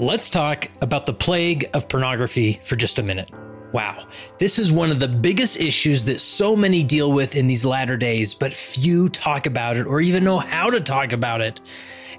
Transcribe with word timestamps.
Let's 0.00 0.30
talk 0.30 0.70
about 0.80 1.06
the 1.06 1.12
plague 1.12 1.68
of 1.74 1.88
pornography 1.88 2.60
for 2.62 2.76
just 2.76 3.00
a 3.00 3.02
minute. 3.02 3.32
Wow, 3.72 4.06
this 4.38 4.60
is 4.60 4.70
one 4.70 4.92
of 4.92 5.00
the 5.00 5.08
biggest 5.08 5.58
issues 5.58 6.04
that 6.04 6.20
so 6.20 6.54
many 6.54 6.84
deal 6.84 7.10
with 7.10 7.34
in 7.34 7.48
these 7.48 7.64
latter 7.64 7.96
days, 7.96 8.32
but 8.32 8.52
few 8.52 9.08
talk 9.08 9.46
about 9.46 9.76
it 9.76 9.88
or 9.88 10.00
even 10.00 10.22
know 10.22 10.38
how 10.38 10.70
to 10.70 10.78
talk 10.78 11.10
about 11.10 11.40
it. 11.40 11.60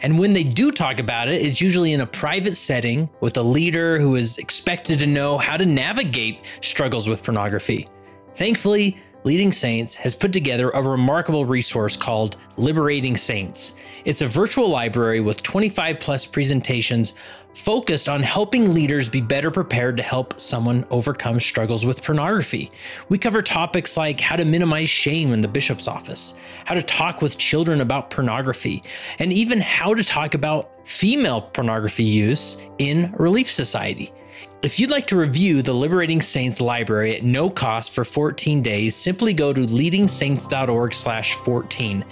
And 0.01 0.19
when 0.19 0.33
they 0.33 0.43
do 0.43 0.73
talk 0.73 0.99
about 0.99 1.29
it, 1.29 1.41
it's 1.41 1.61
usually 1.61 1.93
in 1.93 2.01
a 2.01 2.05
private 2.05 2.57
setting 2.57 3.09
with 3.21 3.37
a 3.37 3.41
leader 3.41 3.97
who 3.97 4.17
is 4.17 4.39
expected 4.39 4.99
to 4.99 5.07
know 5.07 5.37
how 5.37 5.55
to 5.55 5.65
navigate 5.65 6.41
struggles 6.59 7.07
with 7.07 7.23
pornography. 7.23 7.87
Thankfully, 8.35 8.97
Leading 9.25 9.51
Saints 9.51 9.95
has 9.95 10.15
put 10.15 10.31
together 10.31 10.69
a 10.69 10.81
remarkable 10.81 11.43
resource 11.43 11.97
called 11.97 12.37
Liberating 12.55 13.17
Saints. 13.17 13.75
It's 14.05 14.21
a 14.21 14.27
virtual 14.27 14.69
library 14.69 15.19
with 15.19 15.43
25 15.43 15.99
plus 15.99 16.25
presentations 16.25 17.15
focused 17.53 18.07
on 18.07 18.21
helping 18.21 18.73
leaders 18.73 19.09
be 19.09 19.21
better 19.21 19.51
prepared 19.51 19.97
to 19.97 20.03
help 20.03 20.39
someone 20.39 20.85
overcome 20.91 21.39
struggles 21.39 21.85
with 21.85 22.03
pornography. 22.03 22.71
We 23.09 23.17
cover 23.17 23.41
topics 23.41 23.97
like 23.97 24.19
how 24.19 24.35
to 24.35 24.45
minimize 24.45 24.89
shame 24.89 25.33
in 25.33 25.41
the 25.41 25.47
bishop's 25.47 25.87
office, 25.87 26.35
how 26.65 26.75
to 26.75 26.83
talk 26.83 27.21
with 27.21 27.37
children 27.37 27.81
about 27.81 28.09
pornography, 28.09 28.83
and 29.19 29.33
even 29.33 29.59
how 29.61 29.93
to 29.93 30.03
talk 30.03 30.33
about 30.33 30.87
female 30.87 31.41
pornography 31.41 32.03
use 32.03 32.57
in 32.77 33.13
Relief 33.17 33.51
Society. 33.51 34.13
If 34.61 34.79
you'd 34.79 34.91
like 34.91 35.07
to 35.07 35.15
review 35.15 35.61
the 35.61 35.73
Liberating 35.73 36.21
Saints 36.21 36.59
library 36.59 37.15
at 37.15 37.23
no 37.23 37.49
cost 37.49 37.91
for 37.91 38.03
14 38.03 38.61
days, 38.61 38.95
simply 38.95 39.33
go 39.33 39.53
to 39.53 39.61
leadingsaints.org 39.61 40.93
slash 40.93 41.35
14. 41.35 42.05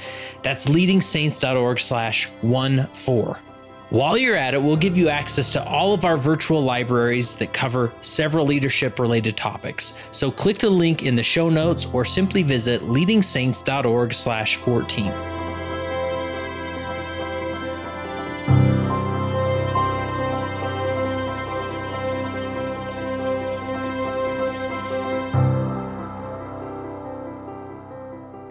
That's 0.43 0.65
leadingsaints.org 0.65 1.79
slash 1.79 2.29
14. 2.41 3.46
While 3.89 4.17
you're 4.17 4.35
at 4.35 4.53
it, 4.53 4.61
we'll 4.61 4.75
give 4.75 4.97
you 4.97 5.07
access 5.07 5.49
to 5.51 5.65
all 5.65 5.93
of 5.93 6.03
our 6.03 6.17
virtual 6.17 6.61
libraries 6.61 7.35
that 7.35 7.53
cover 7.53 7.94
several 8.02 8.45
leadership 8.45 8.99
related 8.99 9.38
topics. 9.38 9.94
So 10.11 10.29
click 10.29 10.57
the 10.57 10.69
link 10.69 11.03
in 11.03 11.16
the 11.16 11.23
show 11.23 11.47
notes 11.49 11.85
or 11.94 12.03
simply 12.03 12.44
visit 12.44 12.81
leadingsaints.org 12.81 14.13
slash 14.13 14.57
14. 14.57 15.13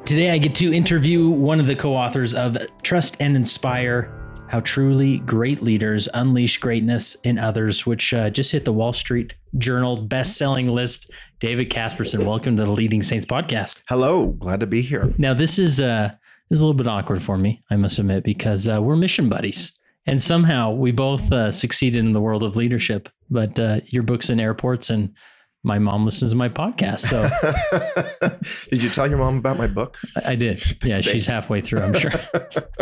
Today, 0.07 0.31
I 0.31 0.39
get 0.39 0.55
to 0.55 0.73
interview 0.73 1.29
one 1.29 1.61
of 1.61 1.67
the 1.67 1.77
co 1.77 1.95
authors 1.95 2.33
of 2.33 2.57
Trust 2.83 3.19
and 3.21 3.37
Inspire 3.37 4.26
How 4.49 4.61
Truly 4.61 5.19
Great 5.19 5.61
Leaders 5.61 6.09
Unleash 6.15 6.59
Greatness 6.59 7.17
in 7.25 7.37
Others, 7.37 7.85
which 7.85 8.15
uh, 8.15 8.31
just 8.31 8.53
hit 8.53 8.65
the 8.65 8.73
Wall 8.73 8.93
Street 8.93 9.35
Journal 9.59 10.03
best-selling 10.03 10.69
list. 10.69 11.11
David 11.41 11.69
Kasperson, 11.69 12.25
welcome 12.25 12.57
to 12.57 12.65
the 12.65 12.71
Leading 12.71 13.03
Saints 13.03 13.27
podcast. 13.27 13.83
Hello, 13.89 14.29
glad 14.29 14.61
to 14.61 14.67
be 14.67 14.83
here. 14.83 15.13
Now, 15.19 15.35
this 15.35 15.59
is, 15.59 15.81
uh, 15.81 16.11
this 16.49 16.59
is 16.59 16.61
a 16.61 16.65
little 16.65 16.79
bit 16.79 16.87
awkward 16.87 17.23
for 17.23 17.37
me, 17.37 17.65
I 17.71 17.77
must 17.77 17.99
admit, 17.99 18.23
because 18.23 18.69
uh, 18.69 18.81
we're 18.81 18.95
mission 18.95 19.29
buddies. 19.29 19.77
And 20.07 20.23
somehow 20.23 20.71
we 20.71 20.93
both 20.93 21.33
uh, 21.33 21.51
succeeded 21.51 22.05
in 22.05 22.13
the 22.13 22.21
world 22.21 22.45
of 22.45 22.55
leadership. 22.55 23.09
But 23.29 23.59
uh, 23.59 23.81
your 23.87 24.05
book's 24.05 24.31
in 24.31 24.39
airports 24.39 24.91
and 24.91 25.13
my 25.67 25.81
mom 25.81 26.05
listens 26.05 26.31
to 26.31 26.37
my 26.37 26.49
podcast. 26.49 27.01
So 27.01 27.29
did 28.71 28.85
you 28.85 28.89
tell 28.89 29.09
your 29.09 29.19
mom 29.19 29.39
about 29.39 29.59
my 29.59 29.67
book? 29.67 29.99
I, 30.15 30.33
I 30.33 30.37
did. 30.37 30.63
Yeah, 30.87 31.01
she's 31.01 31.27
halfway 31.27 31.61
through, 31.61 31.81
I'm 31.81 31.95
sure. 31.95 32.13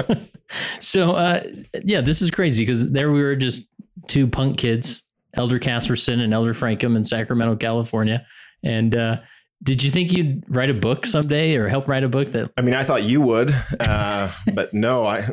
so 0.80 1.12
uh, 1.12 1.42
yeah, 1.82 2.02
this 2.02 2.20
is 2.20 2.30
crazy 2.30 2.62
because 2.62 2.92
there 2.92 3.10
we 3.10 3.22
were 3.22 3.34
just 3.34 3.66
two 4.08 4.26
punk 4.26 4.58
kids, 4.58 5.02
Elder 5.32 5.58
Kasperson 5.58 6.20
and 6.20 6.34
Elder 6.34 6.52
Francom 6.52 6.96
in 6.96 7.04
Sacramento, 7.04 7.56
California. 7.56 8.26
And 8.62 8.94
uh, 8.94 9.16
did 9.62 9.82
you 9.82 9.90
think 9.90 10.12
you'd 10.12 10.44
write 10.48 10.68
a 10.68 10.74
book 10.74 11.06
someday 11.06 11.56
or 11.56 11.68
help 11.68 11.88
write 11.88 12.04
a 12.04 12.08
book 12.10 12.32
that 12.32 12.52
I 12.58 12.60
mean, 12.60 12.74
I 12.74 12.82
thought 12.82 13.04
you 13.04 13.22
would, 13.22 13.54
uh, 13.80 14.30
but 14.52 14.74
no, 14.74 15.06
I, 15.06 15.26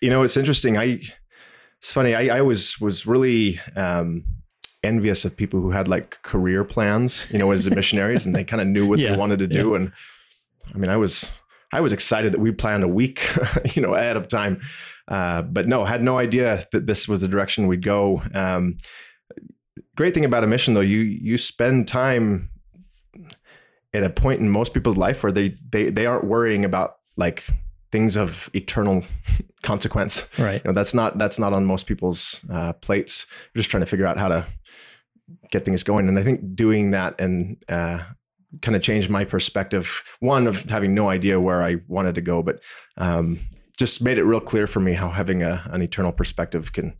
you 0.00 0.10
know, 0.10 0.22
it's 0.22 0.36
interesting. 0.36 0.78
I, 0.78 1.00
it's 1.78 1.90
funny. 1.90 2.14
I, 2.14 2.38
I 2.38 2.40
was, 2.42 2.80
was 2.80 3.04
really, 3.04 3.58
um, 3.74 4.24
envious 4.82 5.24
of 5.24 5.36
people 5.36 5.60
who 5.60 5.70
had 5.70 5.86
like 5.88 6.20
career 6.22 6.64
plans, 6.64 7.28
you 7.32 7.38
know, 7.38 7.50
as 7.52 7.68
missionaries 7.74 8.26
and 8.26 8.34
they 8.34 8.44
kind 8.44 8.60
of 8.60 8.66
knew 8.68 8.86
what 8.86 8.98
Yeah, 8.98 9.12
they 9.12 9.16
wanted 9.16 9.38
to 9.40 9.46
do. 9.46 9.70
yeah. 9.70 9.76
And 9.76 9.92
I 10.74 10.78
mean, 10.78 10.90
I 10.90 10.96
was, 10.96 11.32
I 11.72 11.80
was 11.80 11.92
excited 11.92 12.32
that 12.32 12.40
we 12.40 12.50
planned 12.52 12.82
a 12.82 12.88
week, 12.88 13.20
you 13.74 13.82
know, 13.82 13.94
ahead 13.94 14.16
of 14.16 14.28
time. 14.28 14.60
Uh, 15.08 15.42
but 15.42 15.66
no, 15.66 15.84
had 15.84 16.02
no 16.02 16.18
idea 16.18 16.64
that 16.72 16.86
this 16.86 17.08
was 17.08 17.20
the 17.20 17.28
direction 17.28 17.66
we'd 17.66 17.82
go. 17.84 18.22
Um, 18.34 18.76
great 19.96 20.14
thing 20.14 20.24
about 20.24 20.44
a 20.44 20.46
mission 20.46 20.74
though, 20.74 20.80
you, 20.80 20.98
you 21.00 21.36
spend 21.38 21.86
time 21.88 22.50
at 23.94 24.02
a 24.02 24.10
point 24.10 24.40
in 24.40 24.48
most 24.48 24.72
people's 24.74 24.96
life 24.96 25.22
where 25.22 25.32
they, 25.32 25.54
they, 25.70 25.90
they 25.90 26.06
aren't 26.06 26.24
worrying 26.24 26.64
about 26.64 26.96
like 27.16 27.44
things 27.90 28.16
of 28.16 28.48
eternal 28.54 29.04
consequence 29.62 30.26
right? 30.38 30.62
you 30.64 30.68
know 30.68 30.72
that's 30.72 30.94
not 30.94 31.18
that's 31.18 31.38
not 31.38 31.52
on 31.52 31.64
most 31.64 31.86
people's 31.86 32.44
uh, 32.50 32.72
plates 32.74 33.26
We're 33.54 33.60
just 33.60 33.70
trying 33.70 33.82
to 33.82 33.86
figure 33.86 34.06
out 34.06 34.18
how 34.18 34.28
to 34.28 34.46
get 35.50 35.64
things 35.64 35.82
going 35.82 36.08
and 36.08 36.18
i 36.18 36.22
think 36.22 36.40
doing 36.54 36.90
that 36.92 37.20
and 37.20 37.56
uh, 37.68 37.98
kind 38.60 38.76
of 38.76 38.82
changed 38.82 39.08
my 39.10 39.24
perspective 39.24 40.02
one 40.20 40.46
of 40.46 40.62
having 40.64 40.94
no 40.94 41.08
idea 41.08 41.40
where 41.40 41.62
i 41.62 41.76
wanted 41.88 42.14
to 42.14 42.20
go 42.20 42.42
but 42.42 42.62
um, 42.98 43.38
just 43.78 44.02
made 44.02 44.18
it 44.18 44.24
real 44.24 44.40
clear 44.40 44.66
for 44.66 44.80
me 44.80 44.92
how 44.92 45.08
having 45.08 45.42
a, 45.42 45.62
an 45.72 45.82
eternal 45.82 46.12
perspective 46.12 46.72
can 46.72 46.94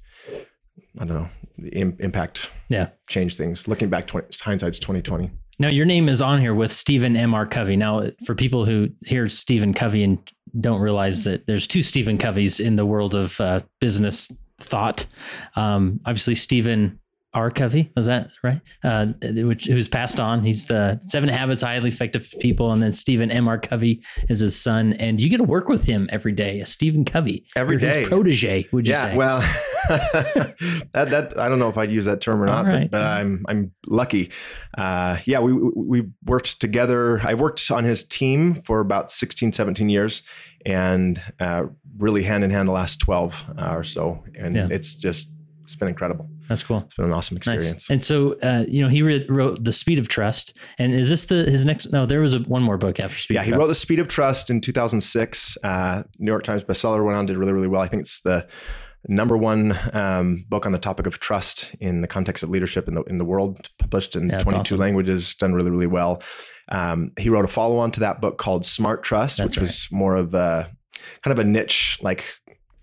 i 1.00 1.04
don't 1.04 1.09
know 1.09 1.28
Im- 1.72 1.97
impact 2.00 2.50
Yeah. 2.69 2.88
change 3.09 3.37
things 3.37 3.69
looking 3.69 3.88
back 3.88 4.06
20, 4.06 4.28
hindsight's 4.42 4.78
2020 4.78 5.31
Now 5.59 5.69
your 5.69 5.87
name 5.87 6.09
is 6.09 6.21
on 6.22 6.41
here 6.41 6.54
with 6.54 6.72
Stephen 6.72 7.15
M. 7.16 7.34
R. 7.34 7.47
Covey. 7.47 7.76
Now, 7.76 8.09
for 8.26 8.34
people 8.34 8.65
who 8.65 8.88
hear 9.04 9.28
Stephen 9.28 9.75
Covey 9.75 10.03
and 10.03 10.19
don't 10.60 10.81
realize 10.81 11.25
that 11.25 11.47
there's 11.47 11.66
two 11.66 11.82
Stephen 11.82 12.19
Coveys 12.19 12.59
in 12.59 12.76
the 12.76 12.87
world 12.87 13.15
of 13.15 13.38
uh, 13.41 13.60
business 13.81 14.32
thought. 14.59 15.04
Um, 15.54 16.00
obviously, 16.06 16.34
Stephen 16.34 16.98
R. 17.34 17.50
Covey 17.50 17.91
was 17.97 18.06
that 18.06 18.31
right? 18.43 18.60
Uh, 18.84 19.06
which 19.22 19.66
who's 19.66 19.88
passed 19.88 20.20
on. 20.20 20.44
He's 20.44 20.66
the 20.66 21.00
Seven 21.06 21.28
Habits 21.28 21.62
of 21.62 21.69
Highly 21.69 21.88
Effective 21.88 22.32
People, 22.41 22.72
and 22.72 22.82
then 22.82 22.93
Stephen 22.93 23.31
M. 23.31 23.48
R. 23.48 23.59
Covey 23.59 24.03
is 24.28 24.41
his 24.41 24.60
son, 24.60 24.93
and 24.94 25.20
you 25.20 25.31
get 25.31 25.38
to 25.38 25.44
work 25.44 25.69
with 25.69 25.84
him 25.84 26.09
every 26.12 26.32
day. 26.32 26.62
Stephen 26.65 27.04
Covey, 27.04 27.47
Every 27.56 27.78
his 27.78 28.06
protege. 28.09 28.69
Would 28.72 28.87
you 28.87 28.92
yeah, 28.94 29.10
say? 29.10 29.16
well, 29.16 29.41
that 29.88 31.09
that 31.10 31.38
I 31.38 31.48
don't 31.48 31.59
know 31.59 31.69
if 31.69 31.78
I'd 31.78 31.91
use 31.91 32.04
that 32.04 32.21
term 32.21 32.42
or 32.42 32.47
not, 32.47 32.66
right. 32.66 32.91
but, 32.91 32.98
but 32.98 33.03
I'm 33.03 33.44
I'm 33.48 33.72
lucky. 33.87 34.31
Uh, 34.76 35.16
yeah, 35.25 35.41
we 35.41 35.53
we 35.53 36.03
worked 36.25 36.60
together. 36.60 37.21
I 37.25 37.34
worked 37.34 37.71
on 37.71 37.84
his 37.84 38.04
team 38.04 38.54
for 38.54 38.81
about 38.81 39.10
16, 39.10 39.53
17 39.53 39.88
years, 39.88 40.22
and 40.66 41.21
uh, 41.41 41.65
really 41.98 42.22
hand 42.22 42.44
in 42.44 42.50
hand 42.50 42.69
the 42.69 42.72
last 42.72 42.98
twelve 42.98 43.44
uh, 43.59 43.75
or 43.75 43.84
so, 43.84 44.22
and 44.38 44.54
Yeah. 44.56 44.69
it's 44.71 44.94
just 44.94 45.28
it's 45.62 45.76
been 45.76 45.88
incredible. 45.88 46.28
That's 46.48 46.62
cool. 46.62 46.78
It's 46.78 46.94
been 46.94 47.06
an 47.06 47.12
awesome 47.12 47.36
Nice. 47.36 47.47
experience. 47.48 47.91
And 47.91 48.03
so, 48.03 48.34
uh, 48.41 48.64
you 48.69 48.82
know, 48.82 48.88
he 48.88 49.03
re- 49.03 49.25
wrote 49.28 49.62
The 49.64 49.72
Speed 49.72 49.98
of 49.98 50.08
Trust. 50.08 50.56
And 50.78 50.92
is 50.94 51.08
this 51.08 51.26
the 51.26 51.44
his 51.44 51.64
next? 51.64 51.92
No, 51.92 52.04
there 52.06 52.20
was 52.20 52.34
a, 52.34 52.41
one 52.41 52.62
more 52.62 52.78
book 52.78 53.00
after 53.00 53.16
Speed 53.19 53.34
Yeah, 53.34 53.42
he 53.42 53.50
Trust. 53.50 53.60
wrote 53.60 53.66
The 53.69 53.75
Speed 53.75 53.98
of 54.00 54.08
Trust 54.08 54.50
in 54.50 54.60
2006. 54.60 55.56
Uh, 55.62 56.03
New 56.19 56.30
York 56.30 56.44
Times 56.44 56.64
bestseller 56.64 57.04
went 57.04 57.16
on, 57.16 57.26
did 57.26 57.36
really, 57.36 57.53
really 57.53 57.69
well. 57.69 57.80
I 57.80 57.88
think 57.88 58.03
it's 58.03 58.20
the 58.22 58.47
number 59.08 59.36
one 59.36 59.76
um, 59.94 60.44
book 60.48 60.64
on 60.64 60.72
the 60.72 60.78
topic 60.78 61.06
of 61.06 61.19
trust 61.19 61.75
in 61.80 62.03
the 62.03 62.06
context 62.08 62.42
of 62.44 62.48
leadership 62.48 62.86
in 62.86 62.94
the 62.94 63.03
in 63.04 63.19
the 63.19 63.24
world, 63.24 63.69
published 63.78 64.14
in 64.16 64.28
Yeah, 64.28 64.38
22 64.38 64.59
awesome. 64.60 64.78
languages, 64.78 65.34
done 65.34 65.54
really, 65.54 65.70
really 65.70 65.86
well. 65.88 66.22
Um, 66.69 67.12
he 67.19 67.28
wrote 67.28 67.44
a 67.44 67.48
follow 67.48 67.76
on 67.78 67.91
to 67.92 68.00
that 68.00 68.20
book 68.20 68.38
called 68.38 68.64
Smart 68.64 69.03
Trust, 69.03 69.38
That's 69.38 69.56
which 69.56 69.60
was 69.62 69.88
more 69.91 70.14
of 70.14 70.34
a 70.34 70.70
kind 71.22 71.32
of 71.36 71.38
a 71.38 71.44
niche, 71.48 71.98
like 72.03 72.24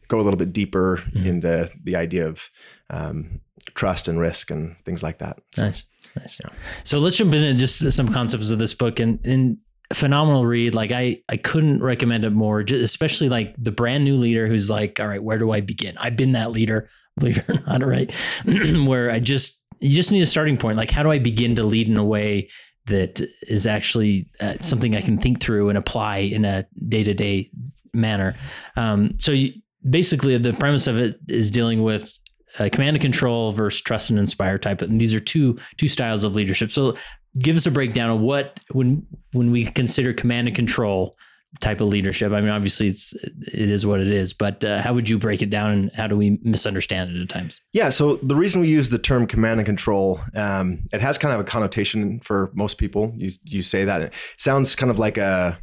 go 0.10 0.18
a 0.20 0.24
little 0.24 0.38
bit 0.38 0.52
deeper 0.52 0.98
Mhm. 1.16 1.26
into 1.26 1.70
the 1.84 1.96
idea 1.96 2.28
of 2.28 2.50
um, 2.90 3.42
trust 3.76 4.08
and 4.08 4.20
risk 4.20 4.52
and 4.52 4.76
things 4.86 5.04
like 5.04 5.20
that. 5.20 5.40
So, 5.54 5.66
Nice, 5.66 5.86
nice. 6.16 6.40
Yeah. 6.44 6.52
So 6.84 7.00
let's 7.00 7.18
jump 7.18 7.34
into 7.34 7.54
just 7.54 7.92
some 7.92 8.10
concepts 8.10 8.52
of 8.52 8.60
this 8.60 8.74
book 8.74 9.00
and 9.00 9.24
and 9.26 9.58
phenomenal 9.94 10.46
read. 10.46 10.76
Like 10.76 10.92
I 10.92 11.22
I 11.30 11.38
couldn't 11.38 11.82
recommend 11.82 12.26
it 12.26 12.32
more. 12.32 12.64
Just 12.64 12.84
especially 12.84 13.30
like 13.30 13.56
the 13.58 13.72
brand 13.72 14.04
new 14.04 14.16
leader 14.16 14.48
who's 14.48 14.70
like, 14.70 15.00
all 15.00 15.08
right, 15.08 15.24
where 15.24 15.38
do 15.38 15.52
I 15.52 15.62
begin? 15.62 15.98
I've 15.98 16.16
been 16.16 16.34
that 16.34 16.52
leader, 16.52 16.90
believe 17.18 17.38
it 17.38 17.50
or 17.50 17.60
not, 17.66 17.86
right? 17.86 18.14
Where 18.86 19.12
I 19.12 19.20
just 19.20 19.64
you 19.80 19.92
just 19.92 20.12
need 20.12 20.22
a 20.22 20.26
starting 20.26 20.58
point. 20.58 20.78
Like, 20.78 20.92
how 20.92 21.04
do 21.04 21.12
I 21.12 21.20
begin 21.20 21.56
to 21.56 21.64
lead 21.64 21.88
in 21.88 21.98
a 21.98 22.04
way 22.04 22.50
that 22.86 23.22
is 23.44 23.66
actually 23.66 24.30
uh, 24.40 24.56
something 24.62 24.96
I 24.96 25.02
can 25.02 25.18
think 25.18 25.42
through 25.42 25.70
and 25.70 25.78
apply 25.78 26.18
in 26.18 26.44
a 26.44 26.66
day 26.88 27.04
to 27.04 27.14
day 27.14 27.50
manner? 27.94 28.36
Um, 28.76 29.18
so 29.18 29.32
you, 29.32 29.54
basically, 29.90 30.38
the 30.38 30.54
premise 30.54 30.88
of 30.88 30.98
it 30.98 31.18
is 31.28 31.50
dealing 31.50 31.84
with 31.84 32.18
uh, 32.58 32.70
command 32.72 32.96
and 32.96 33.02
control 33.02 33.52
versus 33.52 33.82
trust 33.82 34.10
and 34.10 34.18
inspire 34.18 34.58
type. 34.58 34.82
And 34.82 35.00
these 35.00 35.14
are 35.14 35.20
two 35.20 35.58
two 35.78 35.88
styles 35.88 36.24
of 36.24 36.34
leadership. 36.36 36.72
So 36.72 36.96
give 37.38 37.56
us 37.56 37.66
a 37.66 37.72
breakdown 37.72 38.10
of 38.10 38.20
what 38.20 38.60
when 38.72 39.06
when 39.34 39.52
we 39.52 39.66
consider 39.66 40.14
command 40.14 40.48
and 40.48 40.56
control, 40.56 41.16
type 41.60 41.82
of 41.82 41.88
leadership? 41.88 42.32
I 42.32 42.42
mean, 42.42 42.50
obviously 42.50 42.88
it's 42.88 43.14
it 43.14 43.70
is 43.70 43.86
what 43.86 44.00
it 44.00 44.08
is, 44.08 44.34
but 44.34 44.64
uh, 44.64 44.82
how 44.82 44.94
would 44.94 45.10
you 45.10 45.18
break 45.18 45.42
it 45.42 45.50
down, 45.50 45.72
and 45.72 45.92
how 45.94 46.08
do 46.08 46.16
we 46.16 46.40
misunderstand 46.44 47.10
it 47.10 47.22
at 47.22 47.30
times? 47.30 47.62
Yeah, 47.74 47.90
so 47.90 48.16
the 48.18 48.36
reason 48.36 48.62
we 48.62 48.68
use 48.68 48.90
the 48.90 49.00
term 49.00 49.28
command 49.28 49.60
and 49.60 49.66
control, 49.66 50.20
um, 50.36 50.88
it 50.94 51.02
has 51.02 51.18
kind 51.18 51.34
of 51.34 51.40
a 51.40 51.44
connotation 51.44 52.20
for 52.20 52.52
most 52.54 52.78
people. 52.78 53.14
You 53.18 53.32
you 53.44 53.62
say 53.62 53.84
that 53.86 54.02
it 54.02 54.14
sounds 54.38 54.76
kind 54.76 54.92
of 54.92 55.00
like 55.00 55.18
a 55.18 55.60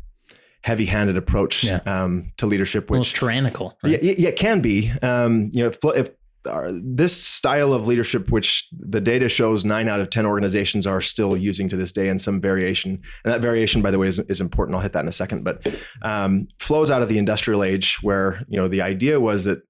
heavy-handed 0.62 1.16
approach 1.16 1.62
Yeah. 1.62 1.78
um, 1.86 2.32
to 2.38 2.46
leadership, 2.46 2.90
which 2.90 2.96
Almost 2.96 3.14
tyrannical. 3.14 3.78
Right? 3.84 3.92
Yeah, 3.92 3.98
yeah, 4.10 4.14
yeah, 4.18 4.28
it 4.30 4.36
can 4.36 4.60
be. 4.60 4.90
Um, 5.00 5.50
you 5.52 5.62
know, 5.62 5.70
if 5.94 6.10
uh, 6.46 6.72
this 6.82 7.20
style 7.20 7.72
of 7.72 7.86
leadership, 7.86 8.30
which 8.30 8.68
the 8.72 9.00
data 9.00 9.28
shows 9.28 9.64
nine 9.64 9.88
out 9.88 10.00
of 10.00 10.10
10 10.10 10.24
organizations 10.26 10.86
are 10.86 11.00
still 11.00 11.36
using 11.36 11.68
to 11.68 11.76
this 11.76 11.92
day 11.92 12.08
in 12.08 12.18
some 12.18 12.40
variation, 12.40 12.92
and 13.24 13.32
that 13.34 13.40
variation, 13.40 13.82
by 13.82 13.90
the 13.90 13.98
way, 13.98 14.08
is, 14.08 14.18
is 14.20 14.40
important. 14.40 14.74
I'll 14.76 14.82
hit 14.82 14.92
that 14.92 15.02
in 15.02 15.08
a 15.08 15.12
second, 15.12 15.44
but 15.44 15.66
um, 16.02 16.48
flows 16.58 16.90
out 16.90 17.02
of 17.02 17.08
the 17.08 17.18
industrial 17.18 17.62
age 17.62 17.98
where, 18.02 18.40
you 18.48 18.58
know, 18.58 18.68
the 18.68 18.82
idea 18.82 19.20
was 19.20 19.44
that 19.44 19.60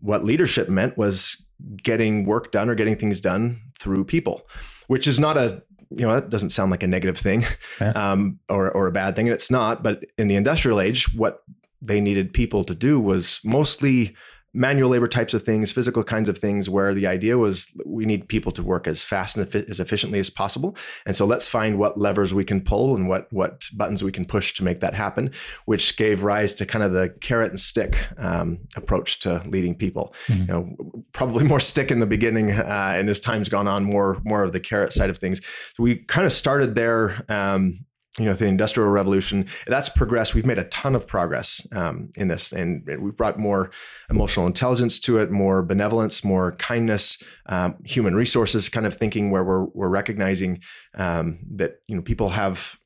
what 0.00 0.24
leadership 0.24 0.68
meant 0.68 0.96
was 0.98 1.44
getting 1.82 2.24
work 2.26 2.50
done 2.52 2.68
or 2.68 2.74
getting 2.74 2.96
things 2.96 3.20
done 3.20 3.60
through 3.78 4.04
people, 4.04 4.42
which 4.88 5.06
is 5.06 5.18
not 5.20 5.36
a 5.36 5.62
you 5.94 6.06
know 6.06 6.14
that 6.14 6.30
doesn't 6.30 6.50
sound 6.50 6.70
like 6.70 6.82
a 6.82 6.86
negative 6.86 7.18
thing 7.18 7.44
Yeah. 7.78 7.90
um, 7.90 8.38
or, 8.48 8.70
or 8.70 8.86
a 8.86 8.92
bad 8.92 9.14
thing 9.14 9.26
and 9.28 9.34
it's 9.34 9.50
not 9.50 9.82
but 9.82 10.02
in 10.16 10.26
the 10.26 10.36
industrial 10.36 10.80
age 10.80 11.14
what 11.14 11.42
they 11.82 12.00
needed 12.00 12.32
people 12.32 12.64
to 12.64 12.74
do 12.74 12.98
was 12.98 13.40
mostly 13.44 14.16
manual 14.54 14.90
labor 14.90 15.08
types 15.08 15.32
of 15.32 15.42
things 15.42 15.72
physical 15.72 16.04
kinds 16.04 16.28
of 16.28 16.36
things 16.36 16.68
where 16.68 16.92
the 16.94 17.06
idea 17.06 17.38
was 17.38 17.74
we 17.86 18.04
need 18.04 18.28
people 18.28 18.52
to 18.52 18.62
work 18.62 18.86
as 18.86 19.02
fast 19.02 19.36
and 19.36 19.54
as 19.54 19.80
efficiently 19.80 20.18
as 20.18 20.28
possible. 20.28 20.76
And 21.06 21.16
so 21.16 21.24
let's 21.24 21.48
find 21.48 21.78
what 21.78 21.98
levers 21.98 22.34
we 22.34 22.44
can 22.44 22.60
pull 22.60 22.94
and 22.94 23.08
what 23.08 23.32
what 23.32 23.64
buttons 23.74 24.04
we 24.04 24.12
can 24.12 24.24
push 24.24 24.54
to 24.54 24.64
make 24.64 24.80
that 24.80 24.94
happen 24.94 25.30
which 25.64 25.96
gave 25.96 26.22
rise 26.22 26.54
to 26.54 26.66
kind 26.66 26.84
of 26.84 26.92
the 26.92 27.08
carrot 27.20 27.50
and 27.50 27.60
stick 27.60 27.96
um, 28.18 28.58
approach 28.76 29.18
to 29.20 29.42
leading 29.46 29.74
people. 29.74 30.14
Mhm. 30.26 30.38
you 30.38 30.46
know 30.46 30.76
probably 31.12 31.44
more 31.44 31.60
stick 31.60 31.90
in 31.90 32.00
the 32.00 32.06
beginning 32.06 32.50
uh, 32.50 32.94
and 32.96 33.08
as 33.08 33.20
time's 33.20 33.48
gone 33.48 33.68
on 33.68 33.84
more 33.84 34.20
more 34.24 34.42
of 34.42 34.52
the 34.52 34.60
carrot 34.60 34.92
side 34.92 35.10
of 35.10 35.18
things. 35.18 35.40
So 35.74 35.82
we 35.82 35.96
kind 35.96 36.26
of 36.26 36.32
started 36.32 36.74
there 36.74 37.24
um, 37.28 37.84
you 38.18 38.26
know 38.26 38.34
the 38.34 38.46
industrial 38.46 38.90
revolution 38.90 39.46
that's 39.66 39.88
progressed. 39.88 40.34
We've 40.34 40.46
made 40.46 40.58
a 40.58 40.64
ton 40.64 40.94
of 40.94 41.06
progress 41.06 41.66
um, 41.72 42.10
in 42.16 42.28
this 42.28 42.52
and, 42.52 42.86
we've 43.00 43.16
brought 43.16 43.38
more 43.38 43.70
emotional 44.10 44.46
intelligence 44.46 45.00
to 45.00 45.18
it 45.18 45.30
more 45.30 45.62
benevolence 45.62 46.22
more 46.22 46.52
kindness 46.52 47.22
um, 47.46 47.76
human 47.84 48.14
resources 48.14 48.68
kind 48.68 48.86
of 48.86 48.94
thinking 48.94 49.30
where 49.30 49.42
we're, 49.42 49.64
we're 49.72 49.88
recognizing 49.88 50.60
um, 50.96 51.38
that 51.50 51.76
you 51.88 51.96
know 51.96 52.02
people 52.02 52.28
have 52.28 52.76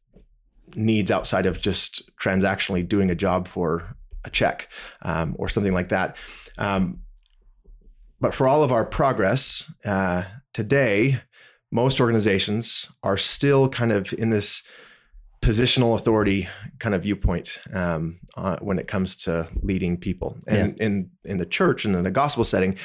needs 0.76 1.10
outside 1.10 1.46
of 1.46 1.60
just 1.60 2.08
transactionally 2.20 2.86
doing 2.86 3.10
a 3.10 3.14
job 3.14 3.48
for 3.48 3.96
a 4.24 4.30
check 4.30 4.68
um, 5.02 5.34
or 5.38 5.48
something 5.48 5.72
like 5.72 5.88
that. 5.88 6.16
Um, 6.58 7.00
but 8.20 8.34
for 8.34 8.46
all 8.46 8.62
of 8.62 8.70
our 8.70 8.84
progress 8.84 9.72
uh, 9.84 10.22
today 10.52 11.20
most 11.72 12.00
organizations 12.00 12.90
are 13.02 13.16
still 13.16 13.68
kind 13.68 13.90
of 13.90 14.12
in 14.12 14.30
this 14.30 14.62
positional 15.46 15.94
authority 15.94 16.48
kind 16.80 16.92
of 16.94 17.04
viewpoint 17.04 17.58
um, 17.72 18.18
uh, 18.36 18.56
when 18.60 18.80
it 18.80 18.88
comes 18.88 19.14
to 19.14 19.48
leading 19.62 19.96
people. 19.96 20.36
And 20.48 20.76
in 20.78 21.10
in 21.24 21.38
the 21.38 21.46
church 21.46 21.84
and 21.84 21.94
in 21.94 22.02
the 22.02 22.10
gospel 22.10 22.42
setting, 22.42 22.76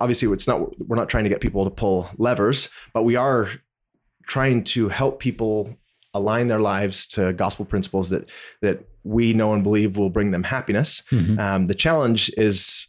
obviously 0.00 0.32
it's 0.32 0.48
not 0.48 0.58
we're 0.88 0.96
not 0.96 1.08
trying 1.08 1.24
to 1.24 1.30
get 1.30 1.40
people 1.40 1.64
to 1.64 1.70
pull 1.70 2.08
levers, 2.18 2.68
but 2.92 3.04
we 3.04 3.14
are 3.14 3.48
trying 4.26 4.64
to 4.64 4.88
help 4.88 5.20
people 5.20 5.76
align 6.12 6.48
their 6.48 6.58
lives 6.58 7.06
to 7.06 7.32
gospel 7.32 7.64
principles 7.64 8.10
that 8.10 8.32
that 8.60 8.84
we 9.04 9.32
know 9.32 9.52
and 9.52 9.62
believe 9.62 9.96
will 9.96 10.10
bring 10.10 10.32
them 10.32 10.42
happiness. 10.42 11.02
Mhm. 11.10 11.38
Um, 11.38 11.66
the 11.68 11.74
challenge 11.74 12.30
is 12.36 12.88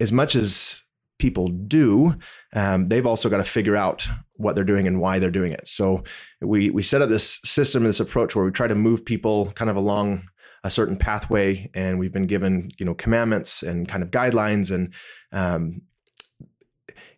as 0.00 0.10
much 0.10 0.34
as 0.34 0.82
people 1.18 1.48
do, 1.48 2.14
um, 2.54 2.88
they've 2.88 3.06
also 3.06 3.28
got 3.28 3.38
to 3.38 3.44
figure 3.44 3.76
out 3.76 4.06
what 4.34 4.54
they're 4.54 4.64
doing 4.64 4.86
and 4.86 5.00
why 5.00 5.18
they're 5.18 5.30
doing 5.30 5.52
it. 5.52 5.68
So 5.68 6.02
we 6.40 6.70
we 6.70 6.82
set 6.82 7.02
up 7.02 7.08
this 7.08 7.40
system, 7.44 7.84
this 7.84 8.00
approach 8.00 8.34
where 8.34 8.44
we 8.44 8.50
try 8.50 8.66
to 8.68 8.74
move 8.74 9.04
people 9.04 9.52
kind 9.52 9.70
of 9.70 9.76
along 9.76 10.22
a 10.64 10.70
certain 10.70 10.96
pathway, 10.96 11.70
and 11.74 11.98
we've 11.98 12.12
been 12.12 12.26
given 12.26 12.70
you 12.78 12.86
know 12.86 12.94
commandments 12.94 13.62
and 13.62 13.88
kind 13.88 14.02
of 14.02 14.10
guidelines, 14.10 14.70
and 14.74 14.94
um, 15.32 15.82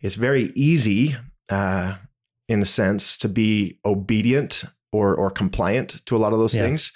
it's 0.00 0.14
very 0.14 0.50
easy, 0.54 1.14
uh, 1.48 1.96
in 2.48 2.62
a 2.62 2.66
sense, 2.66 3.16
to 3.18 3.28
be 3.28 3.78
obedient 3.84 4.64
or 4.92 5.14
or 5.14 5.30
compliant 5.30 6.04
to 6.06 6.16
a 6.16 6.18
lot 6.18 6.32
of 6.32 6.38
those 6.38 6.54
Yeah. 6.54 6.62
things. 6.62 6.92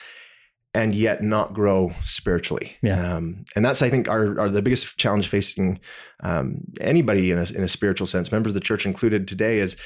And 0.75 0.93
yet 0.93 1.23
not 1.23 1.55
grow 1.55 1.95
spiritually, 2.03 2.73
Yeah. 2.83 3.17
um, 3.17 3.45
and 3.55 3.65
that's 3.65 3.81
I 3.81 3.91
think 3.91 4.09
are, 4.09 4.41
are 4.41 4.49
the 4.49 4.61
biggest 4.61 4.99
challenge 4.99 5.29
facing 5.29 5.79
um, 6.25 6.65
anybody 6.81 7.31
in 7.31 7.39
a, 7.39 7.45
in 7.45 7.63
a 7.63 7.69
spiritual 7.69 8.09
sense, 8.09 8.33
members 8.33 8.51
of 8.51 8.55
the 8.55 8.61
church 8.61 8.85
included 8.85 9.29
today, 9.29 9.61
is 9.61 9.77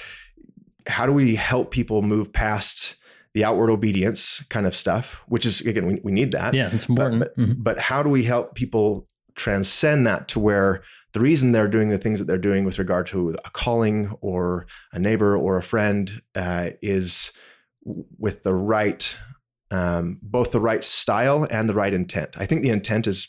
how 0.87 1.05
do 1.05 1.13
we 1.13 1.35
help 1.37 1.71
people 1.73 2.01
move 2.01 2.33
past 2.33 2.95
the 3.35 3.45
outward 3.45 3.69
obedience 3.71 4.43
kind 4.49 4.67
of 4.67 4.75
stuff, 4.75 5.21
which 5.29 5.45
is 5.45 5.61
again 5.61 5.87
we, 5.87 6.01
we 6.03 6.11
need 6.13 6.33
that, 6.33 6.55
Yeah, 6.55 6.71
it's 6.73 6.89
important. 6.89 7.19
but, 7.21 7.37
Mhm. 7.37 7.57
but 7.59 7.79
how 7.79 8.03
do 8.03 8.09
we 8.09 8.25
help 8.25 8.55
people 8.55 9.07
transcend 9.37 10.07
that 10.07 10.27
to 10.29 10.41
where 10.41 10.83
the 11.13 11.21
reason 11.21 11.53
they're 11.53 11.69
doing 11.69 11.89
the 11.91 11.99
things 11.99 12.19
that 12.19 12.25
they're 12.25 12.39
doing 12.39 12.65
with 12.65 12.79
regard 12.79 13.07
to 13.09 13.37
a 13.45 13.51
calling 13.51 14.11
or 14.23 14.67
a 14.95 14.99
neighbor 14.99 15.37
or 15.37 15.59
a 15.59 15.63
friend 15.63 16.23
uh, 16.35 16.71
is 16.81 17.33
with 17.85 18.43
the 18.43 18.55
right 18.55 19.17
um, 19.71 20.19
both 20.23 20.51
the 20.53 20.61
right 20.61 20.83
style 20.85 21.47
and 21.51 21.69
the 21.69 21.75
right 21.75 21.93
intent 21.95 22.31
i 22.39 22.47
think 22.47 22.63
the 22.63 22.71
intent 22.71 23.07
is 23.07 23.29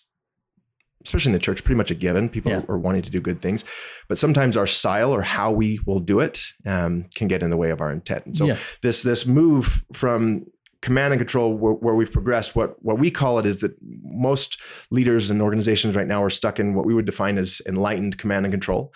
especially 1.06 1.30
in 1.30 1.34
the 1.34 1.40
church 1.40 1.64
pretty 1.64 1.78
much 1.78 1.92
a 1.92 1.96
given 1.96 2.28
people 2.30 2.52
Yeah. 2.52 2.62
are 2.68 2.78
wanting 2.78 3.02
to 3.04 3.10
do 3.10 3.22
good 3.22 3.42
things 3.42 3.64
but 4.10 4.18
sometimes 4.18 4.58
our 4.58 4.68
style 4.68 5.14
or 5.14 5.22
how 5.22 5.52
we 5.52 5.80
will 5.86 6.00
do 6.02 6.20
it 6.20 6.42
um, 6.66 7.06
can 7.16 7.28
get 7.28 7.42
in 7.42 7.50
the 7.50 7.58
way 7.58 7.70
of 7.72 7.80
our 7.82 7.92
intent 7.92 8.26
and 8.26 8.36
so 8.38 8.46
yeah. 8.46 8.58
this 8.82 9.02
this 9.04 9.26
move 9.26 9.84
from 9.94 10.46
command 10.82 11.12
and 11.14 11.20
control 11.20 11.58
where, 11.58 11.74
where 11.74 11.96
we've 11.96 12.12
progressed 12.12 12.56
what 12.56 12.76
what 12.84 13.00
we 13.00 13.10
call 13.12 13.40
it 13.40 13.46
is 13.46 13.60
that 13.60 13.72
most 13.82 14.60
leaders 14.92 15.30
and 15.30 15.42
organizations 15.42 15.96
right 15.96 16.08
now 16.08 16.22
are 16.24 16.30
stuck 16.30 16.60
in 16.60 16.74
what 16.74 16.86
we 16.86 16.94
would 16.94 17.06
define 17.06 17.38
as 17.38 17.62
enlightened 17.66 18.18
command 18.18 18.46
and 18.46 18.52
control 18.54 18.94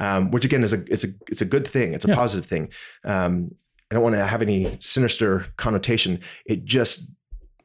um, 0.00 0.30
which 0.30 0.44
again 0.44 0.62
is 0.62 0.72
a 0.74 0.82
it's 0.88 1.04
a 1.04 1.08
it's 1.30 1.40
a 1.40 1.46
good 1.46 1.66
thing 1.66 1.92
it's 1.94 2.04
a 2.04 2.08
Yeah. 2.08 2.14
positive 2.14 2.46
thing 2.46 2.70
um, 3.04 3.50
i 3.90 3.94
don't 3.94 4.02
want 4.02 4.14
to 4.14 4.24
have 4.24 4.42
any 4.42 4.76
sinister 4.80 5.44
connotation. 5.56 6.20
It 6.44 6.64
just 6.64 7.10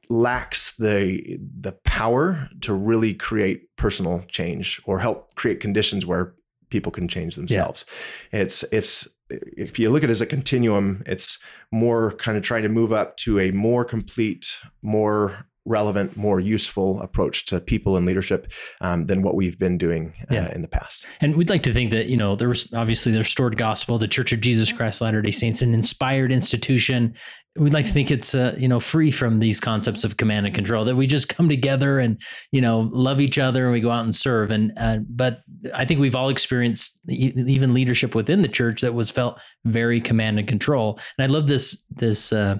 lacks 0.10 0.74
the 0.74 1.40
the 1.60 1.72
power 1.86 2.50
to 2.62 2.74
really 2.74 3.14
create 3.14 3.74
personal 3.78 4.24
change 4.28 4.82
or 4.86 5.00
help 5.00 5.36
create 5.36 5.60
conditions 5.62 6.06
where 6.06 6.36
people 6.70 6.92
can 6.92 7.08
change 7.08 7.36
themselves. 7.36 7.86
It's 8.32 8.64
it's 8.72 9.08
if 9.30 9.80
you 9.80 9.90
look 9.90 10.04
at 10.04 10.10
it 10.10 10.12
as 10.12 10.20
a 10.20 10.26
continuum 10.26 11.04
it's 11.06 11.40
more 11.72 12.12
kind 12.16 12.38
of 12.38 12.44
trying 12.44 12.64
to 12.64 12.70
move 12.70 12.92
up 12.92 13.16
to 13.16 13.40
a 13.40 13.52
more 13.52 13.86
complete 13.86 14.58
more 14.82 15.48
relevant 15.66 16.18
more 16.18 16.40
useful 16.40 17.00
approach 17.02 17.46
to 17.46 17.60
people 17.60 17.96
and 17.96 18.06
leadership 18.06 18.52
um, 18.82 19.06
than 19.06 19.22
what 19.22 19.36
we've 19.36 19.60
been 19.60 19.78
doing 19.78 20.14
uh, 20.24 20.34
Yeah. 20.34 20.52
in 20.56 20.62
the 20.64 20.68
past 20.68 21.06
And 21.22 21.36
we'd 21.36 21.50
like 21.50 21.64
to 21.64 21.74
think 21.74 21.92
that, 21.92 22.08
you 22.08 22.18
know, 22.18 22.36
there 22.36 22.50
was 22.50 22.68
obviously 22.74 23.12
the 23.12 23.20
restored 23.20 23.58
gospel, 23.58 23.98
the 24.00 24.08
Church 24.08 24.32
of 24.34 24.42
Jesus 24.42 24.72
Christ 24.72 25.02
Latter 25.02 25.22
day 25.22 25.32
Saints, 25.32 25.62
an 25.62 25.74
inspired 25.74 26.32
institution. 26.32 27.14
We'd 27.58 27.74
like 27.74 27.86
to 27.86 27.92
think 27.92 28.10
it's, 28.12 28.34
uh, 28.34 28.56
you 28.58 28.68
know, 28.68 28.80
free 28.80 29.12
from 29.12 29.40
these 29.40 29.60
concepts 29.60 30.04
of 30.04 30.18
command 30.18 30.46
and 30.48 30.56
control, 30.56 30.86
that 30.86 30.96
we 30.96 31.06
just 31.06 31.28
come 31.30 31.48
together 31.50 32.00
and, 32.00 32.20
you 32.52 32.62
know, 32.62 32.90
love 32.94 33.20
each 33.22 33.38
other 33.38 33.66
and 33.66 33.74
we 33.74 33.82
go 33.82 33.92
out 33.92 34.06
and 34.06 34.16
serve. 34.16 34.52
And, 34.52 34.72
uh, 34.78 35.00
but 35.08 35.42
I 35.76 35.86
think 35.86 36.00
we've 36.00 36.16
all 36.16 36.30
experienced 36.30 37.00
e- 37.10 37.34
even 37.36 37.74
leadership 37.74 38.16
within 38.16 38.42
the 38.42 38.48
church 38.48 38.82
that 38.82 38.94
was 38.94 39.12
felt 39.12 39.40
very 39.66 40.00
command 40.02 40.40
and 40.40 40.48
control. 40.48 40.98
And 41.18 41.30
I 41.30 41.32
love 41.32 41.48
this, 41.48 41.84
this, 41.90 42.32
uh, 42.34 42.58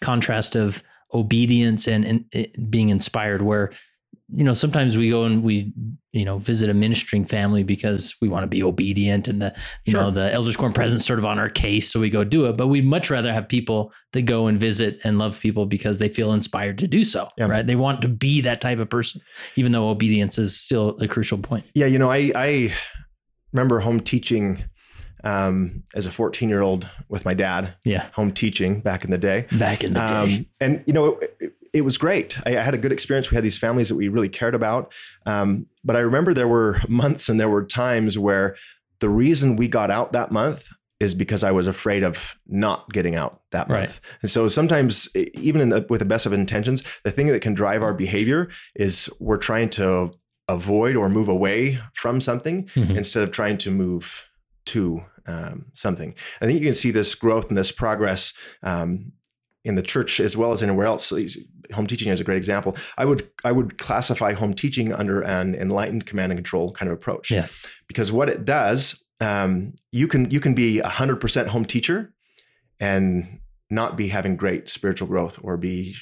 contrast 0.00 0.54
of 0.54 0.82
obedience 1.14 1.86
and, 1.88 2.04
and 2.04 2.24
it 2.32 2.70
being 2.70 2.88
inspired 2.90 3.42
where 3.42 3.70
you 4.30 4.44
know 4.44 4.52
sometimes 4.52 4.94
we 4.96 5.08
go 5.08 5.24
and 5.24 5.42
we 5.42 5.72
you 6.12 6.22
know 6.24 6.36
visit 6.38 6.68
a 6.68 6.74
ministering 6.74 7.24
family 7.24 7.62
because 7.62 8.14
we 8.20 8.28
want 8.28 8.42
to 8.42 8.46
be 8.46 8.62
obedient 8.62 9.26
and 9.26 9.40
the 9.40 9.54
you 9.86 9.92
know 9.94 10.10
the 10.10 10.30
elders 10.34 10.54
quorum 10.54 10.74
presence 10.74 11.06
sort 11.06 11.18
of 11.18 11.24
on 11.24 11.38
our 11.38 11.48
case 11.48 11.90
so 11.90 11.98
we 11.98 12.10
go 12.10 12.24
do 12.24 12.44
it. 12.44 12.56
But 12.58 12.66
we'd 12.66 12.84
much 12.84 13.08
rather 13.10 13.32
have 13.32 13.48
people 13.48 13.90
that 14.12 14.22
go 14.22 14.46
and 14.46 14.60
visit 14.60 15.00
and 15.02 15.18
love 15.18 15.40
people 15.40 15.64
because 15.64 15.98
they 15.98 16.10
feel 16.10 16.34
inspired 16.34 16.76
to 16.78 16.86
do 16.86 17.04
so 17.04 17.26
Yeah. 17.38 17.46
right? 17.48 17.66
They 17.66 17.76
want 17.76 18.02
to 18.02 18.08
be 18.08 18.42
that 18.42 18.60
type 18.60 18.78
of 18.80 18.90
person 18.90 19.22
even 19.56 19.72
though 19.72 19.88
obedience 19.88 20.36
is 20.36 20.54
still 20.58 20.98
a 21.00 21.08
crucial 21.08 21.38
point. 21.38 21.64
Yeah 21.74 21.86
you 21.86 21.98
know 21.98 22.10
i 22.10 22.30
i 22.34 22.74
remember 23.54 23.80
home 23.80 24.00
teaching 24.00 24.62
um, 25.24 25.82
as 25.94 26.06
a 26.06 26.10
14 26.10 26.48
year 26.48 26.60
old 26.60 26.88
with 27.08 27.24
my 27.24 27.34
dad 27.34 27.74
yeah 27.84 28.08
home 28.12 28.30
teaching 28.32 28.80
back 28.80 29.04
in 29.04 29.10
the 29.10 29.18
day 29.18 29.46
back 29.52 29.82
in 29.84 29.92
the 29.94 30.00
day 30.00 30.14
Um, 30.14 30.46
and 30.60 30.84
you 30.86 30.92
know, 30.92 31.18
it, 31.40 31.54
it 31.74 31.80
was 31.82 31.98
great. 31.98 32.38
I, 32.46 32.56
I 32.56 32.62
had 32.62 32.74
a 32.74 32.78
good 32.78 32.92
experience. 32.92 33.30
We 33.30 33.34
had 33.34 33.44
these 33.44 33.58
families 33.58 33.88
that 33.90 33.96
we 33.96 34.08
really 34.08 34.28
cared 34.30 34.54
about. 34.54 34.90
Um, 35.26 35.66
but 35.84 35.96
I 35.96 36.00
remember 36.00 36.32
there 36.32 36.48
were 36.48 36.80
months 36.88 37.28
and 37.28 37.38
there 37.38 37.48
were 37.50 37.64
times 37.64 38.18
where 38.18 38.56
the 39.00 39.10
reason 39.10 39.56
we 39.56 39.68
got 39.68 39.90
out 39.90 40.12
that 40.12 40.32
month 40.32 40.68
is 40.98 41.14
because 41.14 41.44
I 41.44 41.52
was 41.52 41.66
afraid 41.68 42.02
of 42.02 42.36
not 42.46 42.90
getting 42.92 43.14
out 43.16 43.42
that 43.52 43.68
month. 43.68 43.80
Right. 43.80 44.00
And 44.22 44.30
so 44.30 44.48
sometimes, 44.48 45.08
even 45.34 45.60
in 45.60 45.68
the, 45.68 45.86
with 45.90 46.00
the 46.00 46.04
best 46.06 46.26
of 46.26 46.32
intentions, 46.32 46.82
the 47.04 47.12
thing 47.12 47.26
that 47.28 47.40
can 47.42 47.54
drive 47.54 47.82
our 47.82 47.94
behavior 47.94 48.48
is 48.74 49.08
we're 49.20 49.36
trying 49.36 49.68
to 49.70 50.10
avoid 50.48 50.96
or 50.96 51.08
move 51.08 51.28
away 51.28 51.78
from 51.94 52.20
something 52.20 52.64
Mhm. 52.74 52.96
instead 52.96 53.22
of 53.22 53.30
trying 53.30 53.58
to 53.58 53.70
move 53.70 54.24
to 54.68 55.00
um, 55.26 55.66
something. 55.74 56.14
I 56.40 56.46
think 56.46 56.58
you 56.58 56.66
can 56.66 56.74
see 56.74 56.90
this 56.90 57.14
growth 57.14 57.48
and 57.48 57.56
this 57.56 57.72
progress 57.72 58.32
um, 58.62 59.12
in 59.64 59.74
the 59.74 59.82
church 59.82 60.20
as 60.20 60.36
well 60.36 60.52
as 60.52 60.62
anywhere 60.62 60.86
else. 60.86 61.06
So 61.06 61.18
home 61.72 61.86
teaching 61.86 62.08
is 62.10 62.20
a 62.20 62.24
great 62.24 62.38
example. 62.38 62.76
I 62.96 63.04
would 63.04 63.28
I 63.44 63.52
would 63.52 63.78
classify 63.78 64.32
home 64.32 64.54
teaching 64.54 64.92
under 64.92 65.20
an 65.20 65.54
enlightened 65.54 66.06
command 66.06 66.32
and 66.32 66.38
control 66.38 66.72
kind 66.72 66.90
of 66.90 66.96
approach. 66.96 67.30
Yeah. 67.30 67.48
Because 67.86 68.10
what 68.10 68.28
it 68.28 68.44
does, 68.44 69.04
um, 69.20 69.74
you 69.92 70.08
can 70.08 70.30
you 70.30 70.40
can 70.40 70.54
be 70.54 70.80
a 70.80 70.88
hundred 70.88 71.20
percent 71.20 71.48
home 71.48 71.64
teacher 71.64 72.12
and 72.80 73.40
not 73.70 73.96
be 73.96 74.08
having 74.08 74.36
great 74.36 74.70
spiritual 74.70 75.08
growth 75.08 75.38
or 75.42 75.56
be 75.56 75.94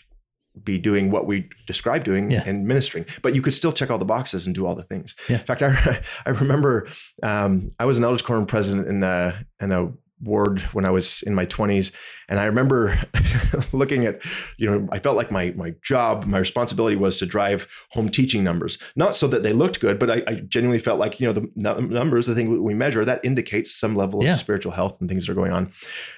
be 0.64 0.78
doing 0.78 1.10
what 1.10 1.26
we 1.26 1.48
describe 1.66 2.04
doing 2.04 2.30
Yeah. 2.30 2.42
and 2.46 2.66
ministering, 2.66 3.06
but 3.22 3.34
you 3.34 3.42
could 3.42 3.54
still 3.54 3.72
check 3.72 3.90
all 3.90 3.98
the 3.98 4.04
boxes 4.04 4.46
and 4.46 4.54
do 4.54 4.66
all 4.66 4.74
the 4.74 4.84
things. 4.84 5.14
Yeah. 5.28 5.38
In 5.38 5.44
fact, 5.44 5.62
I, 5.62 6.00
I 6.26 6.30
remember 6.30 6.88
um, 7.22 7.68
I 7.78 7.84
was 7.84 7.98
an 7.98 8.04
elders 8.04 8.22
quorum 8.22 8.46
president 8.46 8.88
in 8.88 9.02
a, 9.02 9.44
in 9.60 9.72
a 9.72 9.92
ward 10.22 10.60
when 10.72 10.86
I 10.86 10.90
was 10.90 11.22
in 11.26 11.34
my 11.34 11.44
20s. 11.44 11.92
And 12.30 12.40
I 12.40 12.46
remember 12.46 12.98
looking 13.72 14.06
at, 14.06 14.20
you 14.56 14.70
know, 14.70 14.88
I 14.90 14.98
felt 14.98 15.14
like 15.14 15.30
my 15.30 15.52
my 15.56 15.74
job, 15.82 16.24
my 16.24 16.38
responsibility 16.38 16.96
was 16.96 17.18
to 17.18 17.26
drive 17.26 17.68
home 17.90 18.08
teaching 18.08 18.42
numbers. 18.42 18.78
Not 18.96 19.14
so 19.14 19.26
that 19.28 19.42
they 19.42 19.52
looked 19.52 19.78
good, 19.78 19.98
but 19.98 20.10
I, 20.10 20.22
I 20.26 20.34
genuinely 20.48 20.78
felt 20.78 20.98
like, 20.98 21.20
you 21.20 21.26
know, 21.26 21.34
the 21.34 21.46
num- 21.54 21.90
numbers, 21.90 22.26
the 22.26 22.34
thing 22.34 22.62
we 22.62 22.72
measure, 22.72 23.04
that 23.04 23.22
indicates 23.24 23.74
some 23.74 23.94
level 23.94 24.26
of 24.26 24.34
spiritual 24.36 24.72
health 24.72 24.98
and 25.00 25.08
things 25.10 25.26
that 25.26 25.32
are 25.32 25.36
going 25.36 25.52
on. 25.52 25.70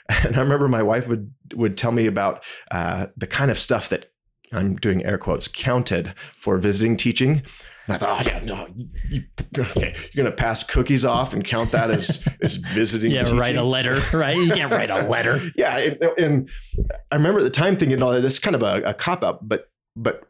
And 0.24 0.36
I 0.36 0.40
remember 0.40 0.68
my 0.68 0.82
wife 0.82 1.06
would 1.08 1.30
would 1.54 1.76
tell 1.76 1.92
me 1.92 2.06
about 2.06 2.42
uh, 2.70 3.06
the 3.16 3.26
kind 3.26 3.50
of 3.50 3.58
stuff 3.58 3.88
that 3.90 4.06
I'm 4.52 4.76
doing 4.76 5.04
air 5.04 5.18
quotes 5.18 5.48
counted 5.48 6.14
for 6.36 6.58
visiting 6.58 6.96
teaching. 6.96 7.42
And 7.86 7.94
I 7.94 7.98
thought, 7.98 8.26
oh, 8.26 8.30
yeah, 8.30 8.40
no, 8.40 8.68
you, 9.08 9.22
okay, 9.58 9.94
you're 10.12 10.24
gonna 10.24 10.36
pass 10.36 10.62
cookies 10.62 11.06
off 11.06 11.32
and 11.32 11.42
count 11.42 11.72
that 11.72 11.90
as 11.90 12.26
as 12.42 12.56
visiting. 12.56 13.10
Yeah, 13.10 13.22
teaching? 13.22 13.38
write 13.38 13.56
a 13.56 13.62
letter, 13.62 14.00
right? 14.12 14.36
You 14.36 14.52
can't 14.52 14.70
write 14.70 14.90
a 14.90 15.08
letter. 15.08 15.40
yeah, 15.56 15.78
and, 15.78 16.02
and 16.18 16.50
I 17.10 17.16
remember 17.16 17.40
at 17.40 17.44
the 17.44 17.50
time 17.50 17.76
thinking, 17.76 18.02
"Oh, 18.02 18.20
this 18.20 18.34
is 18.34 18.38
kind 18.40 18.54
of 18.54 18.62
a, 18.62 18.82
a 18.82 18.94
cop 18.94 19.24
out," 19.24 19.48
but 19.48 19.70
but 20.02 20.28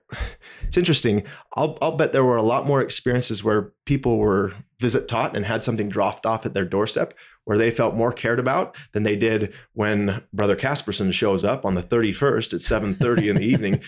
it's 0.62 0.76
interesting. 0.76 1.24
I'll 1.54 1.78
I'll 1.80 1.96
bet 1.96 2.12
there 2.12 2.24
were 2.24 2.36
a 2.36 2.42
lot 2.42 2.66
more 2.66 2.80
experiences 2.80 3.44
where 3.44 3.72
people 3.84 4.18
were 4.18 4.54
visit 4.80 5.08
taught 5.08 5.36
and 5.36 5.44
had 5.44 5.64
something 5.64 5.88
dropped 5.88 6.24
off 6.24 6.46
at 6.46 6.54
their 6.54 6.64
doorstep 6.64 7.14
where 7.44 7.58
they 7.58 7.70
felt 7.70 7.94
more 7.94 8.12
cared 8.12 8.38
about 8.38 8.76
than 8.92 9.02
they 9.02 9.16
did 9.16 9.52
when 9.72 10.22
Brother 10.32 10.54
Kasperson 10.54 11.12
shows 11.12 11.44
up 11.44 11.64
on 11.64 11.74
the 11.74 11.82
31st 11.82 12.54
at 12.54 12.60
7:30 12.60 13.30
in 13.30 13.36
the 13.36 13.42
evening. 13.44 13.80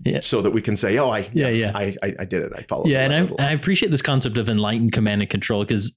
Yeah. 0.00 0.20
So 0.22 0.42
that 0.42 0.50
we 0.50 0.60
can 0.60 0.76
say, 0.76 0.98
"Oh, 0.98 1.10
I 1.10 1.30
Yeah, 1.32 1.48
yeah. 1.48 1.72
I 1.74 1.96
I, 2.02 2.14
I 2.20 2.24
did 2.24 2.42
it. 2.42 2.52
I 2.54 2.62
followed." 2.62 2.88
Yeah, 2.88 3.10
and. 3.10 3.34
I, 3.38 3.48
I 3.48 3.52
appreciate 3.52 3.90
this 3.90 4.02
concept 4.02 4.38
of 4.38 4.48
enlightened 4.48 4.92
command 4.92 5.22
and 5.22 5.30
control 5.30 5.62
because, 5.62 5.96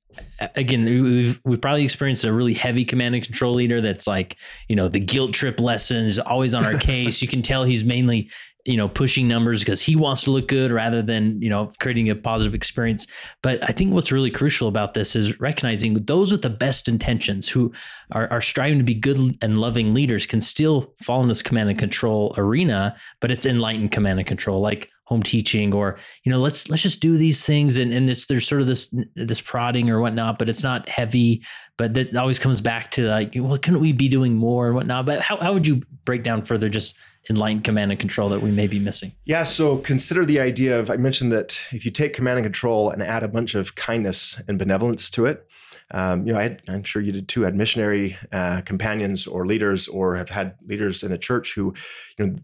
again, 0.56 0.86
we've 0.86 1.42
we've 1.44 1.60
probably 1.60 1.84
experienced 1.84 2.24
a 2.24 2.32
really 2.32 2.54
heavy 2.54 2.86
command 2.86 3.16
and 3.16 3.24
control 3.24 3.56
leader 3.56 3.82
that's 3.82 4.08
like, 4.08 4.38
you 4.70 4.76
know, 4.76 4.88
the 4.88 5.00
guilt 5.00 5.34
trip 5.34 5.60
lessons, 5.60 6.20
always 6.20 6.54
on 6.54 6.64
our 6.64 6.78
case. 6.80 7.22
you 7.22 7.28
can 7.28 7.42
tell 7.42 7.64
he's 7.64 7.84
mainly, 7.84 8.30
you 8.68 8.76
know, 8.76 8.90
pushing 8.90 9.28
numbers 9.28 9.62
because 9.62 9.82
he 9.82 9.96
wants 9.96 10.24
to 10.24 10.32
look 10.32 10.50
good 10.50 10.72
rather 10.72 11.02
than 11.02 11.42
you 11.42 11.50
know 11.50 11.72
creating 11.80 12.10
a 12.10 12.16
positive 12.16 12.54
experience. 12.54 13.08
But 13.42 13.64
I 13.64 13.72
think 13.72 13.94
what's 13.94 14.12
really 14.12 14.30
crucial 14.30 14.68
about 14.68 14.94
this 14.94 15.16
is 15.16 15.40
recognizing 15.40 15.94
those 15.94 16.32
with 16.32 16.42
the 16.42 16.50
best 16.50 16.88
intentions 16.88 17.48
who 17.48 17.72
are, 18.12 18.28
are 18.30 18.42
striving 18.42 18.78
to 18.78 18.84
be 18.84 18.94
good 18.94 19.38
and 19.42 19.58
loving 19.58 19.94
leaders 19.94 20.26
can 20.26 20.42
still 20.42 20.94
fall 21.02 21.22
in 21.22 21.30
this 21.30 21.42
command 21.42 21.70
and 21.70 21.80
control 21.80 22.36
arena, 22.38 22.96
but 23.22 23.32
it's 23.32 23.46
enlightened 23.46 23.92
command 23.92 24.20
and 24.20 24.28
control, 24.28 24.60
like 24.60 24.92
home 25.08 25.24
teaching 25.24 25.74
or 25.74 25.98
you 26.24 26.32
know 26.32 26.38
let's 26.38 26.70
let's 26.70 26.84
just 26.84 27.00
do 27.00 27.18
these 27.18 27.46
things 27.46 27.78
and 27.78 27.94
and 27.94 28.10
there's 28.10 28.46
sort 28.46 28.60
of 28.60 28.68
this 28.68 28.94
this 29.16 29.40
prodding 29.40 29.90
or 29.90 30.02
whatnot 30.02 30.38
but 30.38 30.50
it's 30.50 30.64
not 30.64 30.88
heavy 30.90 31.42
but 31.78 31.94
that 31.94 32.14
always 32.16 32.38
comes 32.38 32.60
back 32.60 32.92
to 32.92 33.08
like 33.08 33.34
well 33.36 33.58
couldn't 33.58 33.80
we 33.80 33.94
be 33.94 34.10
doing 34.10 34.36
more 34.36 34.68
and 34.68 34.76
whatnot 34.76 35.06
but 35.06 35.22
how, 35.22 35.38
how 35.38 35.54
would 35.54 35.66
you 35.66 35.82
break 36.04 36.24
down 36.24 36.42
further 36.42 36.68
just 36.68 36.98
enlightened 37.30 37.64
command 37.64 37.92
and 37.92 38.00
control 38.00 38.30
that 38.30 38.42
we 38.42 38.52
may 38.52 38.68
be 38.68 38.80
missing 38.80 39.12
Yeah, 39.26 39.44
so 39.44 39.78
consider 39.78 40.26
the 40.26 40.40
idea 40.40 40.80
of 40.80 40.90
I 40.90 40.98
mentioned 40.98 41.32
that 41.32 41.60
if 41.72 41.86
you 41.86 41.92
take 41.92 42.14
command 42.14 42.40
and 42.40 42.46
control 42.46 42.90
and 42.90 43.02
add 43.02 43.24
a 43.24 43.28
bunch 43.28 43.56
of 43.56 43.76
kindness 43.76 44.42
and 44.48 44.58
benevolence 44.60 45.10
to 45.12 45.26
it, 45.26 45.50
um, 45.92 46.28
you 46.28 46.34
know, 46.34 46.40
I 46.40 46.58
I'm 46.68 46.84
sure 46.84 47.02
you 47.02 47.12
did 47.12 47.28
too. 47.28 47.42
Had 47.42 47.56
missionary 47.56 48.18
uh, 48.32 48.62
companions 48.66 49.26
or 49.26 49.46
leaders, 49.46 49.88
or 49.88 50.16
have 50.16 50.30
had 50.30 50.56
leaders 50.66 51.04
in 51.04 51.12
the 51.12 51.18
church 51.18 51.54
who, 51.54 51.74
you 52.18 52.28
know, 52.28 52.36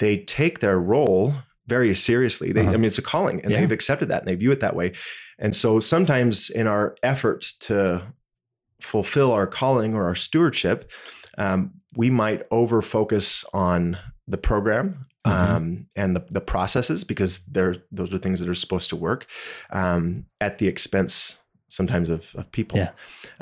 they 0.00 0.18
take 0.18 0.60
their 0.60 0.80
role 0.80 1.34
very 1.68 1.94
seriously. 1.94 2.52
They, 2.52 2.62
Uh-huh. 2.62 2.70
I 2.72 2.76
mean, 2.76 2.86
it's 2.86 2.98
a 2.98 3.02
calling, 3.02 3.40
and 3.42 3.50
Yeah. 3.52 3.60
they've 3.60 3.70
accepted 3.72 4.08
that 4.08 4.20
and 4.22 4.28
they 4.28 4.34
view 4.34 4.50
it 4.50 4.60
that 4.60 4.74
way. 4.74 4.92
And 5.38 5.54
so 5.54 5.78
sometimes 5.80 6.50
in 6.50 6.66
our 6.66 6.96
effort 7.02 7.42
to 7.60 8.02
fulfill 8.80 9.32
our 9.32 9.46
calling 9.46 9.94
or 9.94 10.04
our 10.04 10.14
stewardship, 10.14 10.90
um, 11.36 11.72
we 11.96 12.10
might 12.10 12.42
over 12.50 12.82
focus 12.82 13.44
on 13.52 13.98
the 14.26 14.38
program 14.38 15.06
Mhm. 15.26 15.32
um, 15.32 15.86
and 15.96 16.16
the, 16.16 16.24
the 16.30 16.40
processes 16.40 17.04
because 17.04 17.40
they're 17.46 17.76
those 17.92 18.12
are 18.12 18.18
things 18.18 18.40
that 18.40 18.48
are 18.48 18.54
supposed 18.54 18.88
to 18.90 18.96
work 18.96 19.26
um, 19.70 20.26
at 20.40 20.58
the 20.58 20.66
expense 20.68 21.38
sometimes 21.70 22.08
of, 22.10 22.30
of 22.36 22.50
people. 22.52 22.78
Yeah. 22.78 22.90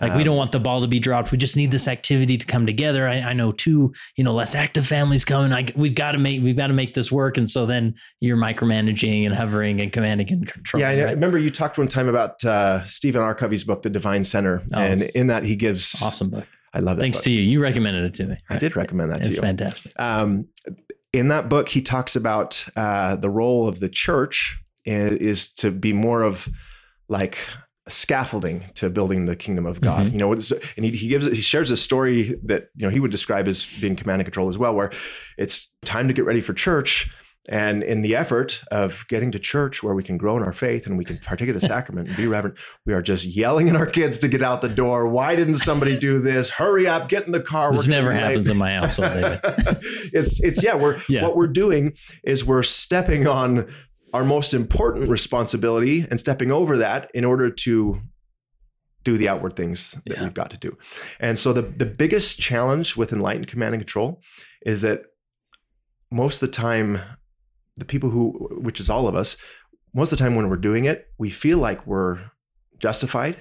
like 0.03 0.13
we 0.13 0.19
Um, 0.19 0.25
don't 0.25 0.37
want 0.37 0.53
the 0.53 0.59
ball 0.59 0.81
to 0.81 0.89
be 0.89 0.99
dropped 0.99 1.31
we 1.31 1.39
just 1.39 1.57
need 1.57 1.71
this 1.71 1.87
activity 1.87 2.37
to 2.37 2.45
come 2.47 2.67
together 2.67 3.07
i, 3.09 3.15
I 3.21 3.33
know 3.33 3.53
two 3.53 3.93
you 4.17 4.25
know 4.25 4.33
less 4.35 4.55
active 4.55 4.85
families 4.87 5.25
coming 5.25 5.53
I, 5.53 5.67
we've 5.77 5.95
got 5.95 6.13
to 6.13 6.19
make 6.19 6.43
we've 6.43 6.57
got 6.57 6.67
to 6.67 6.73
make 6.73 6.95
this 6.95 7.13
work 7.13 7.37
and 7.39 7.49
so 7.49 7.67
then 7.67 7.95
you're 8.21 8.37
micromanaging 8.37 9.27
and 9.27 9.35
hovering 9.35 9.81
and 9.81 9.93
commanding 9.93 10.31
and 10.33 10.49
controlling 10.49 10.87
Yeah, 10.89 11.03
I 11.03 11.05
right? 11.07 11.15
remember 11.15 11.39
you 11.39 11.51
talked 11.51 11.79
one 11.79 11.87
time 11.89 12.09
about 12.09 12.45
uh, 12.45 12.85
Stephen 12.85 13.23
R. 13.23 13.35
Covey's 13.35 13.65
book, 13.65 13.83
The 13.83 13.91
Divine 13.91 14.25
Center, 14.25 14.63
Oh, 14.75 14.81
and 14.81 15.03
in 15.15 15.29
that 15.29 15.45
he 15.45 15.55
gives. 15.57 16.03
awesome 16.03 16.31
book 16.31 16.47
I 16.75 16.81
love 16.81 16.97
that. 16.97 17.03
thanks 17.03 17.19
book. 17.19 17.25
to 17.25 17.31
you 17.31 17.43
you 17.43 17.63
recommended 17.63 18.05
it 18.05 18.15
to 18.15 18.27
me 18.27 18.37
I 18.51 18.59
did 18.59 18.75
recommend 18.77 19.11
that 19.13 19.23
to 19.23 19.29
it's 19.29 19.37
you. 19.37 19.43
fantastic 19.43 19.93
Um, 19.99 20.49
in 21.13 21.29
that 21.29 21.49
book, 21.49 21.69
he 21.69 21.81
talks 21.81 22.15
about 22.17 22.67
uh, 22.77 23.17
the 23.17 23.31
role 23.31 23.69
of 23.69 23.81
the 23.81 23.89
church 23.89 24.59
is 24.85 25.49
to 25.55 25.71
be 25.71 25.93
more 25.95 26.21
of 26.23 26.47
like 27.09 27.39
scaffolding 27.89 28.65
to 28.75 28.91
building 28.91 29.27
the 29.27 29.37
kingdom 29.37 29.67
of 29.67 29.81
God. 29.81 30.07
Mhm. 30.07 30.13
You 30.13 30.19
know, 30.19 30.33
and 30.33 30.85
he, 30.85 30.91
he 30.91 31.09
gives 31.09 31.27
he 31.27 31.41
shares 31.41 31.71
a 31.71 31.77
story 31.77 32.35
that 32.45 32.69
you 32.75 32.87
know 32.87 32.91
he 32.91 33.01
would 33.01 33.11
describe 33.13 33.47
as 33.49 33.67
being 33.81 33.97
command 33.97 34.21
and 34.21 34.27
control 34.27 34.49
as 34.49 34.59
well, 34.59 34.75
where 34.75 34.91
it's 35.39 35.73
time 35.85 36.09
to 36.09 36.15
get 36.15 36.25
ready 36.25 36.41
for 36.41 36.53
church. 36.53 37.11
And 37.49 37.85
in 37.85 38.03
the 38.03 38.17
effort 38.17 38.61
of 38.73 39.05
getting 39.09 39.31
to 39.31 39.39
church 39.39 39.81
where 39.81 39.95
we 39.95 40.03
can 40.03 40.17
grow 40.17 40.37
in 40.37 40.43
our 40.43 40.53
faith 40.53 40.89
and 40.89 40.99
we 40.99 41.05
can 41.05 41.17
partake 41.19 41.49
of 41.49 41.55
the 41.55 41.61
sacrament 41.75 42.09
and 42.09 42.17
be 42.17 42.27
reverent, 42.27 42.59
we 42.87 42.93
are 42.93 43.01
just 43.01 43.25
yelling 43.25 43.69
at 43.69 43.77
our 43.77 43.87
kids 43.87 44.19
to 44.19 44.27
get 44.29 44.43
out 44.43 44.63
the 44.63 44.69
door. 44.69 45.07
Why 45.07 45.37
didn't 45.37 45.59
somebody 45.59 45.97
do 45.97 46.19
this? 46.19 46.51
Hurry 46.51 46.89
up, 46.89 47.09
get 47.09 47.25
in 47.25 47.31
the 47.31 47.39
car. 47.41 47.73
this 47.73 47.87
never 47.87 48.11
happens 48.11 48.49
in 48.49 48.57
my 48.57 48.75
household 48.75 49.13
David. 49.13 49.41
it's 50.13 50.41
it's 50.43 50.61
yeah 50.61 50.75
we're 50.75 50.99
Yeah. 51.09 51.23
what 51.23 51.37
we're 51.37 51.47
doing 51.47 51.93
is 52.25 52.45
we're 52.45 52.65
stepping 52.65 53.29
on 53.29 53.69
our 54.17 54.25
most 54.25 54.51
important 54.55 55.09
responsibility 55.19 55.97
and 56.11 56.19
stepping 56.19 56.51
over 56.51 56.75
that 56.79 57.11
in 57.19 57.25
order 57.33 57.49
to 57.67 58.01
do 59.05 59.17
the 59.19 59.29
outward 59.33 59.55
things 59.61 59.79
that 60.05 60.15
Yeah. 60.17 60.23
we've 60.25 60.35
got 60.43 60.51
to 60.51 60.59
do 60.67 60.71
and 61.27 61.35
so 61.43 61.49
the 61.59 61.63
the 61.83 61.87
biggest 62.03 62.29
challenge 62.49 62.89
with 63.01 63.13
enlightened 63.13 63.47
command 63.53 63.75
and 63.75 63.83
control 63.85 64.11
is 64.73 64.79
that 64.87 64.99
most 66.11 66.35
of 66.43 66.49
the 66.49 66.53
time 66.69 66.99
the 67.77 67.85
people 67.93 68.11
who 68.11 68.25
which 68.67 68.81
is 68.81 68.89
all 68.91 69.07
of 69.11 69.15
us 69.23 69.37
most 69.95 70.13
of 70.13 70.19
the 70.19 70.25
time 70.25 70.35
when 70.37 70.49
we're 70.49 70.57
doing 70.71 70.85
it 70.93 70.99
we 71.19 71.31
feel 71.31 71.59
like 71.59 71.87
we're 71.87 72.19
justified 72.79 73.37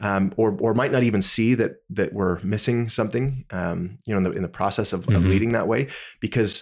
um, 0.00 0.32
or 0.36 0.56
or 0.60 0.74
might 0.74 0.92
not 0.92 1.02
even 1.02 1.22
see 1.22 1.54
that 1.54 1.72
that 1.90 2.12
we're 2.12 2.40
missing 2.42 2.88
something 2.88 3.44
um, 3.52 3.98
you 4.06 4.12
know 4.14 4.18
in 4.18 4.24
the 4.24 4.32
in 4.32 4.42
the 4.42 4.48
process 4.60 4.92
of, 4.92 5.00
of 5.08 5.22
Mhm. 5.22 5.28
leading 5.32 5.52
that 5.52 5.68
way 5.68 5.88
because 6.20 6.52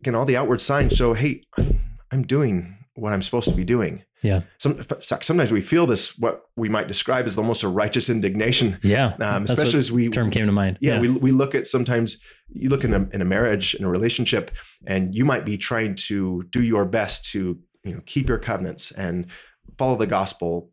again 0.00 0.14
all 0.14 0.26
the 0.26 0.36
outward 0.36 0.60
signs 0.60 0.92
show 0.96 1.14
hey 1.14 1.42
I'm, 1.56 1.80
I'm 2.12 2.22
doing 2.22 2.74
what 2.98 3.12
I'm 3.12 3.22
supposed 3.22 3.48
to 3.48 3.54
be 3.54 3.64
doing. 3.64 4.02
Yeah. 4.22 4.42
Some, 4.58 4.84
sometimes 5.00 5.52
we 5.52 5.60
feel 5.60 5.86
this 5.86 6.18
what 6.18 6.42
we 6.56 6.68
might 6.68 6.88
describe 6.88 7.26
as 7.26 7.38
almost 7.38 7.62
a 7.62 7.68
righteous 7.68 8.08
indignation. 8.10 8.78
Yeah. 8.82 9.14
Um, 9.20 9.44
especially 9.44 9.78
as 9.78 9.92
we 9.92 10.08
term 10.08 10.30
came 10.30 10.46
to 10.46 10.52
mind. 10.52 10.78
Yeah, 10.80 11.00
we, 11.00 11.08
we 11.08 11.30
look 11.30 11.54
at 11.54 11.66
sometimes 11.66 12.20
you 12.48 12.68
look 12.68 12.84
in 12.84 12.92
a, 12.92 13.08
in 13.12 13.22
a 13.22 13.24
marriage 13.24 13.74
in 13.74 13.84
a 13.84 13.90
relationship 13.90 14.50
and 14.86 15.14
you 15.14 15.24
might 15.24 15.44
be 15.44 15.56
trying 15.56 15.94
to 15.94 16.44
do 16.50 16.62
your 16.62 16.84
best 16.84 17.30
to 17.32 17.58
you 17.84 17.94
know 17.94 18.00
keep 18.06 18.28
your 18.28 18.38
covenants 18.38 18.90
and 18.90 19.26
follow 19.76 19.96
the 19.96 20.06
gospel 20.06 20.70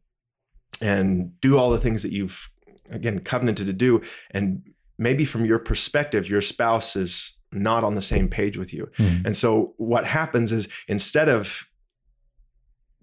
and 0.82 1.39
do 1.39 1.58
all 1.58 1.70
the 1.70 1.79
things 1.79 2.01
that 2.01 2.12
you've 2.12 2.50
again 2.89 3.20
covenanted 3.20 3.67
to 3.67 3.74
do. 3.74 4.01
And 4.32 4.63
maybe 4.98 5.25
from 5.25 5.46
your 5.46 5.60
perspective 5.60 6.27
your 6.29 6.41
spouse 6.41 6.96
is 6.96 7.38
not 7.51 7.84
on 7.84 7.96
the 7.96 8.01
same 8.01 8.27
page 8.27 8.58
with 8.58 8.74
you. 8.74 8.89
Mhm. 8.98 9.25
and 9.25 9.38
so 9.38 9.75
what 9.77 10.05
happens 10.05 10.51
is 10.51 10.67
instead 10.88 11.29
of 11.29 11.67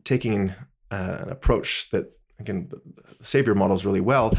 taking 0.05 0.51
uh, 0.91 1.19
an 1.21 1.31
approach 1.31 1.89
that 1.91 2.13
again 2.39 2.69
the, 2.71 2.81
savior 3.25 3.55
models 3.55 3.85
really 3.85 4.01
well 4.01 4.37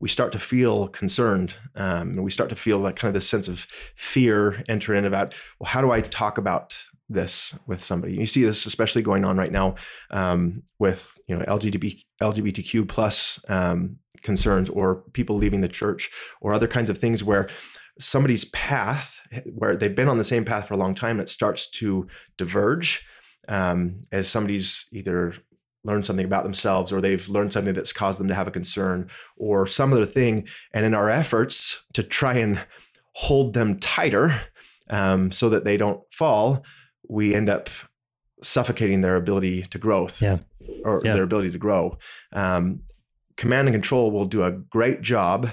we 0.00 0.08
start 0.08 0.32
to 0.32 0.38
feel 0.38 0.88
concerned 0.88 1.54
um, 1.76 2.10
and 2.10 2.24
we 2.24 2.30
start 2.30 2.48
to 2.48 2.56
feel 2.56 2.78
like 2.78 2.96
kind 2.96 3.08
of 3.08 3.14
this 3.14 3.28
sense 3.28 3.46
of 3.46 3.66
fear 3.94 4.62
enter 4.68 4.94
in 4.94 5.04
about 5.04 5.34
well 5.58 5.68
how 5.68 5.80
do 5.80 5.90
i 5.90 6.00
talk 6.00 6.38
about 6.38 6.76
this 7.10 7.58
with 7.66 7.82
somebody? 7.82 8.14
You 8.14 8.26
see 8.26 8.44
this 8.44 8.64
especially 8.64 9.02
going 9.02 9.24
on 9.24 9.36
right 9.36 9.52
now 9.52 9.74
um, 10.10 10.62
with 10.78 11.18
you 11.26 11.36
know 11.36 11.44
LGBT, 11.44 12.02
lgbtq 12.22 12.88
plus 12.88 13.44
um, 13.48 13.96
concerns 14.22 14.70
or 14.70 15.02
people 15.12 15.36
leaving 15.36 15.60
the 15.60 15.68
church 15.68 16.10
or 16.40 16.54
other 16.54 16.68
kinds 16.68 16.88
of 16.88 16.98
things 16.98 17.24
where 17.24 17.48
somebody's 17.98 18.46
path 18.46 19.20
where 19.54 19.76
they've 19.76 19.94
been 19.94 20.08
on 20.08 20.18
the 20.18 20.24
same 20.24 20.44
path 20.44 20.68
for 20.68 20.74
a 20.74 20.78
long 20.78 20.94
time 20.94 21.20
it 21.20 21.28
starts 21.28 21.68
to 21.68 22.06
diverge 22.38 23.06
um, 23.48 24.02
as 24.12 24.28
somebody's 24.28 24.86
either 24.92 25.34
learned 25.84 26.04
something 26.04 26.26
about 26.26 26.44
themselves 26.44 26.92
or 26.92 27.00
they've 27.00 27.28
learned 27.28 27.52
something 27.52 27.74
that's 27.74 27.92
caused 27.92 28.20
them 28.20 28.28
to 28.28 28.34
have 28.34 28.46
a 28.46 28.50
concern 28.50 29.08
or 29.36 29.66
some 29.66 29.92
other 29.92 30.04
thing 30.04 30.46
and 30.74 30.84
in 30.84 30.94
our 30.94 31.08
efforts 31.08 31.82
to 31.94 32.02
try 32.02 32.34
and 32.34 32.60
hold 33.14 33.54
them 33.54 33.78
tighter 33.78 34.42
um, 34.90 35.30
so 35.30 35.48
that 35.48 35.64
they 35.64 35.76
don't 35.76 36.00
fall 36.12 36.64
we 37.08 37.34
end 37.34 37.48
up 37.48 37.70
suffocating 38.42 39.00
their 39.00 39.16
ability 39.16 39.62
to 39.62 39.78
growth 39.78 40.20
yeah. 40.20 40.38
or 40.84 41.00
Yeah. 41.02 41.14
their 41.14 41.22
ability 41.22 41.50
to 41.50 41.58
grow 41.58 41.96
um, 42.34 42.82
command 43.40 43.68
and 43.68 43.74
control 43.74 44.10
will 44.10 44.26
do 44.26 44.44
a 44.44 44.52
great 44.52 45.00
job 45.00 45.48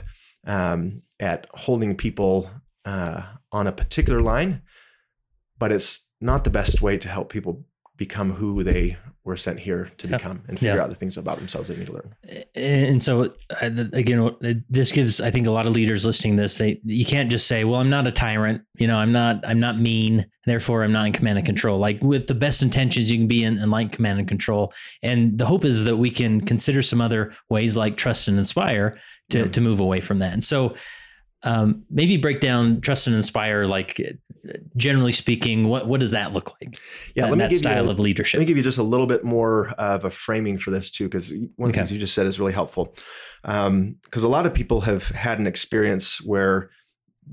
um, 0.46 1.02
at 1.20 1.48
holding 1.54 1.96
people 1.96 2.50
uh, 2.86 3.22
on 3.52 3.68
a 3.68 3.72
particular 3.72 4.20
line, 4.20 4.62
but 5.58 5.72
it's 5.72 6.08
not 6.20 6.44
the 6.44 6.50
best 6.50 6.82
way 6.82 6.98
to 6.98 7.08
help 7.08 7.30
people 7.30 7.66
become 7.98 8.32
who 8.32 8.64
they 8.64 8.98
were 9.24 9.36
sent 9.36 9.60
here 9.60 9.92
to 9.98 10.08
Yeah. 10.08 10.18
become 10.18 10.42
and 10.48 10.58
figure 10.58 10.76
Yeah. 10.78 10.84
out 10.84 10.90
the 10.90 10.96
things 10.96 11.18
about 11.18 11.38
themselves 11.38 11.68
they 11.68 11.76
need 11.76 11.88
to 11.88 11.94
learn. 11.94 12.14
and 12.56 13.04
so 13.04 13.34
again 13.94 14.64
this 14.70 14.92
gives 14.94 15.20
i 15.20 15.30
think 15.32 15.48
a 15.48 15.52
lot 15.52 15.68
of 15.68 15.74
leaders 15.74 16.06
listening 16.06 16.38
to 16.38 16.42
this 16.44 16.58
they 16.58 16.80
you 16.86 17.04
can't 17.06 17.30
just 17.30 17.46
say 17.48 17.64
well 17.66 17.80
i'm 17.82 17.90
not 17.90 18.08
a 18.08 18.12
tyrant 18.12 18.62
you 18.78 18.88
know 18.88 18.98
i'm 18.98 19.12
not 19.12 19.46
i'm 19.46 19.60
not 19.60 19.80
mean 19.80 20.26
therefore 20.46 20.84
i'm 20.84 20.92
not 20.94 21.06
in 21.08 21.12
command 21.14 21.38
and 21.38 21.46
control 21.46 21.78
like 21.78 22.02
with 22.02 22.28
the 22.28 22.34
best 22.34 22.64
intentions 22.64 23.12
you 23.12 23.18
can 23.18 23.28
be 23.28 23.44
in, 23.44 23.58
in 23.58 23.70
like 23.70 23.92
command 23.92 24.18
and 24.20 24.28
control 24.30 24.74
and 25.04 25.38
the 25.38 25.46
hope 25.46 25.66
is 25.66 25.84
that 25.84 25.98
we 25.98 26.10
can 26.10 26.40
consider 26.40 26.82
some 26.82 27.02
other 27.02 27.34
ways 27.50 27.76
like 27.76 27.98
trust 27.98 28.28
and 28.30 28.38
inspire 28.38 28.94
to, 29.30 29.40
Yeah. 29.40 29.48
to 29.48 29.60
move 29.62 29.82
away 29.82 30.00
from 30.00 30.20
that 30.20 30.32
and 30.32 30.44
so 30.44 30.74
um, 31.44 31.84
maybe 31.90 32.18
break 32.18 32.40
down 32.40 32.82
trust 32.82 33.08
and 33.08 33.16
inspire 33.16 33.66
like 33.66 34.02
generally 34.76 35.12
speaking 35.12 35.68
what 35.68 35.88
what 35.88 36.00
does 36.00 36.12
that 36.12 36.34
look 36.34 36.52
like? 36.62 36.80
Yeah, 37.16 37.24
that, 37.24 37.30
let 37.30 37.38
me 37.38 37.44
that 37.44 37.50
give 37.52 37.60
style 37.60 37.86
you, 37.86 37.92
of 37.92 38.00
Let 38.40 38.40
me 38.40 38.46
give 38.46 38.58
you 38.58 38.64
just 38.64 38.78
a 38.78 38.84
little 38.84 39.08
bit 39.08 39.24
more 39.24 39.70
of 39.72 40.06
a 40.06 40.10
framing 40.10 40.58
for 40.58 40.72
this 40.72 40.90
too, 40.92 41.06
because 41.06 41.32
one 41.56 41.70
of 41.70 41.74
the 41.74 41.80
things 41.80 41.92
you 41.92 42.00
just 42.00 42.14
said 42.14 42.26
is 42.26 42.40
really 42.40 42.54
helpful. 42.54 42.96
Because 43.44 44.24
a 44.24 44.28
lot 44.28 44.46
of 44.46 44.54
people 44.54 44.82
have 44.82 45.08
had 45.10 45.40
an 45.40 45.48
experience 45.48 46.24
where 46.26 46.70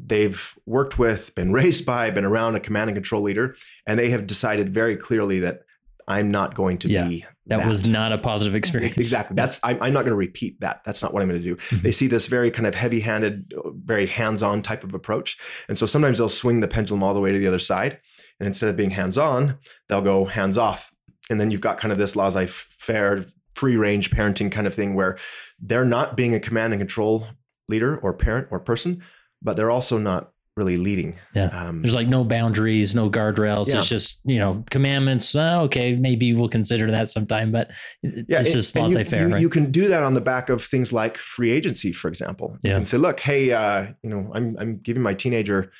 they've 0.06 0.54
worked 0.66 0.99
with, 0.99 1.34
been 1.34 1.52
raised 1.52 1.87
by, 1.87 2.11
been 2.11 2.25
around 2.25 2.54
a 2.56 2.61
command 2.61 2.90
and 2.90 2.96
control 2.96 3.23
leader, 3.23 3.54
and 3.87 3.99
they 3.99 4.11
have 4.11 4.26
decided 4.26 4.73
very 4.73 4.96
clearly 4.96 5.40
that 5.40 5.63
I'm 6.08 6.30
not 6.30 6.54
going 6.54 6.78
to 6.78 6.88
Yeah, 6.88 7.08
be 7.08 7.26
that, 7.46 7.66
was 7.68 7.87
not 7.87 8.12
a 8.12 8.18
positive 8.18 8.54
experience 8.54 8.96
Exactly. 8.96 9.34
That's 9.34 9.61
I'm, 9.62 9.82
I'm 9.82 9.92
not 9.92 10.02
going 10.02 10.12
to 10.12 10.16
repeat 10.16 10.61
that. 10.61 10.82
That's 10.84 11.02
not 11.02 11.12
what 11.12 11.23
I'm 11.23 11.28
going 11.28 11.40
to 11.40 11.46
do. 11.46 11.56
Mhm. 11.56 11.82
They 11.82 11.92
see 11.92 12.06
this 12.06 12.26
very 12.26 12.50
kind 12.50 12.66
of 12.66 12.75
heavy-handed, 12.75 13.52
very 13.84 14.06
hands-on 14.06 14.62
type 14.62 14.84
of 14.84 14.94
approach, 14.94 15.37
and 15.68 15.76
so 15.76 15.87
sometimes 15.87 16.18
they'll 16.18 16.28
swing 16.28 16.61
the 16.61 16.68
pendulum 16.68 17.02
all 17.02 17.14
the 17.14 17.20
way 17.20 17.32
to 17.32 17.38
the 17.38 17.46
other 17.46 17.58
side, 17.58 17.99
and 18.40 18.46
instead 18.46 18.68
of 18.68 18.76
being 18.76 18.90
hands-on, 18.90 19.58
they'll 19.88 20.00
go 20.02 20.25
hands-off, 20.25 20.90
and 21.30 21.40
then 21.40 21.50
you've 21.50 21.61
got 21.61 21.78
kind 21.78 21.92
of 21.92 21.99
this 21.99 22.16
laissez-faire, 22.16 23.26
free-range 23.54 24.11
parenting 24.11 24.50
kind 24.50 24.66
of 24.66 24.75
thing 24.75 24.94
where 24.94 25.16
they're 25.61 25.84
not 25.84 26.16
being 26.16 26.34
a 26.34 26.40
command 26.40 26.73
and 26.73 26.80
control 26.80 27.26
leader 27.68 27.96
or 27.99 28.12
parent 28.12 28.49
or 28.50 28.58
person, 28.61 29.02
but 29.40 29.56
they're 29.56 29.70
also 29.70 29.96
not 29.99 30.32
really 30.56 30.76
leading. 30.76 31.16
Yeah. 31.34 31.46
Um, 31.46 31.82
There's 31.82 31.94
like 31.96 32.06
no 32.06 32.23
boundaries, 32.23 32.94
no 32.94 33.11
guardrails. 33.11 33.66
Yeah. 33.68 33.78
It's 33.78 33.88
just, 33.88 34.20
you 34.25 34.38
know, 34.38 34.64
commandments. 34.70 35.34
Uh, 35.34 35.62
okay, 35.62 35.96
maybe 35.96 36.32
we'll 36.32 36.49
consider 36.49 36.90
that 36.92 37.11
sometime, 37.11 37.50
but 37.50 37.70
it- 38.04 38.26
it's 38.28 38.52
just 38.52 38.76
and 38.76 38.88
you- 38.88 38.96
laissez 38.96 39.11
faire, 39.11 39.26
you, 39.26 39.32
right? 39.34 39.40
you 39.40 39.49
can 39.49 39.70
do 39.73 39.88
that 39.88 40.02
on 40.04 40.14
the 40.14 40.20
back 40.20 40.50
of 40.50 40.64
things 40.64 40.92
like 40.92 41.16
free 41.16 41.50
agency, 41.50 41.90
for 41.92 42.06
example. 42.08 42.56
You 42.62 42.71
Yeah. 42.71 42.76
can 42.76 42.84
say, 42.84 42.99
look, 42.99 43.19
hey, 43.21 43.50
uh, 43.52 43.86
you 44.02 44.10
know, 44.10 44.30
I'm 44.34 44.56
I'm 44.58 44.78
giving 44.78 45.02
my 45.02 45.14
teenager 45.14 45.73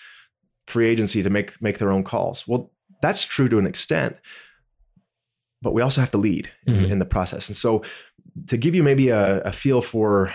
free 0.67 0.89
agency 0.89 1.23
to 1.23 1.31
make 1.31 1.61
make 1.63 1.79
their 1.79 1.93
own 1.93 2.03
calls. 2.03 2.49
Well, 2.49 2.73
that's 3.01 3.25
true 3.25 3.49
to 3.51 3.59
an 3.59 3.67
extent, 3.67 4.17
but 5.63 5.73
we 5.73 5.83
also 5.83 6.01
have 6.01 6.11
to 6.13 6.19
lead 6.19 6.51
in, 6.67 6.75
Mhm. 6.75 6.91
in 6.91 6.99
the 6.99 7.05
process. 7.07 7.49
And 7.49 7.57
so, 7.57 7.85
to 8.49 8.57
give 8.57 8.75
you 8.75 8.83
maybe 8.83 9.11
a, 9.11 9.41
a 9.43 9.53
feel 9.53 9.81
for 9.83 10.33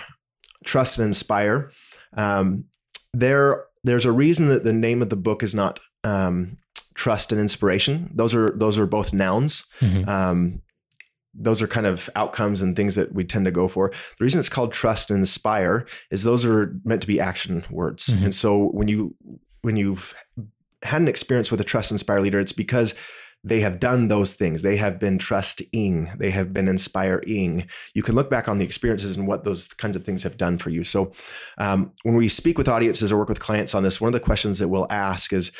trust 0.64 0.98
and 0.98 1.06
inspire, 1.06 1.70
um, 2.16 2.64
there 3.12 3.64
there's 3.84 4.04
a 4.06 4.12
reason 4.12 4.48
that 4.48 4.64
the 4.64 4.72
name 4.72 5.02
of 5.02 5.08
the 5.10 5.16
book 5.16 5.42
is 5.42 5.54
not 5.54 5.80
um, 6.04 6.56
trust 6.94 7.32
and 7.32 7.40
inspiration. 7.40 8.10
Those 8.14 8.34
are 8.34 8.50
those 8.56 8.78
are 8.78 8.86
both 8.86 9.12
nouns 9.12 9.64
Mhm. 9.80 10.06
um, 10.08 10.62
those 11.32 11.62
are 11.62 11.68
kind 11.68 11.86
of 11.86 12.10
outcomes 12.16 12.60
and 12.60 12.74
things 12.74 12.96
that 12.96 13.14
we 13.14 13.22
tend 13.24 13.44
to 13.44 13.52
go 13.52 13.68
for. 13.68 13.90
The 14.18 14.24
reason 14.24 14.40
it's 14.40 14.48
called 14.48 14.72
trust 14.72 15.10
and 15.12 15.20
inspire 15.20 15.86
is 16.10 16.24
those 16.24 16.44
are 16.44 16.74
meant 16.84 17.02
to 17.02 17.06
be 17.06 17.20
action 17.20 17.64
words. 17.70 18.08
Mhm. 18.08 18.24
And 18.24 18.34
so 18.34 18.66
when 18.72 18.88
you 18.88 19.14
when 19.62 19.76
you've 19.76 20.12
had 20.82 21.02
an 21.02 21.08
experience 21.08 21.50
with 21.50 21.60
a 21.60 21.64
trust 21.64 21.92
inspire 21.92 22.20
leader, 22.20 22.40
it's 22.40 22.52
because 22.52 22.94
they 23.42 23.60
have 23.60 23.80
done 23.80 24.08
those 24.08 24.34
things. 24.34 24.62
They 24.62 24.76
have 24.76 24.98
been 24.98 25.18
trusting. 25.18 26.10
They 26.18 26.30
have 26.30 26.52
been 26.52 26.68
inspiring. 26.68 27.66
You 27.94 28.02
can 28.02 28.14
look 28.14 28.28
back 28.28 28.48
on 28.48 28.58
the 28.58 28.64
experiences 28.64 29.16
and 29.16 29.26
what 29.26 29.44
those 29.44 29.68
kinds 29.68 29.96
of 29.96 30.04
things 30.04 30.22
have 30.22 30.36
done 30.36 30.58
for 30.58 30.70
you. 30.70 30.84
So, 30.84 31.12
um, 31.58 31.92
when 32.02 32.16
we 32.16 32.28
speak 32.28 32.58
with 32.58 32.68
audiences 32.68 33.10
or 33.10 33.18
work 33.18 33.28
with 33.28 33.40
clients 33.40 33.74
on 33.74 33.82
this, 33.82 34.00
one 34.00 34.08
of 34.08 34.12
the 34.12 34.24
questions 34.24 34.58
that 34.58 34.68
we'll 34.68 34.90
ask 34.90 35.32
is, 35.32 35.52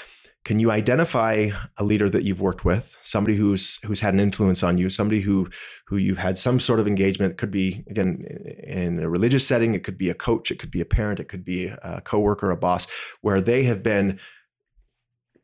can 0.45 0.59
you 0.59 0.71
identify 0.71 1.51
a 1.77 1.85
leader 1.85 2.09
that 2.09 2.25
you've 2.25 2.40
worked 2.40 2.64
with, 2.64 2.97
somebody 3.03 3.37
who's 3.37 3.79
who's 3.85 4.01
had 4.01 4.14
an 4.14 4.21
influence 4.21 4.62
on 4.62 4.79
you, 4.79 4.88
somebody 4.88 5.21
who 5.21 5.49
who 5.87 5.99
you've 5.99 6.19
had 6.19 6.38
some 6.38 6.59
sort 6.59 6.81
of 6.81 6.87
engagement? 6.87 7.33
It 7.33 7.37
could 7.37 7.51
be 7.51 7.85
again 7.90 8.25
in 8.62 9.01
a 9.01 9.09
religious 9.09 9.47
setting, 9.47 9.75
it 9.75 9.85
could 9.85 9.99
be 9.99 10.09
a 10.09 10.14
coach, 10.14 10.51
it 10.51 10.59
could 10.59 10.71
be 10.71 10.81
a 10.81 10.87
parent, 10.87 11.21
it 11.21 11.29
could 11.29 11.45
be 11.45 11.66
a 11.66 12.01
coworker, 12.01 12.51
a 12.51 12.57
boss, 12.57 12.87
where 13.21 13.40
they 13.40 13.64
have 13.64 13.83
been 13.83 14.19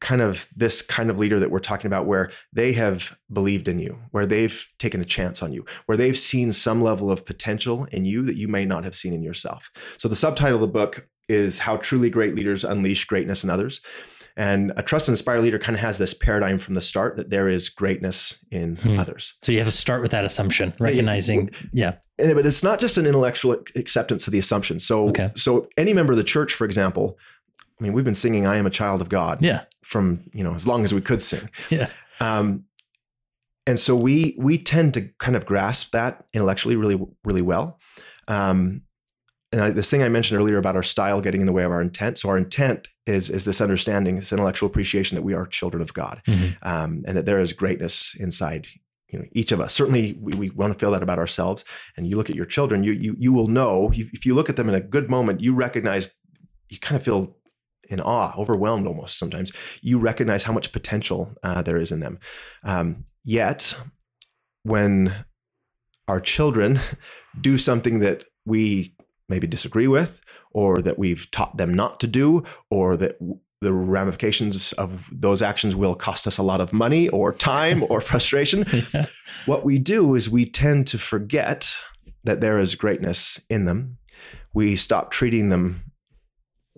kind 0.09 0.23
of 0.23 0.47
this 0.55 0.83
kind 0.83 1.11
of 1.11 1.19
leader 1.19 1.39
that 1.41 1.51
we're 1.51 1.59
talking 1.71 1.89
about 1.89 2.07
where 2.07 2.31
they 2.53 2.73
have 2.73 3.17
believed 3.33 3.67
in 3.67 3.79
you 3.81 3.99
where 4.13 4.27
they've 4.27 4.59
taken 4.79 5.01
a 5.01 5.05
chance 5.05 5.43
on 5.43 5.53
you 5.53 5.65
where 5.87 5.99
they've 5.99 6.19
seen 6.19 6.53
some 6.53 6.81
level 6.81 7.11
of 7.11 7.27
potential 7.27 7.87
in 7.91 8.05
you 8.05 8.23
that 8.23 8.37
you 8.37 8.47
may 8.47 8.65
not 8.65 8.85
have 8.85 8.95
seen 8.95 9.13
in 9.13 9.23
yourself. 9.23 9.71
So 9.99 10.09
the 10.09 10.15
subtitle 10.25 10.55
of 10.57 10.61
the 10.61 10.69
book 10.81 11.09
is 11.29 11.59
how 11.59 11.77
truly 11.79 12.09
great 12.09 12.35
leaders 12.37 12.63
unleash 12.65 13.05
greatness 13.07 13.43
in 13.43 13.51
others. 13.51 13.81
And 14.39 14.73
a 14.77 14.83
trust 14.83 15.09
and 15.09 15.15
inspire 15.15 15.41
leader 15.41 15.59
kind 15.59 15.75
of 15.75 15.81
has 15.81 15.97
this 15.97 16.13
paradigm 16.15 16.59
from 16.59 16.75
the 16.75 16.83
start 16.83 17.17
that 17.17 17.31
there 17.31 17.49
is 17.49 17.71
greatness 17.71 18.45
in 18.51 18.77
Hmm. 18.77 18.99
others. 19.01 19.35
So 19.43 19.51
you 19.51 19.59
have 19.59 19.67
to 19.67 19.73
start 19.73 20.03
with 20.03 20.11
that 20.11 20.27
assumption, 20.27 20.73
recognizing, 20.79 21.51
yeah, 21.73 21.95
and, 22.19 22.35
but 22.35 22.45
it's 22.47 22.63
not 22.63 22.79
just 22.79 22.99
an 22.99 23.07
intellectual 23.07 23.53
acceptance 23.75 24.27
of 24.29 24.33
the 24.35 24.39
assumption. 24.39 24.79
So 24.79 25.09
Okay. 25.09 25.31
so 25.37 25.69
any 25.77 25.93
member 25.95 26.13
of 26.13 26.19
the 26.19 26.25
church 26.37 26.53
for 26.55 26.65
example 26.67 27.19
i 27.79 27.83
mean 27.83 27.93
we've 27.93 28.05
been 28.05 28.15
singing 28.15 28.47
i 28.47 28.57
am 28.57 28.67
a 28.67 28.71
child 28.71 29.01
of 29.01 29.09
god 29.09 29.43
yeah, 29.43 29.63
from 29.83 30.23
you 30.33 30.43
know 30.45 30.55
as 30.55 30.67
long 30.67 30.85
as 30.85 30.93
we 30.95 31.01
could 31.01 31.23
sing. 31.23 31.49
Yeah. 31.71 31.89
Um, 32.21 32.65
and 33.67 33.79
so 33.79 33.95
we 33.97 34.37
we 34.39 34.59
tend 34.59 34.95
to 34.95 35.09
kind 35.19 35.37
of 35.37 35.45
grasp 35.45 35.93
that 35.93 36.25
intellectually 36.33 36.77
really 36.77 36.99
really 37.25 37.43
well. 37.43 37.79
Um, 38.29 38.83
and 39.53 39.61
I, 39.63 39.71
this 39.71 39.91
thing 39.91 40.03
I 40.03 40.09
mentioned 40.09 40.41
earlier 40.41 40.59
about 40.59 40.77
our 40.77 40.83
style 40.83 41.21
getting 41.21 41.41
in 41.41 41.47
the 41.47 41.53
way 41.53 41.63
of 41.65 41.71
our 41.71 41.81
intent. 41.81 42.19
So 42.19 42.29
our 42.29 42.37
intent 42.39 42.89
is 43.07 43.31
is 43.31 43.45
this 43.45 43.61
understanding, 43.61 44.17
this 44.17 44.33
intellectual 44.33 44.69
appreciation 44.69 45.15
that 45.17 45.23
we 45.23 45.35
are 45.35 45.47
children 45.47 45.83
of 45.83 45.93
God, 45.95 46.23
Mhm. 46.27 46.57
um, 46.63 47.05
and 47.07 47.17
that 47.17 47.27
there 47.27 47.41
is 47.41 47.53
greatness 47.53 48.15
inside 48.19 48.67
you 49.09 49.19
know 49.19 49.25
each 49.33 49.53
of 49.53 49.61
us. 49.61 49.73
Certainly, 49.75 50.17
we, 50.21 50.33
we 50.35 50.51
want 50.51 50.73
to 50.73 50.79
feel 50.79 50.91
that 50.93 51.03
about 51.03 51.19
ourselves. 51.19 51.65
And 51.97 52.07
you 52.09 52.17
look 52.17 52.31
at 52.31 52.37
your 52.37 52.47
children, 52.47 52.83
you 52.85 52.93
you 52.93 53.15
you 53.19 53.33
will 53.33 53.49
know 53.49 53.91
if 53.95 54.27
you 54.27 54.35
look 54.35 54.49
at 54.49 54.57
them 54.57 54.69
in 54.69 54.75
a 54.75 54.81
good 54.81 55.09
moment, 55.11 55.41
you 55.41 55.55
recognize, 55.55 56.13
you 56.69 56.79
kind 56.79 56.97
of 56.99 57.05
feel 57.05 57.37
in 57.89 58.01
awe, 58.01 58.35
overwhelmed 58.37 58.87
almost 58.87 59.19
sometimes. 59.19 59.53
You 59.83 59.99
recognize 59.99 60.43
how 60.45 60.53
much 60.53 60.73
potential 60.73 61.35
uh, 61.43 61.63
there 61.63 61.77
is 61.79 61.93
in 61.93 62.01
them. 62.01 62.19
Um, 62.65 63.05
yet, 63.25 63.77
when 64.63 65.13
our 66.09 66.21
children 66.21 66.81
do 67.41 67.59
something 67.59 68.01
that 68.01 68.25
we 68.45 68.95
maybe 69.29 69.47
disagree 69.47 69.89
with, 69.89 70.21
or 70.53 70.81
that 70.81 70.99
we've 70.99 71.31
taught 71.31 71.57
them 71.57 71.75
not 71.75 72.01
to 72.01 72.07
do, 72.07 72.43
or 72.71 72.97
that 72.97 73.19
w- 73.19 73.39
the 73.61 73.73
ramifications 73.73 74.73
of 74.75 75.09
those 75.11 75.43
actions 75.43 75.75
will 75.75 75.95
cost 75.95 76.27
us 76.27 76.39
a 76.39 76.43
lot 76.43 76.61
of 76.61 76.73
money 76.73 77.09
or 77.09 77.33
time 77.33 77.83
or 77.91 78.01
frustration, 78.13 78.65
Yeah. 78.95 79.07
what 79.47 79.65
we 79.65 79.79
do 79.79 80.15
is 80.15 80.31
we 80.31 80.45
tend 80.47 80.87
to 80.89 80.99
forget 80.99 81.75
that 82.25 82.41
there 82.41 82.59
is 82.59 82.75
greatness 82.75 83.41
in 83.51 83.65
them. 83.65 83.99
We 84.55 84.77
stop 84.77 85.11
treating 85.11 85.49
them 85.49 85.83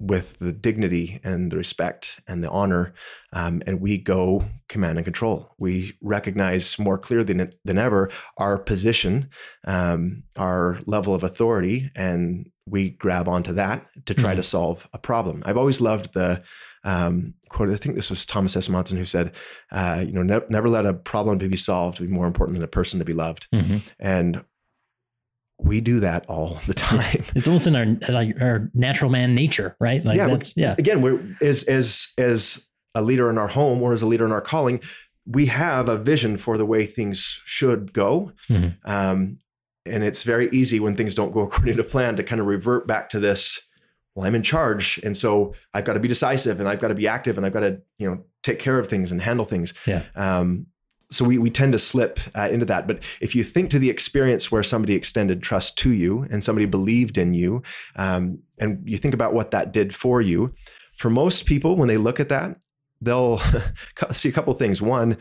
with 0.01 0.39
the 0.39 0.53
dignity 0.53 1.21
and 1.25 1.51
the 1.51 1.57
respect 1.57 2.21
and 2.29 2.43
the 2.43 2.51
honor, 2.51 2.95
um, 3.33 3.63
and 3.67 3.81
we 3.81 3.99
go 3.99 4.43
command 4.69 4.99
and 4.99 5.05
control. 5.05 5.55
We 5.59 5.95
recognize 6.03 6.79
more 6.79 6.99
clearly 6.99 7.25
than, 7.33 7.51
than 7.65 7.79
ever 7.79 8.11
our 8.37 8.59
position, 8.59 9.31
um, 9.67 10.23
our 10.37 10.79
level 10.87 11.15
of 11.15 11.25
authority, 11.25 11.91
and 11.95 12.47
we 12.67 12.91
grab 12.91 13.29
onto 13.29 13.53
that 13.55 13.85
to 14.07 14.15
try 14.15 14.35
Mhm. 14.35 14.37
to 14.37 14.43
solve 14.43 14.87
a 14.93 14.99
problem. 14.99 15.43
I've 15.47 15.57
always 15.57 15.81
loved 15.81 16.13
the 16.15 16.43
um, 16.85 17.35
quote. 17.49 17.71
I 17.71 17.77
think 17.77 17.97
this 17.97 18.09
was 18.09 18.25
Thomas 18.25 18.57
S. 18.57 18.69
Monson 18.69 18.99
who 18.99 19.05
said, 19.05 19.35
uh, 19.73 20.03
"You 20.07 20.13
know, 20.13 20.23
ne- 20.23 20.47
never 20.49 20.69
let 20.69 20.87
a 20.87 20.95
problem 20.95 21.39
to 21.41 21.49
be 21.49 21.57
solved 21.57 21.99
be 21.99 22.07
more 22.07 22.27
important 22.27 22.55
than 22.57 22.65
a 22.65 22.69
person 22.69 23.01
to 23.01 23.05
be 23.05 23.13
loved." 23.13 23.49
Mhm. 23.53 23.81
And 23.99 24.45
we 25.59 25.81
do 25.81 26.01
that 26.01 26.25
all 26.29 26.59
the 26.67 26.75
time. 26.75 27.25
It's 27.35 27.47
almost 27.49 27.67
in 27.67 27.77
our 27.77 27.87
like 28.09 28.41
our 28.41 28.71
natural 28.75 29.11
man 29.11 29.35
nature, 29.35 29.77
right? 29.81 30.05
Like 30.05 30.17
Yeah, 30.17 30.29
that's 30.29 30.57
yeah. 30.57 30.75
Again, 30.79 31.03
we're 31.03 31.21
as 31.43 31.65
as 31.65 32.09
as 32.17 32.67
a 32.95 33.03
leader 33.03 33.29
in 33.29 33.39
our 33.39 33.49
home 33.49 33.83
or 33.83 33.93
as 33.93 34.03
a 34.03 34.07
leader 34.07 34.25
in 34.25 34.33
our 34.33 34.41
calling, 34.41 34.81
we 35.27 35.47
have 35.47 35.89
a 35.89 35.99
vision 35.99 36.39
for 36.39 36.57
the 36.57 36.65
way 36.65 36.87
things 36.87 37.41
should 37.45 37.93
go. 37.93 38.33
Mhm. 38.49 38.77
Um, 38.85 39.39
and 39.85 40.05
it's 40.05 40.23
very 40.23 40.49
easy 40.51 40.81
when 40.81 40.97
things 40.97 41.15
don't 41.15 41.33
go 41.33 41.41
according 41.49 41.77
to 41.77 41.85
plan 41.85 42.17
to 42.17 42.23
kind 42.23 42.41
of 42.41 42.47
revert 42.47 42.87
back 42.87 43.11
to 43.11 43.21
this. 43.21 43.61
Well, 44.15 44.27
I'm 44.27 44.35
in 44.35 44.43
charge, 44.43 44.99
and 45.05 45.17
so 45.17 45.55
I've 45.75 45.85
got 45.85 45.93
to 45.95 46.01
be 46.01 46.09
decisive, 46.09 46.59
and 46.61 46.69
I've 46.69 46.81
got 46.81 46.89
to 46.89 46.95
be 46.95 47.07
active, 47.07 47.37
and 47.37 47.47
I've 47.47 47.53
got 47.53 47.61
to 47.61 47.81
you 47.99 48.09
know 48.09 48.25
take 48.43 48.59
care 48.59 48.79
of 48.79 48.89
things 48.89 49.13
and 49.13 49.21
handle 49.21 49.45
things. 49.45 49.75
Yeah. 49.87 50.03
Um, 50.17 50.67
so 51.11 51.25
we 51.25 51.39
we 51.39 51.51
tend 51.51 51.73
to 51.73 51.79
slip 51.79 52.21
uh, 52.37 52.49
into 52.51 52.67
that. 52.67 52.87
But 52.87 53.03
if 53.21 53.35
you 53.35 53.43
think 53.45 53.71
to 53.71 53.79
the 53.79 53.91
experience 53.91 54.53
where 54.53 54.63
somebody 54.63 54.95
extended 54.95 55.43
trust 55.43 55.79
to 55.79 55.93
you 55.93 56.27
and 56.31 56.45
somebody 56.45 56.67
believed 56.67 57.17
in 57.19 57.35
you, 57.35 57.63
um, 57.97 58.41
and 58.59 58.83
you 58.85 58.99
think 58.99 59.15
about 59.15 59.33
what 59.35 59.51
that 59.53 59.73
did 59.73 59.95
for 59.95 60.21
you, 60.21 60.53
for 60.97 61.09
most 61.11 61.47
people, 61.47 61.77
when 61.77 61.89
they 61.89 61.97
look 61.97 62.21
at 62.21 62.29
that, 62.29 62.57
they'll 63.01 63.41
see 64.13 64.29
a 64.29 64.33
couple 64.33 64.53
of 64.53 64.59
things. 64.59 64.83
One, 64.83 65.17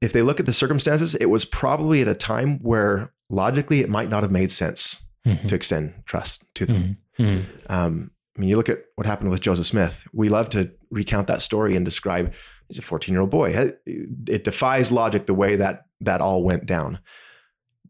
if 0.00 0.12
they 0.12 0.22
look 0.22 0.40
at 0.40 0.46
the 0.46 0.52
circumstances, 0.52 1.14
it 1.14 1.26
was 1.26 1.44
probably 1.44 2.00
at 2.02 2.08
a 2.08 2.14
time 2.14 2.58
where 2.58 3.12
logically 3.30 3.80
it 3.80 3.88
might 3.88 4.08
not 4.10 4.22
have 4.22 4.32
made 4.32 4.52
sense 4.52 5.02
Mhm. 5.26 5.46
to 5.46 5.54
extend 5.54 5.94
trust 6.04 6.44
to 6.56 6.66
them. 6.66 6.94
Mhm. 7.16 7.26
Mhm. 7.26 7.44
Um, 7.70 8.10
I 8.36 8.40
mean, 8.40 8.48
you 8.48 8.56
look 8.56 8.68
at 8.68 8.82
what 8.96 9.06
happened 9.06 9.30
with 9.30 9.40
Joseph 9.40 9.66
Smith. 9.66 10.02
We 10.12 10.28
love 10.28 10.48
to 10.50 10.72
recount 10.90 11.28
that 11.28 11.42
story 11.42 11.76
and 11.76 11.84
describe 11.84 12.32
he's 12.72 12.78
a 12.78 12.82
14 12.82 13.12
year 13.12 13.20
old 13.20 13.30
boy. 13.30 13.50
It, 13.50 13.82
it 13.86 14.44
defies 14.44 14.90
logic 14.90 15.26
the 15.26 15.34
way 15.34 15.56
that 15.56 15.86
that 16.00 16.20
all 16.20 16.42
went 16.42 16.66
down. 16.66 16.98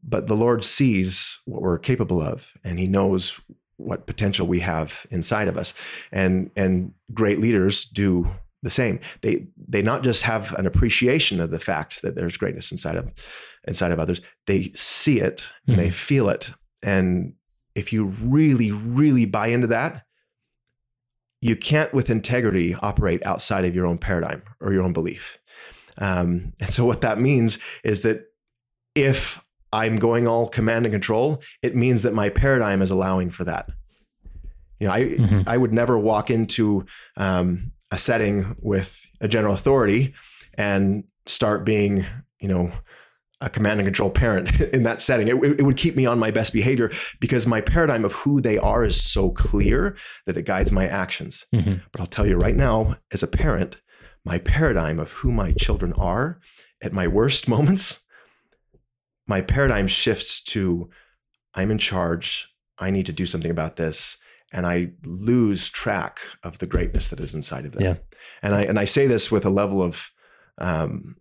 But 0.02 0.26
the 0.26 0.34
Lord 0.34 0.64
sees 0.64 1.38
what 1.44 1.62
we're 1.62 1.78
capable 1.78 2.20
of, 2.20 2.52
and 2.64 2.78
He 2.78 2.86
knows 2.86 3.40
what 3.76 4.06
potential 4.06 4.46
we 4.46 4.60
have 4.60 5.06
inside 5.10 5.48
of 5.48 5.56
us. 5.56 5.72
And 6.10 6.50
and 6.56 6.92
great 7.14 7.38
leaders 7.38 7.84
do 7.84 8.28
the 8.62 8.70
same. 8.70 8.98
They 9.20 9.46
they 9.68 9.82
not 9.82 10.02
just 10.02 10.24
have 10.24 10.52
an 10.54 10.66
appreciation 10.66 11.40
of 11.40 11.52
the 11.52 11.60
fact 11.60 12.02
that 12.02 12.16
there's 12.16 12.36
greatness 12.36 12.72
inside 12.72 12.96
of 12.96 13.12
inside 13.68 13.92
of 13.92 14.00
others. 14.00 14.20
They 14.46 14.72
see 14.74 15.20
it 15.20 15.46
and 15.68 15.78
they 15.78 15.88
hmm. 15.88 15.92
feel 15.92 16.28
it. 16.28 16.50
And 16.82 17.34
if 17.76 17.92
you 17.92 18.06
really, 18.20 18.72
really 18.72 19.24
buy 19.24 19.46
into 19.46 19.68
that, 19.68 20.04
you 21.42 21.56
can't 21.56 21.92
with 21.92 22.08
integrity 22.08 22.74
operate 22.76 23.24
outside 23.26 23.64
of 23.64 23.74
your 23.74 23.84
own 23.84 23.98
paradigm 23.98 24.42
or 24.60 24.72
your 24.72 24.82
own 24.82 24.92
belief. 24.92 25.38
Um, 25.98 26.54
and 26.60 26.70
so 26.70 26.84
what 26.86 27.02
that 27.02 27.20
means 27.20 27.58
is 27.84 28.00
that 28.00 28.26
if 28.94 29.44
I'm 29.72 29.98
going 29.98 30.28
all 30.28 30.48
command 30.48 30.86
and 30.86 30.92
control, 30.92 31.42
it 31.60 31.74
means 31.74 32.02
that 32.02 32.14
my 32.14 32.28
paradigm 32.28 32.80
is 32.80 32.90
allowing 32.90 33.30
for 33.30 33.44
that. 33.44 33.68
You 34.78 34.86
know, 34.86 34.94
I 34.94 35.04
Mhm. 35.04 35.44
I 35.46 35.56
would 35.56 35.72
never 35.72 35.98
walk 35.98 36.30
into 36.30 36.86
um, 37.16 37.72
a 37.90 37.98
setting 37.98 38.56
with 38.60 39.04
a 39.20 39.28
general 39.28 39.54
authority 39.54 40.14
and 40.54 41.04
start 41.26 41.64
being, 41.64 42.04
you 42.40 42.48
know, 42.48 42.72
a 43.42 43.50
command 43.50 43.80
and 43.80 43.86
control 43.86 44.08
parent 44.08 44.60
in 44.72 44.84
that 44.84 45.02
setting. 45.02 45.28
It, 45.28 45.34
it 45.58 45.62
would 45.62 45.76
keep 45.76 45.96
me 45.96 46.06
on 46.06 46.18
my 46.18 46.30
best 46.30 46.52
behavior 46.52 46.90
because 47.20 47.46
my 47.46 47.60
paradigm 47.60 48.04
of 48.04 48.12
who 48.12 48.40
they 48.40 48.56
are 48.56 48.84
is 48.84 49.02
so 49.02 49.30
clear 49.30 49.96
that 50.26 50.36
it 50.36 50.46
guides 50.46 50.70
my 50.72 50.86
actions. 50.86 51.44
Mhm. 51.52 51.82
But 51.90 52.00
I'll 52.00 52.06
tell 52.06 52.26
you 52.26 52.36
right 52.36 52.56
now, 52.56 52.96
as 53.10 53.22
a 53.22 53.26
parent, 53.26 53.80
my 54.24 54.38
paradigm 54.38 55.00
of 55.00 55.10
who 55.12 55.32
my 55.32 55.52
children 55.52 55.92
are 55.94 56.38
at 56.82 56.92
my 56.92 57.08
worst 57.08 57.48
moments, 57.54 57.98
my 59.26 59.40
paradigm 59.40 59.88
shifts 59.88 60.40
to 60.44 60.88
I'm 61.54 61.70
in 61.70 61.78
charge. 61.78 62.48
I 62.78 62.90
need 62.90 63.06
to 63.06 63.12
do 63.12 63.26
something 63.26 63.50
about 63.50 63.76
this. 63.76 64.16
And 64.52 64.66
I 64.66 64.92
lose 65.04 65.68
track 65.68 66.20
of 66.42 66.58
the 66.58 66.66
greatness 66.66 67.08
that 67.08 67.20
is 67.20 67.34
inside 67.34 67.64
of 67.66 67.72
them. 67.72 67.82
Yeah. 67.82 67.94
And 68.42 68.54
I 68.54 68.62
and 68.62 68.78
I 68.78 68.84
say 68.84 69.06
this 69.06 69.30
with 69.30 69.44
a 69.44 69.50
level 69.50 69.82
of 69.82 70.10
um, 70.58 71.16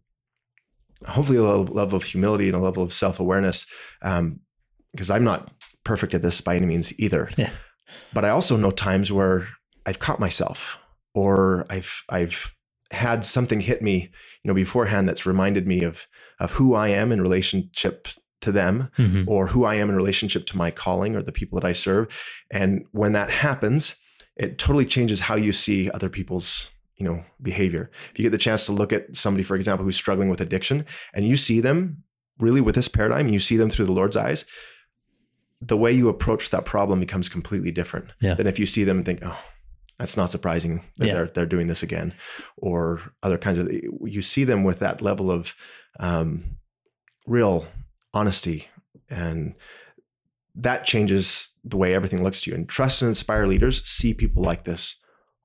hopefully 1.07 1.37
a 1.37 1.43
level, 1.43 1.95
of 1.95 2.03
humility 2.03 2.47
and 2.47 2.55
a 2.55 2.59
level 2.59 2.83
of 2.83 2.93
self-awareness. 2.93 3.65
Um, 4.01 4.39
because 4.91 5.09
I'm 5.09 5.23
not 5.23 5.51
perfect 5.85 6.13
at 6.13 6.21
this 6.21 6.41
by 6.41 6.55
any 6.55 6.65
means 6.65 6.97
either. 6.99 7.29
Yeah. 7.37 7.49
But 8.13 8.25
I 8.25 8.29
also 8.29 8.57
know 8.57 8.71
times 8.71 9.11
where 9.11 9.47
I've 9.85 9.99
caught 9.99 10.19
myself 10.19 10.77
or 11.13 11.65
I've 11.69 12.03
I've 12.09 12.53
had 12.91 13.23
something 13.23 13.61
hit 13.61 13.81
me, 13.81 14.11
you 14.43 14.47
know, 14.49 14.53
beforehand 14.53 15.07
that's 15.07 15.25
reminded 15.25 15.65
me 15.65 15.83
of 15.83 16.07
of 16.39 16.51
who 16.51 16.75
I 16.75 16.89
am 16.89 17.11
in 17.11 17.21
relationship 17.21 18.09
to 18.41 18.51
them 18.51 18.89
Mhm. 18.97 19.25
or 19.27 19.47
who 19.47 19.63
I 19.65 19.75
am 19.75 19.89
in 19.89 19.95
relationship 19.95 20.45
to 20.47 20.57
my 20.57 20.71
calling 20.71 21.15
or 21.15 21.21
the 21.21 21.31
people 21.31 21.59
that 21.59 21.67
I 21.67 21.73
serve. 21.73 22.07
And 22.51 22.85
when 22.91 23.13
that 23.13 23.29
happens, 23.29 23.95
it 24.35 24.57
totally 24.57 24.85
changes 24.85 25.21
how 25.21 25.35
you 25.35 25.53
see 25.53 25.89
other 25.91 26.09
people's, 26.09 26.69
you 27.01 27.09
know, 27.09 27.23
behavior. 27.41 27.89
If 28.11 28.19
you 28.19 28.23
get 28.23 28.29
the 28.31 28.37
chance 28.37 28.65
to 28.67 28.71
look 28.71 28.93
at 28.93 29.15
somebody, 29.17 29.43
for 29.43 29.55
example, 29.55 29.83
who's 29.83 29.95
struggling 29.95 30.29
with 30.29 30.39
addiction 30.41 30.85
and 31.15 31.25
you 31.25 31.35
see 31.35 31.59
them 31.59 32.03
really 32.39 32.61
with 32.61 32.75
this 32.75 32.87
paradigm, 32.87 33.27
you 33.27 33.39
see 33.39 33.57
them 33.57 33.69
through 33.71 33.85
the 33.85 33.91
Lord's 33.91 34.15
eyes, 34.15 34.45
the 35.59 35.77
way 35.77 35.91
you 35.91 36.09
approach 36.09 36.51
that 36.51 36.65
problem 36.65 36.99
becomes 36.99 37.27
completely 37.29 37.71
different 37.71 38.11
Yeah. 38.21 38.35
than 38.35 38.45
if 38.47 38.59
you 38.59 38.65
see 38.67 38.83
them 38.83 38.97
and 38.97 39.05
think, 39.05 39.19
oh, 39.23 39.39
that's 39.97 40.15
not 40.17 40.29
surprising 40.31 40.83
that 40.97 41.07
Yeah. 41.07 41.13
they're 41.13 41.27
they're 41.33 41.45
doing 41.55 41.67
this 41.67 41.83
again, 41.83 42.13
or 42.57 43.01
other 43.23 43.37
kinds 43.37 43.57
of. 43.57 43.67
You 43.71 44.21
see 44.21 44.43
them 44.43 44.63
with 44.63 44.79
that 44.79 45.01
level 45.01 45.29
of 45.31 45.55
um, 45.99 46.57
real 47.27 47.65
honesty, 48.13 48.67
and 49.09 49.53
that 50.55 50.85
changes 50.85 51.51
the 51.63 51.77
way 51.77 51.93
everything 51.93 52.23
looks 52.23 52.41
to 52.41 52.49
you. 52.51 52.55
And 52.57 52.67
trust 52.67 53.01
and 53.01 53.09
inspire 53.09 53.45
leaders 53.47 53.83
see 53.87 54.13
people 54.13 54.43
like 54.43 54.63
this 54.63 54.95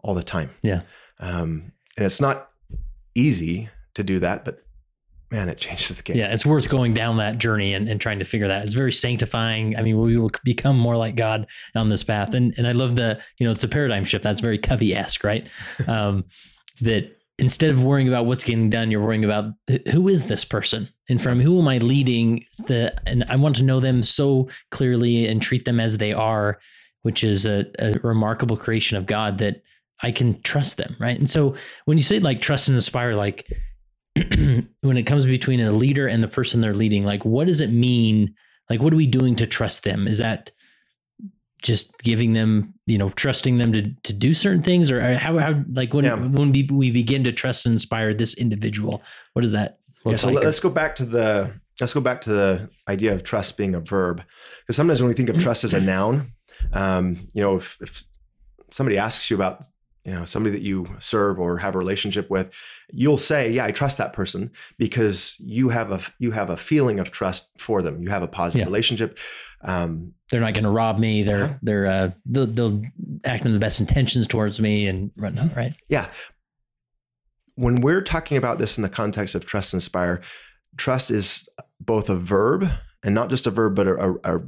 all 0.01 0.15
the 0.15 0.23
time. 0.23 0.51
Yeah. 0.63 0.83
Um, 1.21 1.73
and 1.97 2.07
it's 2.07 2.21
not 2.21 2.51
easy 3.15 3.69
to 3.95 4.05
do 4.05 4.19
that, 4.21 4.45
but 4.45 4.63
man, 5.31 5.49
it 5.49 5.59
changes 5.59 5.97
the 5.97 6.03
game. 6.03 6.17
Yeah, 6.17 6.33
it's 6.33 6.47
worth 6.47 6.69
going 6.69 6.95
down 6.95 7.17
that 7.19 7.39
journey 7.39 7.75
and, 7.75 7.89
and 7.89 8.01
trying 8.01 8.19
to 8.19 8.25
figure 8.25 8.49
that. 8.49 8.65
It's 8.65 8.75
very 8.75 8.93
sanctifying. 8.93 9.77
I 9.77 9.83
mean, 9.83 10.01
we 10.01 10.17
will 10.17 10.31
become 10.45 10.79
more 10.79 10.97
like 10.97 11.17
God 11.17 11.47
on 11.75 11.89
this 11.89 12.05
path. 12.05 12.35
And 12.35 12.55
and 12.57 12.67
I 12.67 12.73
love 12.73 12.97
the, 12.97 13.21
you 13.39 13.47
know, 13.47 13.51
it's 13.51 13.65
a 13.65 13.69
paradigm 13.69 14.05
shift. 14.05 14.25
That's 14.25 14.41
very 14.41 14.59
Covey-esque, 14.59 15.25
right? 15.25 15.47
Um, 15.87 16.25
that 16.81 17.17
instead 17.39 17.71
of 17.71 17.83
worrying 17.83 18.09
about 18.09 18.27
what's 18.27 18.43
getting 18.43 18.71
done, 18.71 18.91
you're 18.91 19.03
worrying 19.03 19.25
about 19.25 19.53
who 19.93 20.09
is 20.09 20.27
this 20.27 20.45
person 20.45 20.89
and 21.09 21.21
from 21.21 21.41
who 21.41 21.59
am 21.59 21.69
I 21.69 21.79
leading? 21.79 22.45
The 22.67 22.95
and 23.07 23.25
I 23.29 23.37
want 23.37 23.57
to 23.57 23.63
know 23.63 23.81
them 23.81 24.03
so 24.03 24.49
clearly 24.71 25.27
and 25.27 25.41
treat 25.41 25.65
them 25.65 25.81
as 25.81 25.99
they 25.99 26.13
are, 26.13 26.59
which 27.03 27.25
is 27.25 27.47
a, 27.47 27.67
a 27.79 27.99
remarkable 28.03 28.57
creation 28.57 28.97
of 28.97 29.07
God 29.07 29.39
that 29.39 29.63
I 30.03 30.11
can 30.13 30.41
trust 30.43 30.77
them, 30.77 30.97
right? 31.01 31.19
And 31.19 31.29
so 31.29 31.55
when 31.87 31.97
you 31.99 32.05
say 32.05 32.19
like 32.21 32.41
trust 32.41 32.69
and 32.69 32.75
inspire, 32.75 33.15
like 33.15 33.47
when 34.15 34.97
it 34.97 35.05
comes 35.07 35.27
between 35.27 35.61
a 35.61 35.73
leader 35.73 36.07
and 36.07 36.23
the 36.23 36.29
person 36.29 36.61
they're 36.61 36.75
leading, 36.75 37.05
like 37.05 37.25
what 37.25 37.47
does 37.47 37.61
it 37.61 37.71
mean? 37.71 38.35
Like 38.71 38.83
what 38.83 38.93
are 38.93 38.97
we 38.97 39.07
doing 39.07 39.37
to 39.37 39.47
trust 39.47 39.85
them? 39.85 40.07
Is 40.07 40.19
that 40.19 40.51
just 41.63 41.97
giving 41.99 42.35
them, 42.35 42.75
you 42.87 42.99
know, 42.99 43.09
trusting 43.11 43.59
them 43.59 43.73
to 43.73 43.91
to 44.03 44.13
do 44.13 44.35
certain 44.35 44.63
things, 44.63 44.91
or 44.93 45.15
how 45.15 45.39
how 45.39 45.63
like 45.73 45.95
when 45.95 46.05
Yeah. 46.05 46.17
when 46.17 46.53
we 46.53 46.69
we 46.71 46.91
begin 46.91 47.25
to 47.25 47.33
trust 47.33 47.67
and 47.67 47.73
inspire 47.73 48.13
this 48.13 48.35
individual, 48.35 49.03
what 49.33 49.43
does 49.43 49.53
that 49.53 49.79
look 50.05 50.13
Yeah, 50.13 50.17
so 50.19 50.27
like? 50.29 50.37
let- 50.37 50.45
let's 50.45 50.61
go 50.61 50.69
back 50.71 50.95
to 50.97 51.05
the 51.07 51.53
let's 51.81 51.93
go 51.95 52.01
back 52.01 52.21
to 52.23 52.31
the 52.31 52.71
idea 52.89 53.15
of 53.15 53.23
trust 53.23 53.57
being 53.57 53.75
a 53.75 53.81
verb, 53.81 54.23
because 54.61 54.77
sometimes 54.77 55.01
when 55.01 55.09
we 55.09 55.15
think 55.15 55.29
of 55.29 55.39
trust 55.39 55.65
as 55.65 55.73
a 55.75 55.81
noun, 55.81 56.33
um, 56.73 57.17
you 57.35 57.41
know, 57.43 57.57
if, 57.57 57.77
if 57.81 58.05
somebody 58.71 58.97
asks 58.99 59.31
you 59.31 59.37
about 59.37 59.67
you 60.07 60.13
know 60.15 60.25
somebody 60.25 60.53
that 60.57 60.63
you 60.63 60.87
serve 61.01 61.39
or 61.41 61.59
have 61.59 61.75
a 61.75 61.79
relationship 61.79 62.31
with, 62.31 62.53
you'll 62.93 63.19
say, 63.19 63.51
"Yeah, 63.51 63.65
I 63.67 63.73
trust 63.73 63.99
that 63.99 64.13
person," 64.13 64.51
because 64.79 65.37
you 65.41 65.69
have 65.71 65.91
a 65.91 66.01
you 66.19 66.31
have 66.31 66.49
a 66.49 66.57
feeling 66.57 67.01
of 67.01 67.11
trust 67.11 67.51
for 67.59 67.83
them. 67.83 68.01
You 68.01 68.09
have 68.11 68.23
a 68.23 68.29
positive 68.29 68.61
Yeah. 68.61 68.67
relationship. 68.67 69.19
Um, 69.63 70.15
they're 70.31 70.41
not 70.41 70.55
going 70.55 70.65
to 70.65 70.71
rob 70.71 70.99
me. 70.99 71.23
They're 71.25 71.45
Uh-huh. 71.45 71.55
they're 71.63 71.87
uh, 71.87 72.11
they'll, 72.25 72.47
they'll 72.47 72.83
act 73.25 73.45
in 73.45 73.51
the 73.53 73.59
best 73.59 73.81
intentions 73.81 74.27
towards 74.27 74.61
me 74.61 74.87
and 74.87 75.11
whatnot, 75.17 75.55
right? 75.57 75.77
Yeah. 75.89 76.09
When 77.57 77.81
we're 77.81 78.03
talking 78.03 78.37
about 78.37 78.59
this 78.59 78.77
in 78.77 78.83
the 78.83 78.89
context 78.89 79.35
of 79.35 79.45
trust 79.47 79.73
inspire, 79.75 80.21
trust 80.77 81.11
is 81.11 81.49
both 81.81 82.11
a 82.11 82.17
verb 82.17 82.69
and 83.03 83.15
not 83.15 83.31
just 83.31 83.47
a 83.47 83.51
verb, 83.51 83.75
but 83.75 83.87
a, 83.87 83.95
a, 84.25 84.37
a- 84.37 84.43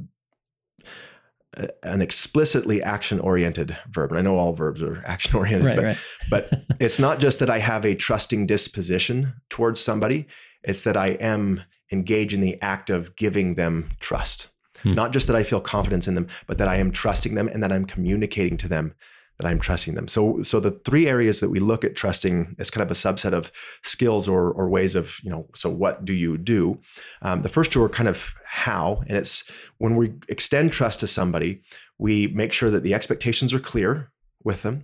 an 1.83 2.01
explicitly 2.01 2.81
action 2.83 3.19
oriented 3.19 3.75
verb. 3.89 4.11
And 4.11 4.19
I 4.19 4.21
know 4.21 4.37
all 4.37 4.53
verbs 4.53 4.81
are 4.81 5.03
action 5.05 5.35
oriented, 5.35 5.65
Right, 5.65 5.75
but, 5.75 5.83
right. 5.83 5.97
but 6.29 6.63
it's 6.79 6.99
not 6.99 7.19
just 7.19 7.39
that 7.39 7.49
I 7.49 7.59
have 7.59 7.85
a 7.85 7.95
trusting 7.95 8.45
disposition 8.45 9.33
towards 9.49 9.81
somebody, 9.81 10.27
it's 10.63 10.81
that 10.81 10.97
I 10.97 11.09
am 11.09 11.61
engaged 11.91 12.33
in 12.33 12.41
the 12.41 12.61
act 12.61 12.89
of 12.89 13.15
giving 13.15 13.55
them 13.55 13.91
trust. 13.99 14.49
Hmm. 14.83 14.93
Not 14.93 15.11
just 15.11 15.27
that 15.27 15.35
I 15.35 15.43
feel 15.43 15.59
confidence 15.59 16.07
in 16.07 16.15
them, 16.15 16.27
but 16.47 16.57
that 16.57 16.67
I 16.67 16.77
am 16.77 16.91
trusting 16.91 17.35
them 17.35 17.47
and 17.47 17.61
that 17.63 17.71
I'm 17.71 17.85
communicating 17.85 18.57
to 18.57 18.67
them 18.67 18.93
that 19.39 19.47
I'm 19.47 19.59
trusting 19.59 19.95
them. 19.95 20.07
So, 20.09 20.43
so 20.43 20.59
the 20.59 20.71
three 20.71 21.07
areas 21.07 21.39
that 21.39 21.49
we 21.49 21.59
look 21.59 21.85
at 21.85 21.95
trusting 21.95 22.57
is 22.59 22.69
kind 22.69 22.83
of 22.83 22.91
a 22.91 22.93
subset 22.93 23.31
of 23.31 23.51
skills 23.83 24.27
or, 24.27 24.51
or 24.51 24.69
ways 24.69 24.95
of, 24.95 25.17
you 25.23 25.29
know, 25.29 25.47
so 25.55 25.69
what 25.69 26.03
do 26.03 26.13
you 26.13 26.37
do? 26.37 26.77
Um, 27.21 27.41
the 27.41 27.49
first 27.49 27.71
two 27.71 27.81
are 27.81 27.89
kind 27.89 28.09
of 28.09 28.33
how, 28.43 29.01
and 29.07 29.17
it's 29.17 29.49
when 29.77 29.95
we 29.95 30.13
extend 30.27 30.73
trust 30.73 30.99
to 30.99 31.07
somebody, 31.07 31.61
we 31.97 32.27
make 32.27 32.51
sure 32.51 32.69
that 32.69 32.83
the 32.83 32.93
expectations 32.93 33.53
are 33.53 33.59
clear 33.59 34.11
with 34.43 34.61
them. 34.61 34.83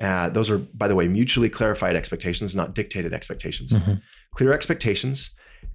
Uh, 0.00 0.28
those 0.28 0.50
are, 0.50 0.58
by 0.58 0.88
the 0.88 0.94
way, 0.96 1.06
mutually 1.06 1.48
clarified 1.48 1.94
expectations, 1.94 2.56
not 2.56 2.74
dictated 2.74 3.12
expectations. 3.12 3.72
Mm-hmm. 3.72 3.94
Clear 4.34 4.52
expectations 4.52 5.30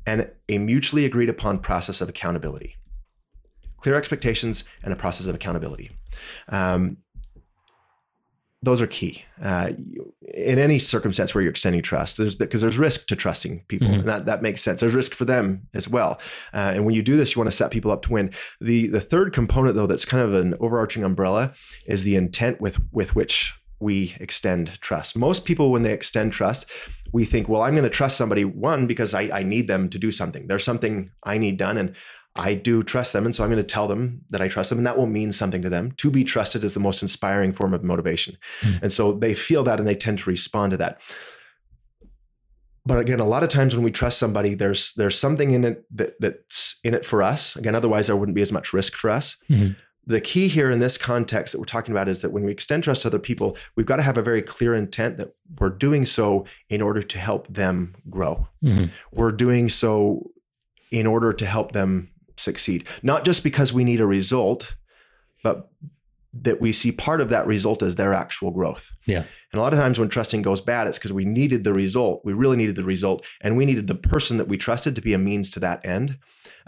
and 0.06 0.30
a 0.50 0.58
mutually 0.58 1.06
agreed 1.06 1.30
upon 1.30 1.60
process 1.60 2.02
of 2.02 2.10
accountability. 2.10 2.76
Clear 3.78 3.96
expectations 3.96 4.64
and 4.82 4.94
a 4.94 4.96
process 4.96 5.28
of 5.28 5.36
accountability. 5.36 5.92
Um, 6.50 6.98
those 8.64 8.82
are 8.82 8.88
key 8.88 9.26
uh, 9.42 9.72
in 10.34 10.58
any 10.58 10.80
circumstance 10.80 11.36
where 11.36 11.42
you're 11.42 11.52
extending 11.52 11.82
trust. 11.82 12.18
There's 12.18 12.38
because 12.38 12.62
the, 12.62 12.68
there's 12.68 12.78
risk 12.78 13.08
to 13.08 13.16
trusting 13.16 13.66
people, 13.68 13.88
mm-hmm. 13.88 14.00
and 14.00 14.10
that 14.10 14.26
that 14.26 14.42
makes 14.42 14.62
sense. 14.62 14.80
There's 14.80 14.96
risk 14.96 15.14
for 15.14 15.26
them 15.26 15.68
as 15.74 15.90
well. 15.90 16.20
Uh, 16.54 16.72
and 16.74 16.86
when 16.86 16.96
you 16.96 17.04
do 17.04 17.18
this, 17.18 17.36
you 17.36 17.40
want 17.40 17.52
to 17.52 17.58
set 17.58 17.72
people 17.72 17.92
up 17.92 18.02
to 18.04 18.12
win. 18.12 18.32
the 18.62 18.88
The 18.88 19.02
third 19.02 19.34
component, 19.34 19.76
though, 19.76 19.88
that's 19.88 20.06
kind 20.06 20.24
of 20.24 20.34
an 20.34 20.56
overarching 20.62 21.04
umbrella, 21.04 21.54
is 21.86 22.04
the 22.04 22.16
intent 22.16 22.62
with 22.62 22.80
with 22.92 23.16
which 23.16 23.54
we 23.80 24.16
extend 24.20 24.80
trust. 24.80 25.18
Most 25.18 25.44
people, 25.44 25.70
when 25.70 25.84
they 25.84 25.92
extend 25.92 26.32
trust, 26.32 26.66
we 27.14 27.24
think, 27.24 27.48
well, 27.48 27.62
I'm 27.62 27.74
going 27.74 27.84
to 27.84 27.90
trust 27.90 28.18
somebody 28.18 28.44
one 28.44 28.88
because 28.88 29.14
I, 29.14 29.30
I 29.32 29.44
need 29.44 29.68
them 29.68 29.88
to 29.90 30.00
do 30.00 30.12
something. 30.12 30.48
There's 30.48 30.66
something 30.66 31.12
I 31.24 31.38
need 31.38 31.58
done, 31.58 31.78
and 31.78 31.96
I 32.36 32.56
do 32.56 32.82
trust 32.82 33.14
them. 33.14 33.26
And 33.26 33.36
so 33.36 33.44
I'm 33.44 33.52
going 33.52 33.62
to 33.62 33.64
tell 33.64 33.88
them 33.88 34.22
that 34.32 34.42
I 34.42 34.48
trust 34.48 34.72
them, 34.72 34.80
and 34.80 34.88
that 34.88 34.98
will 34.98 35.06
mean 35.06 35.32
something 35.32 35.62
to 35.62 35.70
them. 35.70 35.92
To 35.98 36.10
be 36.10 36.24
trusted 36.24 36.64
is 36.64 36.74
the 36.74 36.80
most 36.80 37.04
inspiring 37.04 37.54
form 37.54 37.74
of 37.74 37.84
motivation. 37.84 38.36
Mm. 38.62 38.82
And 38.82 38.92
so 38.92 39.14
they 39.14 39.36
feel 39.36 39.64
that 39.64 39.80
and 39.80 39.88
they 39.88 39.96
tend 39.96 40.20
to 40.20 40.30
respond 40.30 40.72
to 40.72 40.78
that. 40.78 41.02
But 42.86 42.98
again, 42.98 43.20
a 43.20 43.26
lot 43.26 43.44
of 43.44 43.50
times 43.50 43.76
when 43.76 43.86
we 43.86 43.92
trust 43.92 44.18
somebody, 44.18 44.56
there's 44.56 44.94
there's 44.96 45.18
something 45.18 45.52
in 45.52 45.64
it 45.64 45.86
that, 45.96 46.16
that's 46.20 46.80
in 46.84 46.94
it 46.94 47.06
for 47.06 47.24
us. 47.24 47.56
Again, 47.56 47.76
otherwise 47.76 48.08
there 48.08 48.18
wouldn't 48.18 48.36
be 48.36 48.42
as 48.42 48.52
much 48.52 48.74
risk 48.74 48.96
for 48.96 49.10
us. 49.10 49.38
Mm-hmm. 49.50 49.74
The 50.06 50.20
key 50.20 50.50
here 50.50 50.70
in 50.70 50.80
this 50.80 50.98
context 50.98 51.54
that 51.54 51.60
we're 51.60 51.66
talking 51.66 51.94
about 51.94 52.10
is 52.10 52.20
that 52.20 52.32
when 52.32 52.44
we 52.44 52.52
extend 52.52 52.84
trust 52.84 53.04
to 53.04 53.08
other 53.08 53.20
people, 53.20 53.58
we've 53.76 53.86
got 53.86 53.96
to 53.98 54.04
have 54.04 54.18
a 54.18 54.22
very 54.22 54.42
clear 54.42 54.74
intent 54.74 55.18
that 55.18 55.34
we're 55.60 55.70
doing 55.70 56.06
so 56.06 56.46
in 56.70 56.82
order 56.82 57.02
to 57.02 57.18
help 57.18 57.48
them 57.48 57.96
grow. 58.10 58.48
Mm-hmm. 58.62 58.86
We're 59.14 59.32
doing 59.32 59.70
so 59.70 60.32
in 60.92 61.08
order 61.08 61.32
to 61.32 61.46
help 61.46 61.72
them 61.72 62.12
succeed. 62.36 62.88
Not 63.02 63.24
just 63.24 63.44
because 63.44 63.72
we 63.72 63.84
need 63.84 64.02
a 64.02 64.06
result, 64.06 64.76
but 65.42 65.70
that 66.34 66.60
we 66.60 66.72
see 66.74 66.92
part 66.92 67.22
of 67.22 67.30
that 67.30 67.46
result 67.46 67.84
as 67.84 67.96
their 67.96 68.14
actual 68.14 68.52
growth. 68.52 68.92
Yeah. 69.06 69.24
And 69.52 69.60
a 69.60 69.62
lot 69.62 69.72
of 69.72 69.80
times 69.80 70.00
when 70.00 70.10
trusting 70.10 70.42
goes 70.42 70.62
bad, 70.62 70.88
it's 70.88 70.98
because 70.98 71.14
we 71.14 71.26
needed 71.26 71.64
the 71.64 71.74
result. 71.74 72.26
We 72.26 72.34
really 72.34 72.58
needed 72.58 72.76
the 72.76 72.84
result, 72.84 73.26
and 73.42 73.56
we 73.56 73.66
needed 73.66 73.88
the 73.88 73.96
person 73.96 74.38
that 74.38 74.48
we 74.48 74.58
trusted 74.58 74.96
to 74.96 75.02
be 75.02 75.14
a 75.14 75.20
means 75.20 75.50
to 75.52 75.60
that 75.60 75.86
end. 75.86 76.18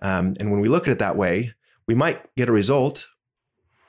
Um, 0.03 0.35
and 0.39 0.51
when 0.51 0.61
we 0.61 0.69
look 0.69 0.87
at 0.87 0.91
it 0.91 0.99
that 0.99 1.17
way, 1.17 1.53
we 1.87 1.95
might 1.95 2.33
get 2.35 2.47
a 2.47 2.51
result, 2.51 3.07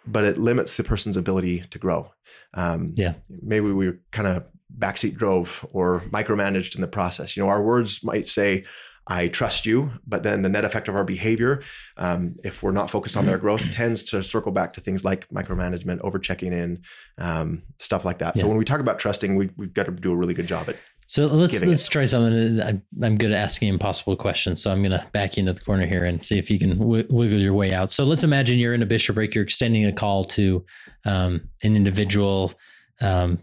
but 0.07 0.25
it 0.25 0.37
limits 0.37 0.77
the 0.77 0.85
person's 0.85 1.16
ability 1.16 1.61
to 1.71 1.79
grow. 1.79 2.11
Um, 2.55 2.92
yeah. 2.95 3.14
Maybe 3.42 3.73
we 3.73 3.92
kind 4.12 4.29
of 4.29 4.45
backseat 4.79 5.16
drove 5.16 5.66
or 5.73 6.01
micromanaged 6.11 6.75
in 6.75 6.81
the 6.81 6.88
process. 6.88 7.37
You 7.37 7.42
know, 7.42 7.49
our 7.49 7.62
words 7.62 8.05
might 8.05 8.29
say, 8.29 8.64
I 9.09 9.29
trust 9.29 9.66
you, 9.66 9.92
but 10.07 10.25
then 10.25 10.42
the 10.42 10.49
net 10.49 10.64
effect 10.64 10.88
of 10.88 10.97
our 10.97 11.05
behavior, 11.05 11.62
um, 11.97 12.35
if 12.42 12.62
we're 12.62 12.73
not 12.73 12.90
focused 12.90 13.16
on 13.16 13.25
their 13.25 13.38
growth, 13.38 13.71
tends 13.71 14.03
to 14.05 14.23
circle 14.23 14.51
back 14.51 14.73
to 14.75 14.81
things 14.81 15.05
like 15.05 15.29
micromanagement, 15.29 16.01
over 16.01 16.19
checking 16.19 16.53
in, 16.53 16.83
um, 17.19 17.62
stuff 17.79 18.05
like 18.05 18.19
that. 18.19 18.35
Yeah. 18.35 18.42
So 18.42 18.49
when 18.49 18.57
we 18.57 18.64
talk 18.64 18.81
about 18.81 18.99
trusting, 18.99 19.37
we, 19.37 19.47
have 19.61 19.75
got 19.75 19.87
to 19.87 19.92
do 19.92 20.12
a 20.12 20.16
really 20.16 20.35
good 20.35 20.49
job 20.49 20.69
at. 20.69 20.77
So 21.09 21.27
let's 21.27 21.62
let's 21.62 21.87
it. 21.87 21.90
try 21.90 22.05
something. 22.05 22.61
I'm, 22.61 22.83
I'm 23.01 23.16
good 23.16 23.31
at 23.31 23.38
asking 23.38 23.69
impossible 23.69 24.16
questions, 24.16 24.61
so 24.61 24.73
I'm 24.73 24.83
going 24.83 24.90
to 24.90 25.07
back 25.12 25.37
you 25.37 25.42
into 25.42 25.53
the 25.53 25.61
corner 25.61 25.87
here 25.87 26.05
and 26.05 26.21
see 26.21 26.37
if 26.37 26.51
you 26.51 26.59
can 26.59 26.79
w- 26.79 27.07
wiggle 27.09 27.38
your 27.38 27.55
way 27.55 27.73
out. 27.73 27.92
So 27.92 28.03
let's 28.03 28.25
imagine 28.25 28.59
you're 28.59 28.75
in 28.75 28.83
a 28.83 28.87
bishopric, 28.87 29.33
you're 29.33 29.45
extending 29.45 29.87
a 29.87 29.92
call 29.92 30.25
to 30.25 30.64
um, 31.05 31.49
an 31.62 31.77
individual, 31.77 32.55
um, 33.01 33.38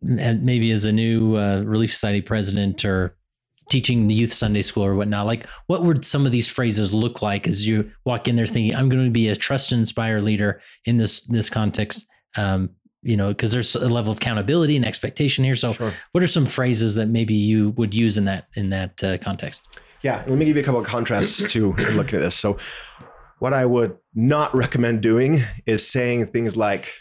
maybe 0.00 0.70
as 0.70 0.86
a 0.86 0.92
new 0.92 1.36
uh, 1.36 1.60
Relief 1.60 1.92
Society 1.92 2.22
president 2.22 2.86
or 2.86 3.16
teaching 3.68 4.08
the 4.08 4.14
youth 4.14 4.32
Sunday 4.32 4.62
school 4.62 4.84
or 4.84 4.94
whatnot, 4.94 5.26
like 5.26 5.46
what 5.66 5.82
would 5.82 6.04
some 6.04 6.24
of 6.24 6.32
these 6.32 6.48
phrases 6.48 6.94
look 6.94 7.20
like 7.20 7.46
as 7.46 7.66
you 7.66 7.90
walk 8.04 8.28
in 8.28 8.36
there 8.36 8.46
thinking, 8.46 8.74
I'm 8.74 8.88
going 8.88 9.04
to 9.04 9.10
be 9.10 9.28
a 9.28 9.36
trust 9.36 9.72
and 9.72 9.80
inspire 9.80 10.20
leader 10.20 10.60
in 10.84 10.96
this 10.96 11.22
this 11.22 11.50
context? 11.50 12.06
Um, 12.36 12.70
you 13.04 13.16
know, 13.16 13.28
because 13.28 13.52
there's 13.52 13.74
a 13.76 13.88
level 13.88 14.10
of 14.10 14.18
accountability 14.18 14.76
and 14.76 14.84
expectation 14.84 15.44
here. 15.44 15.54
So, 15.54 15.72
sure. 15.72 15.92
what 16.12 16.24
are 16.24 16.26
some 16.26 16.46
phrases 16.46 16.94
that 16.96 17.06
maybe 17.06 17.34
you 17.34 17.70
would 17.70 17.94
use 17.94 18.16
in 18.16 18.24
that 18.24 18.48
in 18.56 18.70
that 18.70 19.04
uh, 19.04 19.18
context? 19.18 19.78
Yeah, 20.02 20.22
let 20.26 20.38
me 20.38 20.44
give 20.44 20.56
you 20.56 20.62
a 20.62 20.64
couple 20.64 20.80
of 20.80 20.86
contrasts 20.86 21.50
to 21.52 21.74
in 21.74 21.96
looking 21.96 22.16
at 22.16 22.22
this. 22.22 22.34
So, 22.34 22.58
what 23.38 23.52
I 23.52 23.66
would 23.66 23.96
not 24.14 24.54
recommend 24.54 25.02
doing 25.02 25.42
is 25.66 25.88
saying 25.88 26.28
things 26.28 26.56
like, 26.56 26.92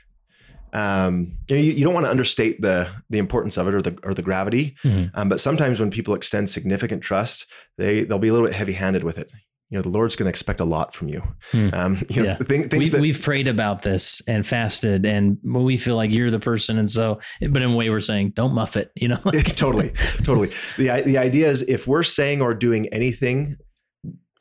um, 0.74 1.38
you, 1.48 1.56
know, 1.56 1.62
you, 1.62 1.72
you, 1.74 1.84
don't 1.84 1.94
want 1.94 2.06
to 2.06 2.12
understate 2.12 2.62
the 2.62 2.90
the 3.10 3.20
importance 3.20 3.58
of 3.58 3.68
it 3.68 3.74
or 3.74 3.82
the 3.82 3.98
or 4.04 4.14
the 4.14 4.22
gravity. 4.22 4.76
Mm-hmm. 4.84 5.20
Um, 5.20 5.30
but 5.30 5.40
sometimes 5.40 5.80
when 5.80 5.92
people 5.92 6.14
extend 6.16 6.50
significant 6.50 7.02
trust, 7.02 7.46
they 7.78 8.04
they'll 8.04 8.20
be 8.20 8.28
a 8.28 8.34
little 8.34 8.48
bit 8.48 8.56
heavy 8.56 8.74
handed 8.74 9.04
with 9.04 9.18
it. 9.18 9.32
You 9.74 9.80
know, 9.80 9.82
the 9.82 9.90
Lord's 9.90 10.16
going 10.16 10.26
to 10.26 10.30
expect 10.30 10.60
a 10.60 10.66
lot 10.66 10.94
from 10.94 11.08
you. 11.08 11.24
Mm. 11.52 11.74
Um, 11.74 11.98
you 12.10 12.22
know, 12.22 12.30
yeah. 12.30 12.36
Th- 12.36 12.72
we, 12.72 12.90
that, 12.90 13.02
we've 13.02 13.20
prayed 13.20 13.48
about 13.48 13.82
this 13.82 14.22
and 14.28 14.46
fasted, 14.46 15.04
and 15.04 15.40
we 15.44 15.78
feel 15.78 15.96
like 15.96 16.12
you're 16.12 16.30
the 16.30 16.40
person. 16.40 16.78
And 16.78 16.92
so, 16.92 17.20
but 17.42 17.60
in 17.60 17.72
a 17.72 17.76
way, 17.76 17.90
we're 17.90 18.00
saying, 18.00 18.34
don't 18.36 18.54
muff 18.54 18.78
it. 18.78 18.92
You 18.96 19.08
know, 19.08 19.16
totally, 19.56 19.90
totally. 20.26 20.52
the 20.78 21.02
The 21.04 21.18
idea 21.18 21.50
is, 21.50 21.64
if 21.64 21.88
we're 21.88 22.04
saying 22.04 22.40
or 22.40 22.54
doing 22.54 22.88
anything 22.90 23.56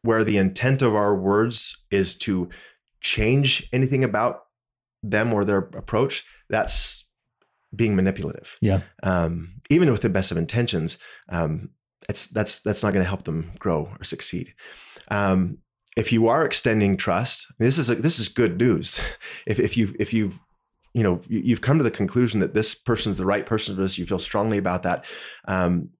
where 0.02 0.22
the 0.22 0.36
intent 0.36 0.82
of 0.82 0.94
our 0.94 1.16
words 1.16 1.82
is 1.90 2.14
to 2.16 2.50
change 3.00 3.66
anything 3.72 4.04
about 4.04 4.40
them 5.02 5.32
or 5.32 5.46
their 5.46 5.60
approach, 5.60 6.26
that's 6.50 7.06
being 7.74 7.96
manipulative. 7.96 8.58
Yeah. 8.60 8.82
Um, 9.02 9.54
even 9.70 9.90
with 9.90 10.02
the 10.02 10.10
best 10.10 10.30
of 10.30 10.36
intentions, 10.36 10.98
um, 11.30 11.70
it's 12.08 12.26
that's 12.26 12.60
that's 12.60 12.82
not 12.82 12.92
going 12.92 13.02
to 13.02 13.08
help 13.08 13.24
them 13.24 13.52
grow 13.58 13.88
or 13.98 14.04
succeed. 14.04 14.52
Um, 15.12 15.59
if 15.96 16.11
you 16.11 16.29
are 16.29 16.44
extending 16.44 16.96
trust, 16.96 17.46
this 17.59 17.77
is 17.77 17.90
a, 17.90 17.94
this 17.94 18.18
is 18.18 18.29
good 18.29 18.59
news. 18.59 19.01
If 19.46 19.59
if 19.59 19.77
you 19.77 19.94
if 19.98 20.14
you've 20.14 20.38
you 20.94 21.03
know 21.03 21.20
you've 21.29 21.61
come 21.61 21.79
to 21.79 21.85
the 21.85 21.90
conclusion 21.90 22.40
that 22.40 22.55
this 22.55 22.75
person 22.75 23.11
is 23.11 23.18
the 23.18 23.27
right 23.27 23.44
person 23.44 23.75
for 23.75 23.83
this, 23.83 23.98
you 23.98 24.07
feel 24.07 24.18
strongly 24.18 24.59
about 24.59 24.85
that. 24.85 25.05
Um, 25.46 25.90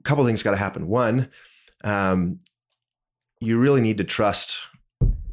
a 0.00 0.02
couple 0.02 0.24
things 0.24 0.42
got 0.42 0.52
to 0.52 0.56
happen. 0.56 0.88
One, 0.88 1.28
um, 1.84 2.40
you 3.40 3.58
really 3.58 3.80
need 3.80 3.98
to 3.98 4.04
trust 4.04 4.60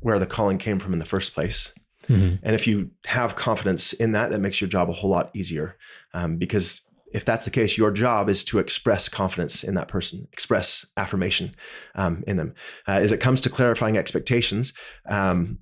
where 0.01 0.19
the 0.19 0.25
calling 0.25 0.57
came 0.57 0.79
from 0.79 0.93
in 0.93 0.99
the 0.99 1.05
first 1.05 1.33
place. 1.33 1.73
Mm-hmm. 2.09 2.35
And 2.43 2.55
if 2.55 2.67
you 2.67 2.91
have 3.05 3.35
confidence 3.35 3.93
in 3.93 4.11
that, 4.13 4.29
that 4.31 4.39
makes 4.39 4.61
your 4.61 4.69
job 4.69 4.89
a 4.89 4.93
whole 4.93 5.09
lot 5.09 5.31
easier. 5.33 5.77
Um, 6.13 6.37
because 6.37 6.81
if 7.13 7.23
that's 7.25 7.45
the 7.45 7.51
case, 7.51 7.77
your 7.77 7.91
job 7.91 8.29
is 8.29 8.43
to 8.45 8.59
express 8.59 9.07
confidence 9.07 9.63
in 9.63 9.75
that 9.75 9.87
person, 9.87 10.27
express 10.33 10.85
affirmation 10.97 11.55
um, 11.95 12.23
in 12.27 12.37
them. 12.37 12.53
Uh, 12.87 12.93
as 12.93 13.11
it 13.11 13.19
comes 13.19 13.41
to 13.41 13.49
clarifying 13.49 13.97
expectations, 13.97 14.73
um, 15.09 15.59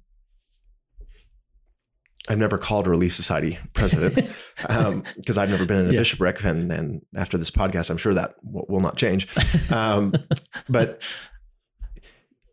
I've 2.28 2.40
never 2.40 2.58
called 2.58 2.88
a 2.88 2.90
Relief 2.90 3.14
Society 3.14 3.60
president 3.76 4.16
because 4.16 5.38
um, 5.38 5.42
I've 5.42 5.50
never 5.50 5.66
been 5.66 5.82
in 5.82 5.90
a 5.90 5.94
yeah. 5.94 6.00
bishopric, 6.00 6.44
and, 6.44 6.72
and 6.72 7.02
after 7.16 7.38
this 7.38 7.52
podcast, 7.52 7.92
I'm 7.92 7.98
sure 7.98 8.16
that 8.16 8.34
will, 8.44 8.66
will 8.68 8.80
not 8.80 8.98
change. 8.98 9.28
Um, 9.72 10.14
but 10.70 11.04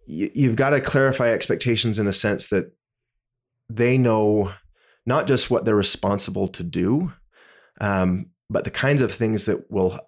you, 0.07 0.31
you've 0.35 0.57
got 0.57 0.71
to 0.71 0.81
clarify 0.83 1.31
expectations 1.31 1.99
in 1.99 2.05
the 2.05 2.13
sense 2.13 2.49
that 2.49 2.73
they 3.71 3.97
know 3.97 4.53
not 5.07 5.27
just 5.27 5.51
what 5.51 5.65
they're 5.65 5.75
responsible 5.75 6.49
to 6.49 6.63
do, 6.63 7.13
um, 7.81 8.27
but 8.53 8.65
the 8.65 8.71
kinds 8.71 9.01
of 9.01 9.13
things 9.13 9.47
that 9.47 9.71
will 9.71 9.99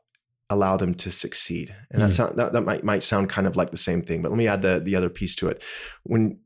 allow 0.51 0.77
them 0.77 0.95
to 0.95 1.11
succeed. 1.11 1.75
And 1.91 2.03
mm. 2.03 2.07
that, 2.07 2.13
sound, 2.13 2.39
that 2.39 2.53
that 2.53 2.63
might 2.63 2.85
might 2.85 3.03
sound 3.03 3.31
kind 3.31 3.47
of 3.47 3.57
like 3.57 3.71
the 3.71 3.79
same 3.79 4.03
thing, 4.03 4.23
but 4.23 4.31
let 4.31 4.39
me 4.39 4.49
add 4.49 4.63
the 4.63 4.81
the 4.81 4.97
other 4.97 5.09
piece 5.09 5.35
to 5.37 5.49
it. 5.49 5.63
When 6.05 6.39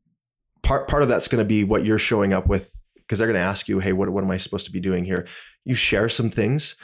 part 0.62 0.88
part 0.88 1.02
of 1.02 1.08
that's 1.08 1.28
going 1.28 1.40
to 1.40 1.44
be 1.44 1.64
what 1.64 1.84
you're 1.84 1.98
showing 1.98 2.32
up 2.32 2.46
with, 2.46 2.70
because 2.94 3.18
they're 3.18 3.28
going 3.28 3.34
to 3.34 3.40
ask 3.40 3.68
you, 3.68 3.80
"Hey, 3.80 3.92
what 3.92 4.08
what 4.11 4.24
am 4.24 4.30
I 4.30 4.37
supposed 4.37 4.66
to 4.66 4.72
be 4.72 4.80
doing 4.80 5.04
here?" 5.04 5.26
You 5.64 5.74
share 5.74 6.08
some 6.08 6.30
things. 6.30 6.76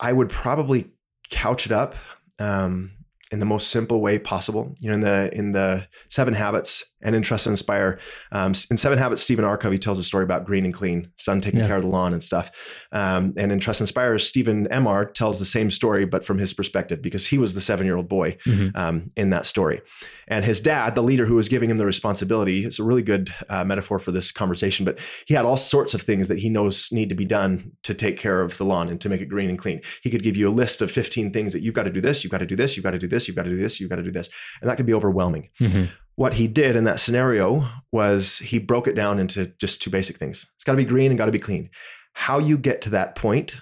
I 0.00 0.12
would 0.12 0.28
probably 0.28 0.90
couch 1.30 1.66
it 1.66 1.72
up 1.72 1.94
um, 2.38 2.92
in 3.32 3.38
the 3.38 3.46
most 3.46 3.68
simple 3.68 4.00
way 4.00 4.18
possible. 4.18 4.74
You 4.80 4.88
know, 4.88 4.94
in 4.94 5.00
the 5.00 5.30
in 5.32 5.52
the 5.52 5.88
Seven 6.08 6.34
Habits 6.34 6.84
and 7.02 7.14
in 7.14 7.22
Trust 7.22 7.46
and 7.46 7.52
Inspire, 7.52 7.98
um, 8.32 8.54
in 8.70 8.76
Seven 8.76 8.98
Habits, 8.98 9.22
Stephen 9.22 9.44
R. 9.44 9.58
Covey 9.58 9.78
tells 9.78 9.98
a 9.98 10.04
story 10.04 10.24
about 10.24 10.44
green 10.44 10.64
and 10.64 10.72
clean, 10.72 11.10
son 11.16 11.40
taking 11.40 11.60
yeah. 11.60 11.66
care 11.66 11.76
of 11.76 11.82
the 11.82 11.88
lawn 11.88 12.12
and 12.12 12.24
stuff. 12.24 12.50
Um, 12.92 13.34
and 13.36 13.52
in 13.52 13.60
Trust 13.60 13.80
and 13.80 13.88
Inspire, 13.88 14.18
Stephen 14.18 14.66
M.R. 14.68 15.04
tells 15.04 15.38
the 15.38 15.46
same 15.46 15.70
story, 15.70 16.04
but 16.06 16.24
from 16.24 16.38
his 16.38 16.54
perspective, 16.54 17.02
because 17.02 17.26
he 17.26 17.38
was 17.38 17.54
the 17.54 17.60
seven 17.60 17.86
year 17.86 17.96
old 17.96 18.08
boy 18.08 18.36
mm-hmm. 18.46 18.76
um, 18.76 19.10
in 19.16 19.30
that 19.30 19.46
story. 19.46 19.82
And 20.28 20.44
his 20.44 20.60
dad, 20.60 20.94
the 20.94 21.02
leader 21.02 21.26
who 21.26 21.34
was 21.34 21.48
giving 21.48 21.70
him 21.70 21.76
the 21.76 21.86
responsibility, 21.86 22.64
is 22.64 22.78
a 22.78 22.84
really 22.84 23.02
good 23.02 23.32
uh, 23.48 23.64
metaphor 23.64 23.98
for 23.98 24.10
this 24.10 24.32
conversation. 24.32 24.84
But 24.84 24.98
he 25.26 25.34
had 25.34 25.44
all 25.44 25.56
sorts 25.56 25.94
of 25.94 26.02
things 26.02 26.28
that 26.28 26.38
he 26.38 26.48
knows 26.48 26.90
need 26.92 27.08
to 27.10 27.14
be 27.14 27.24
done 27.24 27.72
to 27.82 27.94
take 27.94 28.18
care 28.18 28.40
of 28.40 28.56
the 28.56 28.64
lawn 28.64 28.88
and 28.88 29.00
to 29.00 29.08
make 29.08 29.20
it 29.20 29.28
green 29.28 29.50
and 29.50 29.58
clean. 29.58 29.80
He 30.02 30.10
could 30.10 30.22
give 30.22 30.36
you 30.36 30.48
a 30.48 30.50
list 30.50 30.80
of 30.82 30.90
15 30.90 31.32
things 31.32 31.52
that 31.52 31.62
you've 31.62 31.74
got 31.74 31.84
to 31.84 31.90
do 31.90 32.00
this, 32.00 32.24
you've 32.24 32.30
got 32.30 32.38
to 32.38 32.46
do 32.46 32.56
this, 32.56 32.76
you've 32.76 32.84
got 32.84 32.92
to 32.92 32.98
do 32.98 33.06
this, 33.06 33.13
you've 33.26 33.36
got 33.36 33.44
to 33.44 33.50
do 33.50 33.56
this, 33.56 33.80
you've 33.80 33.90
got 33.90 33.96
to 33.96 34.02
do 34.02 34.10
this. 34.10 34.28
And 34.60 34.70
that 34.70 34.76
could 34.76 34.86
be 34.86 34.94
overwhelming. 34.94 35.50
Mm-hmm 35.60 35.84
what 36.16 36.34
he 36.34 36.46
did 36.46 36.76
in 36.76 36.84
that 36.84 37.00
scenario 37.00 37.68
was 37.90 38.38
he 38.38 38.58
broke 38.58 38.86
it 38.86 38.94
down 38.94 39.18
into 39.18 39.46
just 39.58 39.82
two 39.82 39.90
basic 39.90 40.16
things. 40.16 40.48
It's 40.54 40.64
got 40.64 40.72
to 40.72 40.78
be 40.78 40.84
green 40.84 41.10
and 41.10 41.18
got 41.18 41.26
to 41.26 41.32
be 41.32 41.38
clean. 41.38 41.70
How 42.12 42.38
you 42.38 42.56
get 42.56 42.80
to 42.82 42.90
that 42.90 43.16
point 43.16 43.56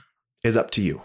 is 0.44 0.56
up 0.56 0.70
to 0.72 0.82
you. 0.82 1.02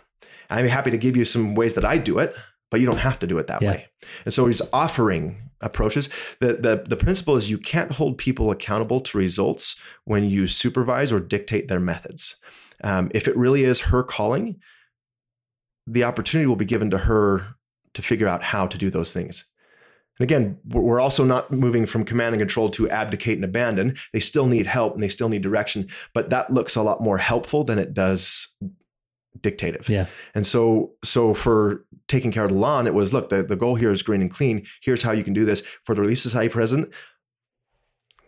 I'm 0.50 0.68
happy 0.68 0.92
to 0.92 0.98
give 0.98 1.16
you 1.16 1.26
some 1.26 1.56
ways 1.56 1.74
that 1.76 1.86
I 1.86 1.98
do 1.98 2.20
it, 2.20 2.36
but 2.70 2.80
you 2.80 2.86
don't 2.86 2.98
have 2.98 3.20
to 3.20 3.28
do 3.28 3.38
it 3.38 3.48
that 3.48 3.62
yeah. 3.62 3.72
way. 3.72 3.88
And 4.26 4.34
so 4.34 4.46
he's 4.48 4.62
offering 4.74 5.50
approaches. 5.62 6.10
The, 6.40 6.54
the, 6.54 6.86
the 6.88 6.98
principle 6.98 7.36
is 7.36 7.50
you 7.50 7.58
can't 7.58 7.92
hold 7.92 8.18
people 8.18 8.52
accountable 8.52 9.02
to 9.02 9.18
results 9.18 9.80
when 10.04 10.30
you 10.30 10.48
supervise 10.48 11.12
or 11.12 11.20
dictate 11.20 11.68
their 11.68 11.80
methods. 11.80 12.36
Um, 12.84 13.10
if 13.14 13.28
it 13.28 13.38
really 13.38 13.64
is 13.64 13.80
her 13.82 14.04
calling, 14.04 14.58
the 15.88 16.04
opportunity 16.04 16.46
will 16.46 16.58
be 16.58 16.66
given 16.66 16.90
to 16.92 16.98
her 16.98 17.48
to 17.98 18.04
figure 18.04 18.28
out 18.28 18.44
how 18.44 18.68
to 18.68 18.78
do 18.78 18.92
those 18.92 19.12
things. 19.12 19.44
And 20.20 20.24
again, 20.24 20.60
we're 20.68 21.02
also 21.02 21.24
not 21.24 21.52
moving 21.52 21.88
from 21.88 22.06
command 22.06 22.36
and 22.36 22.40
control 22.40 22.70
to 22.70 22.88
abdicate 22.92 23.40
and 23.40 23.44
abandon. 23.44 23.98
They 24.14 24.20
still 24.20 24.46
need 24.46 24.68
help 24.68 24.94
and 24.94 25.02
they 25.02 25.10
still 25.10 25.30
need 25.30 25.42
direction, 25.42 25.90
but 26.14 26.30
that 26.30 26.54
looks 26.54 26.76
a 26.76 26.84
lot 26.84 27.02
more 27.02 27.18
helpful 27.18 27.64
than 27.64 27.80
it 27.80 27.96
does 27.96 28.50
dictative. 29.42 29.90
Yeah. 29.90 30.06
And 30.36 30.46
so 30.46 30.92
so 31.04 31.34
for 31.34 31.86
taking 32.08 32.32
care 32.32 32.46
of 32.46 32.52
the 32.52 32.58
lawn, 32.58 32.86
it 32.86 32.94
was 32.94 33.14
look, 33.14 33.30
the, 33.30 33.42
the 33.42 33.56
goal 33.56 33.74
here 33.74 33.92
is 33.92 34.04
green 34.04 34.22
and 34.22 34.30
clean. 34.32 34.68
Here's 34.84 35.02
how 35.02 35.12
you 35.12 35.24
can 35.24 35.34
do 35.34 35.44
this. 35.44 35.64
For 35.84 35.96
the 35.96 36.02
Relief 36.02 36.20
Society 36.20 36.50
president, 36.50 36.94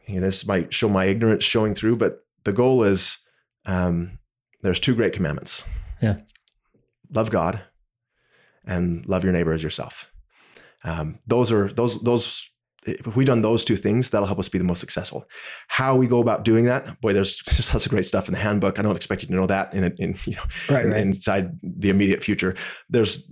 you 0.07 0.15
know, 0.15 0.21
this 0.21 0.47
might 0.47 0.73
show 0.73 0.89
my 0.89 1.05
ignorance 1.05 1.43
showing 1.43 1.75
through, 1.75 1.97
but 1.97 2.25
the 2.43 2.53
goal 2.53 2.83
is 2.83 3.19
um, 3.67 4.17
there's 4.63 4.79
two 4.79 4.95
great 4.95 5.13
commandments. 5.13 5.63
Yeah. 6.01 6.17
Love 7.11 7.29
God 7.29 7.61
and 8.69 9.05
love 9.07 9.23
your 9.23 9.33
neighbor 9.33 9.51
as 9.51 9.63
yourself. 9.63 10.09
Um, 10.85 11.19
those 11.27 11.51
are 11.51 11.73
those 11.73 11.99
those. 12.01 12.47
If 12.85 13.17
we've 13.17 13.27
done 13.27 13.41
those 13.41 13.65
two 13.65 13.75
things, 13.75 14.09
that'll 14.09 14.25
help 14.25 14.39
us 14.39 14.47
be 14.47 14.57
the 14.57 14.63
most 14.63 14.79
successful. 14.79 15.25
How 15.67 15.97
we 15.97 16.07
go 16.07 16.21
about 16.21 16.45
doing 16.45 16.63
that, 16.65 17.01
boy, 17.01 17.11
there's 17.11 17.37
just 17.49 17.73
lots 17.73 17.85
of 17.85 17.89
great 17.89 18.05
stuff 18.05 18.29
in 18.29 18.33
the 18.33 18.39
handbook. 18.39 18.79
I 18.79 18.83
don't 18.83 18.95
expect 18.95 19.21
you 19.21 19.27
to 19.27 19.33
know 19.33 19.47
that 19.47 19.73
in, 19.73 19.83
in 19.97 20.15
you 20.25 20.35
know 20.35 20.43
right, 20.69 20.85
right. 20.85 20.97
inside 21.01 21.59
the 21.61 21.89
immediate 21.89 22.23
future. 22.23 22.55
There's 22.89 23.29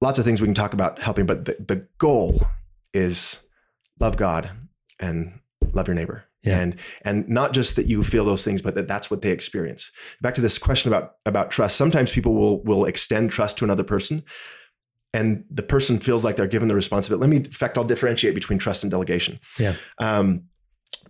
lots 0.00 0.18
of 0.18 0.24
things 0.24 0.40
we 0.40 0.48
can 0.48 0.54
talk 0.54 0.72
about 0.72 1.00
helping, 1.00 1.26
but 1.26 1.44
the, 1.44 1.56
the 1.60 1.86
goal 1.98 2.42
is 2.92 3.38
love 4.00 4.16
God 4.16 4.50
and 4.98 5.38
love 5.72 5.86
your 5.86 5.94
neighbor. 5.94 6.24
Yeah. 6.42 6.60
And 6.60 6.76
and 7.02 7.28
not 7.28 7.52
just 7.52 7.76
that 7.76 7.86
you 7.86 8.02
feel 8.02 8.24
those 8.24 8.44
things, 8.44 8.62
but 8.62 8.74
that 8.76 8.86
that's 8.86 9.10
what 9.10 9.22
they 9.22 9.30
experience. 9.30 9.90
Back 10.20 10.34
to 10.34 10.40
this 10.40 10.58
question 10.58 10.92
about 10.92 11.16
about 11.26 11.50
trust. 11.50 11.76
Sometimes 11.76 12.12
people 12.12 12.34
will 12.34 12.62
will 12.62 12.84
extend 12.84 13.30
trust 13.30 13.58
to 13.58 13.64
another 13.64 13.82
person, 13.82 14.22
and 15.12 15.44
the 15.50 15.64
person 15.64 15.98
feels 15.98 16.24
like 16.24 16.36
they're 16.36 16.46
given 16.46 16.68
the 16.68 16.76
responsibility. 16.76 17.20
Let 17.20 17.30
me, 17.30 17.36
in 17.44 17.52
fact, 17.52 17.76
I'll 17.76 17.84
differentiate 17.84 18.34
between 18.34 18.58
trust 18.58 18.84
and 18.84 18.90
delegation. 18.90 19.40
Yeah. 19.58 19.74
Um, 19.98 20.44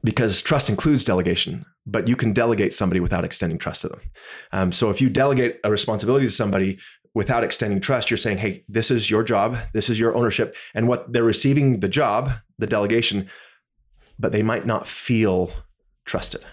because 0.04 0.40
trust 0.40 0.70
includes 0.70 1.04
delegation, 1.04 1.64
but 1.84 2.08
you 2.08 2.16
can 2.16 2.32
delegate 2.32 2.72
somebody 2.72 3.00
without 3.00 3.24
extending 3.24 3.58
trust 3.58 3.82
to 3.82 3.88
them. 3.88 4.00
Um, 4.52 4.72
so 4.72 4.90
if 4.90 5.00
you 5.00 5.10
delegate 5.10 5.58
a 5.64 5.70
responsibility 5.70 6.24
to 6.26 6.30
somebody 6.30 6.78
without 7.14 7.42
extending 7.42 7.80
trust, 7.80 8.10
you're 8.10 8.16
saying, 8.16 8.38
hey, 8.38 8.64
this 8.68 8.90
is 8.90 9.10
your 9.10 9.24
job, 9.24 9.58
this 9.74 9.90
is 9.90 9.98
your 9.98 10.14
ownership. 10.14 10.56
And 10.74 10.86
what 10.86 11.12
they're 11.12 11.24
receiving 11.24 11.80
the 11.80 11.88
job, 11.88 12.30
the 12.58 12.66
delegation, 12.66 13.28
but 14.18 14.32
they 14.32 14.42
might 14.42 14.66
not 14.66 14.86
feel 14.86 15.50
trusted. 16.04 16.44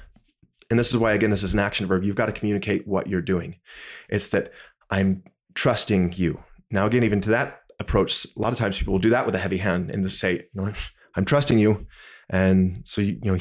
And 0.70 0.80
this 0.80 0.90
is 0.90 0.98
why, 0.98 1.14
again, 1.14 1.30
this 1.30 1.44
is 1.44 1.54
an 1.54 1.60
action 1.60 1.88
verb. 1.88 2.04
You've 2.04 2.16
got 2.16 2.26
to 2.26 2.32
communicate 2.32 2.88
what 2.88 3.08
you're 3.08 3.22
doing. 3.22 3.60
It's 4.10 4.30
that 4.30 4.52
I'm 4.90 5.24
trusting 5.54 6.14
you. 6.14 6.44
Now, 6.72 6.86
again, 6.86 7.04
even 7.04 7.22
to 7.22 7.30
that 7.30 7.62
approach, 7.80 8.26
a 8.26 8.40
lot 8.40 8.52
of 8.52 8.60
times 8.60 8.78
people 8.78 8.94
will 8.94 9.00
do 9.00 9.10
that 9.12 9.26
with 9.26 9.36
a 9.36 9.40
heavy 9.40 9.58
hand 9.58 9.92
and 9.92 10.10
say, 10.10 10.48
"No, 10.54 10.72
I'm 11.16 11.26
trusting 11.26 11.60
you," 11.60 11.86
and 12.30 12.82
so 12.86 13.02
you, 13.02 13.20
you 13.22 13.32
know, 13.32 13.38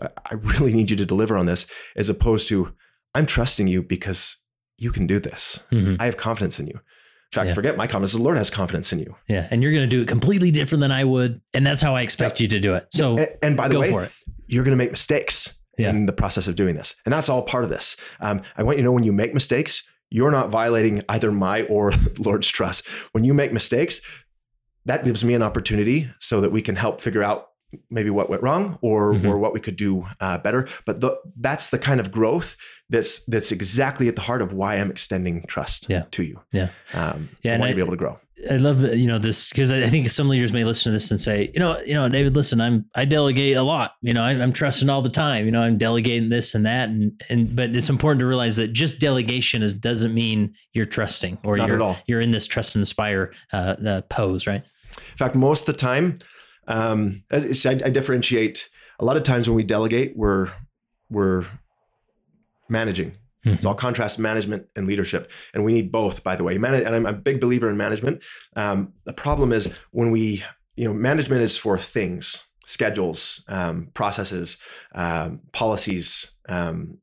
I 0.24 0.34
really 0.34 0.72
need 0.72 0.90
you 0.90 0.96
to 0.96 1.06
deliver 1.06 1.36
on 1.36 1.46
this, 1.46 1.66
as 1.96 2.08
opposed 2.08 2.48
to, 2.48 2.72
"I'm 3.14 3.26
trusting 3.26 3.66
you 3.66 3.82
because 3.82 4.36
you 4.78 4.92
can 4.92 5.06
do 5.06 5.18
this. 5.18 5.60
Mm-hmm. 5.72 5.96
I 6.00 6.06
have 6.06 6.16
confidence 6.16 6.60
in 6.60 6.68
you." 6.68 6.80
In 7.34 7.40
fact, 7.40 7.48
yeah. 7.48 7.54
forget 7.54 7.76
my 7.76 7.88
confidence. 7.88 8.12
The 8.12 8.22
Lord 8.22 8.36
has 8.36 8.48
confidence 8.48 8.92
in 8.92 9.00
you. 9.00 9.16
Yeah, 9.26 9.48
and 9.50 9.60
you're 9.60 9.72
going 9.72 9.82
to 9.82 9.88
do 9.88 10.02
it 10.02 10.06
completely 10.06 10.52
different 10.52 10.82
than 10.82 10.92
I 10.92 11.02
would, 11.02 11.40
and 11.52 11.66
that's 11.66 11.82
how 11.82 11.96
I 11.96 12.02
expect 12.02 12.38
yeah. 12.38 12.44
you 12.44 12.48
to 12.50 12.60
do 12.60 12.74
it. 12.74 12.86
So, 12.90 13.18
and, 13.18 13.28
and 13.42 13.56
by 13.56 13.66
the 13.66 13.80
way, 13.80 13.90
you're 14.46 14.62
going 14.62 14.70
to 14.70 14.76
make 14.76 14.92
mistakes 14.92 15.60
yeah. 15.76 15.90
in 15.90 16.06
the 16.06 16.12
process 16.12 16.46
of 16.46 16.54
doing 16.54 16.76
this, 16.76 16.94
and 17.04 17.12
that's 17.12 17.28
all 17.28 17.42
part 17.42 17.64
of 17.64 17.70
this. 17.70 17.96
Um, 18.20 18.40
I 18.56 18.62
want 18.62 18.78
you 18.78 18.82
to 18.82 18.84
know 18.84 18.92
when 18.92 19.02
you 19.02 19.12
make 19.12 19.34
mistakes, 19.34 19.82
you're 20.10 20.30
not 20.30 20.50
violating 20.50 21.02
either 21.08 21.32
my 21.32 21.62
or 21.62 21.90
the 21.90 22.14
Lord's 22.24 22.46
trust. 22.46 22.86
When 23.10 23.24
you 23.24 23.34
make 23.34 23.52
mistakes, 23.52 24.00
that 24.84 25.04
gives 25.04 25.24
me 25.24 25.34
an 25.34 25.42
opportunity 25.42 26.08
so 26.20 26.40
that 26.40 26.52
we 26.52 26.62
can 26.62 26.76
help 26.76 27.00
figure 27.00 27.24
out 27.24 27.48
maybe 27.90 28.10
what 28.10 28.30
went 28.30 28.42
wrong 28.42 28.78
or 28.80 29.14
mm-hmm. 29.14 29.26
or 29.26 29.38
what 29.38 29.52
we 29.52 29.58
could 29.58 29.74
do 29.74 30.06
uh, 30.20 30.38
better. 30.38 30.68
But 30.86 31.00
the, 31.00 31.18
that's 31.36 31.70
the 31.70 31.80
kind 31.80 31.98
of 31.98 32.12
growth 32.12 32.56
that's 32.90 33.24
that's 33.26 33.52
exactly 33.52 34.08
at 34.08 34.16
the 34.16 34.22
heart 34.22 34.42
of 34.42 34.52
why 34.52 34.76
I'm 34.76 34.90
extending 34.90 35.42
trust 35.46 35.86
yeah. 35.88 36.04
to 36.12 36.22
you. 36.22 36.40
Yeah, 36.52 36.68
um, 36.92 37.28
yeah, 37.42 37.54
I 37.54 37.58
want 37.58 37.68
I, 37.68 37.72
to 37.72 37.76
be 37.76 37.82
able 37.82 37.92
to 37.92 37.96
grow. 37.96 38.18
I 38.50 38.56
love 38.56 38.82
you 38.82 39.06
know 39.06 39.18
this 39.18 39.48
because 39.48 39.72
I 39.72 39.88
think 39.88 40.10
some 40.10 40.28
leaders 40.28 40.52
may 40.52 40.64
listen 40.64 40.90
to 40.90 40.92
this 40.92 41.10
and 41.10 41.20
say, 41.20 41.50
you 41.54 41.60
know, 41.60 41.80
you 41.80 41.94
know, 41.94 42.08
David, 42.08 42.34
listen, 42.34 42.60
I'm 42.60 42.84
I 42.94 43.04
delegate 43.04 43.56
a 43.56 43.62
lot. 43.62 43.92
You 44.02 44.12
know, 44.12 44.22
I, 44.22 44.32
am 44.32 44.52
trusting 44.52 44.90
all 44.90 45.02
the 45.02 45.08
time. 45.08 45.46
You 45.46 45.52
know, 45.52 45.62
I'm 45.62 45.78
delegating 45.78 46.28
this 46.28 46.54
and 46.54 46.66
that, 46.66 46.88
and 46.88 47.22
and 47.28 47.54
but 47.56 47.74
it's 47.74 47.88
important 47.88 48.20
to 48.20 48.26
realize 48.26 48.56
that 48.56 48.72
just 48.72 49.00
delegation 49.00 49.62
is 49.62 49.74
doesn't 49.74 50.12
mean 50.12 50.54
you're 50.72 50.84
trusting 50.84 51.38
or 51.46 51.56
Not 51.56 51.68
you're 51.68 51.76
at 51.76 51.82
all. 51.82 51.96
you're 52.06 52.20
in 52.20 52.32
this 52.32 52.46
trust 52.46 52.74
and 52.74 52.80
inspire 52.80 53.32
uh, 53.52 53.76
uh, 53.86 54.02
pose, 54.02 54.46
right? 54.46 54.62
In 54.96 55.16
fact, 55.16 55.34
most 55.34 55.68
of 55.68 55.74
the 55.74 55.80
time, 55.80 56.18
um, 56.66 57.24
I, 57.30 57.36
I 57.64 57.90
differentiate. 57.90 58.68
A 59.00 59.04
lot 59.04 59.16
of 59.16 59.24
times 59.24 59.48
when 59.48 59.56
we 59.56 59.64
delegate, 59.64 60.16
we're 60.16 60.52
we're 61.10 61.46
managing 62.68 63.16
Mm-hmm. 63.44 63.56
It's 63.56 63.64
all 63.64 63.74
contrast 63.74 64.18
management 64.18 64.66
and 64.74 64.86
leadership, 64.86 65.30
and 65.52 65.64
we 65.64 65.72
need 65.72 65.92
both. 65.92 66.24
By 66.24 66.36
the 66.36 66.44
way, 66.44 66.56
Man- 66.56 66.74
and 66.74 66.94
I'm 66.94 67.06
a 67.06 67.12
big 67.12 67.40
believer 67.40 67.68
in 67.68 67.76
management. 67.76 68.22
Um, 68.56 68.94
the 69.04 69.12
problem 69.12 69.52
is 69.52 69.68
when 69.90 70.10
we, 70.10 70.42
you 70.76 70.86
know, 70.86 70.94
management 70.94 71.42
is 71.42 71.56
for 71.56 71.78
things, 71.78 72.46
schedules, 72.64 73.44
um, 73.48 73.90
processes, 73.92 74.56
um, 74.94 75.40
policies, 75.52 76.30
um, 76.48 76.98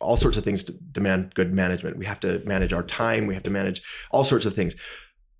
all 0.00 0.16
sorts 0.16 0.36
of 0.36 0.44
things 0.44 0.62
to 0.64 0.72
demand 0.72 1.34
good 1.34 1.52
management. 1.52 1.96
We 1.96 2.06
have 2.06 2.20
to 2.20 2.40
manage 2.44 2.72
our 2.72 2.82
time. 2.82 3.26
We 3.26 3.34
have 3.34 3.44
to 3.44 3.50
manage 3.50 3.82
all 4.10 4.24
sorts 4.24 4.46
of 4.46 4.54
things. 4.54 4.74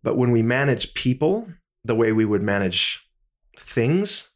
But 0.03 0.17
when 0.17 0.33
we 0.33 0.43
manage 0.43 0.95
people 0.95 1.49
the 1.85 1.95
way 1.95 2.13
we 2.13 2.25
would 2.25 2.43
manage 2.43 3.07
things, 3.57 4.29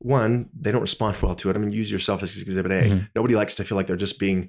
one, 0.00 0.48
they 0.58 0.72
don't 0.72 0.80
respond 0.80 1.16
well 1.22 1.34
to 1.36 1.50
it. 1.50 1.56
I 1.56 1.58
mean, 1.58 1.72
use 1.72 1.92
yourself 1.92 2.22
as 2.22 2.40
exhibit 2.40 2.72
A. 2.72 2.88
Mm-hmm. 2.88 3.04
Nobody 3.14 3.36
likes 3.36 3.54
to 3.56 3.64
feel 3.64 3.76
like 3.76 3.86
they're 3.86 3.96
just 3.96 4.18
being 4.18 4.48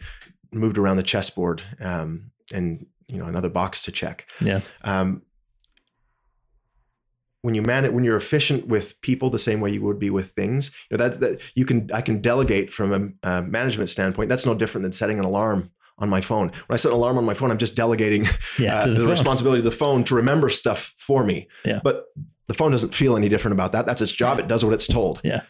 moved 0.51 0.77
around 0.77 0.97
the 0.97 1.03
chessboard 1.03 1.61
um, 1.81 2.31
and 2.53 2.85
you 3.07 3.17
know 3.17 3.25
another 3.25 3.49
box 3.49 3.81
to 3.83 3.91
check. 3.91 4.27
Yeah. 4.39 4.61
Um, 4.83 5.23
when 7.41 7.55
you 7.55 7.61
man 7.61 7.85
it, 7.85 7.93
when 7.93 8.03
you're 8.03 8.17
efficient 8.17 8.67
with 8.67 8.99
people 9.01 9.29
the 9.29 9.39
same 9.39 9.59
way 9.59 9.71
you 9.71 9.81
would 9.81 9.99
be 9.99 10.09
with 10.09 10.31
things, 10.31 10.71
you 10.89 10.97
know 10.97 11.03
that 11.03 11.19
that 11.19 11.41
you 11.55 11.65
can 11.65 11.89
I 11.93 12.01
can 12.01 12.21
delegate 12.21 12.71
from 12.71 13.17
a, 13.23 13.29
a 13.29 13.41
management 13.41 13.89
standpoint. 13.89 14.29
That's 14.29 14.45
no 14.45 14.55
different 14.55 14.83
than 14.83 14.93
setting 14.93 15.19
an 15.19 15.25
alarm 15.25 15.71
on 15.97 16.09
my 16.09 16.21
phone. 16.21 16.47
When 16.47 16.73
I 16.73 16.77
set 16.77 16.91
an 16.91 16.97
alarm 16.97 17.17
on 17.17 17.25
my 17.25 17.33
phone, 17.33 17.51
I'm 17.51 17.57
just 17.57 17.75
delegating 17.75 18.27
yeah, 18.57 18.79
uh, 18.79 18.85
the, 18.87 18.93
the 18.93 19.07
responsibility 19.07 19.59
of 19.59 19.65
the 19.65 19.71
phone 19.71 20.03
to 20.05 20.15
remember 20.15 20.49
stuff 20.49 20.93
for 20.97 21.23
me. 21.23 21.47
Yeah. 21.65 21.81
But 21.83 22.05
the 22.51 22.57
phone 22.57 22.71
doesn't 22.71 22.93
feel 22.93 23.15
any 23.15 23.29
different 23.29 23.53
about 23.53 23.71
that. 23.71 23.85
That's 23.85 24.01
its 24.01 24.11
job. 24.11 24.37
It 24.37 24.49
does 24.49 24.65
what 24.65 24.73
it's 24.73 24.85
told. 24.85 25.21
Yeah. 25.23 25.43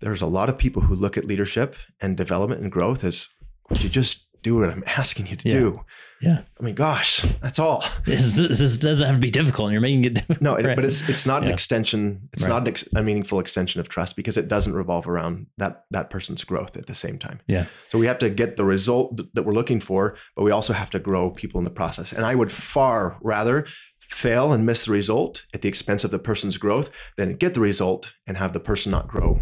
There's 0.00 0.22
a 0.22 0.26
lot 0.26 0.48
of 0.48 0.58
people 0.58 0.82
who 0.82 0.96
look 0.96 1.16
at 1.16 1.24
leadership 1.24 1.76
and 2.00 2.16
development 2.16 2.62
and 2.62 2.72
growth 2.72 3.04
as 3.04 3.28
would 3.70 3.80
you 3.80 3.88
just 3.88 4.26
do 4.42 4.56
what 4.56 4.68
I'm 4.68 4.82
asking 4.86 5.28
you 5.28 5.36
to 5.36 5.48
yeah. 5.48 5.54
do. 5.54 5.74
Yeah. 6.20 6.40
I 6.58 6.64
mean, 6.64 6.74
gosh, 6.74 7.24
that's 7.40 7.60
all. 7.60 7.84
This, 8.04 8.34
this 8.34 8.76
doesn't 8.78 9.06
have 9.06 9.16
to 9.16 9.20
be 9.20 9.30
difficult, 9.30 9.66
and 9.66 9.72
you're 9.72 9.80
making 9.82 10.04
it 10.04 10.14
difficult. 10.14 10.40
No, 10.40 10.56
right. 10.56 10.74
but 10.74 10.84
it's 10.84 11.08
it's 11.08 11.26
not 11.26 11.42
yeah. 11.42 11.48
an 11.48 11.54
extension. 11.54 12.28
It's 12.32 12.42
right. 12.44 12.48
not 12.48 12.62
an 12.62 12.68
ex- 12.68 12.88
a 12.96 13.02
meaningful 13.02 13.38
extension 13.38 13.80
of 13.80 13.88
trust 13.88 14.16
because 14.16 14.36
it 14.36 14.48
doesn't 14.48 14.74
revolve 14.74 15.06
around 15.06 15.46
that 15.58 15.84
that 15.90 16.10
person's 16.10 16.42
growth 16.42 16.76
at 16.76 16.86
the 16.86 16.94
same 16.94 17.18
time. 17.18 17.40
Yeah. 17.46 17.66
So 17.88 17.98
we 17.98 18.06
have 18.06 18.18
to 18.18 18.30
get 18.30 18.56
the 18.56 18.64
result 18.64 19.20
that 19.34 19.42
we're 19.44 19.52
looking 19.52 19.78
for, 19.78 20.16
but 20.34 20.42
we 20.42 20.50
also 20.50 20.72
have 20.72 20.90
to 20.90 20.98
grow 20.98 21.30
people 21.30 21.58
in 21.58 21.64
the 21.64 21.70
process. 21.70 22.12
And 22.12 22.24
I 22.24 22.34
would 22.34 22.50
far 22.50 23.18
rather 23.20 23.66
fail 24.08 24.52
and 24.52 24.64
miss 24.64 24.86
the 24.86 24.92
result 24.92 25.44
at 25.54 25.62
the 25.62 25.68
expense 25.68 26.02
of 26.02 26.10
the 26.10 26.18
person's 26.18 26.56
growth 26.56 26.90
than 27.16 27.34
get 27.34 27.54
the 27.54 27.60
result 27.60 28.14
and 28.26 28.36
have 28.36 28.52
the 28.52 28.60
person 28.60 28.90
not 28.90 29.06
grow 29.06 29.40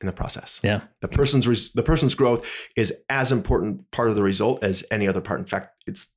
in 0.00 0.06
the 0.06 0.12
process. 0.12 0.60
Yeah. 0.62 0.82
The 1.00 1.08
person's 1.08 1.48
res- 1.48 1.72
the 1.72 1.82
person's 1.82 2.14
growth 2.14 2.46
is 2.76 2.92
as 3.08 3.32
important 3.32 3.90
part 3.90 4.10
of 4.10 4.16
the 4.16 4.22
result 4.22 4.62
as 4.62 4.84
any 4.90 5.08
other 5.08 5.22
part. 5.22 5.40
In 5.40 5.46
fact, 5.46 5.74
it's 5.86 6.08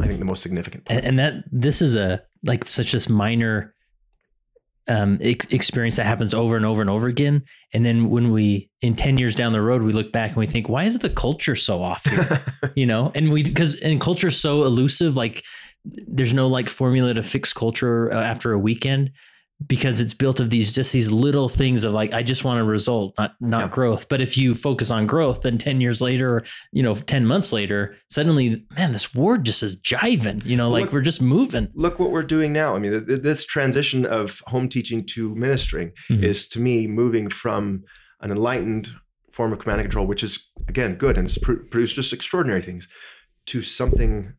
I 0.00 0.06
think 0.06 0.20
the 0.20 0.24
most 0.24 0.42
significant 0.42 0.84
part. 0.84 0.98
And, 0.98 1.06
and 1.06 1.18
that 1.18 1.44
this 1.50 1.82
is 1.82 1.96
a 1.96 2.22
like 2.44 2.66
such 2.66 2.92
this 2.92 3.08
minor 3.08 3.74
um 4.88 5.18
ex- 5.20 5.46
experience 5.46 5.96
that 5.96 6.06
happens 6.06 6.34
over 6.34 6.56
and 6.56 6.66
over 6.66 6.80
and 6.80 6.90
over 6.90 7.06
again 7.06 7.44
and 7.72 7.86
then 7.86 8.10
when 8.10 8.32
we 8.32 8.68
in 8.80 8.96
10 8.96 9.16
years 9.16 9.36
down 9.36 9.52
the 9.52 9.62
road 9.62 9.80
we 9.80 9.92
look 9.92 10.10
back 10.10 10.30
and 10.30 10.38
we 10.38 10.46
think 10.46 10.68
why 10.68 10.82
is 10.82 10.98
the 10.98 11.08
culture 11.08 11.54
so 11.54 11.80
off 11.80 12.04
here? 12.04 12.72
you 12.74 12.84
know 12.84 13.12
and 13.14 13.30
we 13.30 13.44
because 13.44 13.76
and 13.76 14.00
culture's 14.00 14.36
so 14.36 14.64
elusive 14.64 15.16
like 15.16 15.44
there's 15.84 16.34
no 16.34 16.46
like 16.46 16.68
formula 16.68 17.14
to 17.14 17.22
fix 17.22 17.52
culture 17.52 18.12
uh, 18.12 18.22
after 18.22 18.52
a 18.52 18.58
weekend 18.58 19.10
because 19.68 20.00
it's 20.00 20.14
built 20.14 20.40
of 20.40 20.50
these 20.50 20.74
just 20.74 20.92
these 20.92 21.12
little 21.12 21.48
things 21.48 21.84
of 21.84 21.92
like 21.92 22.12
I 22.12 22.24
just 22.24 22.44
want 22.44 22.58
a 22.60 22.64
result, 22.64 23.14
not 23.16 23.34
not 23.40 23.60
Yeah. 23.62 23.68
growth. 23.68 24.08
But 24.08 24.20
if 24.20 24.36
you 24.36 24.54
focus 24.56 24.90
on 24.90 25.06
growth, 25.06 25.42
then 25.42 25.56
ten 25.56 25.80
years 25.80 26.00
later, 26.00 26.36
or 26.38 26.44
you 26.72 26.82
know, 26.82 26.94
ten 26.94 27.24
months 27.26 27.52
later, 27.52 27.94
suddenly, 28.10 28.64
man, 28.76 28.90
this 28.90 29.14
ward 29.14 29.44
just 29.44 29.62
is 29.62 29.80
jiving. 29.80 30.44
You 30.44 30.56
know, 30.56 30.68
like 30.68 30.86
Look- 30.86 30.92
we're 30.94 31.00
just 31.02 31.22
moving. 31.22 31.68
Look 31.74 32.00
what 32.00 32.10
we're 32.10 32.24
doing 32.24 32.52
now. 32.52 32.74
I 32.74 32.80
mean, 32.80 32.90
th- 32.90 33.06
th- 33.06 33.20
this 33.22 33.44
transition 33.44 34.04
of 34.04 34.42
home 34.48 34.68
teaching 34.68 35.04
to 35.14 35.32
ministering 35.36 35.92
Mhm. 36.10 36.24
is 36.24 36.48
to 36.48 36.58
me 36.60 36.88
moving 36.88 37.28
from 37.28 37.84
an 38.20 38.32
enlightened 38.32 38.90
form 39.30 39.52
of 39.52 39.60
command 39.60 39.80
and 39.80 39.88
control, 39.88 40.06
which 40.08 40.24
is 40.24 40.40
again 40.68 40.94
good 40.96 41.16
and 41.16 41.26
it's 41.26 41.38
pr- 41.38 41.54
produced 41.70 41.94
just 41.94 42.12
extraordinary 42.12 42.62
things, 42.62 42.88
to 43.46 43.62
something 43.62 44.32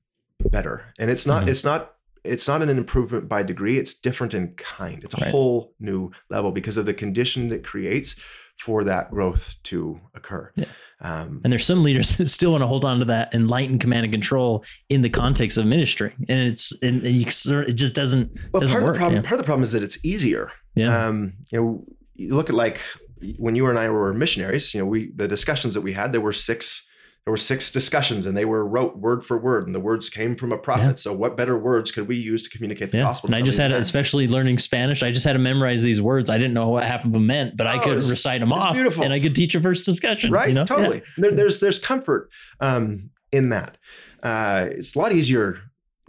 better. 0.51 0.85
And 0.99 1.09
it's 1.09 1.25
not 1.25 1.45
Mhm. 1.45 1.49
it's 1.49 1.63
not 1.63 1.89
it's 2.25 2.47
not 2.47 2.61
an 2.61 2.69
improvement 2.69 3.27
by 3.27 3.43
degree. 3.43 3.77
It's 3.77 3.93
different 3.93 4.33
in 4.33 4.53
kind. 4.55 5.03
It's 5.03 5.13
a 5.13 5.17
Right. 5.21 5.29
whole 5.31 5.73
new 5.81 6.11
level 6.29 6.51
because 6.53 6.77
of 6.77 6.85
the 6.85 6.93
condition 6.93 7.49
that 7.49 7.65
creates 7.65 8.15
for 8.57 8.85
that 8.85 9.11
growth 9.11 9.55
to 9.63 9.99
occur. 10.15 10.49
Yeah. 10.55 10.65
Um, 11.01 11.41
And 11.43 11.51
there's 11.51 11.65
some 11.65 11.83
leaders 11.83 12.11
that 12.17 12.27
still 12.27 12.51
want 12.51 12.61
to 12.61 12.67
hold 12.67 12.85
on 12.85 12.99
to 12.99 13.05
that 13.05 13.33
enlightened 13.33 13.81
command 13.81 14.05
and 14.05 14.13
control 14.13 14.63
in 14.87 15.01
the 15.01 15.09
context 15.09 15.57
of 15.57 15.65
ministry, 15.65 16.13
and 16.29 16.47
it's 16.47 16.71
and, 16.81 17.03
and 17.05 17.13
you 17.21 17.29
sort 17.29 17.67
it 17.67 17.73
just 17.73 17.93
doesn't 17.93 18.31
Well, 18.53 18.61
doesn't 18.61 18.73
part 18.73 18.83
work. 18.83 18.91
of 18.91 18.93
the 18.95 18.99
problem, 18.99 19.15
yeah. 19.23 19.27
part 19.27 19.33
of 19.33 19.37
the 19.39 19.43
problem 19.49 19.63
is 19.63 19.73
that 19.73 19.83
it's 19.83 19.97
easier. 20.03 20.49
Yeah. 20.75 21.07
Um, 21.07 21.33
you 21.51 21.59
know, 21.59 21.85
you 22.15 22.33
look 22.35 22.49
at 22.49 22.55
like 22.55 22.79
when 23.37 23.55
you 23.55 23.65
and 23.67 23.77
I 23.77 23.89
were 23.89 24.13
missionaries. 24.13 24.73
You 24.73 24.79
know, 24.79 24.85
we 24.85 25.11
the 25.13 25.27
discussions 25.27 25.73
that 25.73 25.81
we 25.81 25.91
had. 25.91 26.13
There 26.13 26.21
were 26.21 26.31
six. 26.31 26.87
There 27.25 27.31
were 27.31 27.37
six 27.37 27.71
discussions, 27.71 28.25
and 28.25 28.35
they 28.35 28.43
were 28.43 28.67
wrote 28.67 28.97
word 28.97 29.23
for 29.25 29.37
word, 29.37 29.65
and 29.65 29.73
the 29.73 29.79
words 29.79 30.09
came 30.09 30.35
from 30.35 30.51
a 30.51 30.57
prophet. 30.57 30.83
Yeah. 30.83 30.95
So, 30.95 31.13
what 31.13 31.37
better 31.37 31.57
words 31.57 31.89
could 31.89 32.05
we 32.09 32.17
use 32.17 32.43
to 32.43 32.49
communicate 32.49 32.91
the 32.91 32.97
yeah. 32.97 33.03
gospel? 33.05 33.27
And 33.29 33.35
I 33.35 33.41
just 33.41 33.57
had, 33.57 33.69
to, 33.69 33.77
especially 33.77 34.27
learning 34.27 34.57
Spanish, 34.57 35.03
I 35.03 35.11
just 35.11 35.25
had 35.25 35.31
to 35.33 35.39
memorize 35.39 35.81
these 35.81 36.01
words. 36.01 36.29
I 36.29 36.37
didn't 36.37 36.53
know 36.53 36.67
what 36.67 36.83
half 36.83 37.05
of 37.05 37.13
them 37.13 37.25
meant, 37.25 37.55
but 37.55 37.65
I 37.65 37.77
Oh, 37.77 37.79
could 37.79 37.95
recite 38.03 38.41
them 38.41 38.51
it's 38.51 38.61
off, 38.61 38.73
beautiful. 38.73 39.03
and 39.05 39.13
I 39.13 39.21
could 39.21 39.35
teach 39.35 39.55
a 39.55 39.61
first 39.61 39.85
discussion. 39.85 40.31
right? 40.31 40.49
You 40.49 40.53
know? 40.53 40.65
Totally. 40.65 41.01
There, 41.17 41.31
there's 41.31 41.61
there's 41.61 41.79
comfort 41.79 42.29
um, 42.59 43.09
in 43.31 43.49
that. 43.49 43.77
Uh, 44.21 44.67
it's 44.71 44.93
a 44.93 44.99
lot 44.99 45.13
easier. 45.13 45.59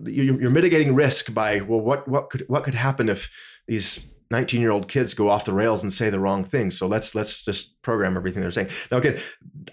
You're, 0.02 0.40
you're 0.40 0.50
mitigating 0.50 0.96
risk 0.96 1.32
by 1.32 1.60
well, 1.60 1.80
what 1.80 2.08
what 2.08 2.28
could 2.30 2.44
what 2.48 2.64
could 2.64 2.74
happen 2.74 3.08
if 3.08 3.30
these 3.68 4.12
19 4.30 4.60
year 4.60 4.70
old 4.70 4.88
kids 4.88 5.14
go 5.14 5.28
off 5.28 5.44
the 5.44 5.52
rails 5.52 5.82
and 5.82 5.92
say 5.92 6.10
the 6.10 6.20
wrong 6.20 6.44
thing? 6.44 6.70
So 6.70 6.86
let's 6.86 7.14
let's 7.14 7.42
just 7.44 7.80
program 7.82 8.16
everything 8.16 8.42
they're 8.42 8.50
saying. 8.50 8.68
Now 8.90 8.98
again, 8.98 9.20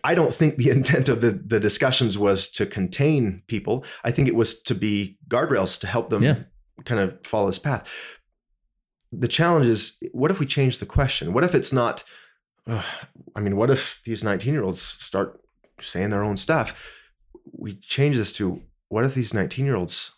I 0.04 0.14
don't 0.16 0.34
think 0.34 0.58
the 0.58 0.70
intent 0.78 1.10
of 1.10 1.22
the 1.22 1.32
the 1.32 1.60
discussions 1.60 2.18
was 2.18 2.48
to 2.52 2.66
contain 2.66 3.44
people. 3.48 3.86
I 4.04 4.12
think 4.12 4.28
it 4.28 4.36
was 4.36 4.62
to 4.64 4.76
be 4.76 5.18
guardrails 5.28 5.80
to 5.82 5.88
help 5.88 6.10
them 6.10 6.24
Yeah. 6.24 6.40
kind 6.86 7.00
of 7.02 7.18
follow 7.26 7.48
this 7.48 7.60
path. 7.60 7.88
The 9.12 9.28
challenge 9.28 9.66
is, 9.66 9.98
what 10.14 10.32
if 10.32 10.40
we 10.40 10.46
change 10.46 10.78
the 10.78 10.86
question? 10.86 11.34
What 11.34 11.44
if 11.44 11.54
it's 11.54 11.74
not? 11.74 12.04
Ugh, 12.68 12.86
I 13.36 13.40
mean, 13.42 13.58
what 13.58 13.70
if 13.70 14.02
these 14.06 14.24
19 14.24 14.54
year 14.54 14.64
olds 14.64 14.82
start 14.82 15.42
saying 15.82 16.12
their 16.12 16.24
own 16.24 16.38
stuff? 16.38 16.74
We 17.52 17.74
change 17.76 18.16
this 18.18 18.32
to 18.34 18.62
what 18.88 19.04
if 19.04 19.14
these 19.14 19.34
19 19.34 19.66
year 19.66 19.76
olds 19.76 20.12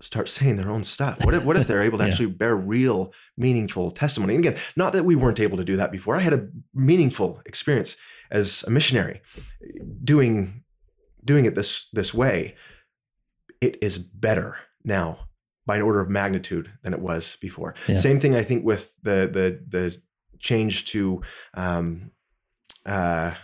start 0.00 0.28
saying 0.28 0.56
their 0.56 0.70
own 0.70 0.84
stuff? 0.84 1.22
What 1.24 1.34
if, 1.34 1.44
what 1.44 1.56
if 1.56 1.66
they're 1.66 1.82
able 1.82 1.98
to 1.98 2.04
Yeah. 2.06 2.10
actually 2.10 2.26
bear 2.26 2.56
real, 2.56 3.12
meaningful 3.36 3.90
testimony? 3.90 4.34
And 4.34 4.44
again, 4.44 4.60
not 4.76 4.92
that 4.94 5.04
we 5.04 5.14
weren't 5.16 5.40
able 5.40 5.58
to 5.58 5.64
do 5.64 5.76
that 5.76 5.92
before. 5.92 6.16
I 6.16 6.20
had 6.20 6.32
a 6.32 6.48
meaningful 6.74 7.42
experience 7.46 7.96
as 8.30 8.62
a 8.66 8.70
missionary 8.70 9.20
doing 10.04 10.62
doing 11.24 11.44
it 11.44 11.54
this 11.54 11.88
this 11.92 12.14
way. 12.14 12.54
It 13.60 13.76
is 13.82 13.98
better 13.98 14.56
now 14.84 15.28
by 15.66 15.76
an 15.76 15.82
order 15.82 16.00
of 16.00 16.08
magnitude 16.08 16.72
than 16.82 16.94
it 16.94 17.00
was 17.00 17.36
before. 17.40 17.74
Yeah. 17.86 17.96
Same 17.96 18.18
thing, 18.18 18.34
I 18.34 18.42
think, 18.42 18.64
with 18.64 18.94
the 19.02 19.28
the 19.30 19.60
the 19.68 19.96
change 20.38 20.86
to 20.86 21.20
um, 21.54 22.10
uh, 22.86 23.34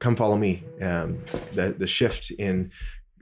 come 0.00 0.16
follow 0.16 0.36
me. 0.36 0.64
Um, 0.80 1.22
the 1.54 1.70
the 1.78 1.86
shift 1.86 2.32
in 2.32 2.72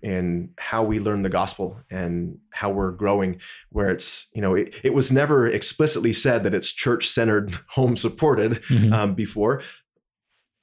in 0.02 0.50
how 0.58 0.82
we 0.82 0.98
learn 0.98 1.22
the 1.22 1.28
gospel 1.28 1.78
and 1.90 2.38
how 2.52 2.70
we're 2.70 2.92
growing 2.92 3.38
where 3.70 3.88
it's 3.90 4.28
you 4.34 4.40
know 4.42 4.54
it, 4.54 4.74
it 4.82 4.94
was 4.94 5.12
never 5.12 5.46
explicitly 5.46 6.12
said 6.12 6.42
that 6.44 6.54
it's 6.54 6.70
church 6.72 7.08
centered 7.08 7.50
home 7.68 7.96
supported 7.96 8.62
Mhm. 8.64 8.92
um, 8.94 9.14
before 9.14 9.62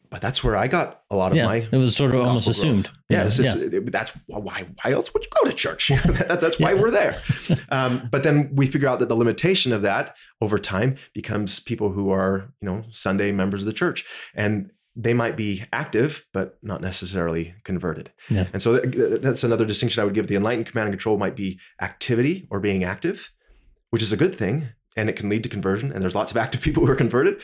but 0.10 0.22
that's 0.22 0.42
where 0.44 0.56
i 0.56 0.68
got 0.68 1.02
a 1.12 1.16
lot 1.16 1.32
of 1.32 1.38
yeah, 1.38 1.46
my 1.46 1.56
it 1.72 1.74
was 1.78 1.96
sort 1.96 2.14
of 2.16 2.22
almost 2.22 2.46
growth. 2.46 2.58
assumed. 2.58 2.90
Yeah, 3.10 3.20
Yeah, 3.22 3.26
it's 3.28 3.38
just, 3.38 3.58
it- 3.58 3.92
that's 3.94 4.12
why. 4.28 4.66
Why 4.84 4.92
else 4.92 5.14
would 5.14 5.24
you 5.24 5.30
go 5.42 5.50
to 5.50 5.56
church? 5.56 5.88
that's, 6.06 6.42
that's 6.42 6.60
why 6.60 6.74
Yeah. 6.74 6.82
we're 6.82 6.92
there. 6.92 7.22
Um, 7.70 8.10
but 8.12 8.24
then 8.24 8.50
we 8.54 8.68
figure 8.68 8.88
out 8.90 9.00
that 9.00 9.08
the 9.08 9.16
limitation 9.16 9.72
of 9.72 9.82
that 9.84 10.16
over 10.42 10.58
time 10.60 10.96
becomes 11.14 11.60
people 11.62 11.92
who 11.94 12.10
are, 12.12 12.54
you 12.62 12.66
know, 12.70 12.84
Sunday 12.92 13.32
members 13.32 13.62
of 13.62 13.68
the 13.68 13.74
church, 13.74 14.04
and 14.36 14.70
they 15.00 15.14
might 15.14 15.38
be 15.38 15.64
active 15.72 16.26
but 16.34 16.58
not 16.64 16.82
necessarily 16.82 17.54
converted. 17.64 18.12
Yeah. 18.30 18.48
And 18.52 18.62
so 18.62 18.80
th- 18.80 19.22
that's 19.22 19.44
another 19.44 19.66
distinction 19.66 20.02
I 20.02 20.06
would 20.06 20.16
give. 20.16 20.28
The 20.28 20.36
enlightened 20.36 20.66
command 20.66 20.88
and 20.88 20.94
control 20.94 21.18
might 21.18 21.36
be 21.36 21.60
activity 21.82 22.48
or 22.50 22.60
being 22.60 22.84
active, 22.84 23.30
which 23.92 24.02
is 24.02 24.12
a 24.12 24.18
good 24.18 24.34
thing, 24.34 24.70
and 24.98 25.08
it 25.08 25.16
can 25.16 25.30
lead 25.30 25.44
to 25.44 25.50
conversion. 25.50 25.92
And 25.92 26.02
there's 26.02 26.16
lots 26.16 26.32
of 26.32 26.38
active 26.46 26.62
people 26.62 26.86
who 26.86 26.92
are 26.92 26.96
converted. 26.96 27.42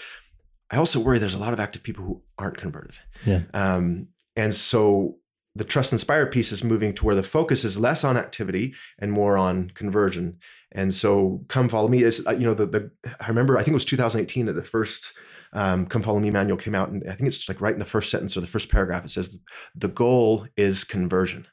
I 0.72 0.78
also 0.78 1.00
worry 1.00 1.20
there's 1.20 1.36
a 1.36 1.40
lot 1.40 1.54
of 1.54 1.60
active 1.60 1.84
people 1.84 2.04
who 2.04 2.22
aren't 2.40 2.58
converted. 2.58 2.98
Yeah. 3.24 3.42
Um, 3.54 4.08
and 4.36 4.56
so 4.56 5.18
the 5.56 5.64
trust 5.64 5.94
inspired 5.94 6.32
piece 6.32 6.52
is 6.52 6.64
moving 6.64 6.94
to 6.94 7.06
where 7.06 7.16
the 7.16 7.22
focus 7.22 7.64
is 7.64 7.80
less 7.80 8.04
on 8.04 8.18
activity 8.18 8.74
and 8.98 9.12
more 9.12 9.38
on 9.38 9.70
conversion. 9.76 10.40
And 10.72 10.92
so 10.92 11.46
come 11.48 11.70
follow 11.70 11.88
me 11.88 12.02
is, 12.02 12.26
uh, 12.26 12.32
you 12.32 12.46
know, 12.46 12.56
the, 12.56 12.66
the, 12.66 12.92
I 13.22 13.28
remember, 13.28 13.58
I 13.58 13.62
think 13.62 13.74
it 13.74 13.76
was 13.76 13.86
2018 13.86 14.48
that 14.48 14.54
the 14.54 14.64
first 14.64 15.14
um, 15.54 15.86
come 15.86 16.02
follow 16.02 16.20
me 16.20 16.30
manual 16.32 16.58
came 16.58 16.76
out. 16.76 16.90
And 16.90 17.04
I 17.10 17.14
think 17.14 17.28
it's 17.28 17.48
like 17.48 17.62
right 17.62 17.74
in 17.74 17.80
the 17.80 17.86
first 17.86 18.10
sentence 18.10 18.36
or 18.36 18.42
the 18.42 18.48
first 18.48 18.70
paragraph, 18.70 19.06
it 19.06 19.10
says 19.10 19.40
the 19.76 19.88
goal 19.88 20.48
is 20.58 20.84
conversion. 20.84 21.48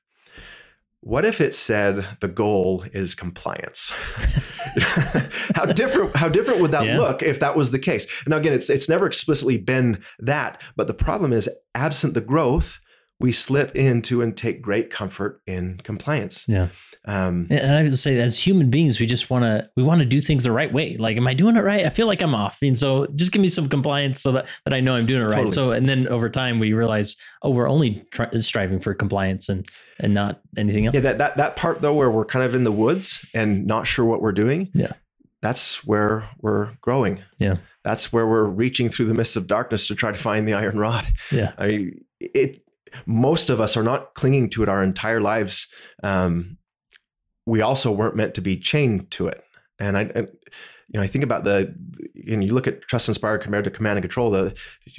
What 1.02 1.24
if 1.24 1.40
it 1.40 1.54
said 1.54 2.04
the 2.20 2.28
goal 2.28 2.84
is 2.92 3.14
compliance? 3.14 3.90
how 5.54 5.64
different 5.66 6.14
how 6.14 6.28
different 6.28 6.60
would 6.60 6.72
that 6.72 6.84
Yeah. 6.86 6.98
look 6.98 7.22
if 7.22 7.40
that 7.40 7.56
was 7.56 7.70
the 7.70 7.78
case? 7.78 8.06
Now 8.26 8.36
again, 8.36 8.52
it's 8.52 8.68
it's 8.68 8.88
never 8.88 9.06
explicitly 9.06 9.56
been 9.56 10.02
that, 10.18 10.62
but 10.76 10.86
the 10.88 10.94
problem 10.94 11.32
is 11.32 11.48
absent 11.74 12.12
the 12.14 12.20
growth, 12.20 12.80
we 13.20 13.32
slip 13.32 13.76
into 13.76 14.22
and 14.22 14.36
take 14.36 14.62
great 14.62 14.90
comfort 14.90 15.40
in 15.46 15.78
compliance. 15.84 16.44
Yeah. 16.48 16.68
Um, 17.04 17.46
And 17.50 17.74
I 17.76 17.82
would 17.82 17.98
say, 17.98 18.18
as 18.18 18.38
human 18.38 18.70
beings, 18.70 18.98
we 19.00 19.06
just 19.06 19.30
want 19.30 19.44
to 19.44 19.70
we 19.76 19.82
want 19.82 20.00
to 20.02 20.06
do 20.08 20.20
things 20.20 20.44
the 20.44 20.52
right 20.52 20.72
way. 20.72 20.96
Like, 20.96 21.16
am 21.16 21.26
I 21.26 21.34
doing 21.34 21.56
it 21.56 21.60
right? 21.60 21.84
I 21.86 21.90
feel 21.90 22.06
like 22.06 22.22
I'm 22.22 22.34
off, 22.34 22.58
and 22.62 22.76
so 22.76 23.06
just 23.14 23.30
give 23.32 23.40
me 23.42 23.48
some 23.48 23.68
compliance 23.68 24.20
so 24.22 24.32
that 24.32 24.46
that 24.64 24.74
I 24.74 24.80
know 24.80 24.94
I'm 24.94 25.06
doing 25.06 25.22
it 25.22 25.26
right. 25.26 25.34
Totally. 25.36 25.50
So, 25.52 25.70
and 25.70 25.86
then 25.88 26.08
over 26.08 26.28
time, 26.28 26.58
we 26.58 26.72
realize, 26.72 27.16
oh, 27.42 27.50
we're 27.50 27.68
only 27.68 28.04
try- 28.10 28.30
striving 28.38 28.80
for 28.80 28.94
compliance 28.94 29.48
and 29.48 29.66
and 29.98 30.12
not 30.14 30.40
anything 30.56 30.86
else. 30.86 30.94
yeah, 30.94 31.00
that 31.00 31.18
that 31.18 31.36
that 31.36 31.56
part 31.56 31.80
though, 31.82 31.94
where 31.94 32.10
we're 32.10 32.24
kind 32.24 32.44
of 32.44 32.54
in 32.54 32.64
the 32.64 32.72
woods 32.72 33.24
and 33.34 33.66
not 33.66 33.86
sure 33.86 34.04
what 34.04 34.20
we're 34.22 34.32
doing. 34.32 34.70
Yeah. 34.74 34.92
that's 35.42 35.84
where 35.86 36.28
we're 36.40 36.68
growing. 36.82 37.22
Yeah. 37.38 37.56
that's 37.82 38.12
where 38.12 38.26
we're 38.26 38.44
reaching 38.44 38.90
through 38.90 39.06
the 39.06 39.14
mists 39.14 39.36
of 39.36 39.46
darkness 39.46 39.88
to 39.88 39.94
try 39.94 40.12
to 40.12 40.18
find 40.18 40.46
the 40.46 40.52
iron 40.54 40.78
rod. 40.78 41.06
Yeah. 41.32 41.52
I 41.58 41.66
mean, 41.68 42.04
it. 42.20 42.62
Most 43.06 43.50
of 43.50 43.60
us 43.60 43.76
are 43.76 43.82
not 43.82 44.14
clinging 44.14 44.50
to 44.50 44.62
it 44.62 44.68
our 44.68 44.82
entire 44.82 45.20
lives. 45.20 45.68
Um, 46.02 46.58
we 47.46 47.60
also 47.62 47.90
weren't 47.90 48.16
meant 48.16 48.34
to 48.34 48.40
be 48.40 48.56
chained 48.56 49.10
to 49.12 49.26
it. 49.26 49.42
And 49.78 49.96
I, 49.96 50.02
and, 50.14 50.28
you 50.88 50.98
know, 50.98 51.02
I 51.02 51.06
think 51.06 51.24
about 51.24 51.44
the, 51.44 51.74
and 52.28 52.44
you 52.44 52.52
look 52.52 52.66
at 52.66 52.82
trust 52.82 53.08
inspired 53.08 53.42
compared 53.42 53.64
to 53.64 53.70
command 53.70 53.96
and 53.96 54.02
control. 54.02 54.30
The 54.30 54.54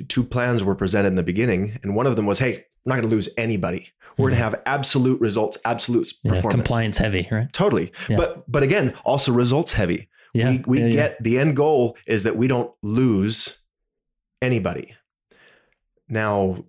two 0.07 0.23
plans 0.23 0.63
were 0.63 0.75
presented 0.75 1.09
in 1.09 1.15
the 1.15 1.23
beginning, 1.23 1.77
and 1.83 1.95
one 1.95 2.07
of 2.07 2.15
them 2.15 2.25
was, 2.25 2.39
"Hey, 2.39 2.65
we're 2.83 2.93
not 2.93 2.95
going 2.95 3.09
to 3.09 3.15
lose 3.15 3.29
anybody. 3.37 3.89
We're 4.17 4.29
going 4.29 4.37
to 4.39 4.43
have 4.43 4.61
absolute 4.65 5.21
results, 5.21 5.57
absolute 5.65 6.07
Mm-hmm. 6.07 6.27
Yeah, 6.27 6.33
performance." 6.35 6.55
compliance 6.61 6.97
heavy, 6.97 7.27
right? 7.31 7.51
Totally. 7.53 7.91
Yeah. 8.09 8.17
But 8.17 8.51
but 8.51 8.63
again, 8.63 8.93
also 9.05 9.31
results 9.31 9.73
heavy. 9.73 10.09
Yeah, 10.33 10.49
we 10.49 10.81
we 10.81 10.91
get 10.91 11.21
the 11.21 11.37
end 11.39 11.55
goal 11.55 11.97
is 12.07 12.23
that 12.23 12.37
we 12.37 12.47
don't 12.47 12.73
lose 12.81 13.61
anybody. 14.41 14.95
Now, 16.07 16.65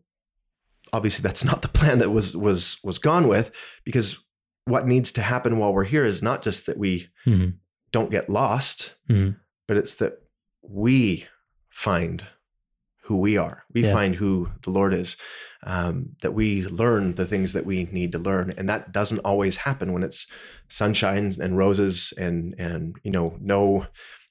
obviously, 0.93 1.22
that's 1.22 1.45
not 1.45 1.62
the 1.62 1.68
plan 1.68 1.99
that 2.01 2.11
was 2.11 2.36
was 2.36 2.78
was 2.84 2.99
gone 2.99 3.28
with 3.28 3.51
because 3.84 4.18
what 4.64 4.86
needs 4.86 5.11
to 5.12 5.22
happen 5.22 5.59
while 5.59 5.72
we're 5.72 5.84
here 5.84 6.05
is 6.05 6.22
not 6.22 6.43
just 6.43 6.66
that 6.66 6.78
we 6.78 7.09
Mhm. 7.26 7.55
don't 7.90 8.11
get 8.11 8.30
lost, 8.30 8.95
Mhm. 9.11 9.36
but 9.66 9.76
it's 9.76 9.97
that 9.97 10.14
we 10.62 11.26
find 11.70 12.22
who 13.07 13.16
we 13.18 13.36
are. 13.36 13.64
We 13.74 13.82
Yeah. 13.82 13.93
find 13.93 14.14
who 14.14 14.51
the 14.62 14.70
Lord 14.70 14.95
is. 14.95 15.16
Um, 15.64 16.16
that 16.22 16.34
we 16.34 16.64
learn 16.66 17.14
the 17.14 17.26
things 17.26 17.53
that 17.53 17.66
we 17.66 17.84
need 17.86 18.12
to 18.12 18.18
learn, 18.18 18.53
and 18.57 18.68
that 18.68 18.93
doesn't 18.93 19.20
always 19.20 19.57
happen 19.57 19.93
when 19.93 20.03
it's 20.03 20.26
sunshine 20.68 21.32
and 21.40 21.57
roses 21.57 22.12
and 22.16 22.55
and 22.59 22.97
you 23.03 23.11
know 23.11 23.36
no 23.40 23.86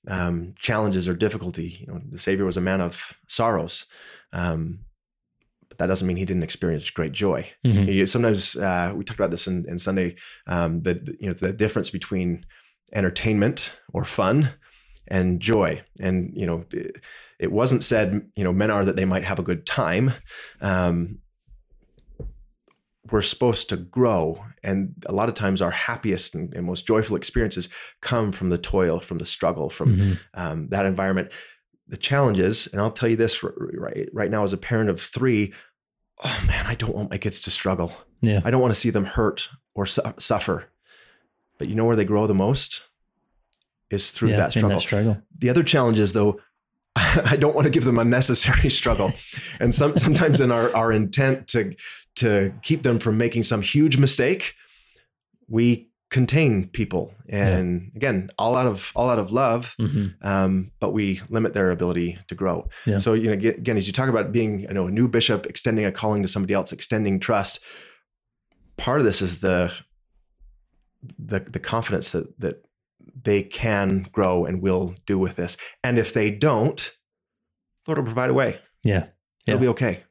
um, 0.08 0.56
challenges 0.58 1.08
or 1.08 1.14
difficulty. 1.14 1.78
You 1.82 1.88
know, 1.88 2.02
the 2.10 2.18
Savior 2.18 2.44
was 2.46 2.58
a 2.58 2.62
man 2.62 2.82
of 2.82 3.14
sorrows. 3.28 3.86
Um, 4.34 4.80
that 5.82 5.88
doesn't 5.88 6.08
mean 6.08 6.18
he 6.18 6.26
didn't 6.26 6.44
experience 6.44 6.90
great 6.92 7.12
joy. 7.12 7.46
Mhm. 7.66 7.92
You- 7.94 8.06
Sometimes 8.06 8.56
uh, 8.56 8.94
we 8.96 9.04
talked 9.04 9.20
about 9.20 9.32
this 9.32 9.48
in, 9.48 9.66
in 9.68 9.78
Sunday. 9.80 10.16
Um, 10.48 10.82
the 10.82 10.94
the- 10.94 11.18
you 11.20 11.28
know 11.28 11.34
the 11.34 11.52
difference 11.54 11.90
between 11.90 12.46
entertainment 12.94 13.74
or 13.94 14.04
fun 14.06 14.50
and 15.08 15.40
joy, 15.42 15.82
and 16.00 16.32
you 16.36 16.46
know 16.46 16.66
it, 16.72 16.98
it 17.40 17.52
wasn't 17.52 17.84
said 17.84 18.08
you 18.36 18.44
know 18.44 18.54
men 18.54 18.72
are 18.72 18.86
that 18.86 18.96
they 18.96 19.06
might 19.06 19.24
have 19.24 19.40
a 19.40 19.44
good 19.44 19.66
time. 19.66 20.14
Um, 20.62 21.20
we're 23.12 23.22
supposed 23.24 23.68
to 23.70 23.78
grow, 23.78 24.44
and 24.64 24.94
a 25.08 25.12
lot 25.12 25.28
of 25.28 25.36
times 25.36 25.62
our 25.62 25.72
happiest 25.72 26.36
and, 26.36 26.54
and 26.54 26.66
most 26.66 26.86
joyful 26.88 27.18
experiences 27.18 27.68
come 28.02 28.32
from 28.32 28.50
the 28.50 28.58
toil, 28.60 29.00
from 29.00 29.18
the 29.18 29.26
struggle, 29.26 29.70
from 29.70 29.98
Mhm. 29.98 30.20
um, 30.36 30.70
that 30.70 30.86
environment. 30.86 31.32
The 31.88 31.98
challenges, 31.98 32.68
and 32.72 32.80
I'll 32.80 32.92
tell 32.92 33.10
you 33.10 33.18
this 33.18 33.44
right 33.44 34.08
right 34.14 34.32
now 34.32 34.44
as 34.46 34.54
a 34.54 34.58
parent 34.58 34.90
of 34.90 35.02
three, 35.02 35.54
oh 36.24 36.44
man, 36.48 36.66
I 36.68 36.76
don't 36.76 36.96
want 36.96 37.10
my 37.12 37.18
kids 37.18 37.42
to 37.44 37.52
struggle. 37.52 37.92
Yeah. 38.22 38.42
I 38.46 38.52
don't 38.52 38.62
want 38.62 38.74
to 38.74 38.80
see 38.80 38.90
them 38.90 39.06
hurt 39.06 39.50
or 39.74 39.86
su- 39.86 40.02
suffer. 40.20 40.66
But 41.58 41.68
you 41.68 41.76
know 41.76 41.86
where 41.86 41.96
they 41.96 42.06
grow 42.06 42.28
the 42.28 42.34
most 42.34 42.84
is 43.90 44.12
through 44.12 44.30
Yeah, 44.30 44.38
that 44.38 44.52
struggle. 44.52 44.80
struggle. 44.80 45.22
The 45.38 45.50
other 45.50 45.64
challenge 45.64 46.00
is 46.00 46.14
though, 46.14 46.40
I 46.96 47.36
don't 47.38 47.56
want 47.56 47.66
to 47.66 47.72
give 47.72 47.84
them 47.86 48.00
unnecessary 48.00 48.70
struggle. 48.82 49.14
and 49.60 49.74
some, 49.74 49.98
sometimes 49.98 50.42
in 50.42 50.52
our, 50.52 50.76
our 50.76 50.92
intent 50.92 51.48
to, 51.50 51.76
to 52.16 52.54
keep 52.64 52.84
them 52.84 53.00
from 53.00 53.18
making 53.18 53.44
some 53.44 53.62
huge 53.62 53.98
mistake, 53.98 54.56
we 55.48 55.90
contain 56.12 56.68
people. 56.68 57.14
And 57.30 57.92
again, 57.96 58.30
all 58.38 58.56
out 58.56 58.68
of 58.68 58.92
all 58.96 59.10
out 59.10 59.18
of 59.18 59.32
love, 59.32 59.76
Mhm. 59.80 60.14
um, 60.22 60.72
but 60.80 60.92
we 60.92 61.22
limit 61.30 61.54
their 61.54 61.72
ability 61.72 62.20
to 62.28 62.36
grow. 62.36 62.68
Yeah. 62.86 63.00
So 63.00 63.14
you 63.14 63.28
know, 63.28 63.34
again, 63.34 63.78
as 63.78 63.88
you 63.88 63.94
talk 63.94 64.10
about 64.10 64.32
being, 64.32 64.60
you 64.62 64.74
know, 64.74 64.88
a 64.88 64.92
new 64.92 65.08
bishop, 65.08 65.46
extending 65.48 65.86
a 65.86 65.92
calling 65.92 66.22
to 66.22 66.28
somebody 66.28 66.54
else, 66.54 66.72
extending 66.72 67.20
trust. 67.20 67.60
Part 68.78 69.00
of 69.00 69.06
this 69.06 69.22
is 69.22 69.40
the 69.40 69.72
the 71.18 71.40
the 71.40 71.60
confidence 71.60 72.12
that 72.12 72.40
that 72.40 72.64
they 73.24 73.42
can 73.44 74.08
grow 74.12 74.46
and 74.46 74.62
will 74.62 74.96
do 75.08 75.18
with 75.18 75.36
this. 75.36 75.58
And 75.84 75.98
if 75.98 76.14
they 76.14 76.30
don't, 76.30 76.92
Lord 77.88 77.98
will 77.98 78.06
provide 78.06 78.30
a 78.30 78.34
way. 78.34 78.60
Yeah. 78.84 79.08
It'll 79.48 79.56
Yeah. 79.58 79.60
be 79.60 79.68
okay. 79.70 80.04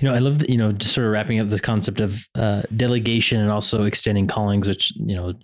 You 0.00 0.08
know, 0.08 0.14
I 0.14 0.18
love 0.18 0.48
you 0.48 0.56
know, 0.56 0.72
just 0.72 0.94
sort 0.94 1.06
of 1.06 1.12
wrapping 1.12 1.40
up 1.40 1.48
this 1.48 1.60
concept 1.60 2.00
of 2.00 2.26
uh, 2.34 2.62
delegation 2.76 3.40
and 3.40 3.50
also 3.50 3.84
extending 3.84 4.26
callings, 4.26 4.68
which, 4.68 4.92
you 4.96 5.14
know, 5.14 5.34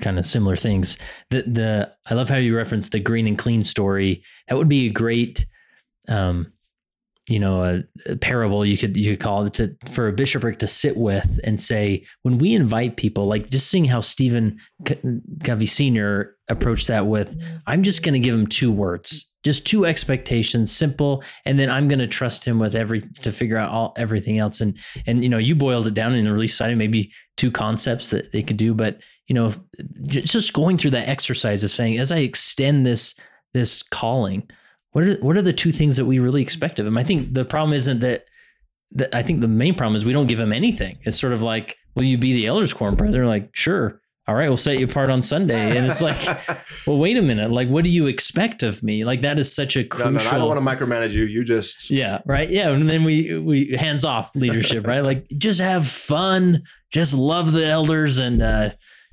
kind 0.00 0.18
of 0.18 0.26
similar 0.26 0.56
things. 0.56 0.98
The, 1.30 1.42
the, 1.42 1.92
I 2.08 2.14
love 2.14 2.28
how 2.28 2.36
you 2.36 2.56
referenced 2.56 2.92
the 2.92 3.00
green 3.00 3.26
and 3.26 3.38
clean 3.38 3.62
story. 3.62 4.22
That 4.48 4.56
would 4.56 4.68
be 4.68 4.86
a 4.86 4.90
great, 4.90 5.46
um, 6.08 6.52
you 7.28 7.38
know, 7.38 7.62
a, 7.62 7.82
a 8.10 8.16
parable 8.16 8.66
you 8.66 8.76
could, 8.76 8.96
you 8.96 9.10
could 9.12 9.20
call 9.20 9.44
it 9.44 9.54
to, 9.54 9.76
for 9.88 10.08
a 10.08 10.12
bishopric 10.12 10.58
to 10.58 10.66
sit 10.66 10.96
with 10.96 11.38
and 11.44 11.60
say, 11.60 12.04
when 12.22 12.38
we 12.38 12.54
invite 12.54 12.96
people, 12.96 13.26
like 13.26 13.48
just 13.50 13.68
seeing 13.68 13.84
how 13.84 14.00
Stephen 14.00 14.58
Covey 15.44 15.66
Sr. 15.66 16.36
approached 16.48 16.88
that 16.88 17.06
with, 17.06 17.40
I'm 17.66 17.84
just 17.84 18.02
going 18.02 18.14
to 18.14 18.18
give 18.20 18.34
him 18.34 18.48
two 18.48 18.72
words, 18.72 19.29
just 19.42 19.66
two 19.66 19.86
expectations, 19.86 20.70
simple, 20.70 21.22
and 21.44 21.58
then 21.58 21.70
I'm 21.70 21.88
going 21.88 21.98
to 21.98 22.06
trust 22.06 22.44
him 22.46 22.58
with 22.58 22.74
every 22.74 23.00
to 23.00 23.32
figure 23.32 23.56
out 23.56 23.70
all 23.70 23.94
everything 23.96 24.38
else. 24.38 24.60
And 24.60 24.78
and 25.06 25.22
you 25.22 25.28
know, 25.28 25.38
you 25.38 25.54
boiled 25.54 25.86
it 25.86 25.94
down 25.94 26.14
in 26.14 26.24
the 26.24 26.32
Relief 26.32 26.50
Society, 26.50 26.74
maybe 26.74 27.12
two 27.36 27.50
concepts 27.50 28.10
that 28.10 28.32
they 28.32 28.42
could 28.42 28.56
do, 28.56 28.74
but 28.74 28.98
you 29.26 29.34
know, 29.34 29.52
just 30.08 30.52
going 30.52 30.76
through 30.76 30.90
that 30.90 31.08
exercise 31.08 31.64
of 31.64 31.70
saying, 31.70 31.98
as 31.98 32.12
I 32.12 32.18
extend 32.18 32.86
this 32.86 33.14
this 33.54 33.82
calling, 33.82 34.48
what 34.92 35.04
are 35.04 35.14
what 35.14 35.36
are 35.36 35.42
the 35.42 35.52
two 35.52 35.72
things 35.72 35.96
that 35.96 36.06
we 36.06 36.18
really 36.18 36.42
expect 36.42 36.78
of 36.78 36.86
him? 36.86 36.98
I 36.98 37.04
think 37.04 37.34
the 37.34 37.44
problem 37.44 37.74
isn't 37.74 38.00
that. 38.00 38.24
that 38.92 39.14
I 39.14 39.22
think 39.22 39.40
the 39.40 39.48
main 39.48 39.74
problem 39.74 39.94
is 39.94 40.04
we 40.04 40.12
don't 40.12 40.26
give 40.26 40.40
him 40.40 40.52
anything. 40.52 40.98
It's 41.02 41.20
sort 41.20 41.32
of 41.32 41.42
like, 41.42 41.76
will 41.94 42.04
you 42.04 42.18
be 42.18 42.32
the 42.32 42.46
elders 42.46 42.72
quorum 42.72 42.96
brother? 42.96 43.24
Like, 43.24 43.50
sure. 43.52 44.00
All 44.30 44.36
right, 44.36 44.46
we'll 44.46 44.56
set 44.56 44.78
you 44.78 44.84
apart 44.84 45.10
on 45.10 45.22
Sunday. 45.22 45.76
And 45.76 45.90
it's 45.90 46.00
like, 46.00 46.16
well, 46.86 46.98
wait 46.98 47.16
a 47.16 47.22
minute. 47.22 47.50
Like, 47.50 47.66
what 47.66 47.82
do 47.82 47.90
you 47.90 48.06
expect 48.06 48.62
of 48.62 48.80
me? 48.80 49.02
Like, 49.02 49.22
that 49.22 49.40
is 49.40 49.52
such 49.52 49.74
a 49.74 49.82
no, 49.82 49.88
crucial. 49.88 50.12
no, 50.12 50.30
I 50.30 50.38
don't 50.38 50.48
want 50.48 50.80
to 50.80 50.86
micromanage 50.86 51.10
you. 51.10 51.24
You 51.24 51.42
just 51.42 51.90
Yeah, 51.90 52.20
right. 52.24 52.48
Yeah, 52.48 52.70
and 52.70 52.88
then 52.88 53.02
we 53.02 53.36
we 53.40 53.72
hands 53.72 54.04
off 54.04 54.36
leadership, 54.36 54.86
right? 54.86 55.00
Like, 55.00 55.26
just 55.30 55.58
have 55.58 55.84
fun, 55.84 56.62
just 56.92 57.12
love 57.12 57.50
the 57.50 57.66
elders, 57.66 58.18
and 58.18 58.40
uh, 58.40 58.70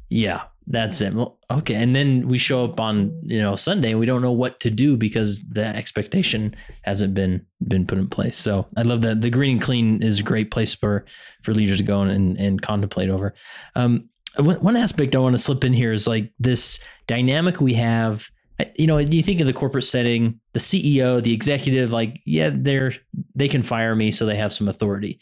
yeah, 0.07 0.43
that's 0.68 1.01
it. 1.01 1.15
Well, 1.15 1.39
okay, 1.49 1.74
and 1.74 1.95
then 1.95 2.28
we 2.28 2.38
show 2.38 2.65
up 2.65 2.80
on 2.80 3.20
you 3.24 3.41
know 3.41 3.55
Sunday, 3.55 3.89
and 3.89 3.99
we 3.99 4.05
don't 4.05 4.22
know 4.22 4.32
what 4.32 4.59
to 4.59 4.70
do 4.70 4.97
because 4.97 5.41
the 5.49 5.65
expectation 5.65 6.55
hasn't 6.84 7.15
been 7.15 7.43
been 7.68 7.88
put 7.88 7.97
in 7.97 8.07
place. 8.07 8.38
So 8.38 8.68
I 8.78 8.84
love 8.84 9.01
that 9.01 9.22
the 9.22 9.32
green 9.32 9.53
and 9.53 9.61
clean 9.61 10.03
is 10.03 10.20
a 10.20 10.24
great 10.24 10.51
place 10.51 10.76
for 10.76 11.05
for 11.41 11.55
leaders 11.55 11.78
to 11.78 11.84
go 11.84 12.01
and 12.01 12.38
and 12.38 12.61
contemplate 12.61 13.09
over. 13.09 13.34
Um, 13.76 14.09
one, 14.38 14.76
aspect 14.76 15.16
I 15.16 15.20
want 15.20 15.34
to 15.34 15.42
slip 15.42 15.64
in 15.64 15.74
here 15.74 15.92
is 15.92 16.08
like 16.08 16.32
this 16.40 16.80
dynamic 17.08 17.62
we 17.62 17.74
have. 17.76 18.30
You 18.76 18.88
know, 18.88 18.98
you 18.98 19.22
think 19.22 19.40
of 19.40 19.46
the 19.46 19.54
corporate 19.54 19.84
setting, 19.84 20.40
the 20.54 20.60
CEO, 20.60 21.22
the 21.22 21.34
executive, 21.34 21.92
like, 21.92 22.20
yeah, 22.26 22.50
they're 22.52 22.92
they 23.36 23.48
can 23.48 23.62
fire 23.62 23.96
me, 23.96 24.10
so 24.10 24.26
they 24.26 24.36
have 24.36 24.52
some 24.52 24.68
authority. 24.68 25.20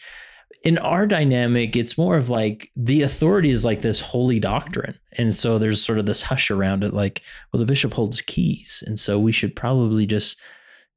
In 0.63 0.77
our 0.77 1.05
dynamic, 1.05 1.75
it's 1.75 1.97
more 1.97 2.15
of 2.15 2.29
like 2.29 2.71
the 2.75 3.01
authority 3.01 3.49
is 3.49 3.65
like 3.65 3.81
this 3.81 4.01
holy 4.01 4.39
doctrine. 4.39 4.97
And 5.17 5.35
so 5.35 5.59
there's 5.59 5.83
sort 5.83 5.99
of 5.99 6.05
this 6.05 6.21
hush 6.21 6.49
around 6.49 6.83
it, 6.83 6.93
like, 6.93 7.21
well, 7.51 7.59
the 7.59 7.65
bishop 7.65 7.93
holds 7.93 8.21
keys. 8.21 8.83
And 8.87 8.97
so 8.97 9.19
we 9.19 9.31
should 9.31 9.55
probably 9.55 10.05
just 10.05 10.37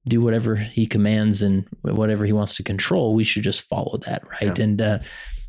do 0.07 0.21
whatever 0.21 0.55
he 0.57 0.87
commands 0.87 1.43
and 1.43 1.67
whatever 1.83 2.25
he 2.25 2.33
wants 2.33 2.57
to 2.57 2.63
control. 2.63 3.15
We 3.15 3.25
should 3.25 3.43
just 3.43 3.69
follow 3.69 3.99
that, 4.07 4.23
right? 4.29 4.57
Yeah. 4.57 4.65
And 4.65 4.81
uh, 4.81 4.99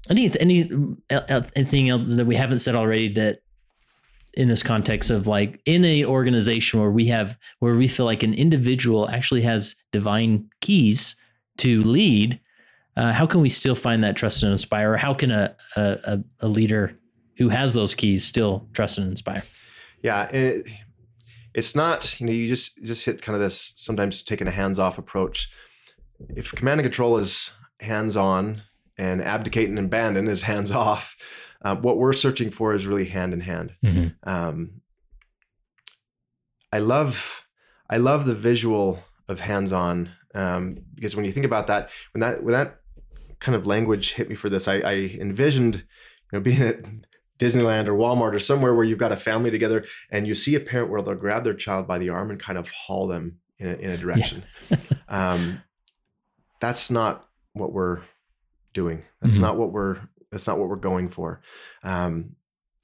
any 0.09 0.31
any 0.39 0.69
anything 1.55 1.89
else 1.89 2.15
that 2.15 2.25
we 2.25 2.35
haven't 2.35 2.59
said 2.59 2.75
already 2.75 3.11
that 3.13 3.41
in 4.33 4.47
this 4.47 4.63
context 4.63 5.09
of 5.09 5.27
like 5.27 5.59
in 5.65 5.83
a 5.83 6.05
organization 6.05 6.79
where 6.79 6.91
we 6.91 7.07
have 7.07 7.37
where 7.59 7.75
we 7.75 7.87
feel 7.87 8.05
like 8.05 8.23
an 8.23 8.33
individual 8.33 9.09
actually 9.09 9.41
has 9.41 9.75
divine 9.91 10.49
keys 10.61 11.15
to 11.57 11.83
lead 11.83 12.39
uh, 12.95 13.11
how 13.13 13.25
can 13.25 13.41
we 13.41 13.49
still 13.49 13.75
find 13.75 14.03
that 14.03 14.15
trust 14.15 14.43
and 14.43 14.51
inspire 14.51 14.93
or 14.93 14.97
how 14.97 15.13
can 15.13 15.31
a, 15.31 15.55
a 15.75 16.19
a 16.41 16.47
leader 16.47 16.93
who 17.37 17.49
has 17.49 17.73
those 17.73 17.95
keys 17.95 18.23
still 18.25 18.67
trust 18.73 18.97
and 18.97 19.09
inspire 19.09 19.43
Yeah, 20.01 20.29
it, 20.29 20.67
it's 21.53 21.75
not 21.75 22.19
you 22.19 22.25
know 22.25 22.31
you 22.31 22.47
just 22.47 22.81
just 22.83 23.05
hit 23.05 23.21
kind 23.21 23.35
of 23.35 23.41
this 23.41 23.73
sometimes 23.75 24.21
taking 24.21 24.47
a 24.47 24.51
hands 24.51 24.79
off 24.79 24.97
approach. 24.97 25.49
If 26.29 26.53
command 26.53 26.79
and 26.79 26.85
control 26.85 27.17
is 27.17 27.51
hands 27.79 28.15
on 28.15 28.61
and 28.99 29.23
abdicate 29.23 29.69
and 29.69 29.79
abandon 29.79 30.27
is 30.27 30.43
hands 30.43 30.71
off, 30.85 31.15
uh, 31.61 31.75
what 31.75 31.97
we're 31.97 32.13
searching 32.13 32.51
for 32.51 32.73
is 32.73 32.85
really 32.85 33.05
hand 33.05 33.33
in 33.33 33.41
hand. 33.41 33.75
Um, 34.23 34.81
I 36.71 36.79
love 36.79 37.45
I 37.89 37.97
love 37.97 38.25
the 38.25 38.35
visual 38.35 38.99
of 39.27 39.39
hands 39.39 39.71
on 39.71 40.11
um, 40.35 40.77
because 40.93 41.15
when 41.15 41.25
you 41.25 41.31
think 41.31 41.45
about 41.45 41.67
that 41.67 41.89
when 42.11 42.21
that 42.21 42.43
when 42.43 42.53
that 42.53 42.79
kind 43.39 43.55
of 43.55 43.65
language 43.65 44.13
hit 44.13 44.29
me 44.29 44.35
for 44.35 44.49
this, 44.49 44.67
I, 44.67 44.75
I 44.75 44.93
envisioned 45.19 45.75
you 45.77 45.83
know 46.33 46.39
being 46.39 46.61
at 46.61 46.83
Disneyland 47.39 47.87
or 47.87 47.93
Walmart 47.93 48.33
or 48.33 48.39
somewhere 48.39 48.75
where 48.75 48.85
you've 48.85 48.99
got 48.99 49.11
a 49.11 49.17
family 49.17 49.49
together 49.49 49.85
and 50.11 50.27
you 50.27 50.35
see 50.35 50.55
a 50.55 50.59
parent 50.59 50.91
where 50.91 51.01
they'll 51.01 51.15
grab 51.15 51.43
their 51.43 51.53
child 51.53 51.87
by 51.87 51.97
the 51.97 52.09
arm 52.09 52.29
and 52.29 52.39
kind 52.39 52.57
of 52.57 52.69
haul 52.69 53.07
them 53.07 53.39
in 53.57 53.67
a, 53.67 53.73
in 53.75 53.89
a 53.89 53.97
direction. 53.97 54.43
um, 55.09 55.63
that's 56.59 56.91
not 56.91 57.27
what 57.53 57.71
we're 57.71 58.01
doing. 58.73 59.03
That's 59.21 59.35
Mhm. 59.37 59.41
not 59.41 59.57
what 59.57 59.71
we're. 59.71 59.97
That's 60.31 60.45
not 60.47 60.59
what 60.59 60.69
we're 60.69 60.75
going 60.75 61.09
for. 61.09 61.41
Um, 61.83 62.35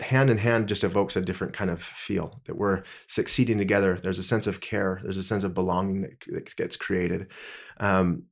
hand 0.01 0.29
in 0.29 0.37
hand 0.39 0.67
just 0.67 0.83
evokes 0.83 1.15
a 1.15 1.21
different 1.21 1.53
kind 1.53 1.69
of 1.69 1.81
feel 1.81 2.41
that 2.45 2.57
we're 2.57 2.83
succeeding 3.07 3.57
together. 3.57 3.97
There's 4.01 4.19
a 4.19 4.23
sense 4.23 4.47
of 4.47 4.59
care. 4.61 4.99
There's 5.03 5.17
a 5.17 5.23
sense 5.23 5.43
of 5.43 5.53
belonging 5.53 6.01
that, 6.01 6.11
that 6.33 6.55
gets 6.55 6.75
created. 6.75 7.31
Um, 7.79 8.23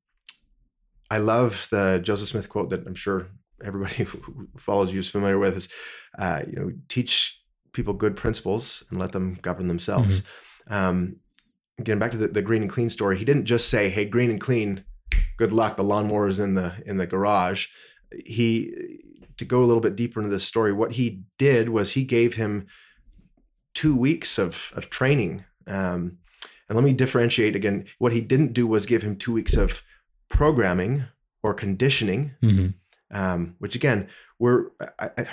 I 1.12 1.20
love 1.20 1.68
the 1.72 1.99
Joseph 2.04 2.30
Smith 2.30 2.49
quote 2.49 2.70
that 2.72 2.86
I'm 2.88 2.95
sure 2.95 3.28
everybody 3.64 4.04
who 4.04 4.47
follows 4.58 4.91
you 4.91 4.99
is 4.99 5.10
familiar 5.10 5.38
with 5.38 5.56
is, 5.56 5.70
uh, 6.18 6.41
you 6.47 6.54
know, 6.56 6.72
teach 6.89 7.39
people 7.72 7.93
good 7.93 8.16
principles 8.16 8.84
and 8.89 8.99
let 8.99 9.12
them 9.12 9.36
govern 9.41 9.68
themselves. 9.68 10.24
Um, 10.68 11.18
again, 11.80 11.99
back 11.99 12.12
to 12.12 12.18
the, 12.18 12.28
the 12.30 12.41
green 12.41 12.64
and 12.64 12.72
clean 12.72 12.89
story. 12.89 13.18
He 13.18 13.26
didn't 13.26 13.45
just 13.45 13.70
say, 13.70 13.89
"Hey, 13.89 14.06
green 14.06 14.30
and 14.32 14.41
clean, 14.41 14.84
good 15.38 15.51
luck. 15.51 15.77
The 15.77 15.84
lawnmower 15.84 16.27
is 16.27 16.39
in 16.39 16.55
the 16.55 16.73
in 16.86 16.97
the 16.97 17.07
garage." 17.07 17.67
He 18.25 18.99
to 19.38 19.45
go 19.45 19.63
a 19.63 19.65
little 19.65 19.81
bit 19.81 19.95
deeper 19.95 20.19
into 20.19 20.31
this 20.31 20.43
story, 20.43 20.71
what 20.71 20.93
he 20.93 21.23
did 21.39 21.69
was 21.69 21.93
he 21.93 22.03
gave 22.03 22.36
him 22.36 22.67
two 23.73 23.95
weeks 23.95 24.38
of 24.38 24.71
of 24.75 24.89
training. 24.89 25.45
Um, 25.67 26.17
and 26.69 26.75
let 26.77 26.84
me 26.86 26.93
differentiate 26.93 27.55
again. 27.55 27.86
What 27.99 28.13
he 28.13 28.21
didn't 28.21 28.53
do 28.53 28.67
was 28.67 28.86
give 28.86 29.01
him 29.01 29.15
two 29.15 29.34
weeks 29.34 29.55
of 29.55 29.84
programming 30.29 31.03
or 31.41 31.53
conditioning, 31.53 32.31
Mm-hmm. 32.41 33.17
um, 33.17 33.55
which 33.59 33.75
again, 33.75 34.07
we're 34.39 34.67
I, 34.99 35.09
I, 35.17 35.27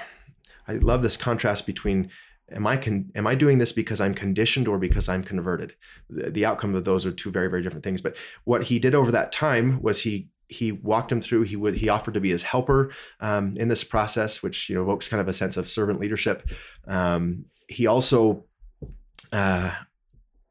I 0.68 0.72
love 0.74 1.03
this 1.03 1.16
contrast 1.16 1.66
between 1.66 2.11
am 2.53 2.66
I 2.66 2.76
con- 2.76 3.11
am 3.14 3.26
I 3.26 3.34
doing 3.34 3.59
this 3.59 3.72
because 3.72 4.01
I'm 4.01 4.14
conditioned 4.14 4.68
or 4.68 4.78
because 4.78 5.09
I'm 5.09 5.22
converted? 5.22 5.74
The, 6.09 6.30
the 6.30 6.44
outcome 6.44 6.74
of 6.74 6.84
those 6.84 7.07
are 7.07 7.12
two 7.12 7.30
very 7.30 7.48
very 7.48 7.62
different 7.62 7.84
things. 7.84 8.01
But 8.01 8.16
what 8.44 8.64
he 8.64 8.78
did 8.78 8.94
over 8.94 9.11
that 9.12 9.32
time 9.32 9.80
was 9.82 10.03
he 10.03 10.28
he 10.48 10.72
walked 10.72 11.12
him 11.12 11.20
through. 11.20 11.42
He 11.42 11.57
would 11.57 11.76
he 11.76 11.88
offered 11.88 12.14
to 12.14 12.20
be 12.20 12.30
his 12.30 12.42
helper 12.42 12.92
um, 13.20 13.57
in 13.57 13.68
this 13.68 13.84
process, 13.84 14.42
which 14.42 14.68
you 14.68 14.74
know 14.74 14.82
evokes 14.82 15.09
kind 15.09 15.20
of 15.20 15.28
a 15.28 15.32
sense 15.32 15.57
of 15.57 15.68
servant 15.68 16.01
leadership. 16.01 16.48
Um, 16.86 17.46
he 17.68 17.86
also. 17.86 18.44
Uh, 19.32 19.72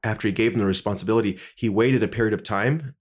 after 0.01 0.29
he 0.29 0.31
gave 0.31 0.53
him 0.53 0.59
the 0.59 0.65
responsibility, 0.65 1.37
he 1.57 1.67
waited 1.67 2.01
a 2.01 2.07
period 2.07 2.33
of 2.33 2.41
time 2.41 2.95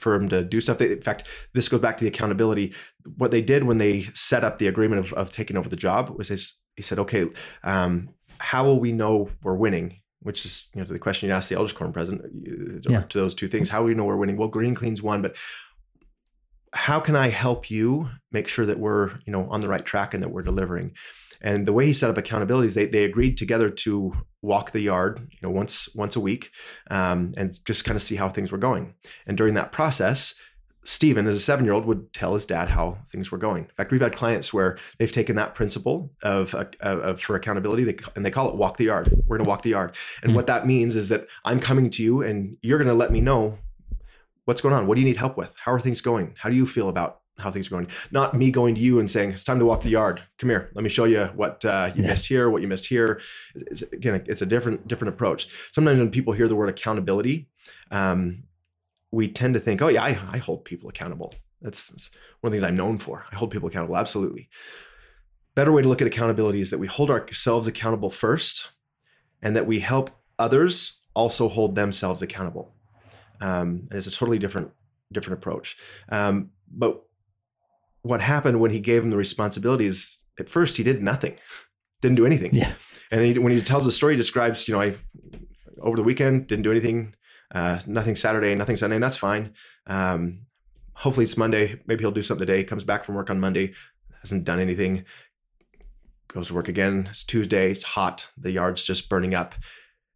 for 0.00 0.14
him 0.14 0.28
to 0.28 0.42
do 0.42 0.60
stuff. 0.60 0.78
They, 0.78 0.92
in 0.92 1.02
fact, 1.02 1.26
this 1.54 1.68
goes 1.68 1.80
back 1.80 1.96
to 1.98 2.04
the 2.04 2.08
accountability. 2.08 2.74
What 3.16 3.30
they 3.30 3.42
did 3.42 3.64
when 3.64 3.78
they 3.78 4.08
set 4.14 4.44
up 4.44 4.58
the 4.58 4.66
agreement 4.66 5.04
of, 5.04 5.12
of 5.12 5.32
taking 5.32 5.56
over 5.56 5.68
the 5.68 5.76
job 5.76 6.10
was 6.16 6.28
they, 6.28 6.82
said, 6.82 6.98
okay, 6.98 7.26
um, 7.62 8.08
how 8.38 8.64
will 8.64 8.80
we 8.80 8.92
know 8.92 9.30
we're 9.42 9.54
winning? 9.54 10.00
Which 10.22 10.44
is, 10.44 10.68
you 10.74 10.80
know, 10.80 10.86
to 10.86 10.92
the 10.92 10.98
question 10.98 11.28
you 11.28 11.34
asked 11.34 11.48
the 11.48 11.54
elders 11.56 11.72
quorum 11.72 11.92
president, 11.92 12.24
uh, 12.24 12.90
Yeah. 12.90 13.02
to 13.02 13.18
those 13.18 13.34
two 13.34 13.48
things. 13.48 13.68
How 13.68 13.80
will 13.80 13.88
we 13.88 13.94
know 13.94 14.04
we're 14.04 14.16
winning? 14.16 14.36
Well, 14.36 14.48
Green 14.48 14.74
Clean's 14.74 15.02
one, 15.02 15.22
but 15.22 15.36
how 16.72 17.00
can 17.00 17.16
I 17.16 17.28
help 17.28 17.70
you 17.70 18.08
make 18.30 18.46
sure 18.48 18.64
that 18.66 18.78
we're, 18.78 19.10
you 19.26 19.32
know, 19.32 19.48
on 19.50 19.60
the 19.60 19.68
right 19.68 19.84
track 19.84 20.14
and 20.14 20.22
that 20.22 20.30
we're 20.30 20.42
delivering? 20.42 20.92
And 21.40 21.66
the 21.66 21.72
way 21.72 21.86
he 21.86 21.92
set 21.92 22.10
up 22.10 22.18
accountability 22.18 22.66
is 22.68 22.74
they, 22.74 22.86
they 22.86 23.04
agreed 23.04 23.36
together 23.36 23.70
to 23.70 24.12
walk 24.42 24.72
the 24.72 24.80
yard, 24.80 25.20
you 25.30 25.38
know, 25.42 25.50
once 25.50 25.88
once 25.94 26.16
a 26.16 26.20
week, 26.20 26.50
um, 26.90 27.32
and 27.36 27.58
just 27.64 27.84
kind 27.84 27.96
of 27.96 28.02
see 28.02 28.16
how 28.16 28.28
things 28.28 28.52
were 28.52 28.58
going. 28.58 28.94
And 29.26 29.36
during 29.36 29.54
that 29.54 29.72
process, 29.72 30.34
Stephen, 30.84 31.26
as 31.26 31.36
a 31.36 31.40
seven 31.40 31.64
year 31.64 31.74
old, 31.74 31.84
would 31.84 32.12
tell 32.12 32.32
his 32.34 32.46
dad 32.46 32.68
how 32.68 32.98
things 33.12 33.30
were 33.30 33.38
going. 33.38 33.64
In 33.64 33.70
fact, 33.76 33.92
we've 33.92 34.00
had 34.00 34.14
clients 34.16 34.52
where 34.52 34.78
they've 34.98 35.12
taken 35.12 35.36
that 35.36 35.54
principle 35.54 36.10
of, 36.22 36.54
uh, 36.54 36.64
of 36.80 37.20
for 37.20 37.36
accountability, 37.36 37.84
they, 37.84 37.96
and 38.16 38.24
they 38.24 38.30
call 38.30 38.50
it 38.50 38.56
walk 38.56 38.78
the 38.78 38.84
yard. 38.84 39.10
We're 39.26 39.36
going 39.36 39.46
to 39.46 39.48
walk 39.48 39.62
the 39.62 39.70
yard, 39.70 39.94
and 40.22 40.32
Hmm. 40.32 40.36
what 40.36 40.46
that 40.46 40.66
means 40.66 40.96
is 40.96 41.10
that 41.10 41.26
I'm 41.44 41.60
coming 41.60 41.90
to 41.90 42.02
you, 42.02 42.22
and 42.22 42.56
you're 42.62 42.78
going 42.78 42.88
to 42.88 42.94
let 42.94 43.12
me 43.12 43.20
know 43.20 43.58
what's 44.46 44.60
going 44.62 44.74
on. 44.74 44.86
What 44.86 44.94
do 44.94 45.02
you 45.02 45.06
need 45.06 45.18
help 45.18 45.36
with? 45.36 45.54
How 45.64 45.72
are 45.72 45.80
things 45.80 46.00
going? 46.00 46.34
How 46.38 46.48
do 46.48 46.56
you 46.56 46.66
feel 46.66 46.88
about 46.88 47.19
how 47.40 47.50
things 47.50 47.66
are 47.66 47.70
going? 47.70 47.88
Not 48.10 48.34
me 48.34 48.50
going 48.50 48.74
to 48.74 48.80
you 48.80 49.00
and 49.00 49.10
saying 49.10 49.30
it's 49.30 49.44
time 49.44 49.58
to 49.58 49.64
walk 49.64 49.82
the 49.82 49.90
yard. 49.90 50.22
Come 50.38 50.50
here, 50.50 50.70
let 50.74 50.84
me 50.84 50.90
show 50.90 51.04
you 51.04 51.24
what 51.34 51.64
uh, 51.64 51.90
you 51.94 52.02
Yeah. 52.02 52.10
missed 52.10 52.26
here, 52.26 52.50
what 52.50 52.62
you 52.62 52.68
missed 52.68 52.86
here. 52.86 53.20
It's, 53.54 53.82
again, 53.82 54.22
it's 54.26 54.42
a 54.42 54.46
different 54.46 54.86
different 54.86 55.14
approach. 55.14 55.48
Sometimes 55.72 55.98
when 55.98 56.10
people 56.10 56.32
hear 56.32 56.48
the 56.48 56.56
word 56.56 56.68
accountability, 56.68 57.48
um, 57.90 58.44
we 59.10 59.28
tend 59.28 59.54
to 59.54 59.60
think, 59.60 59.82
oh 59.82 59.88
yeah, 59.88 60.04
I, 60.04 60.18
I 60.32 60.38
hold 60.38 60.64
people 60.64 60.88
accountable. 60.88 61.34
That's, 61.60 61.88
that's 61.88 62.10
one 62.40 62.48
of 62.48 62.52
the 62.52 62.60
things 62.60 62.68
I'm 62.68 62.76
known 62.76 62.98
for. 62.98 63.26
I 63.32 63.34
hold 63.36 63.50
people 63.50 63.68
accountable. 63.68 63.96
Absolutely. 63.96 64.48
Better 65.54 65.72
way 65.72 65.82
to 65.82 65.88
look 65.88 66.00
at 66.00 66.06
accountability 66.06 66.60
is 66.60 66.70
that 66.70 66.78
we 66.78 66.86
hold 66.86 67.10
ourselves 67.10 67.66
accountable 67.66 68.10
first, 68.10 68.70
and 69.42 69.56
that 69.56 69.66
we 69.66 69.80
help 69.80 70.10
others 70.38 71.02
also 71.14 71.48
hold 71.48 71.74
themselves 71.74 72.22
accountable. 72.22 72.72
Um, 73.40 73.88
and 73.90 73.94
it's 73.98 74.06
a 74.06 74.10
totally 74.10 74.38
different 74.38 74.70
different 75.12 75.38
approach. 75.40 75.76
Um, 76.08 76.50
but 76.70 77.02
what 78.02 78.20
happened 78.20 78.60
when 78.60 78.70
he 78.70 78.80
gave 78.80 79.02
him 79.02 79.10
the 79.10 79.16
responsibilities? 79.16 80.24
At 80.38 80.48
first, 80.48 80.76
he 80.76 80.82
did 80.82 81.02
nothing, 81.02 81.36
didn't 82.00 82.16
do 82.16 82.26
anything. 82.26 82.54
Yeah. 82.54 82.72
And 83.10 83.22
he, 83.22 83.38
when 83.38 83.52
he 83.52 83.60
tells 83.60 83.84
the 83.84 83.92
story, 83.92 84.14
he 84.14 84.16
describes, 84.16 84.68
you 84.68 84.74
know, 84.74 84.80
I 84.80 84.94
over 85.80 85.96
the 85.96 86.02
weekend 86.02 86.46
didn't 86.46 86.62
do 86.62 86.70
anything, 86.70 87.14
uh, 87.54 87.80
nothing 87.86 88.16
Saturday, 88.16 88.54
nothing 88.54 88.76
Sunday, 88.76 88.96
and 88.96 89.02
that's 89.02 89.16
fine. 89.16 89.54
Um, 89.86 90.46
hopefully 90.94 91.24
it's 91.24 91.36
Monday. 91.36 91.80
Maybe 91.86 92.02
he'll 92.02 92.10
do 92.10 92.22
something 92.22 92.46
today. 92.46 92.64
Comes 92.64 92.84
back 92.84 93.04
from 93.04 93.14
work 93.14 93.30
on 93.30 93.40
Monday, 93.40 93.74
hasn't 94.20 94.44
done 94.44 94.60
anything. 94.60 95.04
Goes 96.28 96.48
to 96.48 96.54
work 96.54 96.68
again. 96.68 97.08
It's 97.10 97.24
Tuesday. 97.24 97.72
It's 97.72 97.82
hot. 97.82 98.28
The 98.38 98.52
yard's 98.52 98.82
just 98.82 99.08
burning 99.08 99.34
up. 99.34 99.54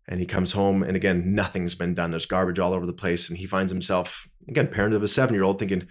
And 0.06 0.20
he 0.20 0.26
comes 0.26 0.52
home, 0.52 0.82
and 0.82 0.96
again, 0.96 1.34
nothing's 1.34 1.74
been 1.74 1.94
done. 1.94 2.10
There's 2.10 2.26
garbage 2.26 2.58
all 2.58 2.74
over 2.74 2.84
the 2.84 2.92
place. 2.92 3.28
And 3.28 3.38
he 3.38 3.46
finds 3.46 3.72
himself, 3.72 4.28
again, 4.46 4.68
parent 4.68 4.94
of 4.94 5.02
a 5.02 5.08
seven 5.08 5.34
year 5.34 5.44
old, 5.44 5.58
thinking, 5.58 5.88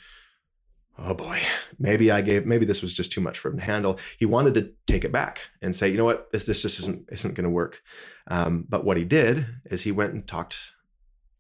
oh 1.00 1.14
boy, 1.14 1.40
maybe 1.80 2.12
I 2.12 2.22
gave, 2.22 2.46
maybe 2.46 2.66
this 2.66 2.82
was 2.82 2.94
just 2.94 3.12
too 3.12 3.22
much 3.22 3.40
for 3.40 3.50
him 3.50 3.58
to 3.58 3.64
handle. 3.64 4.00
He 4.18 4.26
wanted 4.26 4.54
to 4.56 4.72
take 4.88 5.04
it 5.04 5.12
back 5.12 5.40
and 5.62 5.76
say, 5.76 5.90
you 5.90 5.98
know 5.98 6.06
what, 6.06 6.32
this, 6.32 6.46
this 6.46 6.62
just 6.62 6.80
isn't, 6.82 7.08
isn't 7.12 7.34
going 7.34 7.44
to 7.46 7.50
work. 7.50 7.82
Um, 8.28 8.66
but 8.70 8.86
what 8.86 8.98
he 8.98 9.04
did 9.04 9.46
is 9.66 9.82
he 9.82 9.92
went 9.92 10.14
and 10.14 10.26
talked 10.26 10.56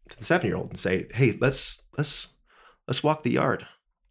to 0.09 0.17
the 0.17 0.25
seven 0.25 0.47
year 0.47 0.57
old 0.57 0.71
and 0.71 0.79
say, 0.79 1.07
hey, 1.13 1.37
let's, 1.39 1.83
let's, 1.97 2.27
let's 2.87 3.03
walk 3.03 3.23
the 3.23 3.31
yard. 3.31 3.65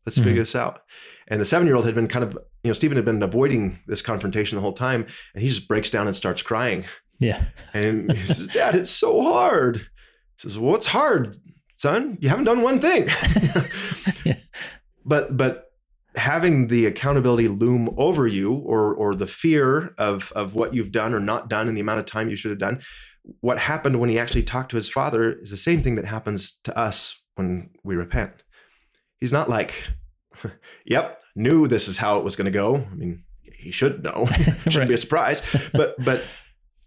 Let's 0.06 0.18
Mhm. 0.18 0.24
figure 0.24 0.42
this 0.42 0.56
out. 0.56 0.82
And 1.28 1.40
the 1.40 1.44
seven 1.44 1.66
year 1.66 1.76
old 1.76 1.86
had 1.86 1.94
been 1.94 2.08
kind 2.08 2.24
of, 2.24 2.32
you 2.62 2.68
know, 2.70 2.72
Stephen 2.72 2.96
had 2.96 3.04
been 3.04 3.22
avoiding 3.22 3.78
this 3.86 4.02
confrontation 4.02 4.56
the 4.56 4.62
whole 4.62 4.72
time. 4.72 5.06
And 5.34 5.42
he 5.42 5.48
just 5.48 5.68
breaks 5.68 5.90
down 5.90 6.06
and 6.06 6.14
starts 6.16 6.42
crying. 6.42 6.84
Yeah. 7.18 7.44
And 7.74 8.10
he 8.12 8.26
says, 8.26 8.46
Dad, 8.48 8.74
it's 8.74 8.90
so 8.90 9.22
hard. 9.22 9.76
He 9.76 9.84
says, 10.38 10.58
Well, 10.58 10.72
what's 10.72 10.86
hard, 10.86 11.36
son? 11.78 12.18
You 12.20 12.28
haven't 12.30 12.44
done 12.46 12.62
one 12.62 12.80
thing. 12.80 13.08
Yeah. 14.24 14.36
But 15.04 15.36
but 15.36 15.66
having 16.16 16.68
the 16.68 16.84
accountability 16.86 17.48
loom 17.48 17.94
over 17.96 18.26
you 18.26 18.54
or 18.54 18.94
or 18.94 19.14
the 19.14 19.26
fear 19.26 19.94
of 19.98 20.32
of 20.36 20.54
what 20.54 20.74
you've 20.74 20.92
done 20.92 21.14
or 21.14 21.20
not 21.20 21.48
done 21.48 21.68
and 21.68 21.76
the 21.76 21.80
amount 21.80 22.00
of 22.00 22.06
time 22.06 22.28
you 22.28 22.36
should 22.36 22.50
have 22.50 22.58
done, 22.58 22.80
what 23.40 23.58
happened 23.58 23.98
when 24.00 24.10
he 24.10 24.18
actually 24.18 24.42
talked 24.42 24.70
to 24.70 24.76
his 24.76 24.88
father 24.88 25.32
is 25.40 25.50
the 25.50 25.56
same 25.56 25.82
thing 25.82 25.94
that 25.96 26.04
happens 26.04 26.58
to 26.64 26.76
us 26.78 27.20
when 27.36 27.70
we 27.82 27.96
repent. 27.96 28.42
He's 29.20 29.32
not 29.32 29.48
like, 29.48 29.88
yep, 30.84 31.20
knew 31.34 31.66
this 31.68 31.88
is 31.88 31.98
how 31.98 32.18
it 32.18 32.24
was 32.24 32.36
going 32.36 32.46
to 32.46 32.50
go. 32.50 32.76
I 32.76 32.94
mean, 32.94 33.24
he 33.42 33.70
should 33.70 34.02
know. 34.02 34.26
Shouldn't 34.36 34.76
Right. 34.76 34.88
be 34.88 34.94
a 34.94 34.98
surprise. 34.98 35.42
But 35.72 35.94
but 36.04 36.24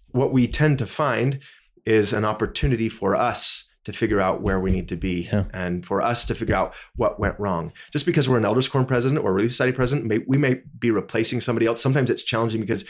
what 0.09 0.31
we 0.31 0.47
tend 0.47 0.79
to 0.79 0.85
find 0.87 1.39
is 1.85 2.13
an 2.13 2.25
opportunity 2.25 2.89
for 2.89 3.15
us 3.15 3.65
to 3.85 3.93
figure 3.93 4.19
out 4.19 4.41
where 4.41 4.59
we 4.59 4.71
need 4.71 4.87
to 4.89 4.95
be 4.95 5.29
Yeah. 5.31 5.45
and 5.53 5.85
for 5.85 6.01
us 6.01 6.25
to 6.25 6.35
figure 6.35 6.55
out 6.55 6.73
what 6.95 7.19
went 7.19 7.39
wrong. 7.39 7.71
Just 7.91 8.05
because 8.05 8.27
we're 8.27 8.37
an 8.37 8.45
elders 8.45 8.67
quorum 8.67 8.87
president 8.87 9.23
or 9.23 9.33
relief 9.33 9.51
society 9.51 9.75
president, 9.75 10.07
may, 10.07 10.19
we 10.27 10.37
may 10.37 10.61
be 10.79 10.91
replacing 10.91 11.39
somebody 11.41 11.65
else. 11.65 11.81
Sometimes 11.81 12.09
it's 12.09 12.23
challenging 12.23 12.61
because 12.61 12.83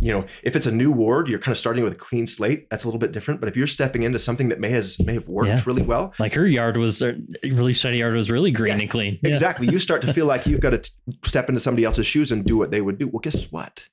you 0.00 0.10
know, 0.10 0.24
if 0.42 0.56
it's 0.56 0.66
a 0.66 0.72
new 0.72 0.90
ward, 0.90 1.28
you're 1.28 1.38
kind 1.38 1.52
of 1.52 1.58
starting 1.58 1.84
with 1.84 1.92
a 1.92 1.96
clean 1.96 2.26
slate. 2.26 2.68
That's 2.70 2.82
a 2.82 2.88
little 2.88 2.98
bit 2.98 3.12
different. 3.12 3.38
But 3.38 3.48
if 3.48 3.56
you're 3.56 3.68
stepping 3.68 4.02
into 4.02 4.18
something 4.18 4.48
that 4.48 4.58
may 4.58 4.70
has 4.70 4.98
may 4.98 5.14
have 5.14 5.28
worked 5.28 5.46
Yeah. 5.46 5.62
really 5.64 5.82
well, 5.82 6.12
Like 6.18 6.34
her 6.34 6.46
yard 6.48 6.76
was, 6.76 7.02
uh, 7.02 7.12
really 7.44 7.72
study 7.72 7.98
yard 7.98 8.16
was 8.16 8.28
really 8.28 8.50
green 8.50 8.74
Yeah, 8.74 8.80
and 8.80 8.90
clean. 8.90 9.18
Yeah. 9.22 9.30
exactly, 9.30 9.68
you 9.68 9.78
start 9.78 10.02
to 10.02 10.12
feel 10.14 10.26
like 10.26 10.44
you've 10.44 10.58
got 10.60 10.70
to 10.70 10.78
t- 10.78 10.90
step 11.24 11.48
into 11.48 11.60
somebody 11.60 11.84
else's 11.84 12.06
shoes 12.06 12.32
and 12.32 12.44
do 12.44 12.56
what 12.56 12.72
they 12.72 12.80
would 12.80 12.98
do. 12.98 13.06
Well, 13.06 13.20
guess 13.20 13.52
what? 13.52 13.84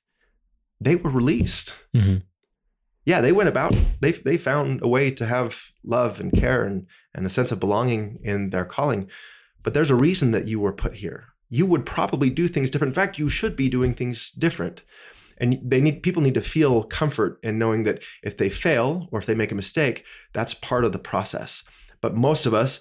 They 0.80 0.96
were 0.96 1.10
released. 1.10 1.74
Mhm. 1.94 2.22
Yeah, 3.04 3.20
they 3.20 3.32
went 3.32 3.48
about. 3.48 3.74
They 4.00 4.12
they 4.12 4.36
found 4.36 4.82
a 4.82 4.88
way 4.88 5.10
to 5.12 5.26
have 5.26 5.62
love 5.84 6.20
and 6.20 6.32
care 6.32 6.64
and 6.64 6.86
and 7.14 7.26
a 7.26 7.30
sense 7.30 7.50
of 7.50 7.60
belonging 7.60 8.18
in 8.22 8.50
their 8.50 8.64
calling. 8.64 9.08
But 9.62 9.74
there's 9.74 9.90
a 9.90 9.96
reason 9.96 10.30
that 10.32 10.46
you 10.46 10.60
were 10.60 10.72
put 10.72 10.94
here. 10.94 11.26
You 11.48 11.66
would 11.66 11.84
probably 11.84 12.30
do 12.30 12.46
things 12.48 12.70
different. 12.70 12.90
In 12.90 13.02
fact, 13.02 13.18
you 13.18 13.28
should 13.28 13.56
be 13.56 13.68
doing 13.68 13.94
things 13.94 14.30
different. 14.30 14.82
And 15.38 15.58
they 15.64 15.80
need 15.80 16.02
people 16.02 16.22
need 16.22 16.34
to 16.34 16.42
feel 16.42 16.84
comfort 16.84 17.40
in 17.42 17.58
knowing 17.58 17.84
that 17.84 18.02
if 18.22 18.36
they 18.36 18.50
fail 18.50 19.08
or 19.10 19.18
if 19.18 19.26
they 19.26 19.34
make 19.34 19.50
a 19.50 19.56
mistake, 19.56 20.04
that's 20.34 20.54
part 20.54 20.84
of 20.84 20.92
the 20.92 20.98
process. 20.98 21.64
But 22.02 22.14
most 22.14 22.46
of 22.46 22.54
us, 22.54 22.80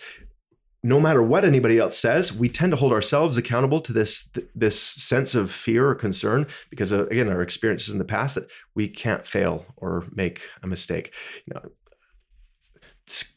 no 0.82 1.00
matter 1.00 1.22
what 1.22 1.44
anybody 1.44 1.78
else 1.78 1.98
says, 1.98 2.34
we 2.34 2.48
tend 2.48 2.72
to 2.72 2.78
hold 2.78 2.94
ourselves 2.94 3.36
accountable 3.36 3.82
to 3.82 3.92
this 3.92 4.30
this 4.56 4.80
sense 4.80 5.36
of 5.36 5.52
fear 5.52 5.90
or 5.90 5.96
concern 5.96 6.48
because 6.70 6.92
of, 6.92 7.08
again 7.08 7.30
our 7.30 7.42
experiences 7.42 7.94
in 7.94 8.00
the 8.00 8.06
past 8.06 8.36
that 8.36 8.50
we 8.76 8.88
can't 8.88 9.28
fail 9.28 9.66
or 9.76 10.06
make 10.14 10.42
a 10.64 10.68
mistake. 10.68 11.14
You 11.46 11.54
know, 11.56 11.70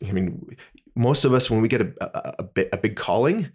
I 0.08 0.12
mean, 0.12 0.56
most 0.94 1.24
of 1.24 1.34
us 1.34 1.50
when 1.50 1.62
we 1.62 1.68
get 1.68 1.82
a 1.82 1.92
a, 2.00 2.44
a, 2.44 2.68
a 2.74 2.76
big 2.76 2.94
calling, 2.94 3.50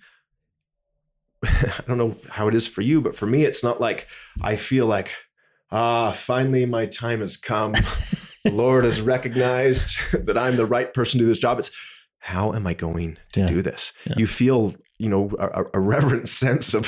I 1.44 1.84
don't 1.88 1.98
know 1.98 2.18
how 2.30 2.50
it 2.50 2.56
is 2.56 2.68
for 2.68 2.82
you, 2.82 3.02
but 3.02 3.16
for 3.16 3.26
me, 3.26 3.44
it's 3.44 3.64
not 3.64 3.80
like 3.80 4.08
I 4.42 4.58
feel 4.58 4.86
like 4.86 5.12
ah, 5.72 6.12
finally 6.12 6.66
my 6.66 6.88
time 6.88 7.22
has 7.22 7.38
come. 7.38 7.74
the 8.44 8.52
Lord 8.52 8.84
has 8.84 9.00
recognized 9.00 9.98
that 10.26 10.38
I'm 10.38 10.58
the 10.58 10.66
right 10.66 10.94
person 10.94 11.20
to 11.20 11.24
do 11.24 11.30
this 11.30 11.40
job. 11.40 11.60
It's 11.60 11.72
how 12.28 12.54
am 12.54 12.68
I 12.68 12.74
going 12.74 13.18
to 13.34 13.40
Yeah. 13.42 13.48
do 13.48 13.62
this? 13.62 13.94
Yeah. 14.06 14.16
You 14.18 14.28
feel, 14.28 14.76
you 15.00 15.10
know, 15.10 15.32
a, 15.40 15.64
a 15.74 15.80
reverent 15.94 16.28
sense 16.30 16.74
of 16.74 16.86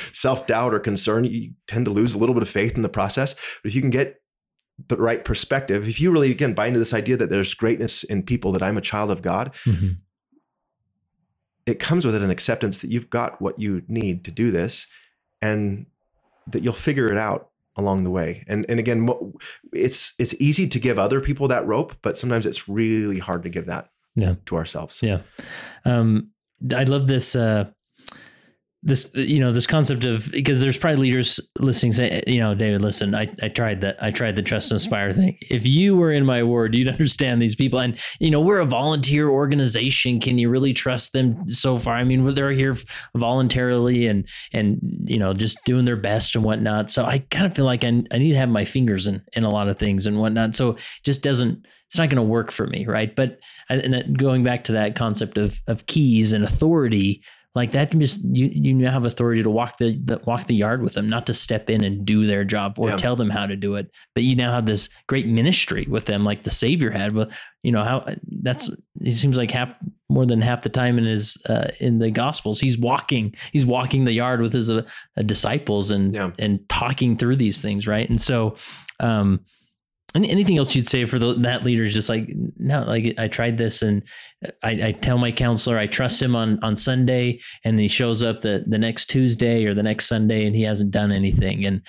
self 0.12 0.46
doubt 0.46 0.74
or 0.74 0.80
concern. 0.80 1.24
You 1.24 1.52
tend 1.66 1.86
to 1.86 1.90
lose 1.90 2.14
a 2.14 2.18
little 2.18 2.34
bit 2.34 2.42
of 2.42 2.48
faith 2.48 2.76
in 2.76 2.82
the 2.82 2.88
process. 3.00 3.34
But 3.62 3.70
if 3.70 3.74
you 3.74 3.80
can 3.80 3.90
get 3.90 4.20
the 4.88 4.96
right 4.96 5.24
perspective, 5.24 5.88
if 5.88 6.00
you 6.00 6.10
really, 6.12 6.30
again, 6.30 6.52
buy 6.54 6.66
into 6.66 6.78
this 6.78 6.92
idea 6.94 7.16
that 7.16 7.30
there's 7.30 7.54
greatness 7.54 8.04
in 8.04 8.22
people, 8.22 8.52
that 8.52 8.62
I'm 8.62 8.76
a 8.78 8.80
child 8.82 9.10
of 9.10 9.22
God, 9.22 9.54
Mhm. 9.64 9.96
it 11.66 11.78
comes 11.78 12.04
with 12.04 12.14
it 12.14 12.22
an 12.22 12.30
acceptance 12.30 12.78
that 12.78 12.90
you've 12.90 13.10
got 13.10 13.40
what 13.40 13.58
you 13.58 13.82
need 13.88 14.24
to 14.24 14.30
do 14.30 14.50
this. 14.50 14.86
And 15.40 15.86
that 16.48 16.62
you'll 16.64 16.72
figure 16.74 17.10
it 17.10 17.16
out 17.16 17.50
along 17.76 18.02
the 18.04 18.10
way. 18.10 18.44
And 18.48 18.66
and 18.68 18.78
again, 18.80 19.08
it's 19.72 20.12
it's 20.18 20.34
easy 20.40 20.66
to 20.68 20.78
give 20.78 20.98
other 20.98 21.20
people 21.20 21.48
that 21.48 21.66
rope, 21.66 21.94
but 22.02 22.18
sometimes 22.18 22.46
it's 22.46 22.68
really 22.68 23.18
hard 23.20 23.42
to 23.44 23.48
give 23.48 23.66
that 23.66 23.88
yeah. 24.14 24.34
to 24.46 24.56
ourselves. 24.56 25.02
Yeah. 25.02 25.20
Um, 25.84 26.30
I 26.74 26.84
love 26.84 27.06
this. 27.06 27.34
Uh, 27.34 27.70
this 28.82 29.08
you 29.14 29.38
know 29.38 29.52
this 29.52 29.66
concept 29.66 30.04
of 30.04 30.30
because 30.32 30.60
there's 30.60 30.76
probably 30.76 31.02
leaders 31.02 31.38
listening 31.60 31.92
say 31.92 32.20
you 32.26 32.40
know 32.40 32.52
david 32.52 32.80
listen 32.80 33.14
i, 33.14 33.32
I 33.40 33.48
tried 33.48 33.80
that 33.82 33.96
i 34.02 34.10
tried 34.10 34.34
the 34.34 34.42
trust 34.42 34.72
and 34.72 34.80
inspire 34.80 35.12
thing. 35.12 35.38
If 35.40 35.66
you 35.66 35.96
were 35.96 36.10
in 36.10 36.24
my 36.24 36.42
ward 36.42 36.74
you'd 36.74 36.88
understand 37.02 37.40
these 37.40 37.54
people. 37.54 37.78
And 37.78 37.98
you 38.18 38.30
know 38.30 38.40
we're 38.40 38.58
a 38.58 38.66
volunteer 38.66 39.28
organization. 39.28 40.20
Can 40.20 40.38
you 40.38 40.48
really 40.48 40.72
trust 40.72 41.12
them 41.12 41.48
so 41.48 41.78
far? 41.78 41.94
I 41.94 42.04
mean 42.04 42.34
they're 42.34 42.50
here 42.50 42.74
voluntarily 43.16 44.06
and 44.06 44.28
and 44.52 44.80
you 45.04 45.18
know 45.18 45.32
just 45.32 45.62
doing 45.64 45.84
their 45.84 45.96
best 45.96 46.34
and 46.34 46.44
whatnot. 46.44 46.90
So 46.90 47.04
i 47.04 47.18
kind 47.18 47.46
of 47.46 47.54
feel 47.54 47.64
like 47.64 47.84
i, 47.84 47.88
I 47.88 48.18
need 48.18 48.32
to 48.32 48.38
have 48.38 48.48
my 48.48 48.64
fingers 48.64 49.06
in 49.06 49.22
in 49.34 49.44
a 49.44 49.50
lot 49.50 49.68
of 49.68 49.78
things 49.78 50.06
and 50.06 50.18
whatnot. 50.18 50.54
So 50.54 50.76
just 51.04 51.22
doesn't 51.22 51.66
it's 51.86 51.98
not 51.98 52.08
going 52.08 52.16
to 52.16 52.22
work 52.22 52.50
for 52.50 52.66
me 52.66 52.86
right? 52.86 53.14
But 53.14 53.38
and 53.68 53.94
uh, 53.94 54.02
going 54.16 54.42
back 54.42 54.64
to 54.64 54.72
that 54.72 54.96
concept 54.96 55.38
of 55.38 55.60
of 55.68 55.86
keys 55.86 56.32
and 56.32 56.42
authority 56.42 57.22
like 57.54 57.72
that 57.72 57.90
just 57.98 58.22
you 58.24 58.50
you 58.52 58.74
now 58.74 58.90
have 58.90 59.04
authority 59.04 59.42
to 59.42 59.50
walk 59.50 59.76
the, 59.78 59.98
the, 60.04 60.20
walk 60.26 60.46
the 60.46 60.54
yard 60.54 60.82
with 60.82 60.94
them 60.94 61.08
not 61.08 61.26
to 61.26 61.34
step 61.34 61.68
in 61.68 61.84
and 61.84 62.04
do 62.06 62.26
their 62.26 62.44
job 62.44 62.78
or 62.78 62.90
yeah. 62.90 62.96
tell 62.96 63.16
them 63.16 63.30
how 63.30 63.46
to 63.46 63.56
do 63.56 63.74
it 63.74 63.90
but 64.14 64.24
you 64.24 64.34
now 64.34 64.52
have 64.52 64.66
this 64.66 64.88
great 65.06 65.26
ministry 65.26 65.86
with 65.88 66.06
them 66.06 66.24
like 66.24 66.44
the 66.44 66.50
savior 66.50 66.90
had 66.90 67.14
well 67.14 67.28
you 67.62 67.70
know 67.70 67.84
how 67.84 68.04
that's 68.42 68.70
it 69.00 69.12
seems 69.14 69.36
like 69.36 69.50
half 69.50 69.74
more 70.08 70.26
than 70.26 70.40
half 70.40 70.62
the 70.62 70.68
time 70.68 70.98
in 70.98 71.04
his 71.04 71.36
uh, 71.48 71.68
in 71.80 71.98
the 71.98 72.10
gospels 72.10 72.60
he's 72.60 72.78
walking 72.78 73.34
he's 73.52 73.66
walking 73.66 74.04
the 74.04 74.12
yard 74.12 74.40
with 74.40 74.52
his 74.52 74.70
uh, 74.70 74.82
disciples 75.26 75.90
and 75.90 76.14
yeah. 76.14 76.30
and 76.38 76.66
talking 76.68 77.16
through 77.16 77.36
these 77.36 77.60
things 77.60 77.86
right 77.86 78.08
and 78.08 78.20
so 78.20 78.54
um 79.00 79.40
anything 80.14 80.58
else 80.58 80.74
you'd 80.74 80.88
say 80.88 81.04
for 81.04 81.18
the, 81.18 81.34
that 81.34 81.64
leader 81.64 81.82
is 81.82 81.94
just 81.94 82.08
like 82.08 82.30
no 82.58 82.84
like 82.84 83.14
i 83.18 83.28
tried 83.28 83.58
this 83.58 83.82
and 83.82 84.04
I, 84.62 84.70
I, 84.70 84.92
tell 84.92 85.18
my 85.18 85.32
counselor 85.32 85.78
i 85.78 85.86
trust 85.86 86.20
him 86.20 86.36
on 86.36 86.62
on 86.62 86.76
sunday 86.76 87.40
and 87.64 87.78
he 87.78 87.88
shows 87.88 88.22
up 88.22 88.40
the 88.40 88.64
the 88.66 88.78
next 88.78 89.06
tuesday 89.06 89.64
or 89.64 89.74
the 89.74 89.82
next 89.82 90.06
sunday 90.06 90.46
and 90.46 90.54
he 90.54 90.62
hasn't 90.62 90.90
done 90.90 91.12
anything. 91.12 91.64
And 91.64 91.82